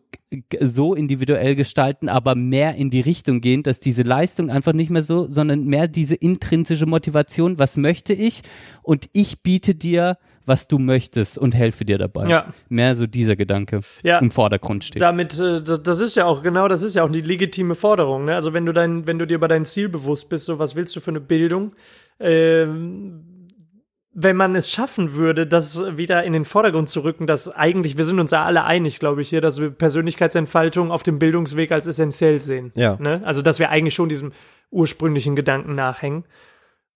so 0.61 0.95
individuell 0.95 1.55
gestalten, 1.55 2.09
aber 2.09 2.35
mehr 2.35 2.75
in 2.75 2.91
die 2.91 3.01
Richtung 3.01 3.41
gehen, 3.41 3.63
dass 3.63 3.81
diese 3.81 4.03
Leistung 4.03 4.51
einfach 4.51 4.73
nicht 4.73 4.91
mehr 4.91 5.03
so, 5.03 5.29
sondern 5.31 5.65
mehr 5.65 5.89
diese 5.89 6.15
intrinsische 6.15 6.87
Motivation, 6.87 7.59
was 7.59 7.77
möchte 7.77 8.13
ich 8.13 8.43
und 8.83 9.09
ich 9.13 9.43
biete 9.43 9.75
dir, 9.75 10.19
was 10.45 10.67
du 10.69 10.79
möchtest 10.79 11.39
und 11.39 11.55
helfe 11.55 11.85
dir 11.85 11.99
dabei. 11.99 12.27
Ja. 12.27 12.53
Mehr 12.69 12.95
so 12.97 13.07
dieser 13.07 13.37
Gedanke 13.37 13.81
Ja. 14.03 14.19
im 14.19 14.31
Vordergrund 14.31 14.85
steht. 14.85 15.01
damit, 15.03 15.39
äh, 15.39 15.63
das, 15.63 15.83
das 15.83 16.01
ist 16.01 16.17
ja 16.17 16.27
auch, 16.27 16.43
genau, 16.43 16.67
das 16.69 16.83
ist 16.83 16.97
ja 16.97 17.05
auch 17.05 17.11
die 17.11 17.21
legitime 17.21 17.75
Forderung, 17.75 18.25
ne? 18.25 18.35
Also 18.35 18.53
wenn 18.53 18.67
du 18.67 18.73
dein, 18.73 19.07
wenn 19.07 19.19
du 19.19 19.27
dir 19.27 19.35
über 19.35 19.49
dein 19.49 19.65
Ziel 19.65 19.89
bewusst 19.89 20.29
bist, 20.29 20.47
so 20.47 20.59
was 20.59 20.75
willst 20.75 20.97
du 20.97 21.01
für 21.01 21.11
eine 21.11 21.21
Bildung, 21.21 21.73
ähm, 22.19 23.25
wenn 24.23 24.37
man 24.37 24.55
es 24.55 24.71
schaffen 24.71 25.14
würde, 25.14 25.47
das 25.47 25.97
wieder 25.97 26.25
in 26.25 26.33
den 26.33 26.45
Vordergrund 26.45 26.89
zu 26.89 27.01
rücken, 27.01 27.27
dass 27.27 27.49
eigentlich, 27.49 27.97
wir 27.97 28.05
sind 28.05 28.21
uns 28.21 28.31
ja 28.31 28.45
alle 28.45 28.64
einig, 28.64 28.99
glaube 28.99 29.23
ich, 29.23 29.29
hier, 29.29 29.41
dass 29.41 29.61
wir 29.61 29.71
Persönlichkeitsentfaltung 29.71 30.91
auf 30.91 31.03
dem 31.03 31.18
Bildungsweg 31.18 31.73
als 31.73 31.87
essentiell 31.87 32.39
sehen. 32.39 32.73
Ja. 32.75 32.97
Ne? 33.01 33.23
Also, 33.25 33.43
dass 33.43 33.59
wir 33.59 33.71
eigentlich 33.71 33.95
schon 33.95 34.09
diesem 34.09 34.33
ursprünglichen 34.71 35.37
Gedanken 35.37 35.75
nachhängen. 35.75 36.25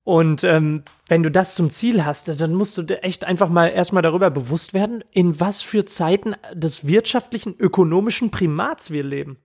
Und 0.05 0.45
ähm, 0.45 0.83
wenn 1.09 1.22
du 1.22 1.31
das 1.31 1.55
zum 1.55 1.70
Ziel 1.70 2.05
hast, 2.05 2.41
dann 2.41 2.55
musst 2.55 2.77
du 2.77 2.83
dir 2.83 3.03
echt 3.03 3.25
einfach 3.25 3.49
mal 3.49 3.68
erstmal 3.68 4.03
darüber 4.03 4.31
bewusst 4.31 4.75
werden, 4.75 5.03
in 5.12 5.41
was 5.41 5.62
für 5.62 5.87
Zeiten 5.87 6.35
des 6.53 6.87
wirtschaftlichen, 6.87 7.55
ökonomischen 7.59 8.31
Primats 8.31 8.91
wir 8.91 9.03
leben. 9.03 9.39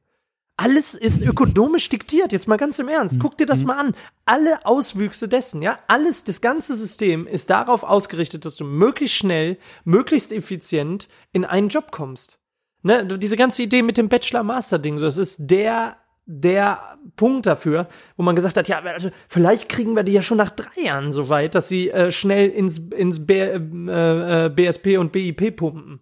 Alles 0.62 0.94
ist 0.94 1.22
ökonomisch 1.22 1.88
diktiert, 1.88 2.34
jetzt 2.34 2.50
mal 2.50 2.58
ganz 2.58 2.80
im 2.80 2.90
Ernst. 2.90 3.18
Guck 3.22 3.38
dir 3.38 3.46
das 3.46 3.64
mal 3.64 3.80
an. 3.80 3.96
Alle 4.26 4.66
Auswüchse 4.66 5.30
dessen, 5.30 5.62
ja, 5.62 5.80
alles, 5.88 6.26
das 6.26 6.42
ganze 6.42 6.76
System 6.76 7.28
ist 7.28 7.50
darauf 7.50 7.84
ausgerichtet, 7.84 8.44
dass 8.44 8.58
du 8.58 8.66
möglichst 8.66 9.16
schnell, 9.16 9.58
möglichst 9.86 10.34
effizient 10.34 11.08
in 11.32 11.46
einen 11.46 11.70
Job 11.70 11.92
kommst. 11.92 12.40
Ne, 12.82 13.06
diese 13.06 13.38
ganze 13.38 13.64
Idee 13.64 13.84
mit 13.84 13.96
dem 13.96 14.10
Bachelor-Master-Ding, 14.10 14.98
so, 14.98 15.06
das 15.06 15.18
ist 15.18 15.38
der, 15.40 15.96
der 16.26 16.98
Punkt 17.16 17.46
dafür, 17.46 17.88
wo 18.18 18.24
man 18.24 18.36
gesagt 18.36 18.58
hat, 18.58 18.68
ja, 18.68 18.82
also 18.82 19.12
vielleicht 19.30 19.70
kriegen 19.70 19.96
wir 19.96 20.04
die 20.04 20.12
ja 20.12 20.22
schon 20.22 20.40
nach 20.40 20.52
drei 20.52 20.82
Jahren 20.84 21.14
so 21.14 21.30
weit, 21.30 21.56
dass 21.56 21.70
sie 21.70 21.90
äh, 21.90 22.12
schnell 22.12 22.50
ins, 22.50 22.80
ins 22.80 23.26
B, 23.26 23.40
äh, 23.40 23.56
äh, 23.56 24.50
BSP 24.50 24.98
und 24.98 25.14
BIP 25.14 25.56
pumpen. 25.56 26.02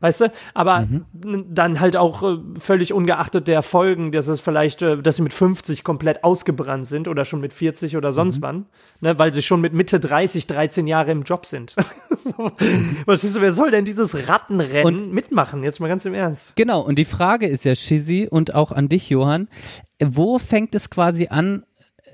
Weißt 0.00 0.20
du? 0.20 0.32
Aber 0.54 0.86
n- 1.24 1.46
dann 1.50 1.80
halt 1.80 1.96
auch 1.96 2.22
äh, 2.22 2.38
völlig 2.60 2.92
ungeachtet 2.92 3.48
der 3.48 3.62
Folgen, 3.62 4.12
dass 4.12 4.28
es 4.28 4.40
vielleicht, 4.40 4.80
äh, 4.82 4.98
dass 4.98 5.16
sie 5.16 5.22
mit 5.22 5.32
50 5.32 5.82
komplett 5.82 6.22
ausgebrannt 6.22 6.86
sind 6.86 7.08
oder 7.08 7.24
schon 7.24 7.40
mit 7.40 7.52
40 7.52 7.96
oder 7.96 8.12
sonst 8.12 8.40
wann, 8.40 8.66
ne, 9.00 9.18
weil 9.18 9.32
sie 9.32 9.42
schon 9.42 9.60
mit 9.60 9.72
Mitte 9.72 9.98
30, 9.98 10.46
13 10.46 10.86
Jahre 10.86 11.10
im 11.10 11.22
Job 11.24 11.46
sind. 11.46 11.74
Was 13.06 13.24
ist, 13.24 13.40
wer 13.40 13.52
soll 13.52 13.70
denn 13.70 13.84
dieses 13.84 14.28
Rattenrennen 14.28 15.10
mitmachen? 15.12 15.64
Jetzt 15.64 15.80
mal 15.80 15.88
ganz 15.88 16.04
im 16.04 16.14
Ernst. 16.14 16.54
Genau, 16.56 16.80
und 16.80 16.98
die 16.98 17.04
Frage 17.04 17.46
ist 17.46 17.64
ja, 17.64 17.74
Shizzy, 17.74 18.28
und 18.30 18.54
auch 18.54 18.70
an 18.72 18.88
dich, 18.88 19.10
Johann, 19.10 19.48
wo 20.02 20.38
fängt 20.38 20.74
es 20.74 20.90
quasi 20.90 21.28
an, 21.28 21.64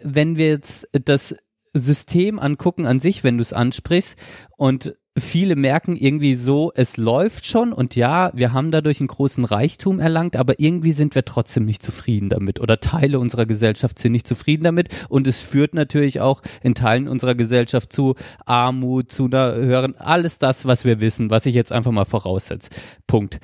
wenn 0.03 0.37
wir 0.37 0.47
jetzt 0.49 0.89
das 0.93 1.37
System 1.75 2.39
angucken 2.39 2.87
an 2.87 3.01
sich, 3.01 3.25
wenn 3.25 3.37
du 3.37 3.43
es 3.43 3.53
ansprichst, 3.53 4.17
und 4.57 4.97
viele 5.17 5.55
merken 5.55 5.95
irgendwie 5.95 6.35
so, 6.35 6.73
es 6.75 6.97
läuft 6.97 7.47
schon 7.47 7.73
und 7.73 7.95
ja, 7.95 8.33
wir 8.35 8.53
haben 8.53 8.73
dadurch 8.73 9.01
einen 9.01 9.07
großen 9.07 9.45
Reichtum 9.45 10.01
erlangt, 10.01 10.35
aber 10.35 10.59
irgendwie 10.59 10.91
sind 10.91 11.15
wir 11.15 11.25
trotzdem 11.25 11.65
nicht 11.65 11.85
zufrieden 11.85 12.31
damit 12.31 12.61
oder 12.61 12.81
Teile 12.81 13.21
unserer 13.21 13.47
Gesellschaft 13.47 13.99
sind 13.99 14.13
nicht 14.13 14.27
zufrieden 14.27 14.65
damit 14.65 14.89
und 15.09 15.29
es 15.29 15.41
führt 15.41 15.75
natürlich 15.75 16.21
auch 16.21 16.43
in 16.63 16.75
Teilen 16.75 17.07
unserer 17.07 17.37
Gesellschaft 17.37 17.93
zu 17.93 18.17
Armut, 18.45 19.13
zu 19.13 19.27
einer 19.27 19.55
höheren, 19.55 19.97
alles 19.97 20.41
das, 20.41 20.67
was 20.67 20.85
wir 20.85 20.99
wissen, 20.99 21.31
was 21.31 21.47
ich 21.47 21.55
jetzt 21.55 21.71
einfach 21.71 21.93
mal 21.93 22.05
voraussetze. 22.05 22.71
Punkt. 23.07 23.39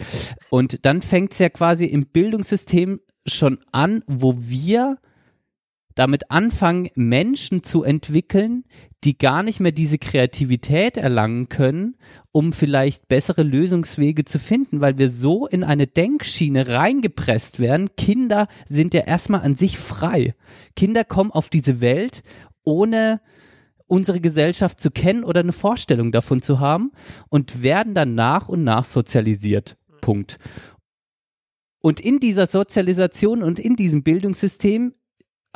Und 0.48 0.84
dann 0.84 1.02
fängt 1.02 1.32
es 1.32 1.38
ja 1.38 1.50
quasi 1.50 1.84
im 1.84 2.06
Bildungssystem 2.06 3.00
schon 3.26 3.58
an, 3.70 4.02
wo 4.08 4.34
wir 4.38 4.98
damit 5.94 6.30
anfangen, 6.30 6.88
Menschen 6.94 7.62
zu 7.62 7.82
entwickeln, 7.82 8.64
die 9.04 9.16
gar 9.16 9.42
nicht 9.42 9.60
mehr 9.60 9.72
diese 9.72 9.98
Kreativität 9.98 10.96
erlangen 10.96 11.48
können, 11.48 11.96
um 12.32 12.52
vielleicht 12.52 13.08
bessere 13.08 13.42
Lösungswege 13.42 14.24
zu 14.24 14.38
finden, 14.38 14.80
weil 14.80 14.98
wir 14.98 15.10
so 15.10 15.46
in 15.46 15.64
eine 15.64 15.86
Denkschiene 15.86 16.68
reingepresst 16.68 17.60
werden. 17.60 17.90
Kinder 17.96 18.46
sind 18.66 18.94
ja 18.94 19.02
erstmal 19.02 19.42
an 19.42 19.56
sich 19.56 19.78
frei. 19.78 20.34
Kinder 20.76 21.04
kommen 21.04 21.30
auf 21.30 21.50
diese 21.50 21.80
Welt 21.80 22.22
ohne 22.64 23.20
unsere 23.86 24.20
Gesellschaft 24.20 24.80
zu 24.80 24.90
kennen 24.90 25.24
oder 25.24 25.40
eine 25.40 25.52
Vorstellung 25.52 26.12
davon 26.12 26.42
zu 26.42 26.60
haben 26.60 26.92
und 27.28 27.62
werden 27.62 27.94
dann 27.94 28.14
nach 28.14 28.48
und 28.48 28.62
nach 28.62 28.84
sozialisiert. 28.84 29.76
Punkt. 30.00 30.38
Und 31.82 31.98
in 31.98 32.20
dieser 32.20 32.46
Sozialisation 32.46 33.42
und 33.42 33.58
in 33.58 33.74
diesem 33.74 34.02
Bildungssystem 34.02 34.94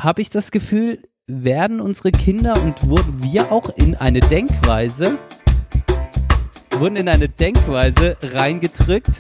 habe 0.01 0.23
ich 0.23 0.31
das 0.31 0.51
Gefühl, 0.51 0.99
werden 1.27 1.81
unsere 1.81 2.11
Kinder 2.11 2.55
und 2.63 2.89
wurden 2.89 3.23
wir 3.23 3.51
auch 3.51 3.71
in 3.77 3.95
eine 3.95 4.21
Denkweise, 4.21 5.19
wurden 6.79 6.97
in 6.97 7.09
eine 7.09 7.29
Denkweise 7.29 8.17
reingedrückt, 8.23 9.13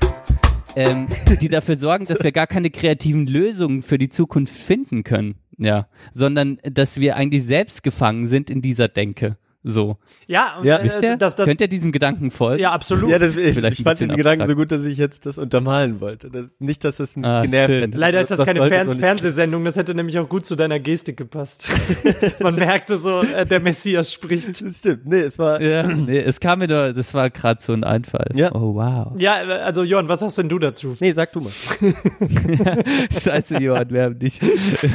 ähm, 0.76 1.06
die 1.40 1.48
dafür 1.48 1.76
sorgen, 1.76 2.06
dass 2.06 2.22
wir 2.22 2.32
gar 2.32 2.46
keine 2.46 2.70
kreativen 2.70 3.26
Lösungen 3.26 3.82
für 3.82 3.98
die 3.98 4.08
Zukunft 4.08 4.54
finden 4.54 5.04
können. 5.04 5.36
Ja, 5.56 5.86
sondern 6.12 6.58
dass 6.64 6.98
wir 6.98 7.14
eigentlich 7.14 7.44
selbst 7.44 7.84
gefangen 7.84 8.26
sind 8.26 8.50
in 8.50 8.60
dieser 8.60 8.88
Denke. 8.88 9.38
So. 9.66 9.96
Ja, 10.26 10.58
und, 10.58 10.66
Ja. 10.66 10.78
äh, 10.78 10.84
Wisst 10.84 11.02
ihr? 11.02 11.16
das, 11.16 11.34
das, 11.36 11.46
Könnt 11.46 11.60
ihr 11.62 11.68
diesem 11.68 11.90
Gedanken 11.90 12.30
folgen? 12.30 12.60
ja, 12.62 12.72
absolut. 12.72 13.08
Ja, 13.10 13.18
das, 13.18 13.34
ich, 13.34 13.54
Vielleicht 13.54 13.78
ich 13.80 13.84
fand 13.84 13.98
den 13.98 14.14
Gedanken 14.14 14.46
so 14.46 14.54
gut, 14.54 14.70
dass 14.70 14.84
ich 14.84 14.98
jetzt 14.98 15.24
das 15.24 15.38
untermalen 15.38 16.00
wollte. 16.02 16.28
Das, 16.30 16.50
nicht, 16.58 16.84
dass 16.84 16.98
das 16.98 17.16
mich 17.16 17.24
Ah, 17.26 17.40
genervt 17.42 17.68
schön. 17.68 17.80
hätte. 17.80 17.96
Leider 17.98 18.20
ist 18.20 18.30
das, 18.30 18.44
keine 18.44 18.68
Fern 18.68 18.98
Fernsehsendung, 18.98 19.64
das 19.64 19.76
hätte 19.76 19.94
nämlich 19.94 20.18
auch 20.18 20.28
gut 20.28 20.44
zu 20.44 20.54
deiner 20.54 20.78
Gestik 20.80 21.16
gepasst. 21.16 21.66
Man 22.40 22.56
merkte 22.56 22.98
so, 22.98 23.22
äh, 23.22 23.46
der 23.46 23.60
Messias 23.60 24.12
spricht. 24.12 24.60
Das 24.62 24.78
stimmt. 24.80 25.06
Nee, 25.06 25.20
es 25.20 25.38
war. 25.38 25.62
Ja, 25.62 25.82
nee, 25.84 26.18
es 26.18 26.40
kam 26.40 26.58
mir 26.58 26.68
nur, 26.68 26.92
das 26.92 27.14
war 27.14 27.30
gerade 27.30 27.60
so 27.62 27.72
ein 27.72 27.84
Einfall. 27.84 28.26
Ja. 28.34 28.54
Oh 28.54 28.74
wow. 28.74 29.12
Ja, 29.18 29.36
also 29.36 29.82
Jon, 29.82 30.08
was 30.08 30.20
sagst 30.20 30.36
denn 30.36 30.50
du 30.50 30.58
dazu? 30.58 30.94
Nee, 31.00 31.12
sag 31.12 31.32
du 31.32 31.40
mal. 31.40 31.52
Scheiße, 33.10 33.58
Johann, 33.58 33.90
wir 33.90 34.02
haben 34.02 34.18
dich. 34.18 34.40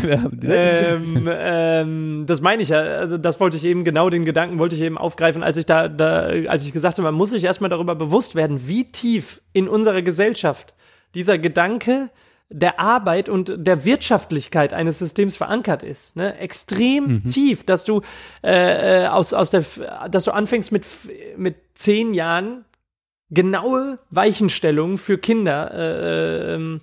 Wir 0.03 0.21
haben 0.21 0.39
dich. 0.39 0.49
ähm, 0.53 1.27
ähm, 1.31 2.23
das 2.27 2.41
meine 2.41 2.61
ich 2.61 2.69
ja. 2.69 2.79
Also 2.79 3.17
das 3.17 3.39
wollte 3.39 3.57
ich 3.57 3.65
eben 3.65 3.83
genau 3.83 4.09
den 4.09 4.25
Gedanken 4.25 4.58
wollte 4.59 4.75
ich 4.75 4.81
eben 4.81 4.97
aufgreifen, 4.97 5.43
als 5.43 5.57
ich 5.57 5.65
da, 5.65 5.87
da 5.87 6.27
als 6.47 6.65
ich 6.65 6.73
gesagt 6.73 6.97
habe, 6.97 7.03
man 7.07 7.15
muss 7.15 7.31
sich 7.31 7.43
erstmal 7.43 7.69
darüber 7.69 7.95
bewusst 7.95 8.35
werden, 8.35 8.67
wie 8.67 8.91
tief 8.91 9.41
in 9.53 9.67
unserer 9.67 10.01
Gesellschaft 10.01 10.75
dieser 11.15 11.37
Gedanke 11.37 12.09
der 12.49 12.79
Arbeit 12.79 13.29
und 13.29 13.53
der 13.55 13.85
Wirtschaftlichkeit 13.85 14.73
eines 14.73 14.99
Systems 14.99 15.37
verankert 15.37 15.83
ist, 15.83 16.15
ne? 16.15 16.37
extrem 16.39 17.29
tief, 17.29 17.63
dass 17.63 17.83
du 17.83 18.01
äh, 18.43 19.03
äh, 19.03 19.07
aus 19.07 19.33
aus 19.33 19.51
der, 19.51 19.63
dass 20.09 20.23
du 20.23 20.31
anfängst 20.31 20.71
mit 20.71 20.85
mit 21.37 21.55
zehn 21.75 22.13
Jahren 22.13 22.65
genaue 23.29 23.99
Weichenstellungen 24.09 24.97
für 24.97 25.19
Kinder 25.19 25.71
äh, 25.73 26.55
ähm, 26.55 26.81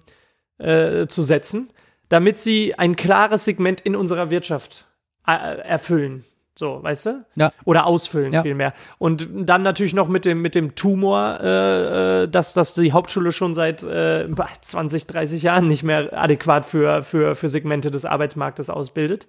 äh, 0.58 1.06
zu 1.08 1.22
setzen, 1.22 1.70
damit 2.08 2.38
sie 2.38 2.74
ein 2.78 2.94
klares 2.94 3.44
Segment 3.44 3.80
in 3.80 3.96
unserer 3.96 4.30
Wirtschaft 4.30 4.86
äh, 5.26 5.32
erfüllen. 5.32 6.24
So, 6.58 6.82
weißt 6.82 7.06
du? 7.06 7.24
Ja. 7.36 7.52
Oder 7.64 7.86
ausfüllen 7.86 8.32
Ja. 8.32 8.42
vielmehr. 8.42 8.72
Und 8.98 9.28
dann 9.30 9.62
natürlich 9.62 9.92
noch 9.92 10.08
mit 10.08 10.24
dem, 10.24 10.40
mit 10.40 10.54
dem 10.54 10.74
Tumor, 10.74 11.38
äh, 11.42 12.22
äh, 12.22 12.28
dass, 12.28 12.54
dass 12.54 12.72
die 12.72 12.92
Hauptschule 12.92 13.30
schon 13.32 13.52
seit 13.52 13.82
äh, 13.82 14.26
20, 14.62 15.06
30 15.06 15.42
Jahren 15.42 15.66
nicht 15.66 15.82
mehr 15.82 16.18
adäquat 16.18 16.64
für, 16.64 17.02
für, 17.02 17.34
für 17.34 17.48
Segmente 17.50 17.90
des 17.90 18.06
Arbeitsmarktes 18.06 18.70
ausbildet. 18.70 19.26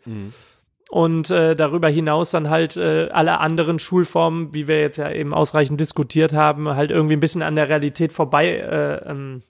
und 0.89 1.29
äh, 1.31 1.53
darüber 1.53 1.89
hinaus 1.89 2.31
dann 2.31 2.49
halt 2.49 2.77
äh, 2.77 3.09
alle 3.11 3.39
anderen 3.41 3.77
Schulformen, 3.77 4.53
wie 4.53 4.69
wir 4.69 4.79
jetzt 4.79 4.95
ja 4.95 5.11
eben 5.11 5.33
ausreichend 5.33 5.81
diskutiert 5.81 6.31
haben, 6.31 6.69
halt 6.75 6.91
irgendwie 6.91 7.17
ein 7.17 7.19
bisschen 7.19 7.41
an 7.43 7.57
der 7.57 7.67
Realität 7.67 8.13
vorbei 8.13 8.47
äh, 8.51 9.09
ähm, 9.09 9.43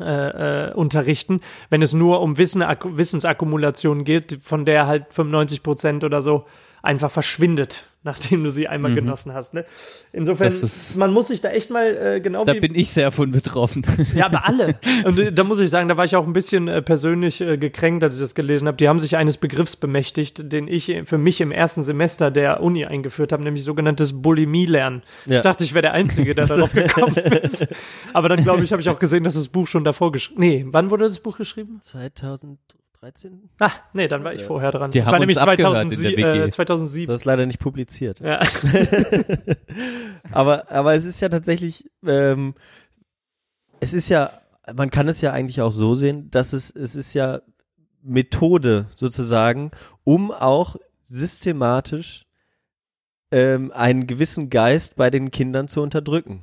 äh, 0.00 0.68
äh, 0.68 0.72
unterrichten, 0.72 1.40
wenn 1.68 1.82
es 1.82 1.92
nur 1.94 2.20
um 2.20 2.38
Wissen, 2.38 2.62
Ak 2.62 2.86
Wissensakkumulation 2.96 4.04
geht, 4.04 4.38
von 4.40 4.64
der 4.64 4.86
halt 4.86 5.06
95 5.12 5.62
Prozent 5.64 6.04
oder 6.04 6.22
so 6.22 6.44
einfach 6.82 7.10
verschwindet, 7.10 7.86
nachdem 8.02 8.42
du 8.42 8.50
sie 8.50 8.66
einmal 8.66 8.90
Mhm. 8.90 8.96
genossen 8.96 9.32
hast. 9.32 9.54
Ne? 9.54 9.64
Insofern, 10.12 10.48
ist- 10.48 10.96
man 10.96 11.12
muss 11.12 11.28
sich 11.28 11.40
da 11.40 11.50
echt 11.50 11.70
mal 11.70 11.86
äh, 12.16 12.20
genau 12.20 12.44
Da 12.44 12.54
wie 12.54 12.60
bin 12.60 12.74
ich 12.74 12.90
sehr 12.90 13.12
von 13.12 13.30
betroffen. 13.30 13.82
ja, 14.16 14.26
aber 14.26 14.44
alle. 14.46 14.74
Und 15.04 15.18
äh, 15.20 15.32
da 15.32 15.44
muss 15.44 15.60
ich 15.60 15.70
sagen, 15.70 15.88
da 15.88 15.96
war 15.96 16.04
ich 16.04 16.16
auch 16.16 16.26
ein 16.26 16.32
bisschen 16.32 16.66
äh, 16.66 16.82
persönlich 16.82 17.40
äh, 17.40 17.56
gekränkt, 17.56 18.02
als 18.02 18.16
ich 18.16 18.20
das 18.20 18.34
gelesen 18.34 18.66
habe. 18.66 18.76
Die 18.76 18.88
haben 18.88 18.98
sich 18.98 19.16
eines 19.16 19.36
Begriffs 19.36 19.76
bemächtigt, 19.76 20.52
den 20.52 20.66
ich 20.66 20.88
äh, 20.88 21.04
für 21.04 21.18
mich 21.18 21.40
im 21.40 21.52
ersten 21.52 21.84
Semester 21.84 22.32
der 22.32 22.60
Uni 22.62 22.84
eingeführt 22.84 23.32
habe, 23.32 23.44
nämlich 23.44 23.62
sogenanntes 23.62 24.20
Bulimie-Lernen. 24.20 25.02
Ja. 25.26 25.36
Ich 25.36 25.42
dachte, 25.42 25.62
ich 25.62 25.72
wäre 25.72 25.82
der 25.82 25.92
Einzige, 25.92 26.34
der 26.34 26.46
darauf 26.46 26.72
gekommen 26.72 27.14
ist. 27.16 27.66
Aber 28.12 28.28
dann, 28.28 28.42
glaube 28.42 28.64
ich, 28.64 28.72
habe 28.72 28.82
ich 28.82 28.88
auch 28.88 28.98
gesehen, 28.98 29.22
dass 29.22 29.34
das 29.34 29.46
Buch 29.48 29.68
schon 29.68 29.84
davor 29.84 30.10
geschrieben 30.10 30.40
Nee, 30.40 30.64
wann 30.68 30.90
wurde 30.90 31.04
das 31.04 31.20
Buch 31.20 31.38
geschrieben? 31.38 31.78
2013? 33.02 33.50
Ah, 33.58 33.72
nee, 33.92 34.06
dann 34.06 34.22
war 34.22 34.32
ich 34.32 34.44
vorher 34.44 34.70
dran. 34.70 34.92
Die 34.92 34.98
ich 34.98 35.04
haben 35.04 35.12
war 35.12 35.18
nämlich 35.18 35.36
uns 35.36 35.46
abgehört 35.46 35.82
in 35.82 35.90
2007, 35.90 36.16
der 36.16 36.34
WG. 36.34 36.44
äh, 36.44 36.50
2007. 36.50 37.06
Das 37.08 37.20
ist 37.22 37.24
leider 37.24 37.46
nicht 37.46 37.58
publiziert. 37.58 38.20
Ja. 38.20 38.40
aber, 40.32 40.70
aber 40.70 40.94
es 40.94 41.04
ist 41.04 41.20
ja 41.20 41.28
tatsächlich, 41.28 41.90
ähm, 42.06 42.54
es 43.80 43.92
ist 43.92 44.08
ja, 44.08 44.30
man 44.74 44.90
kann 44.90 45.08
es 45.08 45.20
ja 45.20 45.32
eigentlich 45.32 45.60
auch 45.60 45.72
so 45.72 45.96
sehen, 45.96 46.30
dass 46.30 46.52
es, 46.52 46.70
es 46.70 46.94
ist 46.94 47.14
ja 47.14 47.40
Methode 48.02 48.86
sozusagen, 48.94 49.72
um 50.04 50.30
auch 50.30 50.76
systematisch 51.02 52.26
ähm, 53.32 53.72
einen 53.72 54.06
gewissen 54.06 54.48
Geist 54.48 54.94
bei 54.94 55.10
den 55.10 55.32
Kindern 55.32 55.66
zu 55.66 55.82
unterdrücken. 55.82 56.42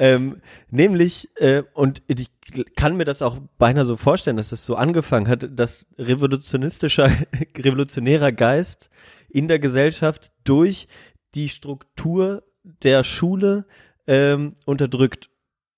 Ähm, 0.00 0.40
nämlich, 0.70 1.28
äh, 1.36 1.62
und 1.74 2.02
ich 2.06 2.28
kann 2.74 2.96
mir 2.96 3.04
das 3.04 3.20
auch 3.20 3.36
beinahe 3.58 3.84
so 3.84 3.98
vorstellen, 3.98 4.38
dass 4.38 4.48
das 4.48 4.64
so 4.64 4.74
angefangen 4.74 5.28
hat, 5.28 5.46
dass 5.52 5.88
revolutionistischer, 5.98 7.10
revolutionärer 7.58 8.32
Geist 8.32 8.88
in 9.28 9.46
der 9.46 9.58
Gesellschaft 9.58 10.32
durch 10.42 10.88
die 11.34 11.50
Struktur 11.50 12.42
der 12.82 13.04
Schule 13.04 13.66
ähm, 14.06 14.54
unterdrückt 14.64 15.28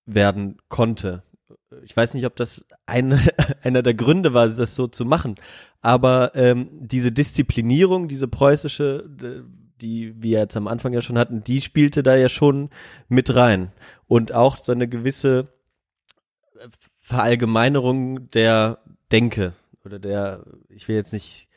werden 0.07 0.59
konnte. 0.69 1.25
Ich 1.83 1.97
weiß 1.97 2.15
nicht, 2.15 2.25
ob 2.25 2.37
das 2.37 2.65
ein, 2.87 3.19
einer 3.65 3.83
der 3.83 3.95
Gründe 3.95 4.35
war, 4.35 4.49
das 4.49 4.77
so 4.77 4.87
zu 4.87 5.05
machen, 5.05 5.35
aber 5.81 6.37
ähm, 6.37 6.69
diese 6.71 7.11
Disziplinierung, 7.11 8.07
diese 8.07 8.29
preußische, 8.29 9.05
äh, 9.21 9.62
die 9.83 10.15
wir 10.23 10.41
jetzt 10.41 10.57
am 10.57 10.69
Anfang 10.69 10.93
ja 10.93 11.03
schon 11.03 11.19
hatten, 11.19 11.45
die 11.45 11.61
spielte 11.61 12.03
da 12.03 12.17
ja 12.17 12.29
schon 12.29 12.71
mit 13.09 13.35
rein. 13.35 13.73
Und 14.07 14.33
auch 14.33 14.59
so 14.59 14.73
eine 14.73 14.89
gewisse 14.89 15.47
Verallgemeinerung 17.01 18.31
der 18.31 18.79
Denke 19.11 19.55
oder 19.85 19.99
der, 19.99 20.45
ich 20.69 20.89
will 20.89 20.97
jetzt 20.97 21.13
nicht, 21.13 21.49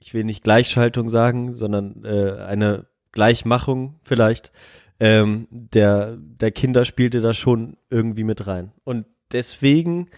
ich 0.00 0.12
will 0.12 0.24
nicht 0.24 0.42
Gleichschaltung 0.42 1.08
sagen, 1.08 1.52
sondern 1.52 2.04
äh, 2.04 2.32
eine 2.42 2.86
Gleichmachung 3.12 4.00
vielleicht 4.02 4.52
ähm, 5.00 5.46
der, 5.50 6.16
der 6.16 6.50
Kinder 6.50 6.84
spielte 6.84 7.20
da 7.20 7.32
schon 7.32 7.76
irgendwie 7.90 8.24
mit 8.24 8.46
rein. 8.46 8.72
Und 8.84 9.06
deswegen 9.32 10.10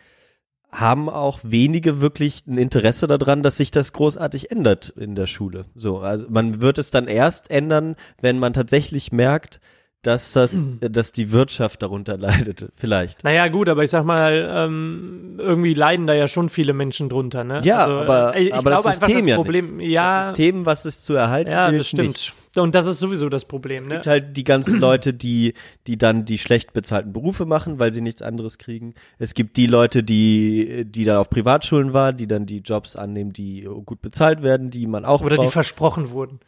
haben 0.73 1.09
auch 1.09 1.41
wenige 1.43 2.01
wirklich 2.01 2.47
ein 2.47 2.59
Interesse 2.59 3.07
daran, 3.07 3.43
dass 3.43 3.57
sich 3.57 3.71
das 3.71 3.93
großartig 3.93 4.51
ändert 4.51 4.91
in 4.91 5.15
der 5.15 5.27
Schule. 5.27 5.67
So, 5.75 5.99
also 5.99 6.27
man 6.29 6.61
wird 6.61 6.79
es 6.79 6.91
dann 6.91 7.09
erst 7.09 7.51
ändern, 7.51 7.97
wenn 8.21 8.39
man 8.39 8.53
tatsächlich 8.53 9.13
merkt, 9.13 9.61
dass 10.03 10.33
das, 10.33 10.67
dass 10.81 11.13
die 11.13 11.31
Wirtschaft 11.31 11.83
darunter 11.83 12.17
leidet, 12.17 12.69
vielleicht. 12.75 13.23
Naja, 13.23 13.49
gut, 13.49 13.69
aber 13.69 13.85
ich 13.85 13.91
sag 13.91 14.05
mal, 14.05 14.49
ähm, 14.51 15.35
irgendwie 15.39 15.75
leiden 15.75 16.07
da 16.07 16.15
ja 16.15 16.27
schon 16.27 16.49
viele 16.49 16.73
Menschen 16.73 17.09
drunter, 17.11 17.45
ne? 17.45 17.61
Ja, 17.65 17.81
Also, 17.85 17.95
aber, 17.99 18.35
äh, 18.35 18.45
ich 18.45 18.55
aber 18.55 18.71
das 18.71 18.83
glaube 18.83 18.95
einfach, 18.95 19.07
System 19.09 19.19
das 19.27 19.31
ja 19.31 19.37
Problem, 19.37 19.77
nicht. 19.77 19.91
ja, 19.91 20.19
Das 20.19 20.27
System, 20.29 20.65
was 20.67 20.85
es 20.87 21.03
zu 21.03 21.15
erhalten 21.15 21.51
ja, 21.51 21.71
das 21.71 21.89
stimmt. 21.89 22.09
Nicht. 22.09 22.33
Und 22.57 22.75
das 22.75 22.87
ist 22.87 22.99
sowieso 22.99 23.29
das 23.29 23.45
Problem, 23.45 23.83
Es 23.83 23.89
ne? 23.89 23.95
gibt 23.95 24.07
halt 24.09 24.37
die 24.37 24.43
ganzen 24.43 24.81
Leute, 24.81 25.13
die, 25.15 25.55
die 25.87 25.99
dann 25.99 26.25
die 26.25 26.39
schlecht 26.39 26.73
bezahlten 26.73 27.13
Berufe 27.13 27.45
machen, 27.47 27.79
weil 27.79 27.93
sie 27.93 28.01
nichts 28.01 28.23
anderes 28.23 28.59
kriegen. 28.59 28.95
Es 29.19 29.35
gibt 29.35 29.57
die 29.57 29.67
Leute, 29.67 30.03
die, 30.03 30.85
die 30.85 31.05
dann 31.05 31.19
auf 31.19 31.31
Privatschulen 31.31 31.93
waren, 31.93 32.17
die 32.17 32.27
dann 32.27 32.47
die 32.47 32.59
Jobs 32.59 32.97
annehmen, 32.97 33.33
die 33.33 33.69
gut 33.85 34.01
bezahlt 34.03 34.43
werden, 34.43 34.71
die 34.71 34.87
man 34.87 35.05
auch 35.05 35.21
Oder 35.21 35.37
die 35.37 35.43
braucht. 35.43 35.53
versprochen 35.53 36.11
wurden. 36.11 36.41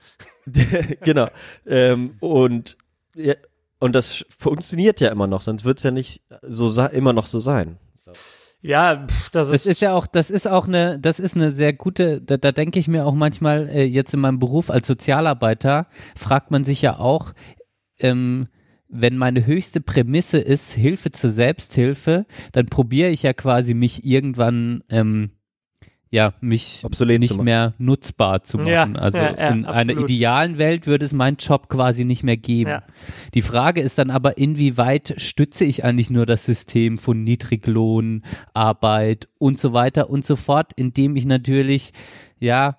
genau. 1.04 1.28
Ähm, 1.66 2.14
und, 2.20 2.76
ja, 3.16 3.34
und 3.78 3.94
das 3.94 4.24
funktioniert 4.38 5.00
ja 5.00 5.10
immer 5.10 5.26
noch, 5.26 5.40
sonst 5.40 5.64
wird's 5.64 5.82
ja 5.82 5.90
nicht 5.90 6.22
so 6.42 6.68
immer 6.86 7.12
noch 7.12 7.26
so 7.26 7.38
sein. 7.38 7.78
Ja, 8.60 9.08
das 9.32 9.48
ist, 9.48 9.66
Das 9.66 9.66
ist 9.66 9.80
ja 9.80 9.92
auch, 9.92 10.06
das 10.06 10.30
ist 10.30 10.46
auch 10.46 10.68
eine, 10.68 11.00
das 11.00 11.18
ist 11.18 11.36
eine 11.36 11.50
sehr 11.50 11.72
gute, 11.72 12.22
da, 12.22 12.36
da 12.36 12.52
denke 12.52 12.78
ich 12.78 12.86
mir 12.86 13.04
auch 13.04 13.14
manchmal, 13.14 13.68
äh, 13.68 13.82
jetzt 13.82 14.14
in 14.14 14.20
meinem 14.20 14.38
Beruf 14.38 14.70
als 14.70 14.86
Sozialarbeiter, 14.86 15.88
fragt 16.14 16.52
man 16.52 16.62
sich 16.62 16.80
ja 16.80 17.00
auch, 17.00 17.32
ähm, 17.98 18.46
wenn 18.88 19.16
meine 19.16 19.46
höchste 19.46 19.80
Prämisse 19.80 20.38
ist 20.38 20.74
Hilfe 20.74 21.10
zur 21.10 21.30
Selbsthilfe, 21.30 22.24
dann 22.52 22.66
probiere 22.66 23.10
ich 23.10 23.24
ja 23.24 23.32
quasi 23.32 23.74
mich 23.74 24.04
irgendwann, 24.04 24.84
ähm, 24.90 25.32
ja, 26.12 26.34
mich 26.42 26.82
Obsolet 26.84 27.20
nicht 27.20 27.42
mehr 27.42 27.72
nutzbar 27.78 28.44
zu 28.44 28.58
machen. 28.58 28.68
Ja, 28.68 28.92
also 29.00 29.16
ja, 29.16 29.34
ja, 29.34 29.48
in 29.48 29.64
einer 29.64 29.90
absolut. 29.94 30.10
idealen 30.10 30.58
Welt 30.58 30.86
würde 30.86 31.06
es 31.06 31.14
meinen 31.14 31.38
Job 31.38 31.70
quasi 31.70 32.04
nicht 32.04 32.22
mehr 32.22 32.36
geben. 32.36 32.68
Ja. 32.68 32.82
Die 33.32 33.40
Frage 33.40 33.80
ist 33.80 33.96
dann 33.96 34.10
aber, 34.10 34.36
inwieweit 34.36 35.14
stütze 35.16 35.64
ich 35.64 35.84
eigentlich 35.84 36.10
nur 36.10 36.26
das 36.26 36.44
System 36.44 36.98
von 36.98 37.24
Niedriglohn, 37.24 38.24
Arbeit 38.52 39.30
und 39.38 39.58
so 39.58 39.72
weiter 39.72 40.10
und 40.10 40.22
so 40.22 40.36
fort, 40.36 40.72
indem 40.76 41.16
ich 41.16 41.24
natürlich, 41.24 41.92
ja, 42.38 42.76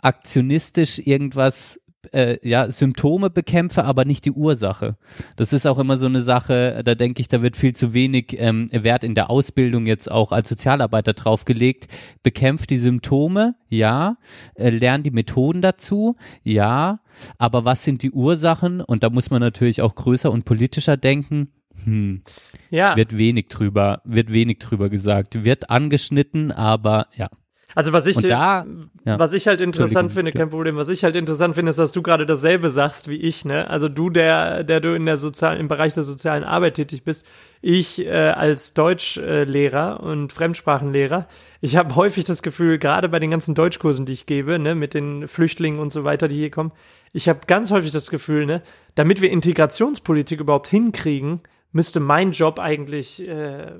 aktionistisch 0.00 1.00
irgendwas, 1.00 1.80
äh, 2.12 2.38
ja, 2.42 2.70
Symptome 2.70 3.30
bekämpfe, 3.30 3.84
aber 3.84 4.04
nicht 4.04 4.24
die 4.24 4.32
Ursache. 4.32 4.96
Das 5.36 5.52
ist 5.52 5.66
auch 5.66 5.78
immer 5.78 5.96
so 5.96 6.06
eine 6.06 6.20
Sache, 6.20 6.82
da 6.84 6.94
denke 6.94 7.20
ich, 7.20 7.28
da 7.28 7.42
wird 7.42 7.56
viel 7.56 7.74
zu 7.74 7.94
wenig 7.94 8.36
ähm, 8.38 8.68
Wert 8.72 9.04
in 9.04 9.14
der 9.14 9.30
Ausbildung 9.30 9.86
jetzt 9.86 10.10
auch 10.10 10.32
als 10.32 10.48
Sozialarbeiter 10.48 11.12
draufgelegt. 11.12 11.88
Bekämpft 12.22 12.70
die 12.70 12.78
Symptome, 12.78 13.54
ja, 13.68 14.16
äh, 14.54 14.70
lernt 14.70 15.06
die 15.06 15.10
Methoden 15.10 15.62
dazu, 15.62 16.16
ja, 16.42 17.00
aber 17.38 17.64
was 17.64 17.84
sind 17.84 18.02
die 18.02 18.10
Ursachen? 18.10 18.80
Und 18.80 19.02
da 19.02 19.10
muss 19.10 19.30
man 19.30 19.40
natürlich 19.40 19.82
auch 19.82 19.94
größer 19.94 20.30
und 20.30 20.44
politischer 20.44 20.96
denken. 20.96 21.52
Hm, 21.84 22.22
ja. 22.70 22.96
wird 22.96 23.16
wenig 23.16 23.48
drüber, 23.48 24.02
wird 24.04 24.32
wenig 24.32 24.58
drüber 24.58 24.88
gesagt, 24.88 25.44
wird 25.44 25.70
angeschnitten, 25.70 26.50
aber 26.50 27.06
ja. 27.14 27.28
Also 27.74 27.92
was 27.92 28.06
ich, 28.06 28.16
da- 28.16 28.64
ja. 29.04 29.18
was 29.18 29.34
ich 29.34 29.46
halt 29.46 29.60
interessant 29.60 30.10
finde, 30.12 30.32
kein 30.32 30.48
Problem, 30.50 30.76
was 30.76 30.88
ich 30.88 31.04
halt 31.04 31.14
interessant 31.16 31.54
finde, 31.54 31.70
ist, 31.70 31.78
dass 31.78 31.92
du 31.92 32.02
gerade 32.02 32.24
dasselbe 32.24 32.70
sagst 32.70 33.08
wie 33.08 33.16
ich, 33.16 33.44
ne? 33.44 33.68
Also 33.68 33.88
du, 33.88 34.08
der, 34.10 34.64
der 34.64 34.80
du 34.80 34.94
in 34.94 35.04
der 35.06 35.16
sozialen, 35.18 35.60
im 35.60 35.68
Bereich 35.68 35.92
der 35.94 36.02
sozialen 36.02 36.44
Arbeit 36.44 36.74
tätig 36.74 37.04
bist, 37.04 37.26
ich 37.60 38.04
äh, 38.06 38.10
als 38.10 38.72
Deutschlehrer 38.74 40.00
und 40.00 40.32
Fremdsprachenlehrer, 40.32 41.26
ich 41.60 41.76
habe 41.76 41.94
häufig 41.96 42.24
das 42.24 42.42
Gefühl, 42.42 42.78
gerade 42.78 43.08
bei 43.08 43.18
den 43.18 43.30
ganzen 43.30 43.54
Deutschkursen, 43.54 44.06
die 44.06 44.12
ich 44.12 44.26
gebe, 44.26 44.58
ne, 44.58 44.74
mit 44.74 44.94
den 44.94 45.26
Flüchtlingen 45.26 45.80
und 45.80 45.90
so 45.90 46.04
weiter, 46.04 46.28
die 46.28 46.36
hier 46.36 46.50
kommen, 46.50 46.72
ich 47.12 47.28
habe 47.28 47.40
ganz 47.46 47.70
häufig 47.70 47.90
das 47.90 48.10
Gefühl, 48.10 48.46
ne, 48.46 48.62
damit 48.94 49.20
wir 49.20 49.30
Integrationspolitik 49.30 50.40
überhaupt 50.40 50.68
hinkriegen, 50.68 51.40
müsste 51.70 52.00
mein 52.00 52.32
Job 52.32 52.58
eigentlich 52.58 53.26
äh, 53.28 53.72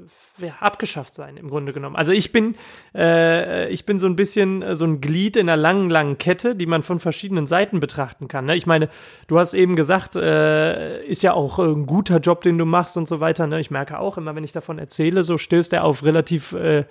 abgeschafft 0.61 1.14
sein, 1.14 1.39
im 1.39 1.49
Grunde 1.49 1.72
genommen. 1.72 1.97
Also 1.97 2.12
ich 2.12 2.32
bin, 2.32 2.55
äh, 2.95 3.68
ich 3.70 3.86
bin 3.86 3.99
so 3.99 4.07
ein 4.07 4.14
bisschen 4.14 4.61
äh, 4.62 4.76
so 4.76 4.84
ein 4.84 5.01
Glied 5.01 5.36
in 5.36 5.49
einer 5.49 5.57
langen, 5.57 5.89
langen 5.89 6.18
Kette, 6.18 6.55
die 6.55 6.66
man 6.66 6.82
von 6.82 6.99
verschiedenen 6.99 7.47
Seiten 7.47 7.80
betrachten 7.80 8.28
kann. 8.28 8.45
Ne? 8.45 8.57
Ich 8.57 8.66
meine, 8.66 8.91
du 9.26 9.39
hast 9.39 9.55
eben 9.55 9.74
gesagt, 9.74 10.16
äh, 10.16 11.03
ist 11.07 11.22
ja 11.22 11.32
auch 11.32 11.59
äh, 11.59 11.62
ein 11.62 11.86
guter 11.86 12.18
Job, 12.18 12.43
den 12.43 12.59
du 12.59 12.66
machst 12.66 12.99
und 12.99 13.09
so 13.09 13.20
weiter. 13.20 13.47
Ne? 13.47 13.59
Ich 13.59 13.70
merke 13.70 13.99
auch 13.99 14.18
immer, 14.18 14.34
wenn 14.34 14.45
ich 14.45 14.53
davon 14.53 14.78
erzähle, 14.78 15.24
so 15.24 15.39
stößt 15.39 15.72
er 15.72 15.84
auf 15.84 16.05
relativ 16.05 16.53
äh, 16.53 16.84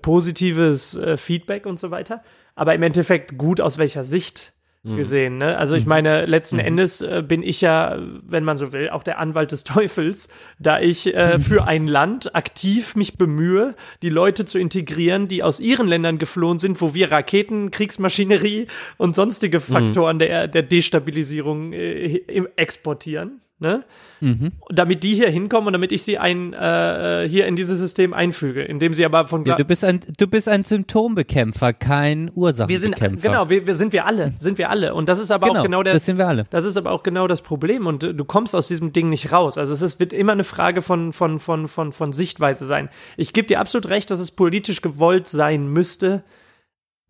positives 0.00 0.96
äh, 0.96 1.16
Feedback 1.16 1.66
und 1.66 1.80
so 1.80 1.90
weiter. 1.90 2.22
Aber 2.54 2.74
im 2.74 2.82
Endeffekt 2.84 3.36
gut 3.36 3.60
aus 3.60 3.78
welcher 3.78 4.04
Sicht 4.04 4.52
gesehen. 4.94 5.38
Ne? 5.38 5.56
Also 5.58 5.74
ich 5.74 5.86
meine, 5.86 6.26
letzten 6.26 6.58
Endes 6.58 7.00
äh, 7.00 7.24
bin 7.26 7.42
ich 7.42 7.60
ja, 7.60 7.98
wenn 8.22 8.44
man 8.44 8.58
so 8.58 8.72
will, 8.72 8.90
auch 8.90 9.02
der 9.02 9.18
Anwalt 9.18 9.52
des 9.52 9.64
Teufels, 9.64 10.28
da 10.58 10.80
ich 10.80 11.14
äh, 11.14 11.38
für 11.38 11.66
ein 11.66 11.88
Land 11.88 12.34
aktiv 12.34 12.94
mich 12.94 13.18
bemühe, 13.18 13.74
die 14.02 14.08
Leute 14.08 14.46
zu 14.46 14.58
integrieren, 14.58 15.28
die 15.28 15.42
aus 15.42 15.60
ihren 15.60 15.88
Ländern 15.88 16.18
geflohen 16.18 16.58
sind, 16.58 16.80
wo 16.80 16.94
wir 16.94 17.10
Raketen, 17.10 17.70
Kriegsmaschinerie 17.70 18.66
und 18.96 19.14
sonstige 19.14 19.60
Faktoren 19.60 20.18
der, 20.18 20.46
der 20.48 20.62
Destabilisierung 20.62 21.72
äh, 21.72 22.20
exportieren. 22.56 23.40
Ne? 23.58 23.84
Mhm. 24.20 24.52
Damit 24.68 25.02
die 25.02 25.14
hier 25.14 25.30
hinkommen 25.30 25.68
und 25.68 25.72
damit 25.72 25.90
ich 25.90 26.02
sie 26.02 26.18
ein, 26.18 26.52
äh, 26.52 27.26
hier 27.26 27.46
in 27.46 27.56
dieses 27.56 27.78
System 27.78 28.12
einfüge, 28.12 28.62
indem 28.62 28.92
sie 28.92 29.02
aber 29.02 29.26
von 29.26 29.46
Ja, 29.46 29.56
du 29.56 29.64
bist 29.64 29.82
ein, 29.82 30.00
du 30.18 30.26
bist 30.26 30.46
ein 30.46 30.62
Symptombekämpfer, 30.62 31.72
kein 31.72 32.26
wir 32.26 32.32
sind 32.32 32.36
Ursachenbekämpfer. 32.36 33.28
genau, 33.28 33.48
wir, 33.48 33.66
wir 33.66 33.74
sind 33.74 33.94
wir 33.94 34.04
alle, 34.04 34.34
sind 34.38 34.58
wir 34.58 34.68
alle 34.68 34.92
und 34.92 35.08
das 35.08 35.18
ist 35.18 35.30
aber 35.30 35.46
Genau, 35.46 35.60
auch 35.60 35.64
genau 35.64 35.82
der 35.82 35.94
das 35.94 36.04
sind 36.04 36.18
wir 36.18 36.28
alle. 36.28 36.44
Das 36.50 36.66
ist 36.66 36.76
aber 36.76 36.90
auch 36.90 37.02
genau 37.02 37.26
das 37.28 37.40
Problem 37.40 37.86
und 37.86 38.04
äh, 38.04 38.12
du 38.12 38.26
kommst 38.26 38.54
aus 38.54 38.68
diesem 38.68 38.92
Ding 38.92 39.08
nicht 39.08 39.32
raus. 39.32 39.56
Also 39.56 39.72
es 39.72 39.80
ist, 39.80 40.00
wird 40.00 40.12
immer 40.12 40.32
eine 40.32 40.44
Frage 40.44 40.82
von 40.82 41.14
von 41.14 41.38
von 41.38 41.66
von 41.66 41.94
von 41.94 42.12
Sichtweise 42.12 42.66
sein. 42.66 42.90
Ich 43.16 43.32
gebe 43.32 43.48
dir 43.48 43.60
absolut 43.60 43.88
recht, 43.88 44.10
dass 44.10 44.18
es 44.18 44.32
politisch 44.32 44.82
gewollt 44.82 45.28
sein 45.28 45.68
müsste, 45.68 46.24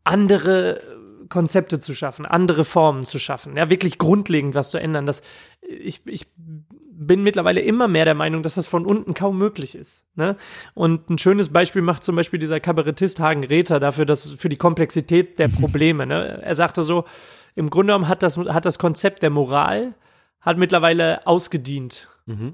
andere 0.04 0.80
Konzepte 1.28 1.80
zu 1.80 1.94
schaffen, 1.94 2.26
andere 2.26 2.64
Formen 2.64 3.04
zu 3.04 3.18
schaffen, 3.18 3.56
ja, 3.56 3.70
wirklich 3.70 3.98
grundlegend 3.98 4.54
was 4.54 4.70
zu 4.70 4.78
ändern. 4.78 5.06
Das, 5.06 5.22
ich, 5.68 6.02
ich 6.06 6.26
bin 6.98 7.22
mittlerweile 7.22 7.60
immer 7.60 7.88
mehr 7.88 8.04
der 8.04 8.14
Meinung, 8.14 8.42
dass 8.42 8.54
das 8.54 8.66
von 8.66 8.86
unten 8.86 9.14
kaum 9.14 9.38
möglich 9.38 9.74
ist. 9.74 10.04
Ne? 10.14 10.36
Und 10.74 11.10
ein 11.10 11.18
schönes 11.18 11.52
Beispiel 11.52 11.82
macht 11.82 12.04
zum 12.04 12.16
Beispiel 12.16 12.38
dieser 12.38 12.60
Kabarettist 12.60 13.20
Hagen 13.20 13.44
Räther 13.44 13.80
dafür, 13.80 14.06
dass 14.06 14.32
für 14.32 14.48
die 14.48 14.56
Komplexität 14.56 15.38
der 15.38 15.48
Probleme. 15.60 16.06
Ne? 16.06 16.42
Er 16.42 16.54
sagte 16.54 16.82
so, 16.82 17.04
im 17.54 17.70
Grunde 17.70 17.92
genommen 17.92 18.08
hat 18.08 18.22
das, 18.22 18.38
hat 18.38 18.64
das 18.64 18.78
Konzept 18.78 19.22
der 19.22 19.30
Moral 19.30 19.94
hat 20.40 20.58
mittlerweile 20.58 21.26
ausgedient. 21.26 22.06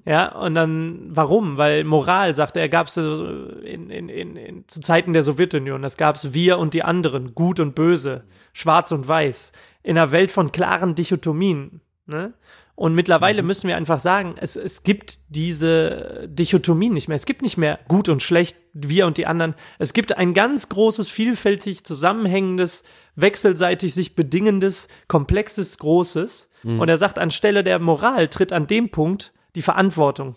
Ja, 0.05 0.33
und 0.33 0.55
dann, 0.55 1.07
warum? 1.09 1.57
Weil 1.57 1.85
Moral, 1.85 2.35
sagte 2.35 2.61
er, 2.61 2.69
gab 2.69 2.89
es 2.89 2.99
in, 2.99 3.89
in, 3.89 4.09
in, 4.11 4.37
in, 4.37 4.69
zu 4.69 4.81
Zeiten 4.81 5.15
der 5.15 5.23
Sowjetunion, 5.23 5.81
das 5.81 5.97
gab 5.97 6.17
es 6.17 6.35
wir 6.35 6.59
und 6.59 6.75
die 6.75 6.83
anderen, 6.83 7.35
gut 7.35 7.59
und 7.59 7.75
böse, 7.75 8.25
schwarz 8.53 8.93
und 8.93 9.09
weiß, 9.09 9.53
in 9.83 9.97
einer 9.97 10.13
Welt 10.13 10.31
von 10.31 10.53
klaren 10.53 10.95
Dichotomien. 10.95 11.81
Ne? 12.05 12.35
Und 12.75 12.95
mittlerweile 12.95 13.43
müssen 13.43 13.69
wir 13.69 13.77
einfach 13.77 14.01
sagen, 14.01 14.35
es, 14.39 14.57
es 14.57 14.83
gibt 14.83 15.19
diese 15.29 16.27
Dichotomien 16.29 16.95
nicht 16.95 17.07
mehr. 17.07 17.17
Es 17.17 17.27
gibt 17.27 17.43
nicht 17.43 17.59
mehr 17.59 17.79
gut 17.87 18.09
und 18.09 18.23
schlecht, 18.23 18.57
wir 18.73 19.07
und 19.07 19.19
die 19.19 19.27
anderen. 19.27 19.55
Es 19.79 19.93
gibt 19.93 20.17
ein 20.17 20.33
ganz 20.33 20.69
großes, 20.69 21.09
vielfältig 21.09 21.85
zusammenhängendes, 21.85 22.83
wechselseitig 23.15 23.95
sich 23.95 24.15
bedingendes, 24.15 24.89
komplexes, 25.07 25.79
großes. 25.79 26.49
Und 26.65 26.89
er 26.89 26.97
sagt, 26.97 27.19
anstelle 27.19 27.65
der 27.65 27.79
Moral 27.79 28.29
tritt 28.29 28.53
an 28.53 28.67
dem 28.67 28.91
Punkt 28.91 29.33
die 29.55 29.63
Verantwortung. 29.63 30.37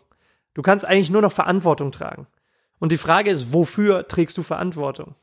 Du 0.55 0.61
kannst 0.61 0.85
eigentlich 0.85 1.11
nur 1.11 1.21
noch 1.21 1.31
Verantwortung 1.31 1.91
tragen. 1.91 2.27
Und 2.79 2.91
die 2.91 2.97
Frage 2.97 3.29
ist, 3.29 3.53
wofür 3.53 4.07
trägst 4.07 4.37
du 4.37 4.43
Verantwortung? 4.43 5.15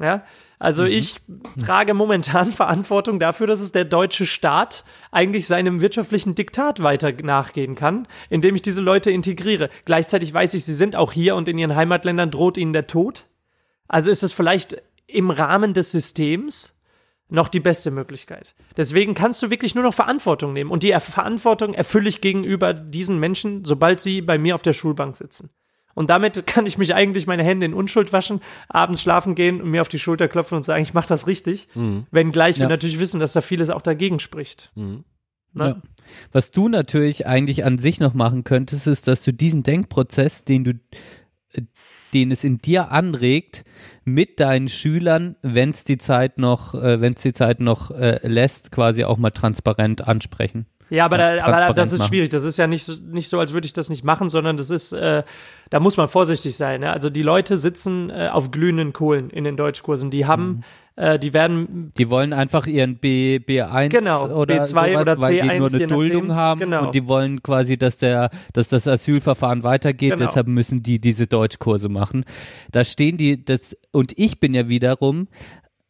Ja, 0.00 0.24
also 0.58 0.82
ich 0.84 1.16
trage 1.64 1.94
momentan 1.94 2.50
Verantwortung 2.52 3.20
dafür, 3.20 3.46
dass 3.46 3.60
es 3.60 3.70
der 3.70 3.84
deutsche 3.84 4.26
Staat 4.26 4.84
eigentlich 5.12 5.46
seinem 5.46 5.80
wirtschaftlichen 5.80 6.34
Diktat 6.34 6.82
weiter 6.82 7.12
nachgehen 7.12 7.76
kann, 7.76 8.08
indem 8.28 8.56
ich 8.56 8.62
diese 8.62 8.80
Leute 8.80 9.12
integriere. 9.12 9.70
Gleichzeitig 9.84 10.34
weiß 10.34 10.54
ich, 10.54 10.64
sie 10.64 10.74
sind 10.74 10.96
auch 10.96 11.12
hier 11.12 11.36
und 11.36 11.48
in 11.48 11.58
ihren 11.58 11.76
Heimatländern 11.76 12.32
droht 12.32 12.56
ihnen 12.56 12.72
der 12.72 12.88
Tod. 12.88 13.26
Also 13.86 14.10
ist 14.10 14.24
es 14.24 14.32
vielleicht 14.32 14.82
im 15.06 15.30
Rahmen 15.30 15.74
des 15.74 15.92
Systems 15.92 16.80
noch 17.28 17.48
die 17.48 17.60
beste 17.60 17.90
Möglichkeit. 17.92 18.54
Deswegen 18.76 19.14
kannst 19.14 19.42
du 19.42 19.50
wirklich 19.50 19.74
nur 19.76 19.84
noch 19.84 19.94
Verantwortung 19.94 20.52
nehmen. 20.52 20.70
Und 20.70 20.82
die 20.82 20.90
Er- 20.90 21.00
Verantwortung 21.00 21.72
erfülle 21.72 22.08
ich 22.08 22.20
gegenüber 22.20 22.72
diesen 22.74 23.18
Menschen, 23.20 23.64
sobald 23.64 24.00
sie 24.00 24.22
bei 24.22 24.38
mir 24.38 24.54
auf 24.56 24.62
der 24.62 24.72
Schulbank 24.72 25.16
sitzen. 25.16 25.50
Und 25.94 26.10
damit 26.10 26.46
kann 26.46 26.66
ich 26.66 26.78
mich 26.78 26.94
eigentlich 26.94 27.26
meine 27.26 27.42
Hände 27.44 27.66
in 27.66 27.74
Unschuld 27.74 28.12
waschen, 28.12 28.40
abends 28.68 29.02
schlafen 29.02 29.34
gehen 29.34 29.60
und 29.62 29.70
mir 29.70 29.80
auf 29.80 29.88
die 29.88 29.98
Schulter 29.98 30.28
klopfen 30.28 30.56
und 30.56 30.64
sagen, 30.64 30.82
ich 30.82 30.94
mache 30.94 31.08
das 31.08 31.26
richtig. 31.26 31.68
Wenngleich 32.10 32.56
wir 32.56 32.64
Ja. 32.64 32.68
natürlich 32.68 32.98
wissen, 32.98 33.20
dass 33.20 33.32
da 33.32 33.40
vieles 33.40 33.70
auch 33.70 33.82
dagegen 33.82 34.20
spricht. 34.20 34.72
Ne? 34.76 35.04
Ja. 35.54 35.82
Was 36.32 36.50
du 36.50 36.68
natürlich 36.68 37.26
eigentlich 37.26 37.64
an 37.64 37.78
sich 37.78 38.00
noch 38.00 38.12
machen 38.14 38.44
könntest, 38.44 38.86
ist, 38.86 39.06
dass 39.06 39.22
du 39.24 39.32
diesen 39.32 39.62
Denkprozess, 39.62 40.44
den 40.44 40.64
du, 40.64 40.70
äh, 41.52 41.62
den 42.12 42.30
es 42.32 42.44
in 42.44 42.58
dir 42.58 42.90
anregt, 42.90 43.64
mit 44.04 44.40
deinen 44.40 44.68
Schülern, 44.68 45.36
wenn 45.42 45.70
es 45.70 45.84
die 45.84 45.96
Zeit 45.98 46.38
noch, 46.38 46.74
äh, 46.74 47.00
wenn 47.00 47.14
es 47.14 47.22
die 47.22 47.32
Zeit 47.32 47.60
noch 47.60 47.90
äh, 47.92 48.18
lässt, 48.26 48.70
quasi 48.72 49.04
auch 49.04 49.16
mal 49.16 49.30
transparent 49.30 50.06
ansprechen. 50.06 50.66
Ja, 50.90 51.06
aber, 51.06 51.18
da, 51.18 51.42
aber 51.44 51.72
das 51.74 51.92
ist 51.92 51.98
machen. 52.00 52.08
schwierig. 52.08 52.28
Das 52.30 52.44
ist 52.44 52.56
ja 52.58 52.66
nicht, 52.66 52.84
so- 52.84 52.96
nicht 53.10 53.28
so, 53.28 53.38
als 53.40 53.52
würde 53.52 53.66
ich 53.66 53.72
das 53.72 53.88
nicht 53.88 54.04
machen, 54.04 54.28
sondern 54.28 54.56
das 54.56 54.70
ist, 54.70 54.92
äh, 54.92 55.22
da 55.70 55.80
muss 55.80 55.96
man 55.96 56.08
vorsichtig 56.08 56.56
sein. 56.56 56.80
Ne? 56.80 56.92
Also 56.92 57.10
die 57.10 57.22
Leute 57.22 57.56
sitzen 57.58 58.10
äh, 58.10 58.28
auf 58.30 58.50
glühenden 58.50 58.92
Kohlen 58.92 59.30
in 59.30 59.44
den 59.44 59.56
Deutschkursen. 59.56 60.10
Die 60.10 60.26
haben, 60.26 60.62
Mhm. 60.96 61.02
äh, 61.02 61.18
die 61.18 61.32
werden 61.32 61.92
Die 61.96 62.10
wollen 62.10 62.32
einfach 62.34 62.66
ihren 62.66 62.96
B, 62.98 63.38
B1 63.38 63.88
Genau, 63.88 64.26
oder 64.28 64.56
B2 64.62 64.66
sowas, 64.66 65.00
oder 65.02 65.20
weil 65.20 65.34
die 65.34 65.42
C1, 65.42 65.58
nur 65.58 65.72
eine. 65.72 65.86
Duldung 65.86 66.34
haben 66.34 66.60
Genau. 66.60 66.86
und 66.86 66.94
die 66.94 67.06
wollen 67.08 67.42
quasi, 67.42 67.78
dass 67.78 67.98
der, 67.98 68.28
dass 68.52 68.68
das 68.68 68.86
Asylverfahren 68.86 69.62
weitergeht, 69.62 70.12
Genau. 70.12 70.26
deshalb 70.26 70.46
müssen 70.48 70.82
die 70.82 71.00
diese 71.00 71.26
Deutschkurse 71.26 71.88
machen. 71.88 72.24
Da 72.72 72.84
stehen 72.84 73.16
die, 73.16 73.42
das, 73.42 73.76
und 73.90 74.12
ich 74.18 74.38
bin 74.38 74.52
ja 74.54 74.68
wiederum 74.68 75.28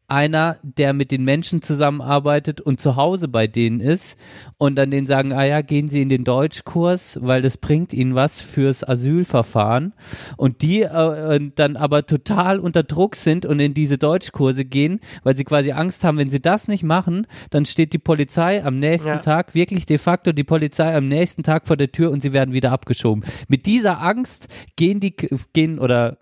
einer, 0.09 0.59
der 0.63 0.93
mit 0.93 1.11
den 1.11 1.25
Menschen 1.25 1.63
zusammenarbeitet 1.63 2.61
und 2.61 2.81
zu 2.81 2.97
Hause 2.97 3.29
bei 3.29 3.47
denen 3.47 3.81
ist 3.81 4.19
und 4.59 4.77
dann 4.77 4.91
denen 4.91 5.07
sagen, 5.07 5.33
ah 5.33 5.45
ja, 5.45 5.63
gehen 5.63 5.89
Sie 5.89 6.03
in 6.03 6.09
den 6.09 6.25
Deutschkurs, 6.25 7.19
weil 7.23 7.41
das 7.43 7.57
bringt 7.57 7.93
Ihnen 7.93 8.15
was 8.15 8.41
fürs 8.41 8.87
Asylverfahren 8.87 9.95
und 10.37 10.63
die 10.63 10.83
äh, 10.83 11.51
dann 11.55 11.77
aber 11.77 12.07
total 12.07 12.61
unter 12.61 12.83
Druck 12.83 13.17
sind 13.17 13.47
und 13.47 13.61
in 13.61 13.73
diese 13.73 13.97
Deutschkurse 13.99 14.65
gehen, 14.65 15.01
weil 15.23 15.37
sie 15.37 15.45
quasi 15.45 15.73
Angst 15.73 16.05
haben, 16.05 16.19
wenn 16.19 16.31
sie 16.31 16.41
das 16.43 16.69
nicht 16.69 16.83
machen, 16.83 17.27
dann 17.51 17.65
steht 17.65 17.93
die 17.93 17.99
Polizei 17.99 18.65
am 18.65 18.79
nächsten 18.79 19.09
Ja. 19.09 19.19
Tag, 19.19 19.55
wirklich 19.55 19.87
de 19.87 19.99
facto 19.99 20.33
die 20.33 20.45
Polizei 20.45 20.95
am 20.95 21.09
nächsten 21.09 21.43
Tag 21.43 21.67
vor 21.67 21.77
der 21.77 21.93
Tür 21.93 22.11
und 22.11 22.21
sie 22.21 22.33
werden 22.33 22.53
wieder 22.55 22.73
abgeschoben. 22.73 23.25
Mit 23.49 23.67
dieser 23.67 24.01
Angst 24.01 24.49
gehen 24.77 25.01
die, 25.01 25.15
gehen 25.53 25.79
oder 25.79 26.19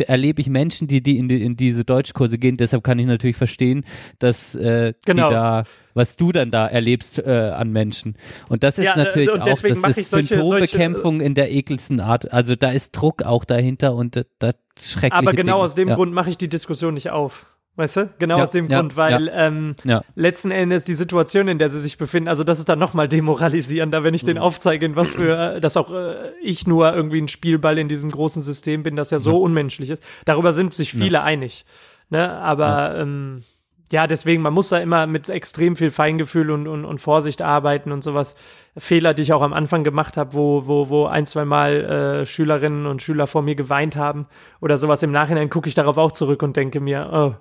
erlebe 0.00 0.40
ich 0.40 0.48
Menschen, 0.48 0.88
die, 0.88 1.02
die 1.02 1.18
in, 1.18 1.28
die 1.28 1.42
in 1.42 1.56
diese 1.56 1.84
Deutschkurse 1.84 2.38
gehen. 2.38 2.56
Deshalb 2.56 2.82
kann 2.84 2.98
ich 2.98 3.06
natürlich 3.06 3.36
verstehen, 3.36 3.84
dass 4.18 4.54
äh, 4.54 4.94
Genau. 5.04 5.28
die 5.28 5.34
da, 5.34 5.62
was 5.94 6.16
du 6.16 6.32
dann 6.32 6.50
da 6.50 6.66
erlebst 6.66 7.18
äh, 7.18 7.30
an 7.54 7.70
Menschen. 7.70 8.16
Und 8.48 8.62
das 8.62 8.78
ist 8.78 8.84
Ja, 8.86 8.94
äh, 8.94 8.98
natürlich 8.98 9.30
auch, 9.30 9.44
das 9.44 9.62
ist 9.62 10.10
solche- 10.10 10.28
Symptombekämpfung 10.36 11.20
in 11.20 11.34
der 11.34 11.50
ekelsten 11.52 12.00
Art. 12.00 12.32
Also 12.32 12.56
da 12.56 12.70
ist 12.70 12.92
Druck 12.92 13.22
auch 13.22 13.44
dahinter 13.44 13.94
und 13.94 14.16
das, 14.16 14.24
das 14.38 14.54
schreckliche 14.80 15.14
Aber 15.14 15.32
genau 15.32 15.54
Dinge. 15.54 15.64
aus 15.64 15.74
dem 15.74 15.88
ja. 15.88 15.94
Grund 15.94 16.12
mache 16.12 16.30
ich 16.30 16.38
die 16.38 16.48
Diskussion 16.48 16.94
nicht 16.94 17.10
auf. 17.10 17.46
Weißt 17.74 17.96
du? 17.96 18.10
Genau 18.18 18.36
Ja, 18.36 18.42
aus 18.44 18.50
dem 18.50 18.68
ja, 18.68 18.80
Grund, 18.80 18.96
weil 18.96 19.30
ähm, 19.34 19.74
Ja. 19.84 20.02
letzten 20.14 20.50
Endes 20.50 20.84
die 20.84 20.94
Situation, 20.94 21.48
in 21.48 21.58
der 21.58 21.70
sie 21.70 21.80
sich 21.80 21.96
befinden, 21.96 22.28
also 22.28 22.44
das 22.44 22.58
ist 22.58 22.68
dann 22.68 22.78
nochmal 22.78 23.08
demoralisierender, 23.08 24.04
wenn 24.04 24.12
ich 24.12 24.22
Mhm. 24.24 24.26
den 24.26 24.38
aufzeige, 24.38 24.84
in 24.84 24.94
was 24.94 25.08
für, 25.10 25.54
äh, 25.56 25.60
dass 25.60 25.76
auch 25.78 25.90
äh, 25.92 26.32
ich 26.42 26.66
nur 26.66 26.94
irgendwie 26.94 27.20
ein 27.20 27.28
Spielball 27.28 27.78
in 27.78 27.88
diesem 27.88 28.10
großen 28.10 28.42
System 28.42 28.82
bin, 28.82 28.94
das 28.94 29.10
ja 29.10 29.20
so 29.20 29.40
unmenschlich 29.40 29.88
ist. 29.88 30.02
Darüber 30.26 30.52
sind 30.52 30.74
sich 30.74 30.92
viele 30.92 31.22
einig. 31.22 31.64
Ne? 32.10 32.30
Aber 32.30 32.94
ähm, 32.98 33.42
ja, 33.90 34.06
deswegen, 34.06 34.42
man 34.42 34.52
muss 34.52 34.68
da 34.68 34.78
immer 34.78 35.06
mit 35.06 35.30
extrem 35.30 35.74
viel 35.76 35.90
Feingefühl 35.90 36.50
und, 36.50 36.66
und, 36.68 36.84
und 36.84 36.98
Vorsicht 36.98 37.40
arbeiten 37.40 37.90
und 37.90 38.02
sowas. 38.04 38.34
Fehler, 38.76 39.14
die 39.14 39.22
ich 39.22 39.32
auch 39.32 39.42
am 39.42 39.52
Anfang 39.54 39.82
gemacht 39.82 40.16
habe, 40.18 40.34
wo, 40.34 40.66
wo, 40.66 40.88
wo 40.90 41.06
ein, 41.06 41.24
zwei 41.26 41.44
Mal 41.46 42.20
äh, 42.22 42.26
Schülerinnen 42.26 42.84
und 42.86 43.00
Schüler 43.02 43.26
vor 43.26 43.40
mir 43.42 43.54
geweint 43.54 43.96
haben 43.96 44.26
oder 44.60 44.76
sowas. 44.76 45.02
Im 45.02 45.10
Nachhinein 45.12 45.48
gucke 45.50 45.68
ich 45.68 45.74
darauf 45.74 45.96
auch 45.96 46.12
zurück 46.12 46.42
und 46.42 46.56
denke 46.56 46.80
mir, 46.80 47.10
oh, 47.12 47.34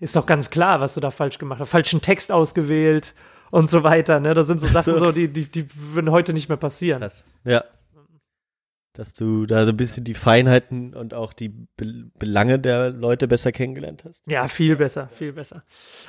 ist 0.00 0.16
doch 0.16 0.26
ganz 0.26 0.50
klar, 0.50 0.80
was 0.80 0.94
du 0.94 1.00
da 1.00 1.10
falsch 1.10 1.38
gemacht 1.38 1.60
hast. 1.60 1.70
Falschen 1.70 2.00
Text 2.00 2.30
ausgewählt 2.32 3.14
und 3.50 3.68
so 3.70 3.82
weiter. 3.82 4.20
Ne? 4.20 4.34
Das 4.34 4.46
sind 4.46 4.60
so 4.60 4.68
Sachen, 4.68 4.94
So. 4.94 5.04
so, 5.04 5.12
die, 5.12 5.28
die, 5.28 5.46
die 5.50 5.66
würden 5.74 6.10
heute 6.10 6.32
nicht 6.32 6.48
mehr 6.48 6.58
passieren. 6.58 7.00
Krass. 7.00 7.24
Ja. 7.44 7.64
Dass 8.92 9.14
du 9.14 9.46
da 9.46 9.64
so 9.64 9.70
ein 9.70 9.76
bisschen 9.76 10.02
die 10.02 10.14
Feinheiten 10.14 10.92
und 10.92 11.14
auch 11.14 11.32
die 11.32 11.50
Be 11.50 12.10
Belange 12.18 12.58
der 12.58 12.90
Leute 12.90 13.28
besser 13.28 13.52
kennengelernt 13.52 14.02
hast. 14.04 14.28
Ja, 14.28 14.48
viel 14.48 14.74
besser, 14.74 15.08
viel 15.12 15.32
besser. 15.32 15.62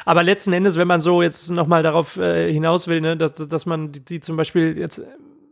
Aber 0.05 0.23
letzten 0.23 0.53
Endes, 0.53 0.75
wenn 0.75 0.87
man 0.87 0.99
so 0.99 1.21
jetzt 1.21 1.51
nochmal 1.51 1.83
darauf 1.83 2.17
äh, 2.17 2.51
hinaus 2.51 2.87
will, 2.87 2.99
ne, 2.99 3.15
dass, 3.15 3.33
dass 3.33 3.65
man 3.67 3.91
die, 3.91 4.03
die 4.03 4.19
zum 4.21 4.37
Beispiel 4.37 4.75
jetzt 4.75 4.99
äh, 4.99 5.05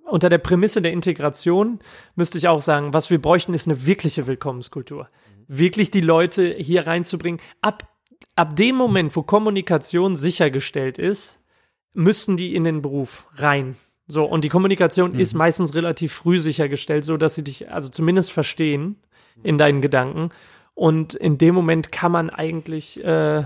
unter 0.05 0.29
der 0.29 0.39
Prämisse 0.39 0.81
der 0.81 0.93
Integration 0.93 1.79
müsste 2.15 2.39
ich 2.39 2.47
auch 2.47 2.61
sagen, 2.61 2.93
was 2.93 3.11
wir 3.11 3.21
bräuchten, 3.21 3.53
ist 3.53 3.67
eine 3.67 3.85
wirkliche 3.85 4.25
Willkommenskultur. 4.25 5.07
Wirklich 5.47 5.91
die 5.91 6.01
Leute 6.01 6.55
hier 6.57 6.87
reinzubringen. 6.87 7.39
Ab, 7.61 7.87
ab 8.37 8.55
dem 8.55 8.75
Moment, 8.75 9.15
wo 9.15 9.23
Kommunikation 9.23 10.15
sichergestellt 10.15 10.97
ist, 10.97 11.39
müssten 11.93 12.37
die 12.37 12.55
in 12.55 12.63
den 12.63 12.81
Beruf 12.81 13.27
rein. 13.35 13.75
So, 14.07 14.23
und 14.23 14.43
die 14.43 14.49
Kommunikation 14.49 15.15
ist 15.19 15.33
meistens 15.33 15.75
relativ 15.75 16.13
früh 16.13 16.39
sichergestellt, 16.39 17.03
so 17.03 17.17
dass 17.17 17.35
sie 17.35 17.43
dich 17.43 17.69
also 17.69 17.89
zumindest 17.89 18.31
verstehen 18.31 18.95
in 19.43 19.57
deinen 19.57 19.81
Gedanken. 19.81 20.29
Und 20.75 21.13
in 21.15 21.37
dem 21.37 21.55
Moment 21.55 21.91
kann 21.91 22.11
man 22.11 22.29
eigentlich, 22.29 23.03
äh, 23.03 23.43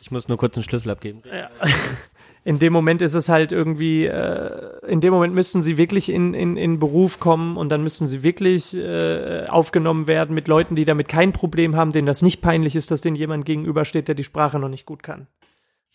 Ich 0.00 0.10
muss 0.10 0.26
nur 0.26 0.38
kurz 0.38 0.56
einen 0.56 0.64
Schlüssel 0.64 0.90
abgeben. 0.90 1.22
in 2.44 2.58
dem 2.58 2.72
Moment 2.72 3.02
ist 3.02 3.14
es 3.14 3.28
halt 3.28 3.52
irgendwie, 3.52 4.06
äh, 4.06 4.70
in 4.86 5.00
dem 5.00 5.12
Moment 5.12 5.32
müssen 5.34 5.62
sie 5.62 5.76
wirklich 5.78 6.08
in, 6.10 6.34
in, 6.34 6.56
in 6.56 6.78
Beruf 6.80 7.20
kommen 7.20 7.56
und 7.56 7.68
dann 7.68 7.82
müssen 7.82 8.06
sie 8.06 8.22
wirklich 8.24 8.76
äh, 8.76 9.46
aufgenommen 9.48 10.06
werden 10.08 10.34
mit 10.34 10.48
Leuten, 10.48 10.74
die 10.74 10.84
damit 10.84 11.06
kein 11.08 11.32
Problem 11.32 11.76
haben, 11.76 11.92
denen 11.92 12.06
das 12.06 12.20
nicht 12.22 12.42
peinlich 12.42 12.74
ist, 12.74 12.90
dass 12.90 13.00
denen 13.00 13.16
jemand 13.16 13.44
gegenübersteht, 13.44 14.08
der 14.08 14.16
die 14.16 14.24
Sprache 14.24 14.58
noch 14.58 14.68
nicht 14.68 14.86
gut 14.86 15.02
kann. 15.02 15.28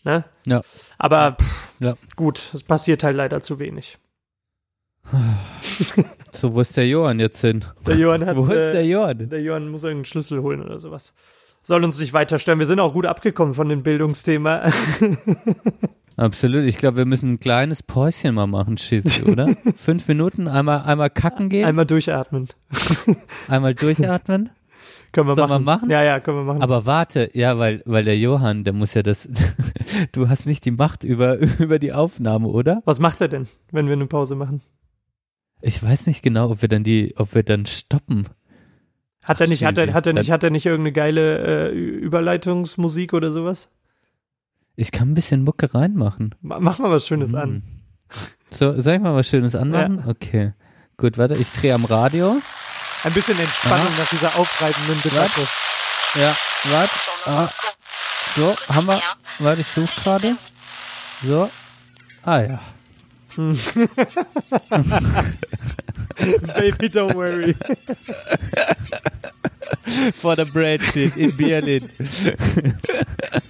Ne? 0.04 0.24
Ja. 0.46 0.62
Aber 0.96 1.36
pff, 1.40 1.74
Ja. 1.80 1.94
gut, 2.16 2.50
es 2.54 2.62
passiert 2.62 3.04
halt 3.04 3.16
leider 3.16 3.40
zu 3.42 3.58
wenig. 3.58 3.98
So, 6.32 6.54
wo 6.54 6.60
ist 6.60 6.76
der 6.76 6.86
Johann 6.86 7.20
jetzt 7.20 7.40
hin? 7.40 7.64
Der 7.86 7.96
Johann 7.96 8.24
hat, 8.26 8.36
Wo 8.36 8.44
ist 8.46 8.52
äh, 8.52 8.72
der 8.72 8.84
Johann? 8.86 9.28
Der 9.30 9.40
Johann 9.40 9.68
muss 9.70 9.82
irgendeinen 9.82 10.04
Schlüssel 10.04 10.42
holen 10.42 10.62
oder 10.62 10.78
sowas. 10.78 11.14
Soll 11.62 11.82
uns 11.84 11.98
nicht 11.98 12.12
weiter 12.12 12.38
stören. 12.38 12.58
Wir 12.58 12.66
sind 12.66 12.80
auch 12.80 12.92
gut 12.92 13.06
abgekommen 13.06 13.54
von 13.54 13.68
dem 13.68 13.82
Bildungsthema. 13.82 14.70
Absolut. 16.18 16.64
Ich 16.64 16.76
glaube, 16.76 16.96
wir 16.96 17.06
müssen 17.06 17.34
ein 17.34 17.38
kleines 17.38 17.84
Päuschen 17.84 18.34
mal 18.34 18.48
machen, 18.48 18.76
Schizzy, 18.76 19.22
oder? 19.22 19.54
Fünf 19.76 20.08
Minuten, 20.08 20.48
einmal, 20.48 20.82
einmal 20.82 21.10
kacken 21.10 21.48
gehen, 21.48 21.64
Einmal 21.64 21.86
durchatmen. 21.86 22.48
einmal 23.48 23.76
durchatmen. 23.76 24.50
Können 25.12 25.28
wir 25.28 25.36
Sollen 25.36 25.48
wir 25.48 25.58
machen. 25.60 25.64
machen? 25.64 25.90
Ja, 25.90 26.02
ja, 26.02 26.18
können 26.18 26.38
wir 26.38 26.44
machen. 26.44 26.60
Aber 26.62 26.86
warte, 26.86 27.30
ja, 27.34 27.56
weil, 27.58 27.82
weil 27.86 28.02
der 28.02 28.18
Johann, 28.18 28.64
der 28.64 28.72
muss 28.72 28.94
ja 28.94 29.04
das, 29.04 29.28
du 30.12 30.28
hast 30.28 30.46
nicht 30.46 30.64
die 30.64 30.72
Macht 30.72 31.04
über, 31.04 31.38
über 31.60 31.78
die 31.78 31.92
Aufnahme, 31.92 32.48
oder? 32.48 32.82
Was 32.84 32.98
macht 32.98 33.20
er 33.20 33.28
denn, 33.28 33.46
wenn 33.70 33.86
wir 33.86 33.92
eine 33.92 34.06
Pause 34.06 34.34
machen? 34.34 34.60
Ich 35.62 35.80
weiß 35.80 36.08
nicht 36.08 36.24
genau, 36.24 36.50
ob 36.50 36.62
wir 36.62 36.68
dann 36.68 36.82
die, 36.82 37.14
ob 37.16 37.36
wir 37.36 37.44
dann 37.44 37.64
stoppen. 37.64 38.26
Hat 39.22 39.40
er 39.40 39.44
Ach, 39.46 39.50
nicht, 39.50 39.64
hat 39.64 39.78
er, 39.78 39.94
hat 39.94 40.06
er 40.08 40.14
nicht, 40.14 40.32
hat 40.32 40.42
er 40.42 40.50
nicht 40.50 40.66
irgendeine 40.66 40.92
geile 40.92 41.68
äh, 41.68 41.78
Überleitungsmusik 41.78 43.12
oder 43.12 43.30
sowas? 43.30 43.68
Ich 44.80 44.92
kann 44.92 45.10
ein 45.10 45.14
bisschen 45.14 45.42
Mucke 45.42 45.74
reinmachen. 45.74 46.36
Ma- 46.40 46.60
Mach 46.60 46.78
mal 46.78 46.88
was 46.92 47.04
Schönes 47.08 47.32
Hm. 47.32 47.38
an. 47.38 47.62
So, 48.48 48.80
soll 48.80 48.94
ich 48.94 49.00
mal 49.00 49.12
was 49.16 49.26
Schönes 49.28 49.56
anmachen? 49.56 50.04
Okay. 50.06 50.52
Gut, 50.96 51.18
warte, 51.18 51.34
ich 51.34 51.50
drehe 51.50 51.74
am 51.74 51.84
Radio. 51.84 52.40
Ein 53.02 53.12
bisschen 53.12 53.36
Entspannung 53.40 53.88
Aha. 53.88 53.98
nach 53.98 54.08
dieser 54.08 54.36
aufreibenden 54.36 55.02
Debatte. 55.02 55.48
Ja, 56.14 56.36
warte. 56.64 56.92
Ah. 57.26 57.48
So, 58.36 58.54
haben 58.68 58.86
wir. 58.86 59.02
Warte, 59.40 59.62
ich 59.62 59.66
suche 59.66 60.00
gerade. 60.00 60.36
So. 61.24 61.50
Ah 62.22 62.40
ja. 62.42 62.60
Baby, 66.56 66.88
don't 66.88 67.14
worry. 67.14 67.54
For 70.14 70.36
the 70.36 70.44
bread 70.44 70.80
shit 70.82 71.16
in 71.16 71.36
Berlin. 71.36 71.88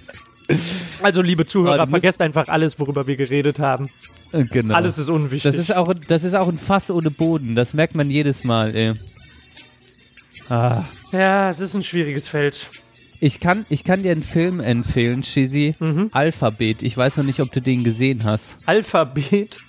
Also, 1.01 1.21
liebe 1.21 1.45
Zuhörer, 1.45 1.87
vergesst 1.87 2.21
einfach 2.21 2.47
alles, 2.47 2.79
worüber 2.79 3.07
wir 3.07 3.15
geredet 3.15 3.59
haben. 3.59 3.89
genau. 4.31 4.73
Alles 4.75 4.97
ist 4.97 5.09
unwichtig. 5.09 5.43
das 5.43 5.55
ist 5.55 5.75
auch, 5.75 5.93
das 6.07 6.23
ist 6.23 6.33
auch 6.35 6.47
ein 6.47 6.57
Fass 6.57 6.89
ohne 6.91 7.11
Boden. 7.11 7.55
Das 7.55 7.73
merkt 7.73 7.95
man 7.95 8.09
jedes 8.09 8.43
Mal, 8.43 8.75
ey. 8.75 8.93
Ah. 10.49 10.83
ja, 11.11 11.49
es 11.51 11.59
ist 11.59 11.75
ein 11.75 11.83
schwieriges 11.83 12.29
Feld. 12.29 12.69
Ich 13.19 13.39
kann, 13.39 13.65
ich 13.69 13.83
kann 13.83 14.01
dir 14.01 14.11
einen 14.11 14.23
Film 14.23 14.59
empfehlen, 14.61 15.23
Shizzy. 15.23 15.75
Mhm. 15.79 16.09
Alphabet. 16.13 16.81
Ich 16.83 16.95
weiß 16.97 17.17
noch 17.17 17.25
nicht, 17.25 17.41
ob 17.41 17.51
du 17.51 17.61
den 17.61 17.83
gesehen 17.83 18.23
hast. 18.23 18.59
Alphabet. 18.65 19.59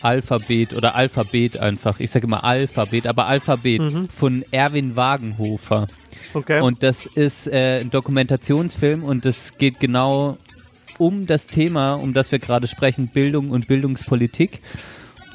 Alphabet 0.00 0.72
oder 0.74 0.94
Alphabet 0.94 1.58
einfach. 1.58 2.00
Ich 2.00 2.10
sage 2.10 2.26
immer 2.26 2.44
Alphabet, 2.44 3.06
aber 3.06 3.26
Alphabet 3.26 3.80
Mhm. 3.82 4.08
von 4.08 4.44
Erwin 4.50 4.96
Wagenhofer. 4.96 5.86
Okay. 6.34 6.60
Und 6.60 6.82
das 6.82 7.06
ist 7.06 7.46
äh, 7.46 7.80
ein 7.80 7.90
Dokumentationsfilm 7.90 9.02
und 9.02 9.26
es 9.26 9.58
geht 9.58 9.80
genau 9.80 10.38
um 10.98 11.26
das 11.26 11.46
Thema, 11.46 11.94
um 11.94 12.12
das 12.12 12.32
wir 12.32 12.38
gerade 12.38 12.66
sprechen, 12.66 13.08
Bildung 13.08 13.50
und 13.50 13.68
Bildungspolitik. 13.68 14.60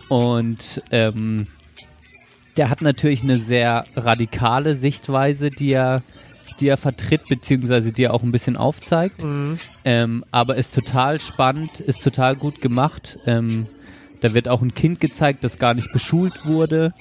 Und 0.09 0.81
ähm, 0.91 1.47
der 2.55 2.69
hat 2.69 2.81
natürlich 2.81 3.23
eine 3.23 3.39
sehr 3.39 3.85
radikale 3.95 4.75
Sichtweise, 4.75 5.49
die 5.49 5.71
er, 5.71 6.01
die 6.59 6.67
er 6.67 6.77
vertritt, 6.77 7.27
beziehungsweise 7.27 7.91
die 7.91 8.05
er 8.05 8.13
auch 8.13 8.23
ein 8.23 8.31
bisschen 8.31 8.57
aufzeigt. 8.57 9.23
Mhm. 9.23 9.59
Ähm, 9.83 10.23
aber 10.31 10.55
ist 10.55 10.73
total 10.73 11.19
spannend, 11.19 11.79
ist 11.79 12.01
total 12.03 12.35
gut 12.35 12.61
gemacht. 12.61 13.19
Ähm, 13.25 13.65
da 14.21 14.33
wird 14.33 14.47
auch 14.47 14.61
ein 14.61 14.73
Kind 14.73 14.99
gezeigt, 14.99 15.43
das 15.43 15.59
gar 15.59 15.73
nicht 15.73 15.91
beschult 15.91 16.45
wurde 16.45 16.93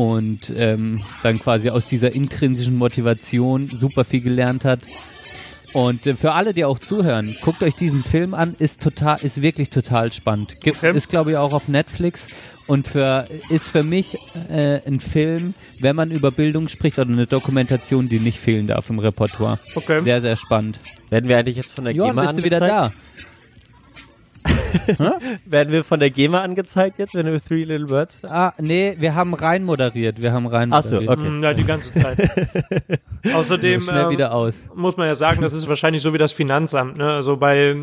und 0.00 0.50
ähm, 0.56 1.02
dann 1.22 1.38
quasi 1.38 1.68
aus 1.68 1.84
dieser 1.84 2.14
intrinsischen 2.14 2.78
Motivation 2.78 3.68
super 3.68 4.06
viel 4.06 4.22
gelernt 4.22 4.64
hat. 4.64 4.80
Und 5.74 6.06
äh, 6.06 6.14
für 6.14 6.32
alle, 6.32 6.54
die 6.54 6.64
auch 6.64 6.78
zuhören, 6.78 7.36
guckt 7.42 7.62
euch 7.62 7.74
diesen 7.74 8.02
Film 8.02 8.32
an, 8.32 8.56
ist 8.58 8.82
total, 8.82 9.18
ist 9.20 9.42
wirklich 9.42 9.68
total 9.68 10.10
spannend. 10.10 10.58
Gibt, 10.62 10.78
Okay. 10.78 10.96
Ist 10.96 11.10
glaube 11.10 11.32
ich 11.32 11.36
auch 11.36 11.52
auf 11.52 11.68
Netflix 11.68 12.28
und 12.66 12.88
für 12.88 13.26
ist 13.50 13.68
für 13.68 13.82
mich 13.82 14.16
äh, 14.48 14.80
ein 14.86 15.00
Film, 15.00 15.52
wenn 15.80 15.94
man 15.96 16.10
über 16.10 16.30
Bildung 16.30 16.68
spricht 16.68 16.98
oder 16.98 17.10
eine 17.10 17.26
Dokumentation, 17.26 18.08
die 18.08 18.20
nicht 18.20 18.38
fehlen 18.38 18.68
darf 18.68 18.88
im 18.88 19.00
Repertoire. 19.00 19.58
Okay. 19.74 20.02
Sehr, 20.02 20.22
sehr 20.22 20.36
spannend. 20.38 20.80
Werden 21.10 21.28
wir 21.28 21.36
eigentlich 21.36 21.56
jetzt 21.56 21.74
von 21.74 21.84
der 21.84 21.92
Johann, 21.92 22.16
GEMA 22.16 22.26
bist 22.26 22.38
du 22.38 22.44
wieder 22.44 22.60
da? 22.60 22.92
Werden 25.46 25.72
wir 25.72 25.84
von 25.84 26.00
der 26.00 26.10
GEMA 26.10 26.40
angezeigt 26.42 26.98
jetzt, 26.98 27.14
wenn 27.14 27.26
wir 27.26 27.40
Three 27.42 27.64
Little 27.64 27.86
Birds? 27.86 28.22
Ah, 28.24 28.52
nee, 28.58 28.96
wir 28.98 29.14
haben 29.14 29.34
rein 29.34 29.64
moderiert. 29.64 30.20
Wir 30.20 30.32
haben 30.32 30.46
rein 30.46 30.72
Ach 30.72 30.82
so, 30.82 30.96
moderiert. 30.96 31.18
okay. 31.18 31.28
Mm, 31.28 31.42
Ja, 31.42 31.52
die 31.54 31.64
ganze 31.64 31.94
Zeit. 31.94 32.18
Außerdem 33.34 33.80
ähm, 33.90 34.10
wieder 34.10 34.32
aus. 34.34 34.64
muss 34.74 34.96
man 34.96 35.06
ja 35.06 35.14
sagen, 35.14 35.42
das 35.42 35.52
ist 35.52 35.68
wahrscheinlich 35.68 36.02
so 36.02 36.12
wie 36.14 36.18
das 36.18 36.32
Finanzamt. 36.32 36.98
Ne? 36.98 37.04
Also 37.10 37.36
bei 37.36 37.76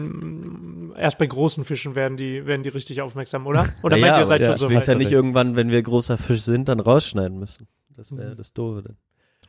erst 0.97 1.17
bei 1.17 1.27
großen 1.27 1.63
Fischen 1.63 1.95
werden 1.95 2.17
die 2.17 2.45
werden 2.45 2.63
die 2.63 2.69
richtig 2.69 3.01
aufmerksam, 3.01 3.45
oder? 3.47 3.65
Oder 3.83 3.97
ja, 3.97 4.07
meint 4.07 4.17
ihr 4.21 4.25
seid 4.25 4.41
aber 4.41 4.51
schon 4.51 4.57
so 4.57 4.67
ich 4.67 4.73
will's 4.73 4.87
ja 4.87 4.93
weit? 4.93 4.99
nicht 4.99 5.11
irgendwann, 5.11 5.55
wenn 5.55 5.69
wir 5.69 5.81
großer 5.81 6.17
Fisch 6.17 6.41
sind, 6.41 6.69
dann 6.69 6.79
rausschneiden 6.79 7.37
müssen. 7.39 7.67
Das 7.95 8.15
wäre 8.15 8.35
das 8.35 8.53
Doofe 8.53 8.83
dann. 8.83 8.97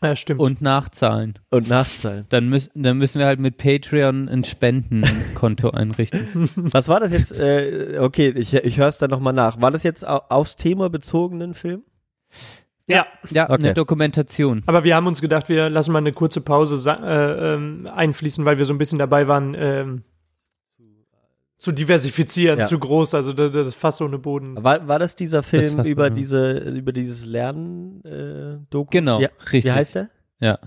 Ja, 0.03 0.15
stimmt. 0.15 0.41
Und 0.41 0.61
nachzahlen. 0.63 1.39
Und 1.51 1.69
nachzahlen. 1.69 2.27
Dann 2.29 2.49
müssen, 2.49 2.71
dann 2.83 2.99
müssen 2.99 3.19
wir 3.19 3.27
halt 3.27 3.41
mit 3.41 3.57
Patreon 3.57 4.29
ein 4.29 4.45
Spendenkonto 4.45 5.71
einrichten. 5.73 6.49
Was 6.57 6.89
war 6.89 7.01
das 7.01 7.13
jetzt? 7.13 7.33
Äh, 7.39 7.99
okay, 8.01 8.29
ich, 8.37 8.55
ich 8.55 8.79
höre 8.79 8.89
es 8.89 8.99
dann 8.99 9.11
nochmal 9.11 9.33
nach. 9.33 9.61
War 9.61 9.71
das 9.71 9.83
jetzt 9.83 10.07
au- 10.07 10.23
aufs 10.29 10.57
Thema 10.57 10.89
bezogenen 10.89 11.55
Film? 11.55 11.83
ja, 12.87 13.07
Ja, 13.31 13.45
Okay. 13.51 13.65
eine 13.65 13.75
Dokumentation. 13.75 14.63
aber 14.67 14.85
wir 14.85 14.95
haben 14.97 15.07
uns 15.07 15.21
gedacht, 15.21 15.49
wir 15.49 15.69
lassen 15.69 15.93
mal 15.93 15.99
eine 15.99 16.13
kurze 16.13 16.41
Pause 16.41 16.77
sa- 16.77 16.95
äh, 17.05 17.55
ähm, 17.55 17.89
einfließen, 17.93 18.45
weil 18.45 18.59
wir 18.59 18.65
so 18.65 18.73
ein 18.75 18.79
bisschen 18.79 18.99
dabei 18.99 19.27
waren, 19.29 19.55
ähm, 19.59 20.03
zu 21.59 21.73
diversifizieren, 21.73 22.61
Ja. 22.61 22.67
zu 22.67 22.79
groß, 22.79 23.15
also 23.15 23.33
das, 23.33 23.53
das 23.53 23.75
Fass 23.75 24.01
ohne 24.01 24.19
Boden. 24.19 24.63
War, 24.63 24.87
war 24.87 24.99
das 24.99 25.17
dieser 25.17 25.43
Film 25.43 25.79
du, 25.79 25.83
über 25.89 26.11
diese 26.11 26.59
über 26.59 26.93
dieses 26.93 27.27
Lernen 27.27 28.05
äh, 28.05 28.59
Doku? 28.71 28.91
Genau, 28.91 29.21
ja. 29.21 29.29
richtig. 29.53 29.65
Wie 29.65 29.73
heißt 29.73 29.95
der? 29.97 30.11
Ja. 30.41 30.59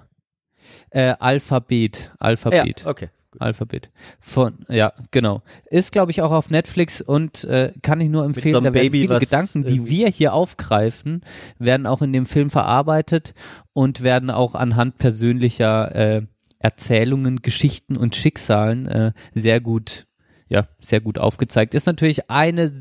Äh, 0.89 1.15
Alphabet. 1.19 2.11
Alphabet. 2.19 2.81
Ja, 2.81 2.87
okay. 2.87 3.09
Alphabet. 3.39 3.89
Von, 4.19 4.57
ja, 4.67 4.91
genau. 5.11 5.41
Ist, 5.69 5.93
glaube 5.93 6.11
ich, 6.11 6.21
auch 6.21 6.31
auf 6.31 6.49
Netflix 6.49 7.01
und 7.01 7.45
äh, 7.45 7.71
kann 7.81 8.01
ich 8.01 8.09
nur 8.09 8.25
empfehlen, 8.25 8.55
so 8.55 8.59
da 8.59 8.65
werden 8.65 8.73
Baby, 8.73 9.07
viele 9.07 9.19
Gedanken, 9.19 9.63
die 9.63 9.87
wir 9.87 10.09
hier 10.09 10.33
aufgreifen, 10.33 11.21
werden 11.57 11.87
auch 11.87 12.01
in 12.01 12.11
dem 12.11 12.25
Film 12.25 12.49
verarbeitet 12.49 13.33
und 13.71 14.03
werden 14.03 14.29
auch 14.29 14.53
anhand 14.53 14.97
persönlicher 14.97 15.95
äh, 15.95 16.21
Erzählungen, 16.59 17.41
Geschichten 17.41 17.95
und 17.95 18.15
Schicksalen 18.15 18.85
äh, 18.87 19.11
sehr 19.33 19.61
gut, 19.61 20.07
ja, 20.51 20.67
sehr 20.81 20.99
gut 20.99 21.17
aufgezeigt. 21.17 21.73
Ist 21.73 21.85
natürlich 21.85 22.29
eine 22.29 22.73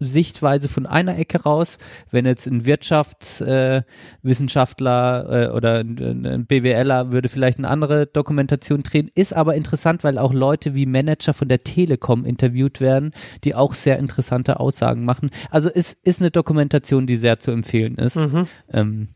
Sichtweise 0.00 0.68
von 0.68 0.86
einer 0.86 1.18
Ecke 1.18 1.42
raus. 1.42 1.76
Wenn 2.10 2.24
jetzt 2.24 2.46
ein 2.46 2.64
Wirtschaftswissenschaftler 2.64 5.26
äh, 5.28 5.44
äh, 5.44 5.50
oder 5.50 5.80
ein, 5.80 6.24
ein 6.24 6.46
BWLer 6.46 7.12
würde 7.12 7.28
vielleicht 7.28 7.58
eine 7.58 7.68
andere 7.68 8.06
Dokumentation 8.06 8.82
drehen, 8.82 9.10
ist 9.14 9.34
aber 9.34 9.56
interessant, 9.56 10.04
weil 10.04 10.16
auch 10.16 10.32
Leute 10.32 10.74
wie 10.74 10.86
Manager 10.86 11.34
von 11.34 11.48
der 11.48 11.64
Telekom 11.64 12.24
interviewt 12.24 12.80
werden, 12.80 13.10
die 13.44 13.54
auch 13.54 13.74
sehr 13.74 13.98
interessante 13.98 14.58
Aussagen 14.58 15.04
machen. 15.04 15.28
Also 15.50 15.68
es 15.68 15.92
ist 15.92 16.22
eine 16.22 16.30
Dokumentation, 16.30 17.06
die 17.06 17.16
sehr 17.16 17.38
zu 17.38 17.50
empfehlen 17.50 17.96
ist. 17.96 18.16
Mhm. 18.16 18.46
Ähm, 18.72 19.08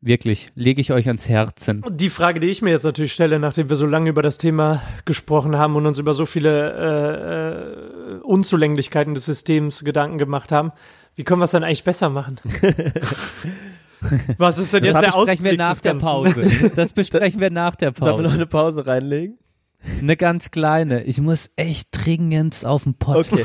wirklich, 0.00 0.46
lege 0.54 0.80
ich 0.80 0.92
euch 0.92 1.06
ans 1.08 1.28
Herzen. 1.28 1.84
Die 1.90 2.08
Frage, 2.08 2.40
die 2.40 2.48
ich 2.48 2.62
mir 2.62 2.70
jetzt 2.70 2.84
natürlich 2.84 3.12
stelle, 3.12 3.38
nachdem 3.38 3.68
wir 3.68 3.76
so 3.76 3.86
lange 3.86 4.10
über 4.10 4.22
das 4.22 4.38
Thema 4.38 4.82
gesprochen 5.04 5.56
haben 5.56 5.76
und 5.76 5.86
uns 5.86 5.98
über 5.98 6.14
so 6.14 6.26
viele 6.26 6.72
äh, 6.72 8.14
äh, 8.16 8.20
Unzulänglichkeiten 8.20 9.14
des 9.14 9.24
Systems 9.26 9.84
Gedanken 9.84 10.18
gemacht 10.18 10.52
haben, 10.52 10.72
wie 11.16 11.24
können 11.24 11.40
wir 11.40 11.44
es 11.46 11.50
dann 11.50 11.64
eigentlich 11.64 11.84
besser 11.84 12.10
machen? 12.10 12.38
Was 14.38 14.58
ist 14.58 14.72
denn 14.72 14.84
jetzt 14.84 14.94
Das 14.94 15.00
der 15.00 15.10
besprechen 15.10 15.44
wir 15.44 15.50
Ausblick 15.50 15.58
nach 15.58 15.80
der? 15.80 15.94
Pause. 15.94 16.70
Das 16.76 16.92
besprechen 16.92 17.40
wir 17.40 17.50
nach 17.50 17.74
der 17.74 17.92
Sollen 17.92 18.16
wir 18.18 18.22
noch 18.22 18.22
Pause. 18.30 18.34
eine 18.34 18.46
Pause 18.46 18.86
reinlegen? 18.86 19.38
Eine 20.00 20.16
ganz 20.16 20.50
kleine. 20.50 21.02
Ich 21.04 21.20
muss 21.20 21.50
echt 21.56 21.88
dringend 21.92 22.64
auf 22.64 22.84
den 22.84 22.94
Pott. 22.94 23.28
Okay. 23.32 23.44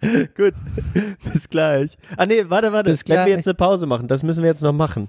Gut. 0.36 0.54
Bis 1.32 1.48
gleich. 1.48 1.96
Ah 2.16 2.26
nee, 2.26 2.44
warte, 2.48 2.72
warte. 2.72 2.90
Bis 2.90 3.00
Wenn 3.06 3.16
wir 3.16 3.24
gleich. 3.24 3.36
jetzt 3.36 3.46
eine 3.48 3.54
Pause 3.54 3.86
machen, 3.86 4.08
das 4.08 4.22
müssen 4.22 4.42
wir 4.42 4.48
jetzt 4.48 4.62
noch 4.62 4.72
machen. 4.72 5.08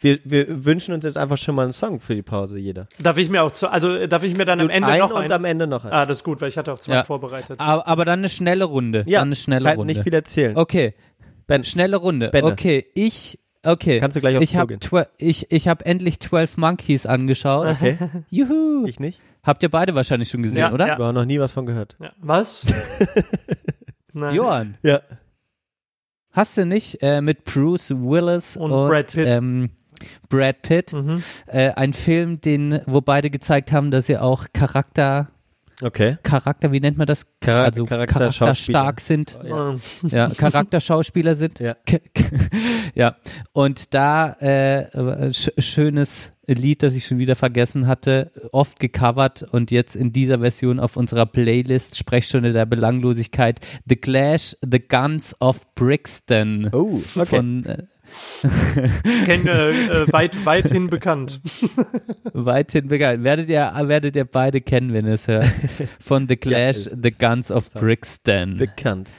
Wir, 0.00 0.20
wir 0.24 0.64
wünschen 0.64 0.94
uns 0.94 1.04
jetzt 1.04 1.16
einfach 1.18 1.38
schon 1.38 1.54
mal 1.56 1.62
einen 1.64 1.72
Song 1.72 1.98
für 1.98 2.14
die 2.14 2.22
Pause, 2.22 2.58
jeder. 2.60 2.86
Darf 3.02 3.16
ich 3.18 3.28
mir 3.30 3.42
auch 3.42 3.50
zu, 3.50 3.68
also 3.68 4.06
darf 4.06 4.22
ich 4.22 4.36
mir 4.36 4.44
dann 4.44 4.60
am 4.60 4.70
Ende 4.70 4.86
einen 4.88 5.00
noch 5.00 5.10
und 5.10 5.22
einen? 5.22 5.32
am 5.32 5.44
Ende 5.44 5.66
noch 5.66 5.84
einen. 5.84 5.92
Ah, 5.92 6.06
das 6.06 6.18
ist 6.18 6.24
gut, 6.24 6.40
weil 6.40 6.48
ich 6.50 6.56
hatte 6.56 6.72
auch 6.72 6.78
zwei 6.78 6.94
Ja. 6.94 7.04
vorbereitet. 7.04 7.58
Aber, 7.58 7.86
aber 7.86 8.04
dann 8.04 8.20
eine 8.20 8.28
schnelle 8.28 8.64
Runde. 8.64 9.02
ja, 9.08 9.18
dann 9.20 9.28
eine 9.28 9.36
schnelle 9.36 9.64
kann 9.70 9.78
Runde. 9.78 9.92
nicht 9.94 10.04
viel 10.04 10.14
erzählen. 10.14 10.56
Okay, 10.56 10.94
Ben, 11.48 11.64
schnelle 11.64 11.96
Runde. 11.96 12.28
Benne. 12.28 12.46
Okay, 12.46 12.86
ich 12.94 13.40
okay. 13.64 13.98
Kannst 13.98 14.16
du 14.16 14.20
gleich 14.20 14.36
aufs 14.36 14.44
ich 14.44 14.50
Klo 14.50 14.60
hab 14.60 14.68
gehen. 14.68 14.78
twe- 14.80 15.08
ich 15.18 15.50
ich 15.50 15.66
habe 15.66 15.84
endlich 15.84 16.20
12 16.20 16.58
Monkeys 16.58 17.04
angeschaut. 17.06 17.66
Okay. 17.66 17.98
Juhu. 18.30 18.86
ich 18.86 19.00
nicht. 19.00 19.20
Habt 19.42 19.62
ihr 19.62 19.68
beide 19.70 19.94
wahrscheinlich 19.96 20.28
schon 20.28 20.42
gesehen, 20.42 20.58
Ja, 20.58 20.72
oder? 20.72 20.86
ja. 20.86 20.94
Aber 20.94 21.12
noch 21.12 21.24
nie 21.24 21.40
was 21.40 21.52
von 21.54 21.64
gehört. 21.66 21.96
Ja. 22.00 22.12
Was? 22.20 22.66
Nein. 24.12 24.34
Johann, 24.34 24.78
Ja. 24.82 25.00
Hast 26.30 26.56
du 26.56 26.66
nicht? 26.66 27.02
Äh, 27.02 27.20
mit 27.20 27.44
Bruce 27.44 27.90
Willis 27.90 28.56
Und 28.56 28.70
und, 28.70 28.88
Brad 28.90 29.12
Pitt. 29.12 29.26
Ähm, 29.26 29.70
Brad 30.28 30.62
Pitt. 30.62 30.94
Äh, 31.46 31.70
ein 31.70 31.92
Film, 31.92 32.40
den, 32.40 32.80
wo 32.86 33.00
beide 33.00 33.30
gezeigt 33.30 33.72
haben, 33.72 33.90
dass 33.90 34.06
sie 34.06 34.18
auch 34.18 34.46
Charakter, 34.52 35.28
Okay. 35.80 36.18
Charakter, 36.24 36.72
wie 36.72 36.80
nennt 36.80 36.98
man 36.98 37.06
das? 37.06 37.24
Chara- 37.40 37.62
also 37.62 37.84
Charakterschauspieler. 37.84 38.78
charakterstark 38.80 39.00
sind. 39.00 39.38
Ähm, 39.44 39.80
Ja, 40.10 40.28
Charakterschauspieler 40.28 41.36
sind. 41.36 41.60
Ja. 41.60 41.76
ja. 42.96 43.16
Und 43.52 43.94
da 43.94 44.32
äh, 44.40 45.32
sch 45.32 45.50
schönes 45.58 46.32
Lied, 46.48 46.82
das 46.82 46.96
ich 46.96 47.06
schon 47.06 47.18
wieder 47.18 47.36
vergessen 47.36 47.86
hatte, 47.86 48.32
oft 48.50 48.80
gecovert 48.80 49.44
und 49.52 49.70
jetzt 49.70 49.94
in 49.94 50.12
dieser 50.12 50.40
Version 50.40 50.80
auf 50.80 50.96
unserer 50.96 51.26
Playlist 51.26 51.96
Sprechstunde 51.96 52.52
der 52.52 52.66
Belanglosigkeit 52.66 53.60
The 53.86 53.96
Clash, 53.96 54.56
The 54.68 54.80
Guns 54.80 55.40
of 55.40 55.74
Brixton. 55.76 56.70
Oh, 56.72 57.00
okay. 57.14 57.24
Von 57.26 57.64
äh, 57.66 57.82
kenn, 59.24 59.46
äh, 59.46 60.12
weit, 60.12 60.44
weithin 60.46 60.88
bekannt. 60.90 61.40
weithin 62.32 62.88
bekannt. 62.88 63.24
Werdet 63.24 63.48
ihr, 63.48 63.72
werdet 63.84 64.16
ihr 64.16 64.24
beide 64.24 64.60
kennen, 64.60 64.92
wenn 64.92 65.06
ihr 65.06 65.14
es 65.14 65.28
hört. 65.28 65.46
Von 66.00 66.28
The 66.28 66.36
Clash, 66.36 66.76
ist- 66.86 66.98
The 67.02 67.10
Guns 67.10 67.50
of 67.50 67.70
Brixton. 67.72 68.56
Bekannt. 68.56 69.10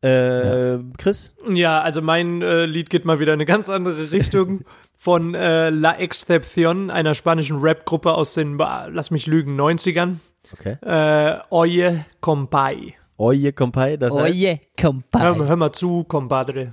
Äh, 0.00 0.78
Chris? 0.96 1.34
Ja, 1.52 1.80
also 1.80 2.02
mein 2.02 2.40
äh, 2.42 2.66
Lied 2.66 2.88
geht 2.90 3.04
mal 3.04 3.18
wieder 3.18 3.32
in 3.32 3.38
eine 3.38 3.46
ganz 3.46 3.68
andere 3.68 4.12
Richtung. 4.12 4.60
Von 4.96 5.34
äh, 5.34 5.70
La 5.70 5.96
Excepción, 5.96 6.90
einer 6.90 7.14
spanischen 7.14 7.58
Rap-Gruppe 7.58 8.12
aus 8.14 8.34
den, 8.34 8.58
lass 8.58 9.10
mich 9.10 9.26
lügen, 9.26 9.58
90ern. 9.60 10.16
Okay. 10.52 10.76
Äh, 10.82 11.38
Oye, 11.50 12.04
compay. 12.20 12.94
Oye, 13.16 13.52
Compay, 13.52 13.96
das 13.98 14.12
heißt? 14.14 14.32
Oye, 14.34 14.60
Hör, 14.78 14.90
compadre. 14.92 15.46
hör 15.48 15.56
mal 15.56 15.72
zu, 15.72 16.04
compadre. 16.04 16.72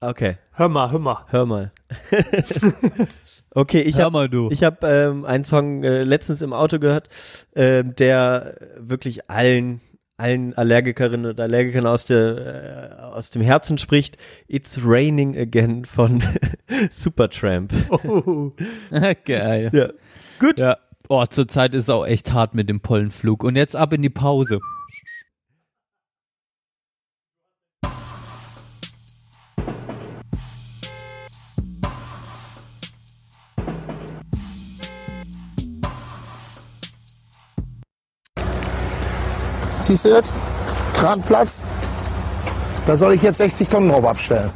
Okay, 0.00 0.36
Hör 0.52 0.68
mal, 0.68 0.90
hör 0.92 0.98
mal. 1.00 1.24
hör 1.28 1.44
mal. 1.46 1.72
okay, 3.50 3.80
ich 3.80 3.96
Hör 3.96 4.04
habe 4.04 4.12
mal 4.12 4.28
du. 4.28 4.48
ich 4.52 4.62
hab, 4.62 4.84
ähm, 4.84 5.24
einen 5.24 5.44
Song 5.44 5.82
äh, 5.82 6.04
letztens 6.04 6.40
im 6.40 6.52
Auto 6.52 6.78
gehört, 6.78 7.08
ähm, 7.56 7.96
der 7.96 8.54
wirklich 8.76 9.28
allen 9.28 9.80
allen 10.16 10.52
Allergikerinnen 10.54 11.26
und 11.30 11.40
Allergikern 11.40 11.86
aus 11.86 12.04
der 12.04 12.96
äh, 13.00 13.02
aus 13.02 13.30
dem 13.30 13.42
Herzen 13.42 13.78
spricht. 13.78 14.16
It's 14.48 14.80
Raining 14.84 15.36
Again 15.36 15.84
von 15.84 16.22
Supertramp. 16.90 17.72
Oh. 17.90 18.52
Geil. 19.24 19.70
Ja. 19.72 19.88
Gut. 20.38 20.58
Ja. 20.60 20.76
Oh, 21.08 21.24
zurzeit 21.26 21.74
ist 21.74 21.88
auch 21.88 22.04
echt 22.06 22.32
hart 22.32 22.54
mit 22.54 22.68
dem 22.68 22.80
Pollenflug. 22.80 23.42
Und 23.42 23.56
jetzt 23.56 23.74
ab 23.76 23.92
in 23.92 24.02
die 24.02 24.10
Pause. 24.10 24.58
Siehst 39.88 40.04
du 40.04 40.10
das? 40.10 40.34
Kranplatz. 40.92 41.64
Da 42.86 42.94
soll 42.94 43.14
ich 43.14 43.22
jetzt 43.22 43.38
60 43.38 43.70
Tonnen 43.70 43.88
drauf 43.88 44.04
abstellen. 44.04 44.50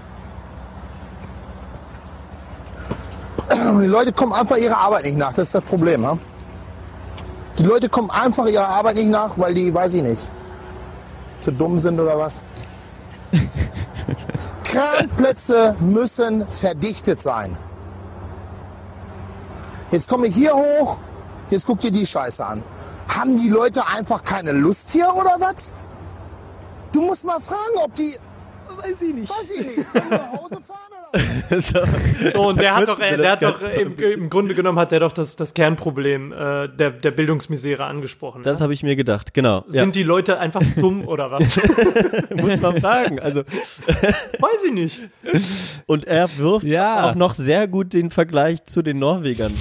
Die 3.80 3.86
Leute 3.86 4.12
kommen 4.12 4.34
einfach 4.34 4.58
ihrer 4.58 4.76
Arbeit 4.76 5.04
nicht 5.04 5.16
nach. 5.16 5.32
Das 5.32 5.48
ist 5.48 5.54
das 5.54 5.64
Problem. 5.64 6.02
Ja? 6.02 6.18
Die 7.56 7.62
Leute 7.62 7.88
kommen 7.88 8.10
einfach 8.10 8.44
ihrer 8.44 8.68
Arbeit 8.68 8.96
nicht 8.96 9.08
nach, 9.08 9.38
weil 9.38 9.54
die, 9.54 9.72
weiß 9.72 9.94
ich 9.94 10.02
nicht, 10.02 10.20
zu 11.40 11.50
dumm 11.50 11.78
sind 11.78 11.98
oder 11.98 12.18
was. 12.18 12.42
Kranplätze 14.64 15.76
müssen 15.80 16.46
verdichtet 16.46 17.22
sein. 17.22 17.56
Jetzt 19.90 20.10
komme 20.10 20.26
ich 20.26 20.34
hier 20.34 20.54
hoch, 20.54 20.98
jetzt 21.48 21.66
guck 21.66 21.80
dir 21.80 21.90
die 21.90 22.04
Scheiße 22.04 22.44
an. 22.44 22.62
Haben 23.14 23.36
die 23.36 23.48
Leute 23.50 23.86
einfach 23.86 24.24
keine 24.24 24.52
Lust 24.52 24.90
hier 24.90 25.12
oder 25.14 25.36
was? 25.38 25.72
Du 26.92 27.02
musst 27.02 27.24
mal 27.24 27.40
fragen, 27.40 27.76
ob 27.76 27.94
die. 27.94 28.16
Weiß 28.76 29.02
ich 29.02 29.14
nicht. 29.14 29.30
Weiß 29.30 29.50
ich 29.50 29.76
nicht. 29.76 29.90
Sollen 29.90 30.10
wir 30.10 30.18
nach 30.18 30.32
Hause 30.32 30.60
fahren? 30.60 30.91
so. 31.50 31.80
So, 32.32 32.48
und 32.48 32.60
der 32.60 32.76
hat 32.76 32.88
doch, 32.88 32.98
der 32.98 33.30
hat 33.32 33.42
doch 33.42 33.60
im, 33.62 33.98
im 33.98 34.30
Grunde 34.30 34.54
genommen 34.54 34.78
hat 34.78 34.92
der 34.92 35.00
doch 35.00 35.12
das, 35.12 35.36
das 35.36 35.52
Kernproblem 35.54 36.32
äh, 36.32 36.68
der, 36.68 36.90
der 36.90 37.10
Bildungsmisere 37.10 37.84
angesprochen. 37.84 38.42
Das 38.42 38.58
ne? 38.58 38.62
habe 38.64 38.74
ich 38.74 38.82
mir 38.82 38.96
gedacht, 38.96 39.34
genau. 39.34 39.64
Ja. 39.70 39.82
Sind 39.82 39.94
die 39.94 40.02
Leute 40.02 40.38
einfach 40.38 40.62
dumm 40.76 41.06
oder 41.06 41.30
was? 41.30 41.60
Muss 42.34 42.60
man 42.60 42.80
fragen. 42.80 43.20
Also 43.20 43.42
Weiß 44.38 44.64
ich 44.66 44.72
nicht. 44.72 45.00
Und 45.86 46.06
er 46.06 46.28
wirft 46.38 46.64
Ja. 46.66 47.10
auch 47.10 47.14
noch 47.14 47.34
sehr 47.34 47.68
gut 47.68 47.92
den 47.92 48.10
Vergleich 48.10 48.64
zu 48.64 48.82
den 48.82 48.98
Norwegern. 48.98 49.52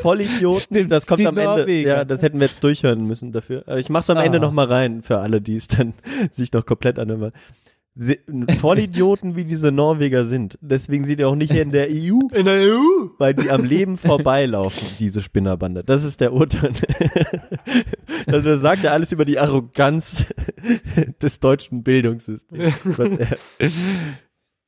Vollidioten. 0.00 0.60
Stimmt, 0.60 0.92
das 0.92 1.06
kommt 1.06 1.26
am 1.26 1.36
Ende. 1.36 1.44
Norweger. 1.60 1.96
Ja, 1.98 2.04
das 2.04 2.22
hätten 2.22 2.38
wir 2.40 2.46
jetzt 2.46 2.62
durchhören 2.62 3.06
müssen 3.06 3.32
dafür. 3.32 3.62
Aber 3.66 3.78
ich 3.78 3.88
mach's 3.88 4.08
am 4.10 4.18
Ende 4.18 4.38
Ah. 4.38 4.42
noch 4.42 4.52
mal 4.52 4.66
rein 4.66 5.02
für 5.02 5.18
alle, 5.18 5.40
die 5.40 5.56
es 5.56 5.68
dann 5.68 5.94
sich 6.30 6.52
noch 6.52 6.64
komplett 6.66 6.98
anhören. 6.98 7.32
Vollidioten 7.94 9.36
wie 9.36 9.44
diese 9.44 9.70
Norweger 9.70 10.24
sind. 10.24 10.58
Deswegen 10.62 11.04
sind 11.04 11.20
die 11.20 11.24
auch 11.24 11.34
nicht 11.34 11.54
in 11.54 11.72
der 11.72 11.88
EU, 11.90 12.20
In 12.32 12.46
der 12.46 12.74
EU? 12.74 13.08
weil 13.18 13.34
die 13.34 13.50
am 13.50 13.64
Leben 13.64 13.98
vorbeilaufen, 13.98 14.96
diese 14.98 15.20
Spinnerbande. 15.20 15.84
Das 15.84 16.02
ist 16.02 16.20
der 16.20 16.32
Urteil. 16.32 16.72
Also 18.26 18.50
das 18.50 18.60
sagt 18.60 18.84
ja 18.84 18.92
alles 18.92 19.10
über 19.10 19.24
die 19.24 19.38
Arroganz 19.40 20.24
des 21.22 21.40
deutschen 21.40 21.82
Bildungssystems. 21.82 22.88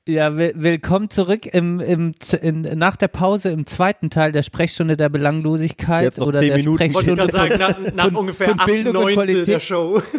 Ja, 0.07 0.37
will, 0.37 0.53
willkommen 0.55 1.09
zurück 1.09 1.47
im, 1.47 1.81
im, 1.81 2.13
in, 2.43 2.61
nach 2.79 2.97
der 2.97 3.09
Pause 3.09 3.49
im 3.49 3.65
zweiten 3.67 4.11
Teil 4.11 4.33
der 4.33 4.43
Sprechstunde 4.43 4.99
der 4.99 5.09
Belanglosigkeit 5.09 6.05
Jetzt 6.05 6.19
noch 6.19 6.27
oder 6.27 6.41
zehn 6.41 6.49
der 6.49 6.57
Minuten. 6.59 6.77
Sprechstunde 6.93 7.31
sagen, 7.33 7.59
nach, 7.59 7.79
nach 7.95 8.05
von- 8.09 8.17
ungefähr 8.17 8.49
von 8.51 8.61
8 8.61 8.67
Bildung 8.67 8.97
und 9.05 9.15
Qualität. 9.15 9.47
der 9.49 9.61
Show. 9.61 10.03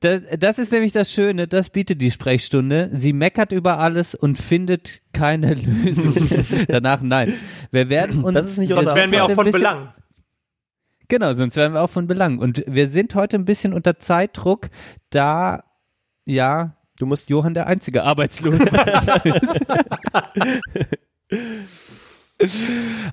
Das, 0.00 0.20
das 0.38 0.60
ist 0.60 0.70
nämlich 0.70 0.92
das 0.92 1.10
Schöne, 1.12 1.48
das 1.48 1.70
bietet 1.70 2.00
die 2.00 2.12
Sprechstunde. 2.12 2.88
Sie 2.92 3.12
meckert 3.12 3.50
über 3.50 3.80
alles 3.80 4.14
und 4.14 4.38
findet 4.38 5.00
keine 5.12 5.54
Lösung. 5.54 6.14
Danach 6.68 7.02
nein. 7.02 7.34
Wir 7.72 7.88
werden 7.90 8.22
uns. 8.22 8.34
Das 8.34 8.46
ist 8.46 8.58
nicht 8.58 8.68
Sonst 8.68 8.94
wären 8.94 9.10
wir 9.10 9.24
auch 9.24 9.32
von 9.32 9.44
bisschen- 9.44 9.58
Belang. 9.58 9.92
Genau, 11.08 11.32
sonst 11.32 11.56
wären 11.56 11.72
wir 11.72 11.82
auch 11.82 11.90
von 11.90 12.06
Belang. 12.06 12.38
Und 12.38 12.62
wir 12.68 12.88
sind 12.88 13.16
heute 13.16 13.38
ein 13.38 13.44
bisschen 13.44 13.72
unter 13.72 13.98
Zeitdruck, 13.98 14.68
da 15.10 15.64
ja 16.26 16.76
du 16.98 17.06
musst 17.06 17.28
Johann 17.28 17.54
der 17.54 17.66
einzige 17.66 18.04
Arbeitslose. 18.04 18.58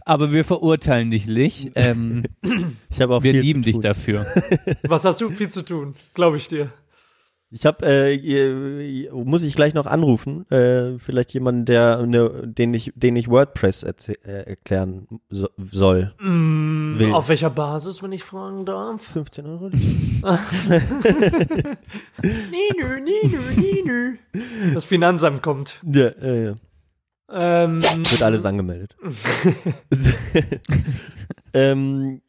Aber 0.06 0.32
wir 0.32 0.46
verurteilen 0.46 1.12
dich 1.12 1.28
nicht. 1.28 1.72
Ähm, 1.76 2.24
Ich 2.90 3.02
habe 3.02 3.16
auch 3.16 3.24
wir 3.24 3.32
viel 3.32 3.42
lieben 3.42 3.64
zu 3.64 3.72
dich 3.72 3.80
dafür. 3.80 4.28
Was 4.84 5.04
hast 5.06 5.22
du 5.22 5.30
viel 5.30 5.50
zu 5.50 5.64
tun? 5.64 5.96
Glaube 6.14 6.38
ich 6.38 6.48
dir. 6.48 6.72
Ich 7.52 7.66
habe, 7.66 7.86
äh, 7.86 9.10
muss 9.12 9.44
ich 9.44 9.56
gleich 9.56 9.74
noch 9.74 9.86
anrufen, 9.86 10.50
äh, 10.52 10.98
vielleicht 10.98 11.34
jemanden, 11.34 11.66
der, 11.66 12.06
ne, 12.06 12.44
den 12.46 12.74
ich, 12.74 12.92
den 12.96 13.16
ich 13.16 13.30
WordPress 13.30 13.84
äh, 13.84 14.14
erklären 14.24 15.08
so, 15.30 15.48
soll. 15.58 16.14
Will. 16.20 17.14
Auf 17.14 17.30
welcher 17.30 17.52
Basis, 17.52 18.02
wenn 18.02 18.12
ich 18.12 18.24
fragen 18.24 18.66
darf? 18.66 19.04
15 19.14 19.46
Euro. 19.46 19.70
Ninü, 22.22 23.02
ninü, 23.02 23.40
ninü. 23.56 24.18
Das 24.74 24.86
Finanzamt 24.86 25.42
kommt. 25.44 25.80
ja, 25.84 26.08
äh, 26.08 26.46
ja. 26.48 26.56
Ähm, 27.30 27.82
Wird 27.82 28.22
alles 28.22 28.46
angemeldet. 28.46 28.96
ähm, 31.54 32.22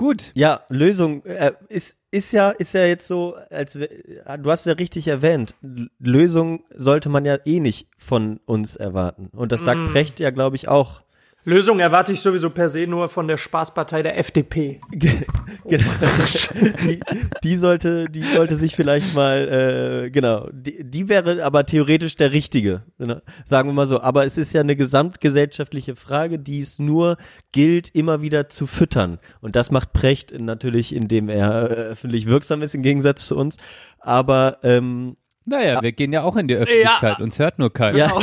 Gut. 0.00 0.32
ja, 0.34 0.62
Lösung 0.70 1.22
äh, 1.26 1.52
ist 1.68 1.98
ist 2.10 2.32
ja 2.32 2.50
ist 2.50 2.72
ja 2.72 2.86
jetzt 2.86 3.06
so, 3.06 3.36
als 3.50 3.74
du 3.74 4.50
hast 4.50 4.64
ja 4.64 4.72
richtig 4.72 5.06
erwähnt. 5.08 5.54
Lösung 5.98 6.64
sollte 6.74 7.10
man 7.10 7.26
ja 7.26 7.36
eh 7.44 7.60
nicht 7.60 7.86
von 7.98 8.40
uns 8.46 8.76
erwarten. 8.76 9.28
Und 9.36 9.52
das 9.52 9.64
sagt 9.64 9.92
Precht 9.92 10.18
ja, 10.18 10.30
glaube 10.30 10.56
ich, 10.56 10.68
auch. 10.68 11.02
Lösung 11.44 11.80
erwarte 11.80 12.12
ich 12.12 12.20
sowieso 12.20 12.50
per 12.50 12.68
se 12.68 12.86
nur 12.86 13.08
von 13.08 13.26
der 13.26 13.38
Spaßpartei 13.38 14.02
der 14.02 14.18
FDP. 14.18 14.80
Ge- 14.90 15.24
genau. 15.64 15.90
die, 16.84 17.00
die 17.42 17.56
sollte, 17.56 18.06
die 18.10 18.22
sollte 18.22 18.56
sich 18.56 18.76
vielleicht 18.76 19.14
mal, 19.14 20.04
äh, 20.04 20.10
genau, 20.10 20.48
die, 20.52 20.84
die 20.84 21.08
wäre 21.08 21.42
aber 21.42 21.64
theoretisch 21.64 22.16
der 22.16 22.32
richtige, 22.32 22.82
ne? 22.98 23.22
sagen 23.46 23.68
wir 23.68 23.72
mal 23.72 23.86
so. 23.86 24.00
Aber 24.02 24.26
es 24.26 24.36
ist 24.36 24.52
ja 24.52 24.60
eine 24.60 24.76
gesamtgesellschaftliche 24.76 25.96
Frage, 25.96 26.38
die 26.38 26.60
es 26.60 26.78
nur 26.78 27.16
gilt, 27.52 27.88
immer 27.94 28.20
wieder 28.20 28.48
zu 28.50 28.66
füttern. 28.66 29.18
Und 29.40 29.56
das 29.56 29.70
macht 29.70 29.92
Precht 29.92 30.38
natürlich, 30.38 30.94
indem 30.94 31.28
er 31.28 31.70
äh, 31.70 31.74
öffentlich 31.90 32.26
wirksam 32.26 32.60
ist 32.62 32.74
im 32.74 32.82
Gegensatz 32.82 33.26
zu 33.26 33.36
uns. 33.36 33.56
Aber 33.98 34.58
ähm, 34.62 35.16
Naja, 35.46 35.80
wir 35.82 35.92
gehen 35.92 36.12
ja 36.12 36.22
auch 36.22 36.36
in 36.36 36.48
die 36.48 36.54
Öffentlichkeit, 36.54 37.18
Ja. 37.18 37.24
uns 37.24 37.38
hört 37.38 37.58
nur 37.58 37.72
keiner. 37.72 37.96
Ja, 37.96 38.12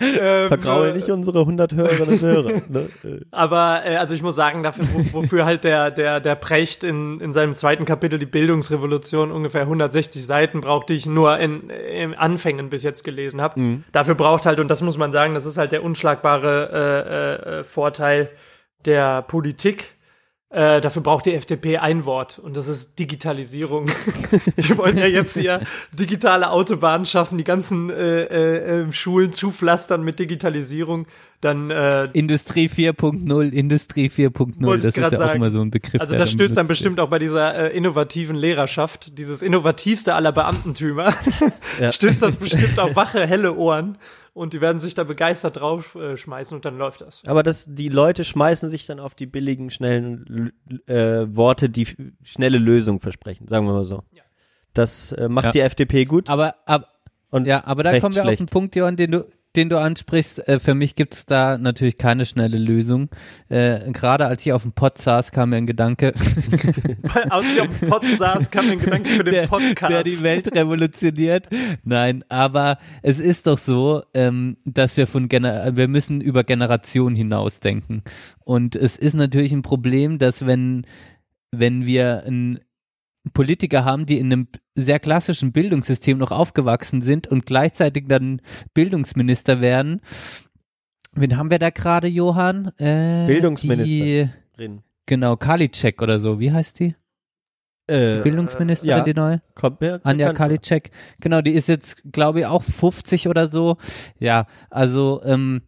Ähm, 0.00 0.48
vergraue 0.48 0.90
äh, 0.90 0.94
nicht 0.94 1.08
unsere 1.10 1.40
100 1.40 1.74
Hörerinnen 1.74 2.08
und 2.14 2.20
Hörer. 2.22 2.52
Ne? 2.68 2.88
Aber 3.30 3.82
äh, 3.84 3.96
also 3.96 4.14
ich 4.14 4.22
muss 4.22 4.36
sagen, 4.36 4.62
dafür, 4.62 4.84
wo, 4.92 5.22
wofür 5.22 5.44
halt 5.44 5.64
der 5.64 5.90
der 5.90 6.20
der 6.20 6.34
Precht 6.36 6.84
in 6.84 7.20
in 7.20 7.32
seinem 7.32 7.52
zweiten 7.54 7.84
Kapitel 7.84 8.18
die 8.18 8.26
Bildungsrevolution 8.26 9.32
ungefähr 9.32 9.62
160 9.62 10.24
Seiten 10.24 10.60
braucht, 10.60 10.88
die 10.88 10.94
ich 10.94 11.06
nur 11.06 11.38
in, 11.38 11.68
in 11.70 12.14
Anfängen 12.14 12.70
bis 12.70 12.82
jetzt 12.84 13.02
gelesen 13.04 13.40
habe. 13.40 13.80
Dafür 13.92 14.14
braucht 14.14 14.46
halt 14.46 14.60
und 14.60 14.68
das 14.68 14.82
muss 14.82 14.98
man 14.98 15.12
sagen, 15.12 15.34
das 15.34 15.46
ist 15.46 15.58
halt 15.58 15.72
der 15.72 15.82
unschlagbare 15.82 16.70
äh, 16.72 17.56
äh, 17.56 17.58
äh, 17.60 17.64
Vorteil 17.64 18.30
der 18.84 19.22
Politik. 19.22 19.96
Äh, 20.50 20.80
dafür 20.80 21.02
braucht 21.02 21.26
die 21.26 21.34
FDP 21.34 21.76
ein 21.76 22.06
Wort 22.06 22.38
und 22.38 22.56
das 22.56 22.68
ist 22.68 22.98
Digitalisierung. 22.98 23.86
Wir 24.56 24.78
wollen 24.78 24.96
ja 24.96 25.04
jetzt 25.04 25.36
hier 25.36 25.60
digitale 25.92 26.50
Autobahnen 26.50 27.04
schaffen, 27.04 27.36
die 27.36 27.44
ganzen 27.44 27.90
äh, 27.90 28.22
äh, 28.22 28.80
äh, 28.84 28.92
Schulen 28.92 29.34
zupflastern 29.34 30.02
mit 30.02 30.18
Digitalisierung. 30.18 31.06
Dann 31.42 31.70
äh, 31.70 32.06
Industrie 32.14 32.66
4.0, 32.68 33.50
Industrie 33.50 34.08
4.0, 34.08 34.64
Wollte 34.64 34.86
das 34.86 34.96
ist 34.96 34.96
ja 34.96 35.02
grad 35.10 35.14
auch 35.14 35.18
sagen. 35.18 35.36
immer 35.36 35.50
so 35.50 35.60
ein 35.60 35.70
Begriff. 35.70 36.00
Also 36.00 36.16
das 36.16 36.30
stößt 36.30 36.56
dann 36.56 36.66
bestimmt 36.66 36.98
auch 36.98 37.10
bei 37.10 37.18
dieser 37.18 37.54
äh, 37.70 37.76
innovativen 37.76 38.34
Lehrerschaft, 38.34 39.18
dieses 39.18 39.42
innovativste 39.42 40.14
aller 40.14 40.32
Beamtentümer, 40.32 41.12
Ja. 41.78 41.92
stößt 41.92 42.22
das 42.22 42.38
bestimmt 42.38 42.78
auf 42.78 42.96
wache, 42.96 43.26
helle 43.26 43.54
Ohren 43.54 43.98
und 44.38 44.52
die 44.54 44.60
werden 44.60 44.80
sich 44.80 44.94
da 44.94 45.04
begeistert 45.04 45.56
drauf 45.58 45.94
äh, 45.96 46.16
schmeißen 46.16 46.54
und 46.56 46.64
dann 46.64 46.78
läuft 46.78 47.00
das. 47.02 47.22
Aber 47.26 47.42
das, 47.42 47.66
die 47.68 47.88
Leute 47.88 48.24
schmeißen 48.24 48.68
sich 48.70 48.86
dann 48.86 49.00
auf 49.00 49.14
die 49.14 49.26
billigen, 49.26 49.70
schnellen 49.70 50.52
äh, 50.86 51.26
Worte, 51.28 51.68
die 51.68 51.82
f- 51.82 51.96
schnelle 52.22 52.58
Lösung 52.58 53.00
versprechen, 53.00 53.48
sagen 53.48 53.66
wir 53.66 53.72
mal 53.74 53.84
so. 53.84 54.02
Das 54.74 55.12
äh, 55.12 55.28
macht 55.28 55.46
Ja. 55.46 55.50
die 55.52 55.60
FDP 55.60 56.04
gut. 56.04 56.30
Aber, 56.30 56.54
aber 56.66 56.86
Und 57.30 57.46
ja, 57.46 57.64
aber 57.64 57.82
da 57.82 57.98
kommen 58.00 58.14
wir 58.14 58.22
auf 58.22 58.26
schlecht. 58.28 58.40
den 58.40 58.46
Punkt, 58.46 58.76
Johann, 58.76 58.96
den 58.96 59.10
du, 59.12 59.24
den 59.58 59.68
du 59.68 59.78
ansprichst. 59.78 60.46
Äh, 60.48 60.60
für 60.60 60.74
mich 60.74 60.94
gibt's 60.94 61.26
da 61.26 61.58
natürlich 61.58 61.98
keine 61.98 62.24
schnelle 62.24 62.58
Lösung. 62.58 63.08
Äh, 63.48 63.90
Gerade 63.90 64.26
als 64.26 64.46
ich 64.46 64.52
auf 64.52 64.62
dem 64.62 64.72
Pod 64.72 64.98
saß, 64.98 65.32
kam 65.32 65.50
mir 65.50 65.56
ein 65.56 65.66
Gedanke, 65.66 66.14
Aus 67.30 67.44
wie 67.44 67.60
auf 67.60 67.78
dem 67.78 67.90
Pod 67.90 68.04
saß, 68.04 68.52
kam 68.52 68.70
ein 68.70 68.78
Gedanke 68.78 69.08
für 69.10 69.24
den 69.24 69.34
der, 69.34 69.46
Podcast. 69.48 69.92
der 69.92 70.04
die 70.04 70.22
Welt 70.22 70.54
revolutioniert. 70.54 71.48
Nein, 71.82 72.24
aber 72.28 72.78
es 73.02 73.18
ist 73.18 73.48
doch 73.48 73.58
so, 73.58 74.02
ähm, 74.14 74.58
dass 74.64 74.96
wir 74.96 75.08
von 75.08 75.28
Gener 75.28 75.76
wir 75.76 75.88
müssen 75.88 76.20
über 76.20 76.44
Generationen 76.44 77.16
hinausdenken. 77.16 78.02
Und 78.44 78.76
es 78.76 78.96
ist 78.96 79.14
natürlich 79.14 79.52
ein 79.52 79.62
Problem, 79.62 80.18
dass 80.18 80.46
wenn 80.46 80.86
wenn 81.50 81.84
wir 81.86 82.24
einen 82.26 82.60
Politiker 83.32 83.84
haben, 83.84 84.06
die 84.06 84.18
in 84.18 84.32
einem 84.32 84.48
sehr 84.74 84.98
klassischen 84.98 85.52
Bildungssystem 85.52 86.18
noch 86.18 86.30
aufgewachsen 86.30 87.02
sind 87.02 87.26
und 87.26 87.46
gleichzeitig 87.46 88.06
dann 88.08 88.40
Bildungsminister 88.74 89.60
werden. 89.60 90.00
Wen 91.14 91.36
haben 91.36 91.50
wir 91.50 91.58
da 91.58 91.70
gerade, 91.70 92.06
Johann? 92.06 92.72
Äh, 92.78 93.26
Bildungsminister. 93.26 94.30
Die, 94.58 94.78
genau, 95.06 95.36
Karliczek 95.36 96.00
oder 96.00 96.20
so. 96.20 96.38
Wie 96.38 96.52
heißt 96.52 96.80
die? 96.80 96.94
Äh, 97.88 98.20
Bildungsministerin, 98.20 98.98
ja. 98.98 99.04
die 99.04 99.14
neue? 99.14 99.42
kommt 99.54 99.80
mir 99.80 100.00
Anja. 100.04 100.34
Karliczek, 100.34 100.90
genau, 101.20 101.40
die 101.40 101.52
ist 101.52 101.68
jetzt, 101.68 102.02
glaube 102.12 102.40
ich, 102.40 102.46
auch 102.46 102.62
50 102.62 103.28
oder 103.28 103.48
so. 103.48 103.78
Ja, 104.18 104.46
also 104.68 105.22
ähm, 105.24 105.62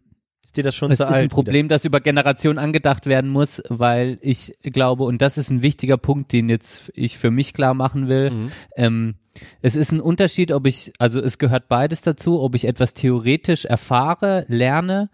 Ist 0.51 0.57
dir 0.57 0.63
das 0.63 0.75
schon 0.75 0.91
es 0.91 0.97
zu 0.97 1.05
ist 1.05 1.09
ein 1.09 1.13
alt? 1.13 1.31
Problem, 1.31 1.69
das 1.69 1.85
über 1.85 2.01
Generationen 2.01 2.59
angedacht 2.59 3.05
werden 3.05 3.29
muss, 3.31 3.63
weil 3.69 4.17
ich 4.21 4.51
glaube, 4.63 5.05
und 5.05 5.21
das 5.21 5.37
ist 5.37 5.49
ein 5.49 5.61
wichtiger 5.61 5.95
Punkt, 5.95 6.33
den 6.33 6.49
jetzt 6.49 6.91
ich 6.93 7.17
für 7.17 7.31
mich 7.31 7.53
klar 7.53 7.73
machen 7.73 8.09
will, 8.09 8.31
Mhm. 8.31 8.51
ähm, 8.75 9.15
es 9.61 9.77
ist 9.77 9.93
ein 9.93 10.01
Unterschied, 10.01 10.51
ob 10.51 10.67
ich, 10.67 10.91
also 10.99 11.21
es 11.21 11.37
gehört 11.37 11.69
beides 11.69 12.01
dazu, 12.01 12.41
ob 12.41 12.53
ich 12.55 12.65
etwas 12.65 12.93
theoretisch 12.93 13.63
erfahre, 13.63 14.43
lerne 14.49 15.09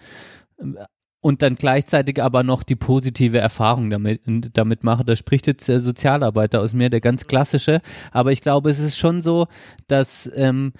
ähm, 0.59 0.76
und 1.22 1.43
dann 1.43 1.53
gleichzeitig 1.53 2.23
aber 2.23 2.41
noch 2.41 2.64
die 2.64 2.76
positive 2.76 3.38
Erfahrung 3.38 3.91
damit, 3.91 4.22
damit 4.53 4.84
mache. 4.84 5.05
Da 5.05 5.15
spricht 5.15 5.45
jetzt 5.45 5.68
der 5.68 5.81
Sozialarbeiter 5.81 6.61
aus 6.61 6.73
mir, 6.73 6.89
der 6.89 7.01
ganz 7.01 7.27
klassische. 7.27 7.81
Aber 8.11 8.31
ich 8.31 8.41
glaube, 8.41 8.72
es 8.72 8.80
ist 8.80 8.97
schon 8.97 9.22
so, 9.22 9.45
dass 9.88 10.31
ähm, 10.35 10.73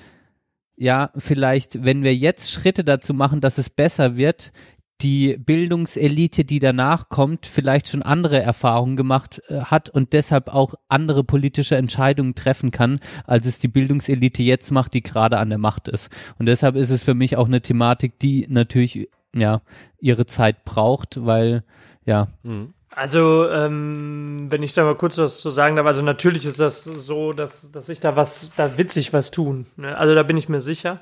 ja, 0.78 1.10
vielleicht, 1.18 1.84
wenn 1.84 2.04
wir 2.04 2.16
jetzt 2.16 2.52
Schritte 2.52 2.84
dazu 2.84 3.14
machen, 3.14 3.41
dass 3.41 3.58
es 3.58 3.70
besser 3.70 4.16
wird, 4.16 4.52
die 5.02 5.38
Bildungselite, 5.38 6.44
die 6.44 6.60
danach 6.60 7.10
kommt, 7.10 7.45
vielleicht 7.45 7.90
schon 7.90 8.02
andere 8.02 8.41
Erfahrungen 8.41 8.95
gemacht 8.95 9.41
äh, 9.48 9.62
hat 9.62 9.90
und 9.90 10.14
deshalb 10.14 10.48
auch 10.49 10.74
andere 10.88 11.24
politische 11.24 11.76
Entscheidungen 11.76 12.34
treffen 12.34 12.72
kann, 12.72 12.99
als 13.26 13.45
es 13.45 13.60
die 13.60 13.68
Bildungselite 13.68 14.41
jetzt 14.41 14.72
macht, 14.72 14.94
die 14.94 15.04
gerade 15.04 15.38
an 15.38 15.49
der 15.49 15.60
Macht 15.60 15.88
ist. 15.88 16.10
Und 16.40 16.48
deshalb 16.48 16.76
ist 16.76 16.90
es 16.90 17.04
für 17.04 17.14
mich 17.14 17.38
auch 17.38 17.48
eine 17.48 17.62
Thematik, 17.62 18.18
die 18.20 18.48
natürlich 18.49 19.08
ja 19.36 19.62
ihre 19.99 20.26
Zeit 20.26 20.64
braucht, 20.66 21.26
weil 21.26 21.64
ja 22.06 22.30
Also, 22.98 23.48
ähm, 23.49 24.48
wenn 24.49 24.64
ich 24.64 24.74
da 24.74 24.84
mal 24.84 24.95
kurz 24.95 25.19
was 25.19 25.40
zu 25.40 25.52
sagen 25.52 25.76
darf, 25.76 25.86
also 25.86 26.02
natürlich 26.02 26.48
ist 26.48 26.60
das 26.60 26.84
so, 26.84 27.32
dass, 27.32 27.72
dass 27.72 27.90
ich 27.90 27.99
da 27.99 28.15
was, 28.15 28.52
da 28.57 28.76
witzig 28.80 29.14
was 29.14 29.30
tun. 29.30 29.68
Ne? 29.76 29.95
Also 29.95 30.15
da 30.15 30.24
bin 30.24 30.36
ich 30.36 30.49
mir 30.49 30.61
sicher, 30.61 31.02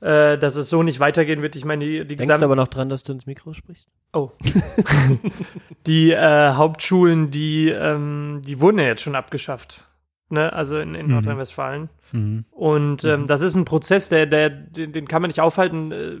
äh, 0.00 0.38
dass 0.38 0.56
es 0.56 0.70
so 0.70 0.82
nicht 0.82 1.00
weitergehen 1.00 1.42
wird. 1.42 1.54
Ich 1.54 1.66
meine, 1.66 1.84
die, 1.84 2.06
die 2.06 2.16
Denkst 2.16 2.38
du 2.38 2.44
aber 2.44 2.56
noch 2.56 2.68
dran, 2.68 2.88
dass 2.88 3.02
du 3.02 3.12
ins 3.12 3.26
Mikro 3.26 3.52
sprichst? 3.52 3.88
oh. 4.14 4.30
die 5.86 6.12
äh, 6.12 6.52
Hauptschulen, 6.54 7.30
die, 7.30 7.68
ähm, 7.68 8.40
die 8.46 8.60
wurden 8.62 8.78
ja 8.78 8.84
jetzt 8.86 9.02
schon 9.02 9.14
abgeschafft. 9.14 9.84
Ne? 10.30 10.50
Also 10.52 10.78
in, 10.78 10.94
in 10.94 11.06
Mhm. 11.06 11.12
Nordrhein-Westfalen. 11.12 11.90
mhm. 12.12 12.44
Und 12.52 13.04
ähm, 13.04 13.26
das 13.26 13.42
ist 13.42 13.54
ein 13.54 13.66
Prozess, 13.66 14.08
der, 14.08 14.24
der, 14.26 14.48
den, 14.48 14.92
den 14.92 15.08
kann 15.08 15.20
man 15.20 15.28
nicht 15.28 15.40
aufhalten. 15.40 15.92
Äh, 15.92 16.16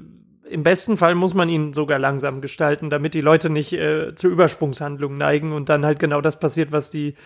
Im 0.54 0.62
besten 0.62 0.96
Fall 0.96 1.16
muss 1.16 1.34
man 1.34 1.48
ihn 1.48 1.72
sogar 1.72 1.98
langsam 1.98 2.40
gestalten, 2.40 2.88
damit 2.88 3.12
die 3.14 3.20
Leute 3.20 3.50
nicht 3.50 3.72
äh, 3.72 4.14
zu 4.14 4.28
Übersprungshandlungen 4.28 5.18
neigen 5.18 5.52
und 5.52 5.68
dann 5.68 5.84
halt 5.84 5.98
genau 5.98 6.20
das 6.20 6.38
passiert, 6.38 6.70
was 6.70 6.90
die 6.90 7.16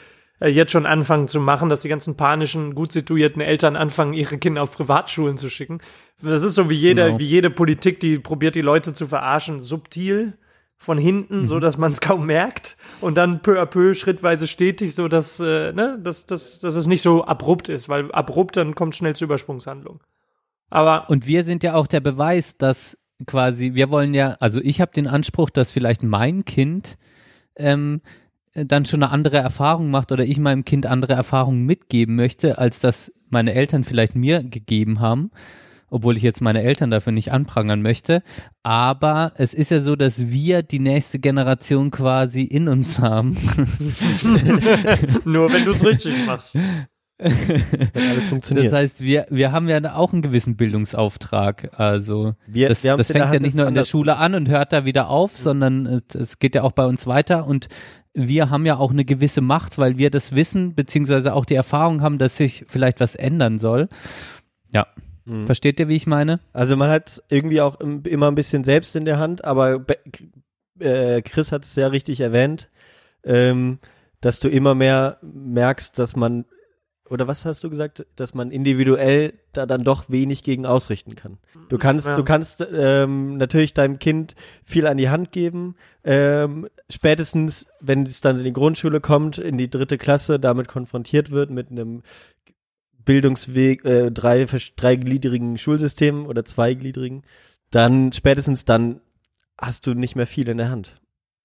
äh, 0.40 0.48
jetzt 0.48 0.72
schon 0.72 0.86
anfangen 0.86 1.28
zu 1.28 1.38
machen, 1.38 1.68
dass 1.68 1.82
die 1.82 1.90
ganzen 1.90 2.16
panischen, 2.16 2.74
gut 2.74 2.90
situierten 2.90 3.42
Eltern 3.42 3.76
anfangen, 3.76 4.14
ihre 4.14 4.38
Kinder 4.38 4.62
auf 4.62 4.74
Privatschulen 4.74 5.36
zu 5.36 5.50
schicken. 5.50 5.80
Das 6.22 6.42
ist 6.42 6.54
so 6.54 6.70
wie 6.70 6.74
jede, 6.74 7.04
Genau. 7.04 7.18
wie 7.18 7.26
jede 7.26 7.50
Politik, 7.50 8.00
die 8.00 8.18
probiert, 8.18 8.54
die 8.54 8.62
Leute 8.62 8.94
zu 8.94 9.06
verarschen, 9.06 9.60
subtil 9.60 10.32
von 10.78 10.96
hinten, 10.96 11.48
so 11.48 11.60
dass 11.60 11.76
man 11.76 11.92
es 11.92 12.00
kaum 12.08 12.24
merkt 12.24 12.78
und 13.02 13.16
dann 13.16 13.42
peu 13.42 13.60
à 13.60 13.66
peu 13.66 13.92
schrittweise 13.92 14.46
stetig, 14.46 14.94
so 14.94 15.08
dass, 15.08 15.38
äh, 15.38 15.72
ne, 15.74 15.98
dass, 16.02 16.24
dass, 16.24 16.60
dass 16.60 16.76
es 16.76 16.86
nicht 16.86 17.02
so 17.02 17.24
abrupt 17.24 17.68
ist, 17.68 17.90
weil 17.90 18.10
abrupt 18.12 18.56
dann 18.56 18.74
kommt 18.74 18.94
schnell 18.94 19.14
zu 19.14 19.24
Übersprungshandlungen. 19.24 20.00
Aber 20.70 21.10
Und 21.10 21.26
wir 21.26 21.44
sind 21.44 21.62
ja 21.62 21.74
auch 21.74 21.86
der 21.88 22.00
Beweis, 22.00 22.56
dass 22.56 22.96
quasi, 23.26 23.74
wir 23.74 23.90
wollen 23.90 24.14
ja, 24.14 24.36
also 24.40 24.60
ich 24.62 24.80
habe 24.80 24.92
den 24.92 25.06
Anspruch, 25.06 25.50
dass 25.50 25.70
vielleicht 25.70 26.02
mein 26.02 26.44
Kind 26.44 26.96
ähm, 27.56 28.00
dann 28.54 28.86
schon 28.86 29.02
eine 29.02 29.12
andere 29.12 29.38
Erfahrung 29.38 29.90
macht 29.90 30.12
oder 30.12 30.24
ich 30.24 30.38
meinem 30.38 30.64
Kind 30.64 30.86
andere 30.86 31.12
Erfahrungen 31.12 31.64
mitgeben 31.64 32.16
möchte, 32.16 32.58
als 32.58 32.80
das 32.80 33.12
meine 33.30 33.54
Eltern 33.54 33.84
vielleicht 33.84 34.14
mir 34.14 34.42
gegeben 34.42 35.00
haben, 35.00 35.30
obwohl 35.90 36.16
ich 36.16 36.22
jetzt 36.22 36.40
meine 36.40 36.62
Eltern 36.62 36.90
dafür 36.90 37.12
nicht 37.12 37.32
anprangern 37.32 37.82
möchte. 37.82 38.22
Aber 38.62 39.32
es 39.36 39.54
ist 39.54 39.70
ja 39.70 39.80
so, 39.80 39.96
dass 39.96 40.30
wir 40.30 40.62
die 40.62 40.80
nächste 40.80 41.18
Generation 41.18 41.90
quasi 41.90 42.42
in 42.42 42.68
uns 42.68 42.98
haben. 42.98 43.36
nur 45.24 45.52
wenn 45.52 45.64
du 45.64 45.70
es 45.70 45.84
richtig 45.84 46.26
machst. 46.26 46.58
Wenn 47.18 48.08
alles 48.10 48.24
funktioniert. 48.28 48.66
Das 48.66 48.72
heißt, 48.78 49.00
wir, 49.00 49.26
wir 49.30 49.50
haben 49.52 49.68
ja 49.68 49.94
auch 49.94 50.12
einen 50.12 50.22
gewissen 50.22 50.56
Bildungsauftrag. 50.56 51.78
Also 51.78 52.34
Wir- 52.46 52.68
das, 52.68 52.84
wir 52.84 52.96
das 52.96 53.08
fängt 53.08 53.24
ja 53.34 53.40
nicht 53.40 53.48
es 53.50 53.54
nur 53.56 53.66
in 53.66 53.74
der 53.74 53.84
Schule 53.84 54.16
an 54.16 54.34
und 54.34 54.48
hört 54.48 54.72
da 54.72 54.84
wieder 54.84 55.08
auf, 55.08 55.36
sondern 55.36 55.86
äh, 55.86 56.00
es 56.16 56.38
geht 56.38 56.54
ja 56.54 56.62
auch 56.62 56.72
bei 56.72 56.86
uns 56.86 57.06
weiter 57.06 57.46
und 57.46 57.68
wir 58.14 58.50
haben 58.50 58.66
ja 58.66 58.76
auch 58.76 58.90
eine 58.90 59.04
gewisse 59.04 59.40
Macht, 59.40 59.78
weil 59.78 59.98
wir 59.98 60.10
das 60.10 60.34
wissen, 60.34 60.74
beziehungsweise 60.74 61.34
auch 61.34 61.44
die 61.44 61.54
Erfahrung 61.54 62.02
haben, 62.02 62.18
dass 62.18 62.36
sich 62.36 62.64
vielleicht 62.68 63.00
was 63.00 63.14
ändern 63.14 63.58
soll. 63.58 63.88
Ja. 64.72 64.86
Mhm. 65.24 65.46
Versteht 65.46 65.78
ihr, 65.78 65.88
wie 65.88 65.96
ich 65.96 66.06
meine? 66.06 66.40
Also 66.52 66.76
man 66.76 66.90
hat 66.90 67.22
irgendwie 67.28 67.60
auch 67.60 67.80
im- 67.80 68.02
immer 68.04 68.28
ein 68.28 68.34
bisschen 68.34 68.64
selbst 68.64 68.96
in 68.96 69.04
der 69.04 69.18
Hand, 69.18 69.44
aber 69.44 69.78
Be 69.80 69.98
äh, 70.80 71.22
Chris 71.22 71.50
hat 71.52 71.64
es 71.64 71.74
sehr 71.74 71.90
richtig 71.92 72.20
erwähnt, 72.20 72.70
ähm, 73.24 73.78
dass 74.20 74.38
du 74.40 74.48
immer 74.48 74.74
mehr 74.76 75.18
merkst, 75.22 75.98
dass 75.98 76.14
man, 76.16 76.44
oder 77.10 77.26
was 77.26 77.44
hast 77.44 77.64
du 77.64 77.70
gesagt, 77.70 78.06
dass 78.16 78.34
man 78.34 78.50
individuell 78.50 79.34
da 79.52 79.66
dann 79.66 79.84
doch 79.84 80.10
wenig 80.10 80.42
gegen 80.42 80.66
ausrichten 80.66 81.14
kann. 81.14 81.38
Du 81.68 81.78
kannst, 81.78 82.06
Ja. 82.06 82.16
du 82.16 82.24
kannst 82.24 82.66
ähm, 82.72 83.36
natürlich 83.36 83.74
deinem 83.74 83.98
Kind 83.98 84.34
viel 84.64 84.86
an 84.86 84.96
die 84.96 85.08
Hand 85.08 85.32
geben. 85.32 85.74
Ähm, 86.04 86.68
spätestens, 86.90 87.66
wenn 87.80 88.04
es 88.04 88.20
dann 88.20 88.36
in 88.36 88.44
die 88.44 88.52
Grundschule 88.52 89.00
kommt, 89.00 89.38
in 89.38 89.58
die 89.58 89.70
dritte 89.70 89.98
Klasse, 89.98 90.38
damit 90.38 90.68
konfrontiert 90.68 91.30
wird 91.30 91.50
mit 91.50 91.70
einem 91.70 92.02
Bildungsweg, 93.04 93.84
äh, 93.84 94.10
drei, 94.10 94.44
dreigliedrigen 94.76 95.56
Schulsystem 95.58 96.26
oder 96.26 96.44
zweigliedrigen, 96.44 97.22
dann 97.70 98.12
spätestens 98.12 98.64
dann 98.64 99.00
hast 99.56 99.86
du 99.86 99.94
nicht 99.94 100.14
mehr 100.14 100.26
viel 100.26 100.48
in 100.48 100.58
der 100.58 100.70
Hand. 100.70 101.00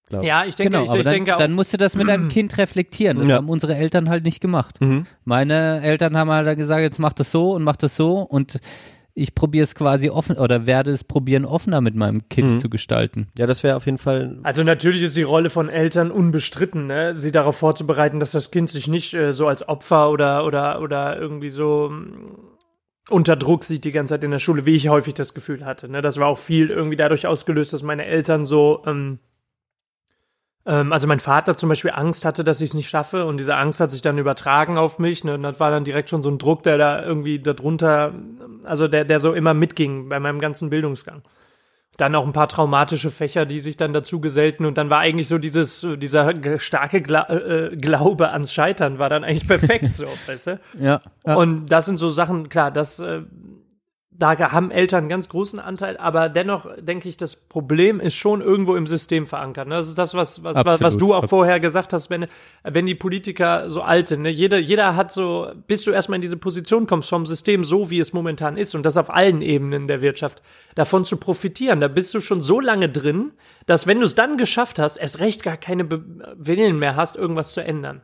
Glaub 0.07 0.23
Ja, 0.23 0.45
ich 0.45 0.55
denke, 0.55 0.71
Genau, 0.71 0.83
ich, 0.83 0.89
aber 0.89 0.99
ich 0.99 1.03
dann, 1.05 1.13
denke 1.13 1.35
auch. 1.35 1.39
dann 1.39 1.53
musst 1.53 1.73
du 1.73 1.77
das 1.77 1.95
mit 1.95 2.07
deinem 2.07 2.27
Kind 2.29 2.57
reflektieren. 2.57 3.17
Das 3.19 3.27
Ja. 3.29 3.35
haben 3.35 3.49
unsere 3.49 3.75
Eltern 3.75 4.09
halt 4.09 4.23
nicht 4.23 4.41
gemacht. 4.41 4.79
Mhm. 4.81 5.05
Meine 5.25 5.81
Eltern 5.81 6.17
haben 6.17 6.29
halt 6.29 6.57
gesagt, 6.57 6.81
jetzt 6.81 6.99
mach 6.99 7.13
das 7.13 7.31
so 7.31 7.51
und 7.51 7.63
mach 7.63 7.75
das 7.75 7.95
so 7.95 8.19
und 8.19 8.59
ich 9.15 9.35
probiere 9.35 9.63
es 9.63 9.75
quasi 9.75 10.09
offen 10.09 10.37
oder 10.37 10.65
werde 10.65 10.89
es 10.89 11.03
probieren, 11.03 11.45
offener 11.45 11.81
mit 11.81 11.95
meinem 11.95 12.27
Kind 12.29 12.53
Mhm. 12.53 12.57
zu 12.57 12.67
gestalten. 12.69 13.27
Ja, 13.37 13.45
das 13.45 13.61
wäre 13.61 13.75
auf 13.75 13.85
jeden 13.85 13.99
Fall. 13.99 14.39
Also 14.41 14.63
natürlich 14.63 15.03
ist 15.03 15.15
die 15.15 15.21
Rolle 15.21 15.51
von 15.51 15.69
Eltern 15.69 16.09
unbestritten, 16.09 16.87
ne? 16.87 17.13
sie 17.13 17.31
darauf 17.31 17.55
vorzubereiten, 17.57 18.19
dass 18.19 18.31
das 18.31 18.49
Kind 18.49 18.71
sich 18.71 18.87
nicht 18.87 19.13
äh, 19.13 19.31
so 19.31 19.47
als 19.47 19.67
Opfer 19.69 20.09
oder 20.09 20.45
oder 20.47 20.81
oder 20.81 21.19
irgendwie 21.19 21.49
so 21.49 21.89
mm, 21.89 22.37
unter 23.09 23.35
Druck 23.35 23.65
sieht 23.65 23.83
die 23.83 23.91
ganze 23.91 24.15
Zeit 24.15 24.23
in 24.23 24.31
der 24.31 24.39
Schule, 24.39 24.65
wie 24.65 24.73
ich 24.73 24.87
häufig 24.89 25.13
das 25.13 25.35
Gefühl 25.35 25.63
hatte. 25.63 25.89
Ne? 25.89 26.01
Das 26.01 26.19
war 26.19 26.25
auch 26.27 26.39
viel 26.39 26.69
irgendwie 26.71 26.95
dadurch 26.95 27.27
ausgelöst, 27.27 27.71
dass 27.73 27.83
meine 27.83 28.05
Eltern 28.05 28.45
so 28.47 28.81
ähm, 28.87 28.93
ähm, 28.93 29.19
also 30.65 31.07
mein 31.07 31.19
Vater 31.19 31.57
zum 31.57 31.69
Beispiel 31.69 31.91
Angst 31.93 32.23
hatte, 32.25 32.43
dass 32.43 32.61
ich 32.61 32.69
es 32.69 32.73
nicht 32.73 32.89
schaffe 32.89 33.25
und 33.25 33.37
diese 33.37 33.55
Angst 33.55 33.79
hat 33.81 33.91
sich 33.91 34.01
dann 34.01 34.17
übertragen 34.17 34.77
auf 34.77 34.97
mich. 34.97 35.23
Ne? 35.23 35.33
Und 35.33 35.43
das 35.43 35.59
war 35.59 35.71
dann 35.71 35.83
direkt 35.83 36.09
schon 36.09 36.23
so 36.23 36.29
ein 36.29 36.37
Druck, 36.37 36.63
der 36.63 36.77
da 36.77 37.03
irgendwie 37.03 37.39
darunter, 37.39 38.13
also 38.63 38.87
der, 38.87 39.03
der 39.03 39.19
so 39.19 39.33
immer 39.33 39.53
mitging 39.53 40.07
bei 40.09 40.19
meinem 40.19 40.39
ganzen 40.39 40.69
Bildungsgang. 40.69 41.21
Dann 41.97 42.15
auch 42.15 42.25
ein 42.25 42.33
paar 42.33 42.47
traumatische 42.47 43.11
Fächer, 43.11 43.45
die 43.45 43.59
sich 43.59 43.77
dann 43.77 43.93
dazu 43.93 44.19
gesellten 44.19 44.65
und 44.65 44.79
dann 44.79 44.89
war 44.89 44.99
eigentlich 44.99 45.27
so 45.27 45.37
dieses, 45.37 45.85
dieser 45.97 46.33
ge- 46.33 46.57
starke 46.57 47.01
Gla 47.03 47.29
äh, 47.29 47.75
Glaube 47.75 48.31
ans 48.31 48.51
Scheitern 48.51 48.97
war 48.97 49.09
dann 49.09 49.23
eigentlich 49.23 49.47
perfekt 49.49 49.93
so, 49.93 50.05
weißt 50.25 50.47
du? 50.47 50.59
Ja. 50.79 51.01
ja. 51.27 51.35
Und 51.35 51.67
das 51.67 51.85
sind 51.85 51.97
so 51.97 52.09
Sachen, 52.09 52.49
klar, 52.49 52.71
das, 52.71 52.99
äh, 52.99 53.21
da 54.23 54.51
haben 54.53 54.71
Eltern 54.71 54.99
einen 54.99 55.09
ganz 55.09 55.27
großen 55.27 55.59
Anteil, 55.59 55.97
aber 55.97 56.29
dennoch 56.29 56.65
denke 56.79 57.09
ich, 57.09 57.17
das 57.17 57.35
Problem 57.35 57.99
ist 57.99 58.15
schon 58.15 58.39
irgendwo 58.39 58.75
im 58.75 58.87
System 58.87 59.27
verankert. 59.27 59.67
Ne? 59.67 59.75
Das 59.75 59.89
ist 59.89 59.97
das, 59.97 60.13
was, 60.13 60.43
was, 60.43 60.55
was, 60.55 60.65
was 60.65 60.81
Absolut. 60.81 61.01
du 61.01 61.13
auch 61.13 61.27
vorher 61.27 61.59
gesagt 61.59 61.91
hast, 61.91 62.09
wenn, 62.09 62.27
wenn 62.63 62.85
die 62.85 62.95
Politiker 62.95 63.69
so 63.69 63.81
alt 63.81 64.07
sind. 64.07 64.21
Ne? 64.21 64.29
Jeder, 64.29 64.59
jeder 64.59 64.95
hat 64.95 65.11
so, 65.11 65.51
bis 65.67 65.83
du 65.83 65.91
erstmal 65.91 66.15
in 66.15 66.21
diese 66.21 66.37
Position 66.37 66.87
kommst 66.87 67.09
vom 67.09 67.25
System, 67.25 67.65
so 67.65 67.89
wie 67.89 67.99
es 67.99 68.13
momentan 68.13 68.55
ist, 68.55 68.75
und 68.75 68.85
das 68.85 68.95
auf 68.95 69.09
allen 69.09 69.41
Ebenen 69.41 69.87
der 69.89 70.01
Wirtschaft, 70.01 70.41
davon 70.75 71.03
zu 71.03 71.17
profitieren. 71.17 71.81
Da 71.81 71.89
bist 71.89 72.13
du 72.13 72.21
schon 72.21 72.41
so 72.41 72.61
lange 72.61 72.87
drin, 72.87 73.33
dass 73.65 73.87
wenn 73.87 73.99
du 73.99 74.05
es 74.05 74.15
dann 74.15 74.37
geschafft 74.37 74.79
hast, 74.79 74.97
erst 74.97 75.19
recht 75.19 75.43
gar 75.43 75.57
keine 75.57 75.83
Be 75.83 76.01
Willen 76.37 76.79
mehr 76.79 76.95
hast, 76.95 77.15
irgendwas 77.17 77.53
zu 77.53 77.61
ändern. 77.63 78.01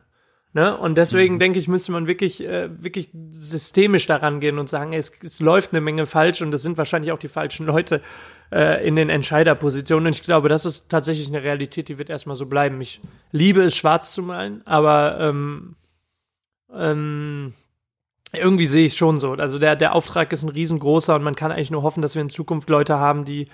Ne? 0.52 0.76
Und 0.76 0.98
deswegen 0.98 1.38
denke 1.38 1.60
ich, 1.60 1.68
müsste 1.68 1.92
man 1.92 2.08
wirklich, 2.08 2.44
äh, 2.44 2.68
wirklich 2.82 3.10
systemisch 3.30 4.06
daran 4.06 4.40
gehen 4.40 4.58
und 4.58 4.68
sagen, 4.68 4.92
ey, 4.92 4.98
es, 4.98 5.12
es 5.22 5.38
läuft 5.38 5.72
eine 5.72 5.80
Menge 5.80 6.06
falsch 6.06 6.42
und 6.42 6.52
es 6.52 6.62
sind 6.62 6.76
wahrscheinlich 6.76 7.12
auch 7.12 7.18
die 7.18 7.28
falschen 7.28 7.66
Leute 7.66 8.02
äh, 8.50 8.84
in 8.86 8.96
den 8.96 9.10
Entscheiderpositionen. 9.10 10.08
Und 10.08 10.16
ich 10.16 10.22
glaube, 10.22 10.48
das 10.48 10.64
ist 10.64 10.88
tatsächlich 10.88 11.28
eine 11.28 11.44
Realität, 11.44 11.88
die 11.88 11.98
wird 11.98 12.10
erstmal 12.10 12.34
so 12.34 12.46
bleiben. 12.46 12.80
Ich 12.80 13.00
liebe 13.30 13.62
es, 13.62 13.76
schwarz 13.76 14.12
zu 14.12 14.22
malen, 14.24 14.66
aber 14.66 15.20
ähm, 15.20 15.76
ähm, 16.74 17.54
irgendwie 18.32 18.66
sehe 18.66 18.86
ich 18.86 18.92
es 18.92 18.98
schon 18.98 19.20
so. 19.20 19.32
Also 19.32 19.58
der, 19.58 19.76
der 19.76 19.94
Auftrag 19.94 20.32
ist 20.32 20.42
ein 20.42 20.48
riesengroßer 20.48 21.14
und 21.14 21.22
man 21.22 21.36
kann 21.36 21.52
eigentlich 21.52 21.70
nur 21.70 21.82
hoffen, 21.82 22.02
dass 22.02 22.16
wir 22.16 22.22
in 22.22 22.30
Zukunft 22.30 22.68
Leute 22.70 22.98
haben, 22.98 23.24
die 23.24 23.48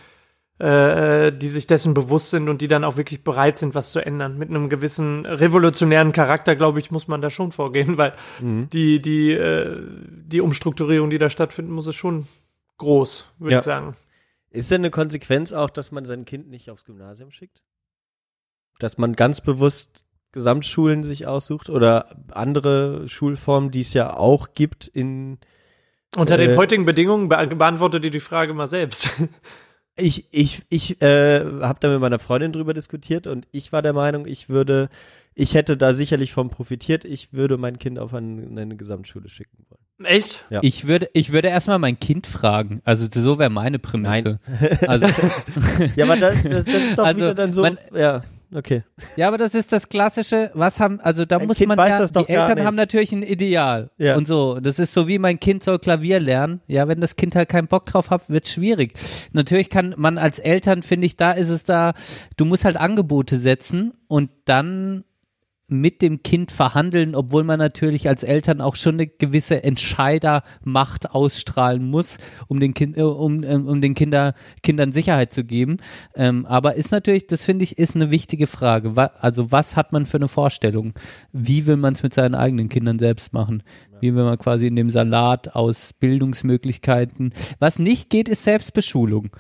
äh, 0.59 1.33
die 1.33 1.49
sich 1.49 1.67
dessen 1.67 1.93
bewusst 1.95 2.31
sind 2.31 2.49
und 2.49 2.63
die 2.63 2.69
dann 2.69 2.83
auch 2.85 2.97
wirklich 2.97 3.23
bereit 3.23 3.59
sind, 3.59 3.75
was 3.75 3.93
zu 3.93 4.05
ändern. 4.05 4.39
Mit 4.39 4.49
einem 4.49 4.69
gewissen 4.71 5.27
revolutionären 5.27 6.13
Charakter, 6.13 6.57
glaube 6.57 6.81
ich, 6.81 6.91
muss 6.91 7.09
man 7.09 7.21
da 7.21 7.29
schon 7.31 7.53
vorgehen, 7.53 7.99
weil 7.99 8.15
Mhm. 8.41 8.71
die, 8.71 9.01
die, 9.01 9.33
äh, 9.33 9.77
die 10.25 10.41
Umstrukturierung, 10.41 11.11
die 11.11 11.19
da 11.19 11.29
stattfinden 11.29 11.73
muss, 11.73 11.87
ist 11.87 11.97
schon 11.97 12.27
groß, 12.79 13.27
würde 13.39 13.53
Ja. 13.53 13.59
ich 13.59 13.65
sagen. 13.65 13.95
Ist 14.51 14.71
denn 14.71 14.81
eine 14.81 14.91
Konsequenz 14.91 15.53
auch, 15.53 15.69
dass 15.69 15.93
man 15.93 16.07
sein 16.07 16.25
Kind 16.25 16.49
nicht 16.49 16.71
aufs 16.71 16.85
Gymnasium 16.87 17.31
schickt? 17.31 17.63
Dass 18.79 18.97
man 18.97 19.15
ganz 19.15 19.41
bewusst 19.43 20.05
Gesamtschulen 20.33 21.05
sich 21.05 21.27
aussucht 21.27 21.69
oder 21.71 22.17
andere 22.33 23.09
Schulformen, 23.09 23.71
die 23.71 23.81
es 23.81 23.93
ja 23.95 24.15
auch 24.17 24.49
gibt 24.55 24.87
in 24.87 25.39
Unter 26.17 26.37
den 26.39 26.51
Äh, 26.53 26.57
heutigen 26.57 26.85
Bedingungen 26.87 27.29
be 27.29 27.47
beantwortet 27.57 28.05
ihr 28.05 28.11
die 28.11 28.21
Frage 28.21 28.55
mal 28.55 28.67
selbst. 28.69 29.11
Ich, 29.99 30.27
ich, 30.31 30.63
ich 30.69 31.01
äh, 31.01 31.41
habe 31.63 31.79
da 31.81 31.89
mit 31.89 32.01
meiner 32.01 32.19
Freundin 32.19 32.53
drüber 32.53 32.75
diskutiert 32.75 33.27
und 33.27 33.47
ich 33.51 33.73
war 33.73 33.81
der 33.81 33.95
Meinung, 33.95 34.27
ich 34.27 34.49
würde, 34.51 34.91
ich 35.35 35.55
hätte 35.55 35.77
da 35.79 35.95
sicherlich 35.95 36.33
von 36.33 36.51
profitiert, 36.51 37.05
ich 37.07 37.33
würde 37.33 37.57
mein 37.57 37.79
Kind 37.79 37.99
auf 37.99 38.13
eine, 38.13 38.47
eine 38.61 38.77
Gesamtschule 38.77 39.29
schicken 39.31 39.65
wollen. 39.71 39.81
Echt? 40.05 40.45
Ja. 40.51 40.61
Ich 40.63 40.87
würde, 40.87 41.09
ich 41.15 41.33
würde 41.33 41.49
erstmal 41.49 41.79
mein 41.79 41.99
Kind 41.99 42.27
fragen. 42.27 42.83
Also 42.85 43.09
so 43.11 43.39
wäre 43.39 43.49
meine 43.49 43.79
Prämisse. 43.79 44.39
Also, 44.87 45.07
Ja, 45.97 46.05
aber 46.05 46.17
das, 46.17 46.43
das, 46.43 46.65
das 46.67 46.75
ist 46.75 46.99
doch 46.99 47.07
Also, 47.07 47.19
wieder 47.21 47.35
dann 47.35 47.55
so, 47.55 47.63
man- 47.63 47.79
ja, 47.95 48.21
okay. 48.55 48.85
ja, 49.17 49.29
aber 49.29 49.39
das 49.39 49.55
ist 49.55 49.73
das 49.73 49.89
klassische, 49.89 50.51
was 50.55 50.81
haben, 50.81 51.01
also 51.01 51.25
da 51.25 51.39
Ein 51.39 51.47
muss 51.47 51.59
Kind 51.59 51.69
man 51.69 51.79
weiß 51.79 51.91
ja, 51.91 51.99
das 51.99 52.13
doch 52.13 52.27
die 52.27 52.33
Eltern 52.33 52.55
nicht. 52.57 52.67
haben 52.67 52.75
natürlich 52.77 53.13
ein 53.13 53.23
Ideal. 53.23 53.91
Ja. 53.99 54.17
Und 54.17 54.27
so, 54.27 54.61
das 54.61 54.79
ist 54.79 54.93
so 54.93 55.09
wie 55.09 55.19
mein 55.19 55.41
Kind 55.41 55.63
soll 55.63 55.79
Klavier 55.79 56.21
lernen. 56.21 56.61
Ja, 56.67 56.89
wenn 56.89 57.01
das 57.01 57.17
Kind 57.17 57.35
halt 57.35 57.49
keinen 57.49 57.69
Bock 57.69 57.87
drauf 57.87 58.11
hat, 58.11 58.29
wird 58.29 58.49
schwierig. 58.49 58.95
Natürlich 59.33 59.71
kann 59.71 59.95
man 59.97 60.19
als 60.19 60.39
Eltern, 60.39 60.83
finde 60.83 61.07
ich, 61.07 61.17
da 61.17 61.33
ist 61.33 61.49
es 61.49 61.65
da, 61.65 61.95
du 62.37 62.45
musst 62.45 62.65
halt 62.65 62.77
Angebote 62.77 63.39
setzen 63.39 63.95
und 64.09 64.31
dann 64.45 65.05
mit 65.69 66.01
dem 66.01 66.23
Kind 66.23 66.53
verhandeln, 66.53 67.15
obwohl 67.15 67.43
man 67.43 67.59
natürlich 67.59 68.09
als 68.09 68.23
Eltern 68.23 68.61
auch 68.61 68.77
schon 68.77 68.95
eine 68.95 69.07
gewisse 69.07 69.65
Entscheidermacht 69.65 71.11
ausstrahlen 71.11 71.85
muss, 71.85 72.19
um 72.47 72.61
den 72.61 72.73
kind, 72.73 72.97
äh, 72.97 73.03
um, 73.03 73.43
ähm, 73.43 73.67
um 73.67 73.81
den 73.81 73.95
Kinder, 73.95 74.35
Kindern 74.63 74.93
Sicherheit 74.93 75.33
zu 75.33 75.45
geben. 75.45 75.79
Ähm, 76.15 76.47
aber 76.47 76.77
ist 76.77 76.93
natürlich, 76.93 77.27
das 77.27 77.45
finde 77.45 77.65
ich, 77.65 77.79
ist 77.79 77.97
eine 77.97 78.11
wichtige 78.11 78.47
Frage. 78.47 78.93
Also 79.21 79.51
was 79.51 79.77
hat 79.77 79.93
man 79.93 80.07
für 80.07 80.19
eine 80.19 80.29
Vorstellung? 80.29 80.95
Wie 81.33 81.67
will 81.67 81.77
man 81.77 81.95
es 81.95 82.03
mit 82.03 82.15
seinen 82.15 82.35
eigenen 82.37 82.69
Kindern 82.69 82.99
selbst 82.99 83.33
machen? 83.33 83.63
Wie 84.01 84.15
will 84.15 84.25
man 84.25 84.39
quasi 84.39 84.67
in 84.67 84.77
dem 84.77 84.91
Salat 84.91 85.57
aus 85.57 85.93
Bildungsmöglichkeiten? 85.95 87.33
Was 87.59 87.79
nicht 87.79 88.11
geht, 88.11 88.29
ist 88.29 88.45
Selbstbeschulung. 88.45 89.31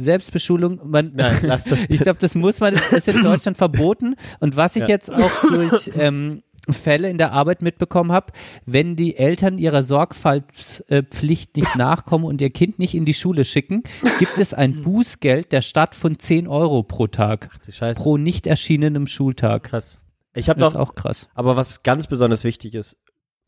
Selbstbeschulung, 0.00 0.80
man, 0.84 1.12
Nein, 1.14 1.38
lass 1.42 1.64
das 1.64 1.80
ich 1.88 2.00
glaube, 2.00 2.18
das 2.20 2.34
muss 2.34 2.60
man, 2.60 2.74
das 2.74 2.92
ist 2.92 3.08
in 3.08 3.22
Deutschland 3.22 3.56
verboten. 3.58 4.16
Und 4.40 4.56
was 4.56 4.76
ich 4.76 4.82
Ja. 4.82 4.88
jetzt 4.88 5.12
auch 5.12 5.30
durch 5.50 5.90
ähm, 5.94 6.42
Fälle 6.68 7.08
in 7.08 7.18
der 7.18 7.32
Arbeit 7.32 7.62
mitbekommen 7.62 8.12
habe, 8.12 8.32
wenn 8.66 8.94
die 8.96 9.16
Eltern 9.16 9.58
ihrer 9.58 9.82
Sorgfaltspflicht 9.82 11.56
nicht 11.56 11.76
nachkommen 11.76 12.24
und 12.24 12.40
ihr 12.40 12.50
Kind 12.50 12.78
nicht 12.78 12.94
in 12.94 13.04
die 13.04 13.14
Schule 13.14 13.44
schicken, 13.44 13.82
gibt 14.18 14.38
es 14.38 14.54
ein 14.54 14.82
Bußgeld 14.82 15.52
der 15.52 15.62
Stadt 15.62 15.94
von 15.94 16.18
10 16.18 16.48
Euro 16.48 16.82
pro 16.82 17.06
Tag. 17.06 17.50
du 17.66 17.72
Scheiße. 17.72 18.00
Pro 18.00 18.16
nicht 18.16 18.46
erschienenem 18.46 19.06
Schultag. 19.06 19.64
Krass. 19.64 20.00
Ich 20.34 20.48
habe 20.48 20.60
Das 20.60 20.74
noch, 20.74 20.80
ist 20.80 20.88
auch 20.90 20.94
krass. 20.94 21.28
aber 21.34 21.56
was 21.56 21.82
ganz 21.82 22.06
besonders 22.06 22.44
wichtig 22.44 22.74
ist, 22.74 22.96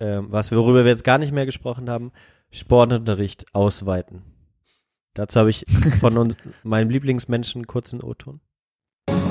ähm, 0.00 0.26
was 0.30 0.50
worüber 0.50 0.84
wir 0.84 0.90
jetzt 0.90 1.04
gar 1.04 1.18
nicht 1.18 1.32
mehr 1.32 1.46
gesprochen 1.46 1.88
haben, 1.88 2.10
Sportunterricht 2.50 3.46
ausweiten. 3.54 4.22
Dazu 5.14 5.40
habe 5.40 5.50
ich 5.50 5.64
von 6.00 6.16
uns, 6.16 6.36
meinem 6.62 6.90
Lieblingsmenschen 6.90 7.60
einen 7.60 7.66
kurzen 7.66 8.02
O-Ton. 8.02 8.40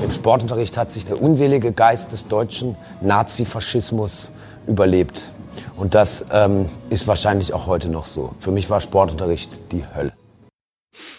Im 0.03 0.11
Sportunterricht 0.11 0.77
hat 0.77 0.91
sich 0.91 1.05
der 1.05 1.21
unselige 1.21 1.71
Geist 1.71 2.11
des 2.11 2.27
deutschen 2.27 2.75
Nazifaschismus 3.01 4.31
überlebt. 4.67 5.29
Und 5.75 5.95
das 5.95 6.25
ähm, 6.31 6.69
ist 6.89 7.07
wahrscheinlich 7.07 7.53
auch 7.53 7.67
heute 7.67 7.89
noch 7.89 8.05
so. 8.05 8.35
Für 8.39 8.51
mich 8.51 8.69
war 8.69 8.81
Sportunterricht 8.81 9.71
die 9.71 9.83
Hölle. 9.95 10.13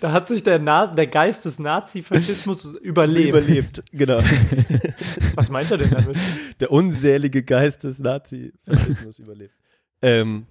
Da 0.00 0.12
hat 0.12 0.28
sich 0.28 0.42
der, 0.42 0.58
Na 0.58 0.86
der 0.86 1.06
Geist 1.06 1.44
des 1.44 1.58
Nazifaschismus 1.58 2.74
überlebt. 2.76 3.28
Überlebt, 3.28 3.82
genau. 3.92 4.18
Was 5.34 5.50
meint 5.50 5.70
er 5.70 5.78
denn 5.78 5.90
damit? 5.90 6.16
Der 6.58 6.72
unselige 6.72 7.42
Geist 7.42 7.84
des 7.84 8.00
Nazi-Faschismus 8.00 9.18
überlebt. 9.20 9.54
Ähm, 10.02 10.46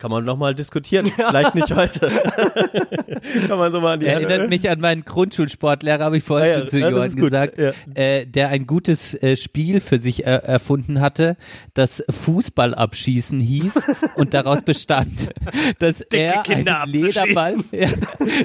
kann 0.00 0.10
man 0.10 0.24
nochmal 0.24 0.54
diskutieren. 0.54 1.06
Vielleicht 1.14 1.54
nicht 1.54 1.72
heute. 1.74 2.10
kann 3.48 3.58
man 3.58 3.70
so 3.70 3.80
mal 3.80 3.94
an 3.94 4.00
die 4.00 4.06
Erinnert 4.06 4.48
mich 4.48 4.68
an 4.68 4.80
meinen 4.80 5.04
Grundschulsportlehrer, 5.04 6.02
habe 6.02 6.16
ich 6.16 6.24
vorhin 6.24 6.50
ja, 6.50 6.58
schon 6.58 6.68
zu 6.68 6.78
ja, 6.78 6.88
Johann 6.88 7.14
gesagt, 7.14 7.58
ja. 7.58 7.72
äh, 7.94 8.26
der 8.26 8.48
ein 8.48 8.66
gutes 8.66 9.14
äh, 9.22 9.36
Spiel 9.36 9.80
für 9.80 10.00
sich 10.00 10.26
äh, 10.26 10.30
erfunden 10.30 11.00
hatte, 11.00 11.36
das 11.74 12.02
Fußballabschießen 12.08 13.40
hieß 13.40 13.88
und 14.16 14.32
daraus 14.32 14.62
bestand, 14.62 15.30
dass 15.78 16.00
er 16.00 16.42
Kinder 16.44 16.82
einen 16.82 16.92
Lederball, 16.92 17.56
ja, 17.70 17.88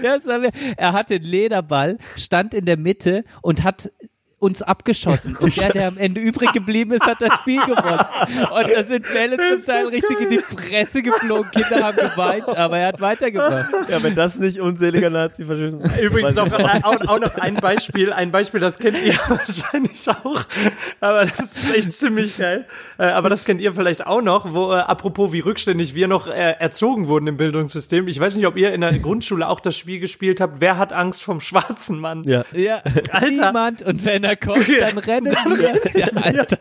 ja, 0.03 0.17
das 0.17 0.27
haben 0.27 0.43
wir, 0.43 0.51
er 0.75 0.91
hatte 0.91 1.15
einen 1.15 1.23
Lederball, 1.23 1.97
stand 2.17 2.53
in 2.53 2.65
der 2.65 2.77
Mitte 2.77 3.23
und 3.41 3.63
hat 3.63 3.89
uns 4.45 4.61
abgeschossen. 4.61 5.35
Und 5.35 5.57
der, 5.57 5.73
der 5.73 5.87
am 5.87 5.97
Ende 5.97 6.21
übrig 6.21 6.51
geblieben 6.53 6.91
ist, 6.93 7.03
hat 7.03 7.19
das 7.19 7.35
Spiel 7.37 7.61
gewonnen. 7.61 8.05
Und 8.51 8.71
da 8.71 8.83
sind 8.83 9.05
Bälle 9.11 9.37
zum 9.37 9.65
Teil 9.65 9.87
richtig 9.87 10.19
in 10.21 10.29
die 10.29 10.39
Fresse 10.39 11.01
geflogen. 11.01 11.49
Kinder 11.51 11.83
haben 11.83 11.97
geweint, 11.97 12.47
aber 12.47 12.77
er 12.77 12.87
hat 12.89 13.01
weitergemacht. 13.01 13.69
Ja, 13.89 14.03
wenn 14.03 14.15
das 14.15 14.37
nicht 14.37 14.59
unseliger 14.59 15.09
Nazi-Faschismus 15.09 15.83
ist. 15.83 15.99
Übrigens 15.99 16.35
noch, 16.35 16.51
auch, 16.51 17.07
auch 17.07 17.19
noch 17.19 17.35
ein 17.35 17.55
Beispiel, 17.55 18.13
ein 18.13 18.31
Beispiel, 18.31 18.59
das 18.59 18.77
kennt 18.77 19.01
ihr 19.03 19.13
wahrscheinlich 19.27 20.07
auch, 20.07 20.43
aber 20.99 21.25
das 21.25 21.55
ist 21.55 21.75
echt 21.75 21.91
ziemlich 21.91 22.37
geil. 22.37 22.65
Äh, 22.97 23.05
aber 23.05 23.29
das 23.29 23.45
kennt 23.45 23.61
ihr 23.61 23.73
vielleicht 23.73 24.05
auch 24.05 24.21
noch, 24.21 24.53
wo, 24.53 24.71
äh, 24.71 24.75
apropos 24.75 25.31
wie 25.33 25.39
rückständig 25.39 25.95
wir 25.95 26.07
noch 26.07 26.27
äh, 26.27 26.55
erzogen 26.59 27.07
wurden 27.07 27.27
im 27.27 27.37
Bildungssystem. 27.37 28.07
Ich 28.07 28.19
weiß 28.19 28.35
nicht, 28.35 28.47
ob 28.47 28.57
ihr 28.57 28.73
in 28.73 28.81
der 28.81 28.97
Grundschule 28.99 29.47
auch 29.47 29.59
das 29.59 29.77
Spiel 29.77 29.99
gespielt 29.99 30.39
habt, 30.41 30.61
wer 30.61 30.77
hat 30.77 30.93
Angst 30.93 31.23
vom 31.23 31.41
schwarzen 31.41 31.99
Mann? 31.99 32.23
Ja. 32.23 32.43
Ja, 32.53 32.79
Alter. 33.11 33.29
niemand. 33.29 33.81
Und 33.83 34.05
wenn 34.05 34.23
er 34.23 34.34
kommt, 34.35 34.67
dann 34.79 34.97
rennen 34.97 35.25
wir. 35.25 35.99
Ja, 35.99 36.07
Alter. 36.21 36.57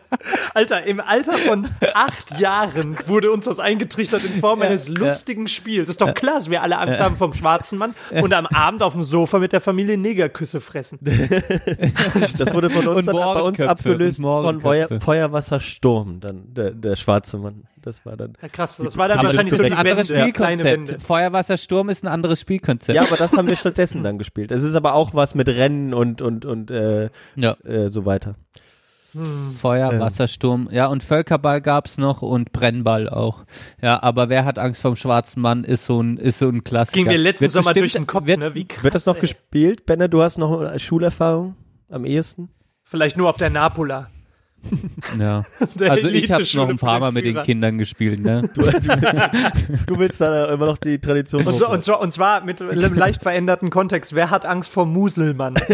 Alter, 0.53 0.83
im 0.85 0.99
Alter 0.99 1.33
von 1.37 1.67
acht 1.93 2.39
Jahren 2.39 2.97
wurde 3.07 3.31
uns 3.31 3.45
das 3.45 3.59
eingetrichtert 3.59 4.23
in 4.25 4.39
Form 4.39 4.59
Ja, 4.61 4.69
eines 4.69 4.87
ja. 4.87 4.93
lustigen 4.93 5.47
Spiels. 5.47 5.89
ist 5.89 6.01
doch 6.01 6.13
klar, 6.13 6.35
dass 6.35 6.49
wir 6.49 6.61
alle 6.61 6.77
Angst 6.77 6.99
haben 6.99 7.17
vom 7.17 7.33
schwarzen 7.33 7.77
Mann 7.77 7.93
und 8.11 8.33
am 8.33 8.45
Abend 8.47 8.83
auf 8.83 8.93
dem 8.93 9.03
Sofa 9.03 9.39
mit 9.39 9.53
der 9.53 9.61
Familie 9.61 9.97
Negerküsse 9.97 10.61
fressen. 10.61 10.99
Das 12.37 12.53
wurde 12.53 12.69
von 12.69 12.87
uns 12.87 13.05
bei 13.05 13.41
uns 13.41 13.61
abgelöst 13.61 14.17
von 14.17 14.25
Mohrenköpfe. 14.25 14.99
Feuer, 14.99 15.01
Feuerwassersturm, 15.01 16.19
dann 16.19 16.53
der, 16.53 16.71
der 16.71 16.95
schwarze 16.95 17.37
Mann. 17.37 17.63
Das 17.85 18.05
war 18.05 18.17
dann. 18.17 18.33
Ja, 18.41 18.49
krass, 18.49 18.77
das 18.83 18.97
war 18.97 19.07
dann 19.07 19.17
das 19.19 19.27
wahrscheinlich 19.27 19.55
so 19.57 19.63
ein 19.63 19.71
anderes. 19.73 20.07
Spielkonzept. 20.09 21.01
Feuerwassersturm 21.01 21.89
ist 21.89 22.03
ein 22.03 22.07
anderes 22.07 22.41
Spielkonzept. 22.41 22.95
Ja, 22.95 23.03
aber 23.03 23.15
das 23.15 23.31
haben 23.37 23.47
wir 23.47 23.55
stattdessen 23.55 24.03
dann 24.03 24.17
gespielt. 24.17 24.51
Es 24.51 24.63
ist 24.63 24.75
aber 24.75 24.95
auch 24.95 25.13
was 25.13 25.35
mit 25.35 25.47
Rennen 25.47 25.93
und 25.93 26.21
und 26.21 26.43
und 26.45 26.71
äh, 26.71 27.09
Ja. 27.35 27.53
äh, 27.63 27.87
so 27.89 28.05
weiter. 28.05 28.35
Feuer, 29.55 29.93
Ähm. 29.93 29.99
Wassersturm. 30.01 30.67
Ja, 30.71 30.87
und 30.87 31.01
Völkerball 31.01 31.61
gab's 31.61 31.97
noch 31.97 32.21
und 32.21 32.51
Brennball 32.51 33.07
auch. 33.07 33.45
Ja, 33.81 34.03
aber 34.03 34.27
wer 34.27 34.43
hat 34.43 34.59
Angst 34.59 34.81
vom 34.81 34.97
schwarzen 34.97 35.41
Mann 35.41 35.63
ist 35.63 35.85
so 35.85 36.01
ein, 36.01 36.17
ist 36.17 36.39
so 36.39 36.49
ein 36.49 36.63
Klassiker. 36.63 36.95
Ging 36.97 37.07
mir 37.07 37.17
letzten 37.17 37.43
Wird 37.43 37.51
Sommer 37.53 37.63
bestimmt- 37.73 37.81
durch 37.83 37.93
den 37.93 38.07
Kopf, 38.07 38.25
wird, 38.25 38.39
ne? 38.39 38.55
Wie 38.55 38.65
krass, 38.67 38.83
Wird 38.83 38.95
das 38.95 39.05
noch 39.05 39.15
ey. 39.15 39.21
gespielt? 39.21 39.85
Benne, 39.85 40.09
du 40.09 40.21
hast 40.21 40.37
noch 40.37 40.77
Schulerfahrung 40.79 41.55
am 41.89 42.03
ehesten? 42.03 42.49
Vielleicht 42.83 43.15
nur 43.15 43.29
auf 43.29 43.37
der 43.37 43.49
Napola. 43.51 44.07
Ja. 45.19 45.43
Der 45.75 45.91
Also 45.91 46.09
ich 46.09 46.31
habe 46.31 46.43
noch 46.55 46.69
ein 46.69 46.77
paar 46.77 46.99
Mal 46.99 47.11
mit 47.11 47.25
den. 47.25 47.41
Kindern 47.43 47.77
gespielt, 47.77 48.21
ne? 48.21 48.49
Du 49.87 49.99
willst 49.99 50.21
da 50.21 50.53
immer 50.53 50.65
noch 50.65 50.77
die 50.77 50.99
Tradition. 50.99 51.45
Und, 51.45 51.53
so, 51.57 51.69
und, 51.69 51.83
so, 51.83 51.99
und 51.99 52.11
zwar 52.13 52.41
mit 52.43 52.61
einem 52.61 52.93
leicht 52.93 53.21
veränderten 53.21 53.69
Kontext. 53.69 54.15
Wer 54.15 54.31
hat 54.31 54.45
Angst 54.45 54.71
vor 54.71 54.85
Muselmann? 54.85 55.55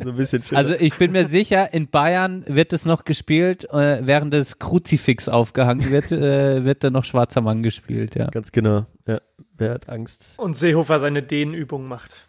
so 0.00 0.10
ein 0.10 0.16
bisschen. 0.16 0.42
Also 0.52 0.74
ich 0.74 0.94
bin 0.94 1.12
mir 1.12 1.26
sicher, 1.26 1.72
in 1.72 1.88
Bayern 1.88 2.44
wird 2.46 2.72
es 2.72 2.84
noch 2.84 3.04
gespielt, 3.04 3.64
äh, 3.72 4.06
während 4.06 4.34
das 4.34 4.58
Kruzifix 4.58 5.28
aufgehangen 5.28 5.90
wird, 5.90 6.12
äh, 6.12 6.64
wird 6.64 6.84
da 6.84 6.90
noch 6.90 7.04
Schwarzer 7.04 7.40
Mann 7.40 7.62
gespielt, 7.62 8.14
ja. 8.14 8.26
Ganz 8.26 8.52
genau. 8.52 8.86
Ja. 9.06 9.20
Wer 9.56 9.72
hat 9.72 9.88
Angst? 9.88 10.34
Und 10.36 10.56
Seehofer 10.56 11.00
seine 11.00 11.22
Dehnübung 11.22 11.88
macht. 11.88 12.28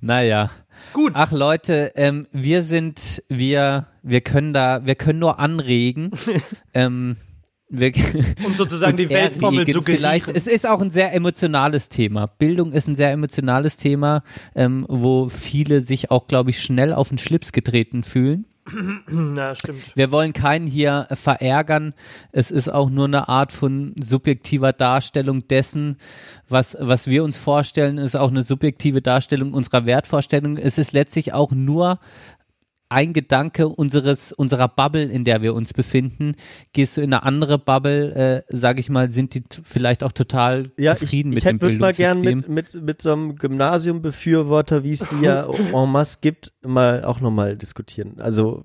Naja. 0.00 0.50
Gut. 0.92 1.12
Ach 1.14 1.32
Leute, 1.32 1.92
ähm, 1.96 2.26
wir 2.32 2.62
sind, 2.62 3.22
wir, 3.28 3.86
wir 4.02 4.20
können 4.20 4.52
da, 4.52 4.86
wir 4.86 4.94
können 4.94 5.18
nur 5.18 5.38
anregen. 5.38 6.12
ähm, 6.74 7.16
wir, 7.68 7.92
Um 8.46 8.54
sozusagen 8.54 8.96
die 8.96 9.10
Weltformel 9.10 9.66
zu 9.66 9.82
vielleicht. 9.82 10.28
Es 10.28 10.46
ist 10.46 10.66
auch 10.66 10.80
ein 10.80 10.90
sehr 10.90 11.12
emotionales 11.12 11.88
Thema. 11.88 12.26
Bildung 12.26 12.72
ist 12.72 12.88
ein 12.88 12.96
sehr 12.96 13.12
emotionales 13.12 13.76
Thema, 13.76 14.22
ähm, 14.54 14.86
wo 14.88 15.28
viele 15.28 15.82
sich 15.82 16.10
auch, 16.10 16.28
glaube 16.28 16.50
ich, 16.50 16.62
schnell 16.62 16.94
auf 16.94 17.08
den 17.08 17.18
Schlips 17.18 17.52
getreten 17.52 18.02
fühlen. 18.04 18.46
Na, 19.08 19.54
stimmt. 19.54 19.96
Wir 19.96 20.10
wollen 20.10 20.32
keinen 20.32 20.66
hier 20.66 21.06
äh, 21.10 21.16
verärgern. 21.16 21.94
Es 22.32 22.50
ist 22.50 22.68
auch 22.68 22.90
nur 22.90 23.06
eine 23.06 23.28
Art 23.28 23.52
von 23.52 23.94
subjektiver 24.00 24.72
Darstellung 24.72 25.46
dessen, 25.48 25.96
was, 26.48 26.76
was 26.80 27.06
wir 27.06 27.24
uns 27.24 27.38
vorstellen, 27.38 27.98
ist 27.98 28.16
auch 28.16 28.30
eine 28.30 28.42
subjektive 28.42 29.02
Darstellung 29.02 29.52
unserer 29.52 29.86
Wertvorstellung. 29.86 30.56
Es 30.56 30.78
ist 30.78 30.92
letztlich 30.92 31.32
auch 31.32 31.52
nur 31.52 31.98
ein 32.88 33.12
Gedanke 33.12 33.68
unseres 33.68 34.32
unserer 34.32 34.68
Bubble, 34.68 35.04
in 35.04 35.24
der 35.24 35.42
wir 35.42 35.54
uns 35.54 35.72
befinden. 35.72 36.34
Gehst 36.72 36.96
du 36.96 37.00
in 37.00 37.12
eine 37.12 37.22
andere 37.22 37.58
Bubble, 37.58 38.14
äh, 38.14 38.42
sage 38.48 38.80
ich 38.80 38.88
mal, 38.88 39.12
sind 39.12 39.34
die 39.34 39.42
vielleicht 39.62 40.02
auch 40.02 40.12
total 40.12 40.70
Ja, 40.78 40.92
ich, 40.92 40.98
zufrieden 41.00 41.30
ich 41.30 41.36
mit 41.36 41.44
hätte 41.44 41.58
dem 41.58 41.60
würd 41.62 41.80
mal 41.80 41.92
gern 41.92 42.22
Bildungssystem. 42.22 42.54
mit, 42.54 42.74
mit, 42.74 42.84
mit 42.84 43.02
so 43.02 43.12
einem 43.12 43.36
Gymnasiumbefürworter, 43.36 44.84
wie 44.84 44.92
es 44.92 45.08
sie 45.08 45.20
ja 45.22 45.46
en 45.72 45.90
masse 45.90 46.18
gibt, 46.20 46.52
mal 46.62 47.04
auch 47.04 47.20
nochmal 47.20 47.56
diskutieren. 47.56 48.20
Also 48.20 48.64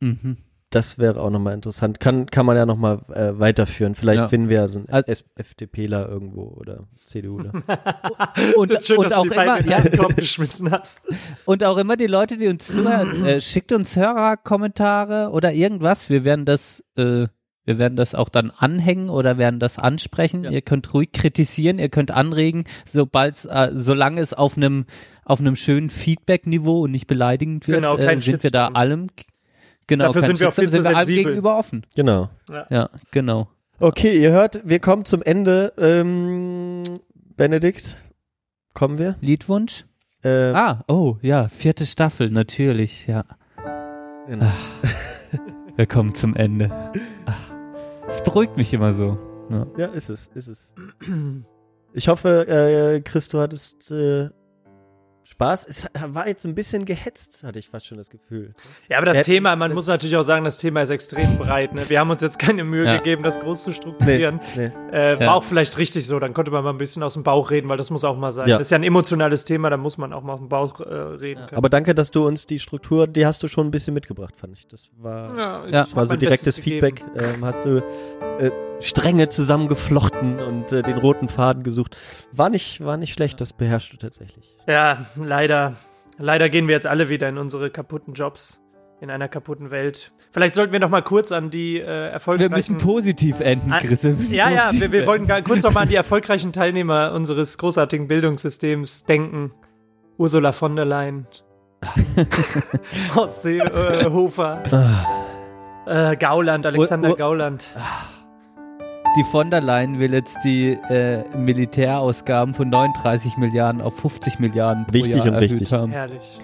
Mhm. 0.00 0.36
Das 0.70 0.98
wäre 0.98 1.20
auch 1.20 1.30
nochmal 1.30 1.54
interessant. 1.54 1.98
Kann, 2.00 2.26
kann 2.26 2.46
man 2.46 2.56
ja 2.56 2.64
nochmal 2.64 3.00
äh, 3.12 3.38
weiterführen. 3.38 3.94
Vielleicht 3.94 4.20
Ja. 4.20 4.28
finden 4.28 4.48
wir 4.48 4.56
ja 4.56 4.68
so 4.68 4.78
einen 4.78 4.88
Also- 4.88 5.24
FDPler 5.36 6.08
irgendwo 6.08 6.42
oder 6.42 6.86
CDUler. 7.04 7.52
Und, 8.56 8.72
schön, 8.82 9.12
auch 9.12 9.24
immer, 9.24 9.60
ja, 9.66 9.80
geschmissen 10.14 10.70
hast. 10.70 11.00
Und 11.44 11.64
auch 11.64 11.76
immer 11.76 11.96
die 11.96 12.06
Leute, 12.06 12.36
die 12.36 12.46
uns 12.48 12.66
zuhören, 12.68 13.24
äh, 13.26 13.40
schickt 13.40 13.72
uns 13.72 13.96
Hörerkommentare 13.96 15.30
oder 15.32 15.52
irgendwas. 15.52 16.10
Wir 16.10 16.24
werden 16.24 16.44
das, 16.44 16.84
äh, 16.96 17.26
wir 17.64 17.78
werden 17.78 17.96
das 17.96 18.14
auch 18.14 18.28
dann 18.28 18.50
anhängen 18.56 19.10
oder 19.10 19.38
werden 19.38 19.60
das 19.60 19.78
ansprechen. 19.78 20.44
Ihr 20.44 20.62
könnt 20.62 20.92
ruhig 20.94 21.12
kritisieren, 21.12 21.78
ihr 21.78 21.88
könnt 21.88 22.10
anregen, 22.10 22.64
sobald, 22.86 23.44
äh, 23.50 23.70
solange 23.72 24.20
es 24.20 24.34
auf 24.34 24.56
einem 24.56 24.86
auf 25.24 25.38
einem 25.38 25.54
schönen 25.54 25.90
Feedback-Niveau 25.90 26.80
und 26.80 26.90
nicht 26.90 27.06
beleidigend 27.06 27.68
wird, 27.68 27.78
Genau, 27.78 27.96
äh, 27.96 28.16
sind 28.20 28.42
wir 28.42 28.50
da 28.50 28.64
Shitstorm. 28.66 28.74
allem 28.76 29.06
genau 29.90 30.06
Dafür 30.06 30.22
sind 30.22 30.40
wir 30.40 30.48
auch 30.48 30.54
viel 30.54 30.64
Shitstorm, 30.64 30.70
sind 30.70 30.78
zu 30.82 30.84
wir 30.90 30.96
allem 30.96 31.06
sensibel. 31.06 31.24
gegenüber 31.32 31.58
offen. 31.58 31.86
genau. 31.94 32.30
Ja, 32.70 32.88
genau. 33.10 33.48
Okay, 33.78 34.18
ihr 34.20 34.30
hört, 34.32 34.60
wir 34.64 34.78
kommen 34.78 35.04
zum 35.04 35.22
Ende. 35.22 35.72
Ähm, 35.78 36.82
Benedikt, 37.36 37.96
kommen 38.74 38.98
wir? 38.98 39.16
Liedwunsch? 39.20 39.84
Äh, 40.22 40.52
Ah, 40.52 40.84
oh 40.88 41.16
ja, 41.22 41.48
vierte 41.48 41.86
Staffel, 41.86 42.30
natürlich, 42.30 43.06
ja. 43.06 43.24
genau. 44.26 44.50
Wir 45.76 45.86
kommen 45.86 46.14
zum 46.14 46.34
Ende. 46.36 46.68
Ah, 47.24 47.32
Es 48.06 48.22
beruhigt 48.22 48.58
mich 48.58 48.74
immer 48.74 48.92
so. 48.92 49.16
Ja. 49.48 49.66
Ja, 49.78 49.86
ist 49.86 50.10
es, 50.10 50.26
ist 50.34 50.48
es. 50.48 50.74
Ich 51.94 52.08
hoffe, 52.08 52.46
äh, 52.48 53.00
Chris, 53.00 53.30
du 53.30 53.40
hattest 53.40 53.90
äh, 53.90 54.28
Spaß. 55.40 55.66
Es 55.68 55.86
war 56.14 56.28
jetzt 56.28 56.44
ein 56.44 56.54
bisschen 56.54 56.84
gehetzt, 56.84 57.42
hatte 57.44 57.58
ich 57.58 57.68
fast 57.68 57.86
schon 57.86 57.96
das 57.96 58.10
Gefühl. 58.10 58.52
Ja, 58.90 58.98
aber 58.98 59.06
das 59.06 59.16
Ja, 59.18 59.22
Thema, 59.22 59.56
man 59.56 59.70
das- 59.70 59.76
muss 59.76 59.86
natürlich 59.86 60.14
auch 60.16 60.22
sagen, 60.22 60.44
das 60.44 60.58
Thema 60.58 60.82
ist 60.82 60.90
extrem 60.90 61.38
breit. 61.38 61.72
Ne? 61.74 61.80
Wir 61.88 61.98
haben 61.98 62.10
uns 62.10 62.20
jetzt 62.20 62.38
keine 62.38 62.62
Mühe 62.62 62.84
Ja. 62.84 62.96
gegeben, 62.98 63.22
das 63.22 63.40
groß 63.40 63.64
zu 63.64 63.72
strukturieren. 63.72 64.40
Nee, 64.56 64.70
Äh, 64.92 65.18
war 65.18 65.20
Ja. 65.22 65.32
auch 65.34 65.44
vielleicht 65.44 65.78
richtig 65.78 66.06
so, 66.06 66.18
dann 66.18 66.34
konnte 66.34 66.50
man 66.50 66.62
mal 66.62 66.70
ein 66.70 66.78
bisschen 66.78 67.02
aus 67.02 67.14
dem 67.14 67.22
Bauch 67.22 67.50
reden, 67.50 67.68
weil 67.70 67.78
das 67.78 67.90
muss 67.90 68.04
auch 68.04 68.16
mal 68.18 68.32
sein. 68.32 68.48
Ja. 68.48 68.58
Das 68.58 68.66
ist 68.66 68.70
ja 68.70 68.76
ein 68.78 68.82
emotionales 68.84 69.44
Thema, 69.44 69.70
da 69.70 69.76
muss 69.78 69.96
man 69.98 70.12
auch 70.12 70.22
mal 70.22 70.34
auf 70.34 70.40
dem 70.40 70.48
Bauch 70.50 70.78
äh, 70.80 70.84
reden 70.84 71.46
können. 71.46 71.56
Aber 71.56 71.70
danke, 71.70 71.94
dass 71.94 72.10
du 72.10 72.26
uns 72.26 72.46
die 72.46 72.58
Struktur, 72.58 73.06
die 73.06 73.24
hast 73.24 73.42
du 73.42 73.48
schon 73.48 73.66
ein 73.66 73.70
bisschen 73.70 73.94
mitgebracht, 73.94 74.36
fand 74.36 74.52
ich. 74.58 74.66
Das 74.68 74.90
war, 74.98 75.34
ja, 75.36 75.64
ich 75.66 75.72
Ja. 75.72 75.80
hab 75.86 75.96
war 75.96 76.04
so 76.06 76.16
direktes 76.16 76.56
Bestes 76.56 76.64
Feedback. 76.64 77.02
Ähm, 77.16 77.44
hast 77.44 77.64
du 77.64 77.78
äh, 78.38 78.50
Stränge 78.80 79.28
zusammengeflochten 79.28 80.40
und 80.40 80.72
äh, 80.72 80.82
den 80.82 80.98
roten 80.98 81.28
Faden 81.28 81.62
gesucht. 81.62 81.96
War 82.32 82.48
nicht, 82.50 82.84
war 82.84 82.96
nicht 82.96 83.12
schlecht, 83.12 83.40
das 83.40 83.52
beherrschst 83.52 83.92
du 83.92 83.96
tatsächlich. 83.98 84.56
Ja, 84.66 85.06
leider. 85.16 85.74
Leider 86.18 86.48
gehen 86.50 86.66
wir 86.68 86.74
jetzt 86.74 86.86
alle 86.86 87.08
wieder 87.08 87.28
in 87.28 87.38
unsere 87.38 87.70
kaputten 87.70 88.14
Jobs. 88.14 88.60
In 89.02 89.10
einer 89.10 89.28
kaputten 89.28 89.70
Welt. 89.70 90.12
Vielleicht 90.30 90.54
sollten 90.54 90.74
wir 90.74 90.78
noch 90.80 90.90
mal 90.90 91.00
kurz 91.00 91.32
an 91.32 91.48
die 91.48 91.78
äh, 91.80 91.86
Wir 91.86 91.92
erfolgreichen... 92.10 92.52
müssen 92.52 92.76
positiv 92.76 93.40
enden, 93.40 93.72
Ah, 93.72 93.78
Chris. 93.78 94.04
Wir 94.04 94.36
Ja, 94.36 94.50
ja, 94.50 94.70
wir, 94.72 94.92
wir 94.92 95.06
wollten 95.06 95.26
gar 95.26 95.40
kurz 95.40 95.62
noch 95.62 95.72
mal 95.72 95.80
an 95.82 95.88
die 95.88 95.94
erfolgreichen 95.94 96.52
Teilnehmer 96.52 97.12
unseres 97.14 97.56
großartigen 97.56 98.08
Bildungssystems 98.08 99.04
denken. 99.06 99.52
Ursula 100.18 100.52
von 100.52 100.76
der 100.76 100.84
Leyen. 100.84 101.26
Horst 103.14 103.42
Seehofer. 103.42 104.62
äh, 105.86 106.16
Gauland, 106.16 106.66
Alexander 106.66 107.08
Ur- 107.08 107.12
Ur- 107.14 107.18
Gauland. 107.18 107.64
Die 109.16 109.24
von 109.24 109.50
der 109.50 109.60
Leyen 109.60 109.98
will 109.98 110.12
jetzt 110.12 110.38
die 110.44 110.72
äh, 110.88 111.24
Militärausgaben 111.36 112.54
von 112.54 112.68
39 112.70 113.36
Milliarden 113.38 113.82
auf 113.82 113.96
50 113.98 114.38
Milliarden 114.38 114.86
pro 114.86 114.94
Wichtig 114.94 115.16
Jahr 115.16 115.26
und 115.26 115.34
erhöht 115.34 115.50
richtig. 115.52 115.72
haben. 115.72 115.90
Herrlich. 115.90 116.38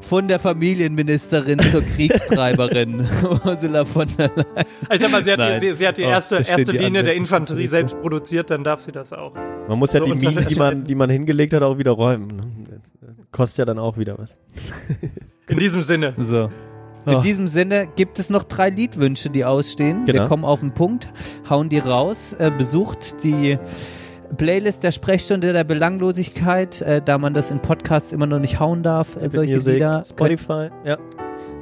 Von 0.00 0.28
der 0.28 0.38
Familienministerin 0.38 1.58
zur 1.70 1.82
Kriegstreiberin 1.82 3.00
Ursula 3.44 3.84
von 3.84 4.06
der 4.18 4.28
Leyen. 4.34 4.46
Also 4.88 4.94
ich 4.94 5.00
sag 5.02 5.10
mal, 5.12 5.22
sie 5.24 5.32
hat, 5.32 5.38
Nein. 5.38 5.60
die, 5.60 5.66
sie, 5.68 5.74
sie 5.74 5.86
hat 5.88 5.98
die 5.98 6.04
Oh, 6.04 6.08
erste, 6.08 6.36
steht 6.42 6.58
erste 6.60 6.72
die 6.72 6.78
Linie 6.78 7.02
der 7.02 7.14
Infanterie 7.14 7.66
selbst 7.66 8.00
produziert, 8.00 8.48
dann 8.48 8.64
darf 8.64 8.80
sie 8.80 8.92
das 8.92 9.12
auch. 9.12 9.34
Man 9.68 9.78
muss 9.78 9.92
ja 9.92 10.00
So 10.00 10.06
die 10.06 10.26
Minen, 10.26 10.46
die 10.48 10.54
man, 10.54 10.84
die 10.84 10.94
man 10.94 11.10
hingelegt 11.10 11.52
hat, 11.52 11.62
auch 11.62 11.76
wieder 11.76 11.90
räumen. 11.90 12.28
ne? 12.28 12.42
Das, 12.70 13.08
äh, 13.10 13.12
Kostet 13.30 13.58
ja 13.58 13.64
dann 13.66 13.78
auch 13.78 13.98
wieder 13.98 14.16
was. 14.18 14.38
In 15.48 15.58
diesem 15.58 15.82
Sinne. 15.82 16.14
So. 16.16 16.48
In 17.06 17.14
Oh. 17.16 17.20
diesem 17.22 17.48
Sinne 17.48 17.86
gibt 17.96 18.18
es 18.18 18.28
noch 18.30 18.44
drei 18.44 18.68
Liedwünsche, 18.70 19.30
die 19.30 19.44
ausstehen. 19.44 20.06
Wir 20.06 20.14
Genau. 20.14 20.28
kommen 20.28 20.44
auf 20.44 20.60
den 20.60 20.72
Punkt, 20.72 21.08
hauen 21.48 21.68
die 21.68 21.78
raus, 21.78 22.34
äh, 22.38 22.50
besucht 22.50 23.22
die 23.24 23.58
Playlist 24.36 24.84
der 24.84 24.92
Sprechstunde 24.92 25.52
der 25.52 25.64
Belanglosigkeit, 25.64 26.82
äh, 26.82 27.00
da 27.04 27.18
man 27.18 27.34
das 27.34 27.50
in 27.50 27.60
Podcasts 27.60 28.12
immer 28.12 28.26
noch 28.26 28.38
nicht 28.38 28.60
hauen 28.60 28.82
darf, 28.82 29.16
äh, 29.16 29.28
solche 29.28 29.54
Music, 29.56 29.74
Lieder. 29.74 30.02
Spotify, 30.04 30.68
ja. 30.84 30.98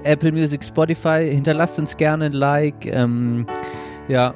Apple 0.04 0.32
Music, 0.32 0.62
Spotify. 0.64 1.28
Hinterlasst 1.32 1.78
uns 1.78 1.96
gerne 1.96 2.26
ein 2.26 2.32
Like. 2.32 2.86
Ähm, 2.86 3.46
ja, 4.08 4.34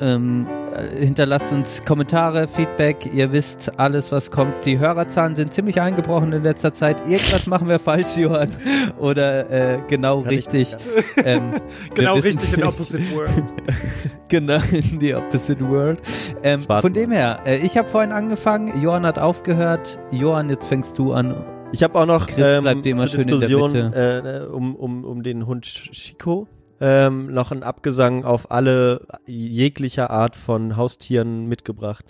ähm, 0.00 0.46
äh, 0.46 0.67
hinterlasst 0.78 1.52
uns 1.52 1.84
Kommentare, 1.84 2.46
Feedback. 2.48 3.10
Ihr 3.12 3.32
wisst 3.32 3.78
alles, 3.78 4.12
was 4.12 4.30
kommt. 4.30 4.64
Die 4.64 4.78
Hörerzahlen 4.78 5.36
sind 5.36 5.52
ziemlich 5.52 5.80
eingebrochen 5.80 6.32
in 6.32 6.42
letzter 6.42 6.72
Zeit. 6.72 7.00
Irgendwas 7.08 7.46
machen 7.46 7.68
wir 7.68 7.78
falsch, 7.78 8.16
Johann. 8.16 8.50
Oder 8.98 9.50
äh, 9.50 9.80
genau 9.88 10.20
richtig. 10.20 10.76
Ähm, 11.24 11.54
Genau 11.94 12.14
richtig 12.14 12.52
in 12.52 12.60
nicht. 12.60 12.68
Opposite 12.68 13.14
World. 13.14 13.44
genau, 14.28 14.58
in 14.70 15.00
the 15.00 15.14
opposite 15.14 15.68
world. 15.68 16.00
Ähm, 16.42 16.62
von 16.64 16.92
dem 16.92 17.10
her, 17.10 17.40
äh, 17.44 17.58
ich 17.58 17.76
habe 17.76 17.88
vorhin 17.88 18.12
angefangen, 18.12 18.80
Johann 18.80 19.04
hat 19.04 19.18
aufgehört. 19.18 19.98
Johann, 20.10 20.48
jetzt 20.48 20.66
fängst 20.66 20.98
du 20.98 21.12
an. 21.12 21.34
Ich 21.72 21.82
habe 21.82 21.98
auch 21.98 22.06
noch 22.06 22.26
Chris 22.26 22.38
ähm, 22.38 22.62
bleibt 22.62 22.84
dir 22.84 22.92
immer 22.92 23.06
zur 23.06 23.10
schön 23.10 23.28
in 23.28 23.40
der 23.40 23.48
Diskussion 23.48 23.72
Mitte. 23.72 24.46
äh, 24.48 24.52
um, 24.52 24.74
um, 24.76 25.04
um 25.04 25.22
den 25.22 25.46
Hund 25.46 25.64
Chico 25.64 26.46
ähm, 26.80 27.32
noch 27.32 27.52
ein 27.52 27.62
Abgesang 27.62 28.24
auf 28.24 28.50
alle 28.50 29.06
jeglicher 29.26 30.10
Art 30.10 30.36
von 30.36 30.76
Haustieren 30.76 31.46
mitgebracht. 31.46 32.04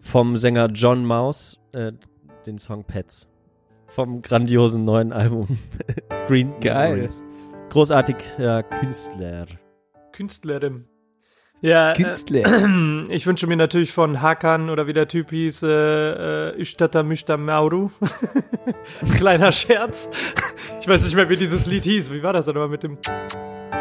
Vom 0.00 0.36
Sänger 0.36 0.68
John 0.68 1.04
Mouse, 1.04 1.58
äh, 1.72 1.92
den 2.46 2.58
Song 2.58 2.84
Pets. 2.84 3.26
Vom 3.86 4.22
grandiosen 4.22 4.84
neuen 4.84 5.12
Album 5.12 5.58
Screen 6.14 6.52
Geil. 6.60 6.94
Memories. 6.94 7.24
Großartiger 7.70 8.62
Künstler. 8.62 9.46
Künstlerin. 10.12 10.86
Ja, 11.60 11.94
Künstler. 11.94 12.44
Äh, 12.44 13.04
ich 13.14 13.26
wünsche 13.26 13.46
mir 13.46 13.56
natürlich 13.56 13.90
von 13.92 14.20
Hakan 14.20 14.68
oder 14.68 14.86
wie 14.86 14.92
der 14.92 15.08
Typ 15.08 15.30
hieß, 15.30 15.62
äh, 15.62 16.50
äh, 16.50 16.60
Ishtata 16.60 17.02
Mishta 17.02 17.36
Mauru. 17.36 17.90
Kleiner 19.16 19.50
Scherz. 19.50 20.08
Ich 20.80 20.86
weiß 20.86 21.04
nicht 21.04 21.16
mehr, 21.16 21.30
wie 21.30 21.36
dieses 21.36 21.66
Lied 21.66 21.84
hieß. 21.84 22.12
Wie 22.12 22.22
war 22.22 22.34
das 22.34 22.44
denn 22.44 22.56
aber 22.56 22.68
mit 22.68 22.82
dem. 22.82 22.98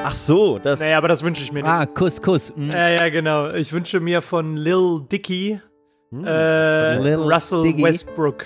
Ach 0.05 0.15
so, 0.15 0.59
das. 0.59 0.79
Naja, 0.79 0.97
aber 0.97 1.07
das 1.07 1.23
wünsche 1.23 1.43
ich 1.43 1.51
mir 1.51 1.61
nicht. 1.61 1.69
Ah, 1.71 1.85
Kuss, 1.85 2.21
Kuss. 2.21 2.53
Mm. 2.55 2.69
Ja, 2.73 2.89
ja, 2.89 3.09
genau. 3.09 3.51
Ich 3.51 3.71
wünsche 3.73 3.99
mir 3.99 4.21
von 4.21 4.57
Lil 4.57 5.01
Dicky 5.11 5.59
äh, 6.21 6.97
Lil 6.99 7.15
Russell 7.15 7.63
Dicky. 7.63 7.83
Westbrook. 7.83 8.45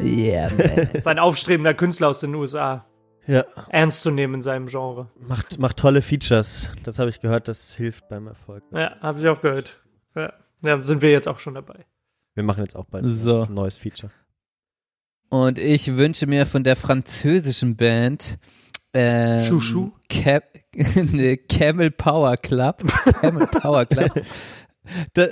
Yeah, 0.00 0.50
man. 0.50 0.88
Sein 1.02 1.18
aufstrebender 1.18 1.74
Künstler 1.74 2.08
aus 2.08 2.20
den 2.20 2.34
USA. 2.34 2.86
Ja. 3.26 3.44
Ernst 3.68 4.02
zu 4.02 4.10
nehmen 4.10 4.34
in 4.34 4.42
seinem 4.42 4.66
Genre. 4.66 5.08
Macht, 5.28 5.58
macht 5.58 5.76
tolle 5.76 6.02
Features. 6.02 6.70
Das 6.82 6.98
habe 6.98 7.10
ich 7.10 7.20
gehört, 7.20 7.46
das 7.46 7.72
hilft 7.72 8.08
beim 8.08 8.26
Erfolg. 8.26 8.64
Ja, 8.72 8.96
habe 9.00 9.20
ich 9.20 9.28
auch 9.28 9.40
gehört. 9.40 9.84
Ja. 10.14 10.32
ja, 10.62 10.80
sind 10.82 11.02
wir 11.02 11.10
jetzt 11.10 11.28
auch 11.28 11.38
schon 11.38 11.54
dabei. 11.54 11.84
Wir 12.34 12.42
machen 12.42 12.62
jetzt 12.64 12.74
auch 12.74 12.86
bald 12.86 13.04
So. 13.04 13.42
ein 13.42 13.54
neues 13.54 13.76
Feature. 13.76 14.10
Und 15.28 15.58
ich 15.58 15.96
wünsche 15.96 16.26
mir 16.26 16.46
von 16.46 16.64
der 16.64 16.76
französischen 16.76 17.76
Band 17.76 18.38
ähm, 18.94 19.44
Chouchou? 19.46 19.92
Cam 20.08 20.40
nee, 21.12 21.36
Camel 21.36 21.90
Power 21.90 22.36
Club. 22.36 22.82
Camel 23.20 23.46
Power 23.46 23.84
Club. 23.86 24.10
Da- 25.14 25.28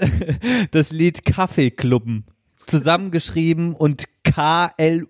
das 0.70 0.93
Lied 0.93 1.24
Kaffeeklubben. 1.24 2.24
Zusammengeschrieben 2.71 3.75
und 3.75 4.05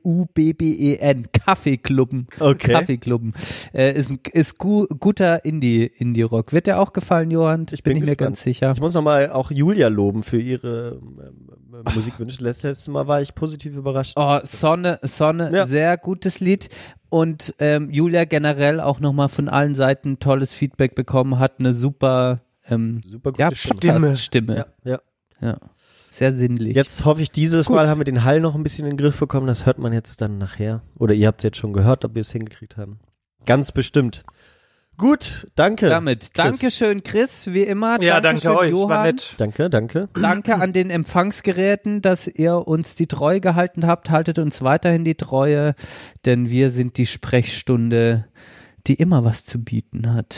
K-L-U-B-B-E-N. 0.03 1.27
Kaffeeklubben. 1.33 2.27
Okay. 2.39 2.73
Kaffeeklubben. 2.73 3.33
Äh, 3.75 3.93
ist 3.93 4.11
ein, 4.11 4.21
ist 4.33 4.59
gu 4.59 4.87
guter 4.87 5.45
Indie, 5.45 5.85
Indie-Rock. 5.85 6.53
Wird 6.53 6.67
dir 6.67 6.79
auch 6.79 6.93
gefallen, 6.93 7.31
Johann? 7.31 7.67
Ich 7.71 7.83
bin, 7.83 7.95
nicht 7.95 8.05
mehr 8.05 8.17
gespannt. 8.17 8.37
ganz 8.37 8.43
sicher. 8.43 8.73
Ich 8.73 8.81
muss 8.81 8.95
nochmal 8.95 9.31
auch 9.31 9.51
Julia 9.51 9.89
loben 9.89 10.23
für 10.23 10.41
ihre 10.41 11.01
ähm, 11.03 11.21
äh, 11.87 11.95
Musikwünsche. 11.95 12.43
Letztes 12.43 12.89
Mal 12.89 13.07
war 13.07 13.21
ich 13.21 13.35
positiv 13.35 13.77
überrascht. 13.77 14.15
Oh, 14.17 14.39
Sonne, 14.45 14.99
Sonne, 15.03 15.51
Ja. 15.53 15.67
sehr 15.67 15.97
gutes 15.99 16.41
Lied. 16.41 16.69
Und 17.09 17.55
ähm, 17.59 17.91
Julia 17.91 18.25
generell 18.25 18.81
auch 18.81 19.01
nochmal 19.01 19.29
von 19.29 19.49
allen 19.49 19.75
Seiten 19.75 20.19
tolles 20.21 20.53
Feedback 20.53 20.95
bekommen, 20.95 21.39
hat 21.41 21.59
eine 21.59 21.73
super, 21.73 22.43
ähm, 22.69 23.01
Super 23.07 23.33
gute 23.33 23.43
ja, 23.43 23.51
Stimme. 23.55 24.01
Podcast-Stimme. 24.01 24.57
Ja, 24.57 24.67
ja. 24.93 25.01
Ja. 25.43 25.57
Sehr 26.11 26.33
sinnlich. 26.33 26.75
Jetzt 26.75 27.05
hoffe 27.05 27.23
ich, 27.23 27.31
dieses 27.31 27.67
Gut. 27.67 27.77
Mal 27.77 27.89
haben 27.89 28.01
wir 28.01 28.05
den 28.05 28.25
Hall 28.25 28.41
noch 28.41 28.57
ein 28.57 28.65
bisschen 28.65 28.85
in 28.85 28.97
den 28.97 28.97
Griff 28.97 29.19
bekommen. 29.19 29.47
Das 29.47 29.65
hört 29.65 29.79
man 29.79 29.93
jetzt 29.93 30.21
dann 30.21 30.39
nachher. 30.39 30.83
Oder 30.99 31.15
ihr 31.15 31.29
habt 31.29 31.41
es 31.41 31.45
jetzt 31.45 31.59
schon 31.59 31.73
gehört, 31.73 32.05
ob 32.05 32.17
wir 32.17 32.21
es 32.21 32.33
hingekriegt 32.33 32.77
haben. 32.77 32.99
Ganz 33.47 33.71
bestimmt. 33.71 34.25
Gut, 34.97 35.47
danke. 35.55 35.89
Damit. 35.89 36.21
Chris. 36.21 36.33
Dankeschön, 36.35 37.03
Chris, 37.05 37.47
wie 37.55 37.63
immer. 37.63 38.03
Ja, 38.03 38.21
Dankeschön, 38.21 38.51
danke 38.51 38.65
euch. 38.65 38.71
Johann. 38.73 38.91
War 38.91 39.07
nett. 39.07 39.35
Danke, 39.39 39.71
danke. 39.71 40.09
Danke 40.21 40.57
an 40.57 40.73
den 40.73 40.91
Empfangsgeräten, 40.91 42.03
dass 42.03 42.27
ihr 42.27 42.67
uns 42.67 42.97
die 42.97 43.07
Treue 43.07 43.41
gehalten 43.41 43.87
habt. 43.87 44.11
Haltet 44.11 44.41
uns 44.41 44.63
weiterhin 44.63 45.05
die 45.05 45.15
Treue, 45.15 45.75
denn 46.27 46.51
wir 46.51 46.71
sind 46.71 46.99
die 46.99 47.07
Sprechstunde, 47.07 48.27
die 48.89 48.95
immer 48.95 49.25
was 49.25 49.47
zu 49.47 49.63
bieten 49.63 50.13
hat. 50.13 50.37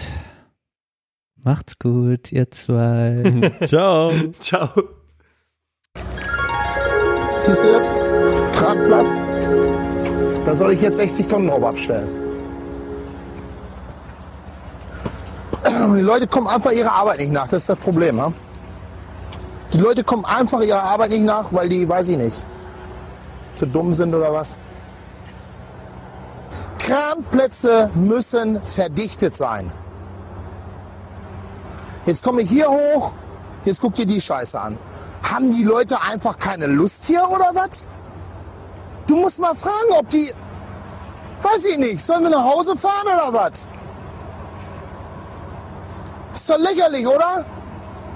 Macht's 1.42 1.78
gut, 1.78 2.30
ihr 2.30 2.50
zwei. 2.50 3.50
Ciao. 3.66 4.12
Ciao. 4.38 5.01
Siehst 7.42 7.64
du 7.64 7.72
das? 7.72 7.88
Kranplatz. 8.56 9.20
Da 10.44 10.54
soll 10.54 10.74
ich 10.74 10.80
jetzt 10.80 10.96
60 10.98 11.26
Tonnen 11.26 11.48
drauf 11.48 11.64
abstellen. 11.64 12.08
Die 15.96 16.02
Leute 16.02 16.28
kommen 16.28 16.46
einfach 16.46 16.70
ihrer 16.70 16.92
Arbeit 16.92 17.18
nicht 17.18 17.32
nach. 17.32 17.48
Das 17.48 17.62
ist 17.62 17.68
das 17.68 17.78
Problem. 17.80 18.20
Ha? 18.20 18.32
Die 19.72 19.78
Leute 19.78 20.04
kommen 20.04 20.24
einfach 20.24 20.60
ihrer 20.60 20.84
Arbeit 20.84 21.10
nicht 21.10 21.24
nach, 21.24 21.52
weil 21.52 21.68
die, 21.68 21.88
weiß 21.88 22.08
ich 22.08 22.18
nicht, 22.18 22.44
zu 23.56 23.66
dumm 23.66 23.92
sind 23.94 24.14
oder 24.14 24.32
was. 24.32 24.58
Kranplätze 26.78 27.90
müssen 27.94 28.62
verdichtet 28.62 29.34
sein. 29.34 29.72
Jetzt 32.04 32.22
komme 32.22 32.42
ich 32.42 32.50
hier 32.50 32.68
hoch, 32.68 33.14
jetzt 33.64 33.80
guck 33.80 33.94
dir 33.94 34.04
die 34.04 34.20
Scheiße 34.20 34.60
an. 34.60 34.78
Haben 35.22 35.50
die 35.50 35.64
Leute 35.64 36.00
einfach 36.00 36.38
keine 36.38 36.66
Lust 36.66 37.04
hier 37.04 37.28
oder 37.28 37.50
was? 37.54 37.86
Du 39.06 39.16
musst 39.16 39.38
mal 39.40 39.54
fragen, 39.54 39.92
ob 39.98 40.08
die. 40.08 40.32
Weiß 41.42 41.64
ich 41.64 41.78
nicht, 41.78 42.00
sollen 42.00 42.22
wir 42.22 42.30
nach 42.30 42.44
Hause 42.44 42.76
fahren 42.76 43.06
oder 43.06 43.32
was? 43.32 43.66
Ist 46.32 46.48
doch 46.48 46.58
lächerlich, 46.58 47.06
oder? 47.06 47.44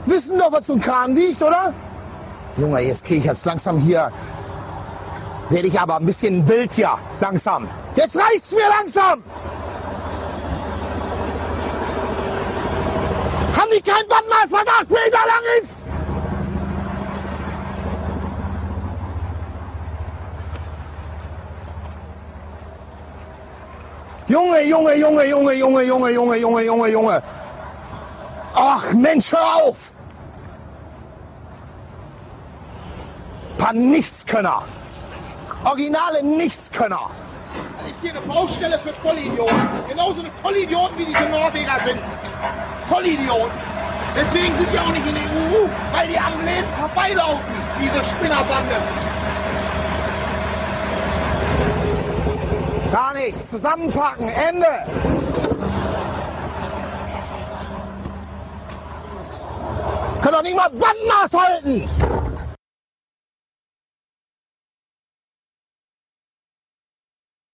Wissen 0.06 0.38
doch, 0.38 0.52
was 0.52 0.68
so 0.68 0.74
ein 0.74 0.80
Kran 0.80 1.14
wiegt, 1.16 1.42
oder? 1.42 1.74
Junge, 2.56 2.80
jetzt 2.80 3.04
kriege 3.04 3.18
ich 3.18 3.24
jetzt 3.24 3.44
langsam 3.44 3.78
hier. 3.78 4.10
Werde 5.50 5.68
ich 5.68 5.78
aber 5.78 5.96
ein 5.96 6.06
bisschen 6.06 6.46
wild 6.48 6.74
hier, 6.74 6.96
langsam. 7.20 7.68
Jetzt 7.94 8.16
reicht's 8.16 8.52
mir 8.52 8.68
langsam! 8.78 9.22
Haben 13.56 13.70
die 13.76 13.82
kein 13.82 14.08
Bandmaß, 14.08 14.52
was 14.52 14.66
acht 14.66 14.90
Meter 14.90 15.18
lang 15.26 15.60
ist? 15.60 15.86
Junge, 24.28 24.60
Junge, 24.66 24.94
Junge, 24.96 25.24
Junge, 25.24 25.52
Junge, 25.54 25.82
Junge, 25.84 26.10
Junge, 26.10 26.36
Junge, 26.36 26.64
Junge, 26.64 26.88
Junge. 26.88 27.22
Ach 28.54 28.92
Mensch, 28.94 29.32
hör 29.32 29.56
auf! 29.62 29.92
Paar 33.58 33.72
Nichtskönner. 33.72 34.62
Originale 35.64 36.22
Nichtskönner. 36.24 37.10
Das 37.82 37.92
ist 37.92 38.02
hier 38.02 38.10
eine 38.10 38.20
Baustelle 38.22 38.80
für 38.80 38.92
Vollidioten. 38.94 39.68
Genauso 39.88 40.20
eine 40.20 40.30
Vollidioten 40.42 40.98
wie 40.98 41.04
diese 41.04 41.24
Norweger 41.28 41.78
sind. 41.84 42.00
Vollidioten. 42.88 43.52
Deswegen 44.16 44.54
sind 44.56 44.72
die 44.72 44.78
auch 44.78 44.88
nicht 44.88 45.06
in 45.06 45.14
der 45.14 45.24
EU, 45.24 45.68
weil 45.92 46.08
die 46.08 46.18
am 46.18 46.32
Leben 46.44 46.68
vorbeilaufen, 46.78 47.54
diese 47.80 48.04
Spinnerbande. 48.04 48.76
Gar 52.96 53.12
nichts. 53.12 53.50
Zusammenpacken. 53.50 54.26
Ende. 54.26 54.66
Können 60.22 60.32
doch 60.32 60.42
nicht 60.42 60.56
mal 60.56 60.70
Bandmaß 60.70 61.32
halten. 61.38 61.90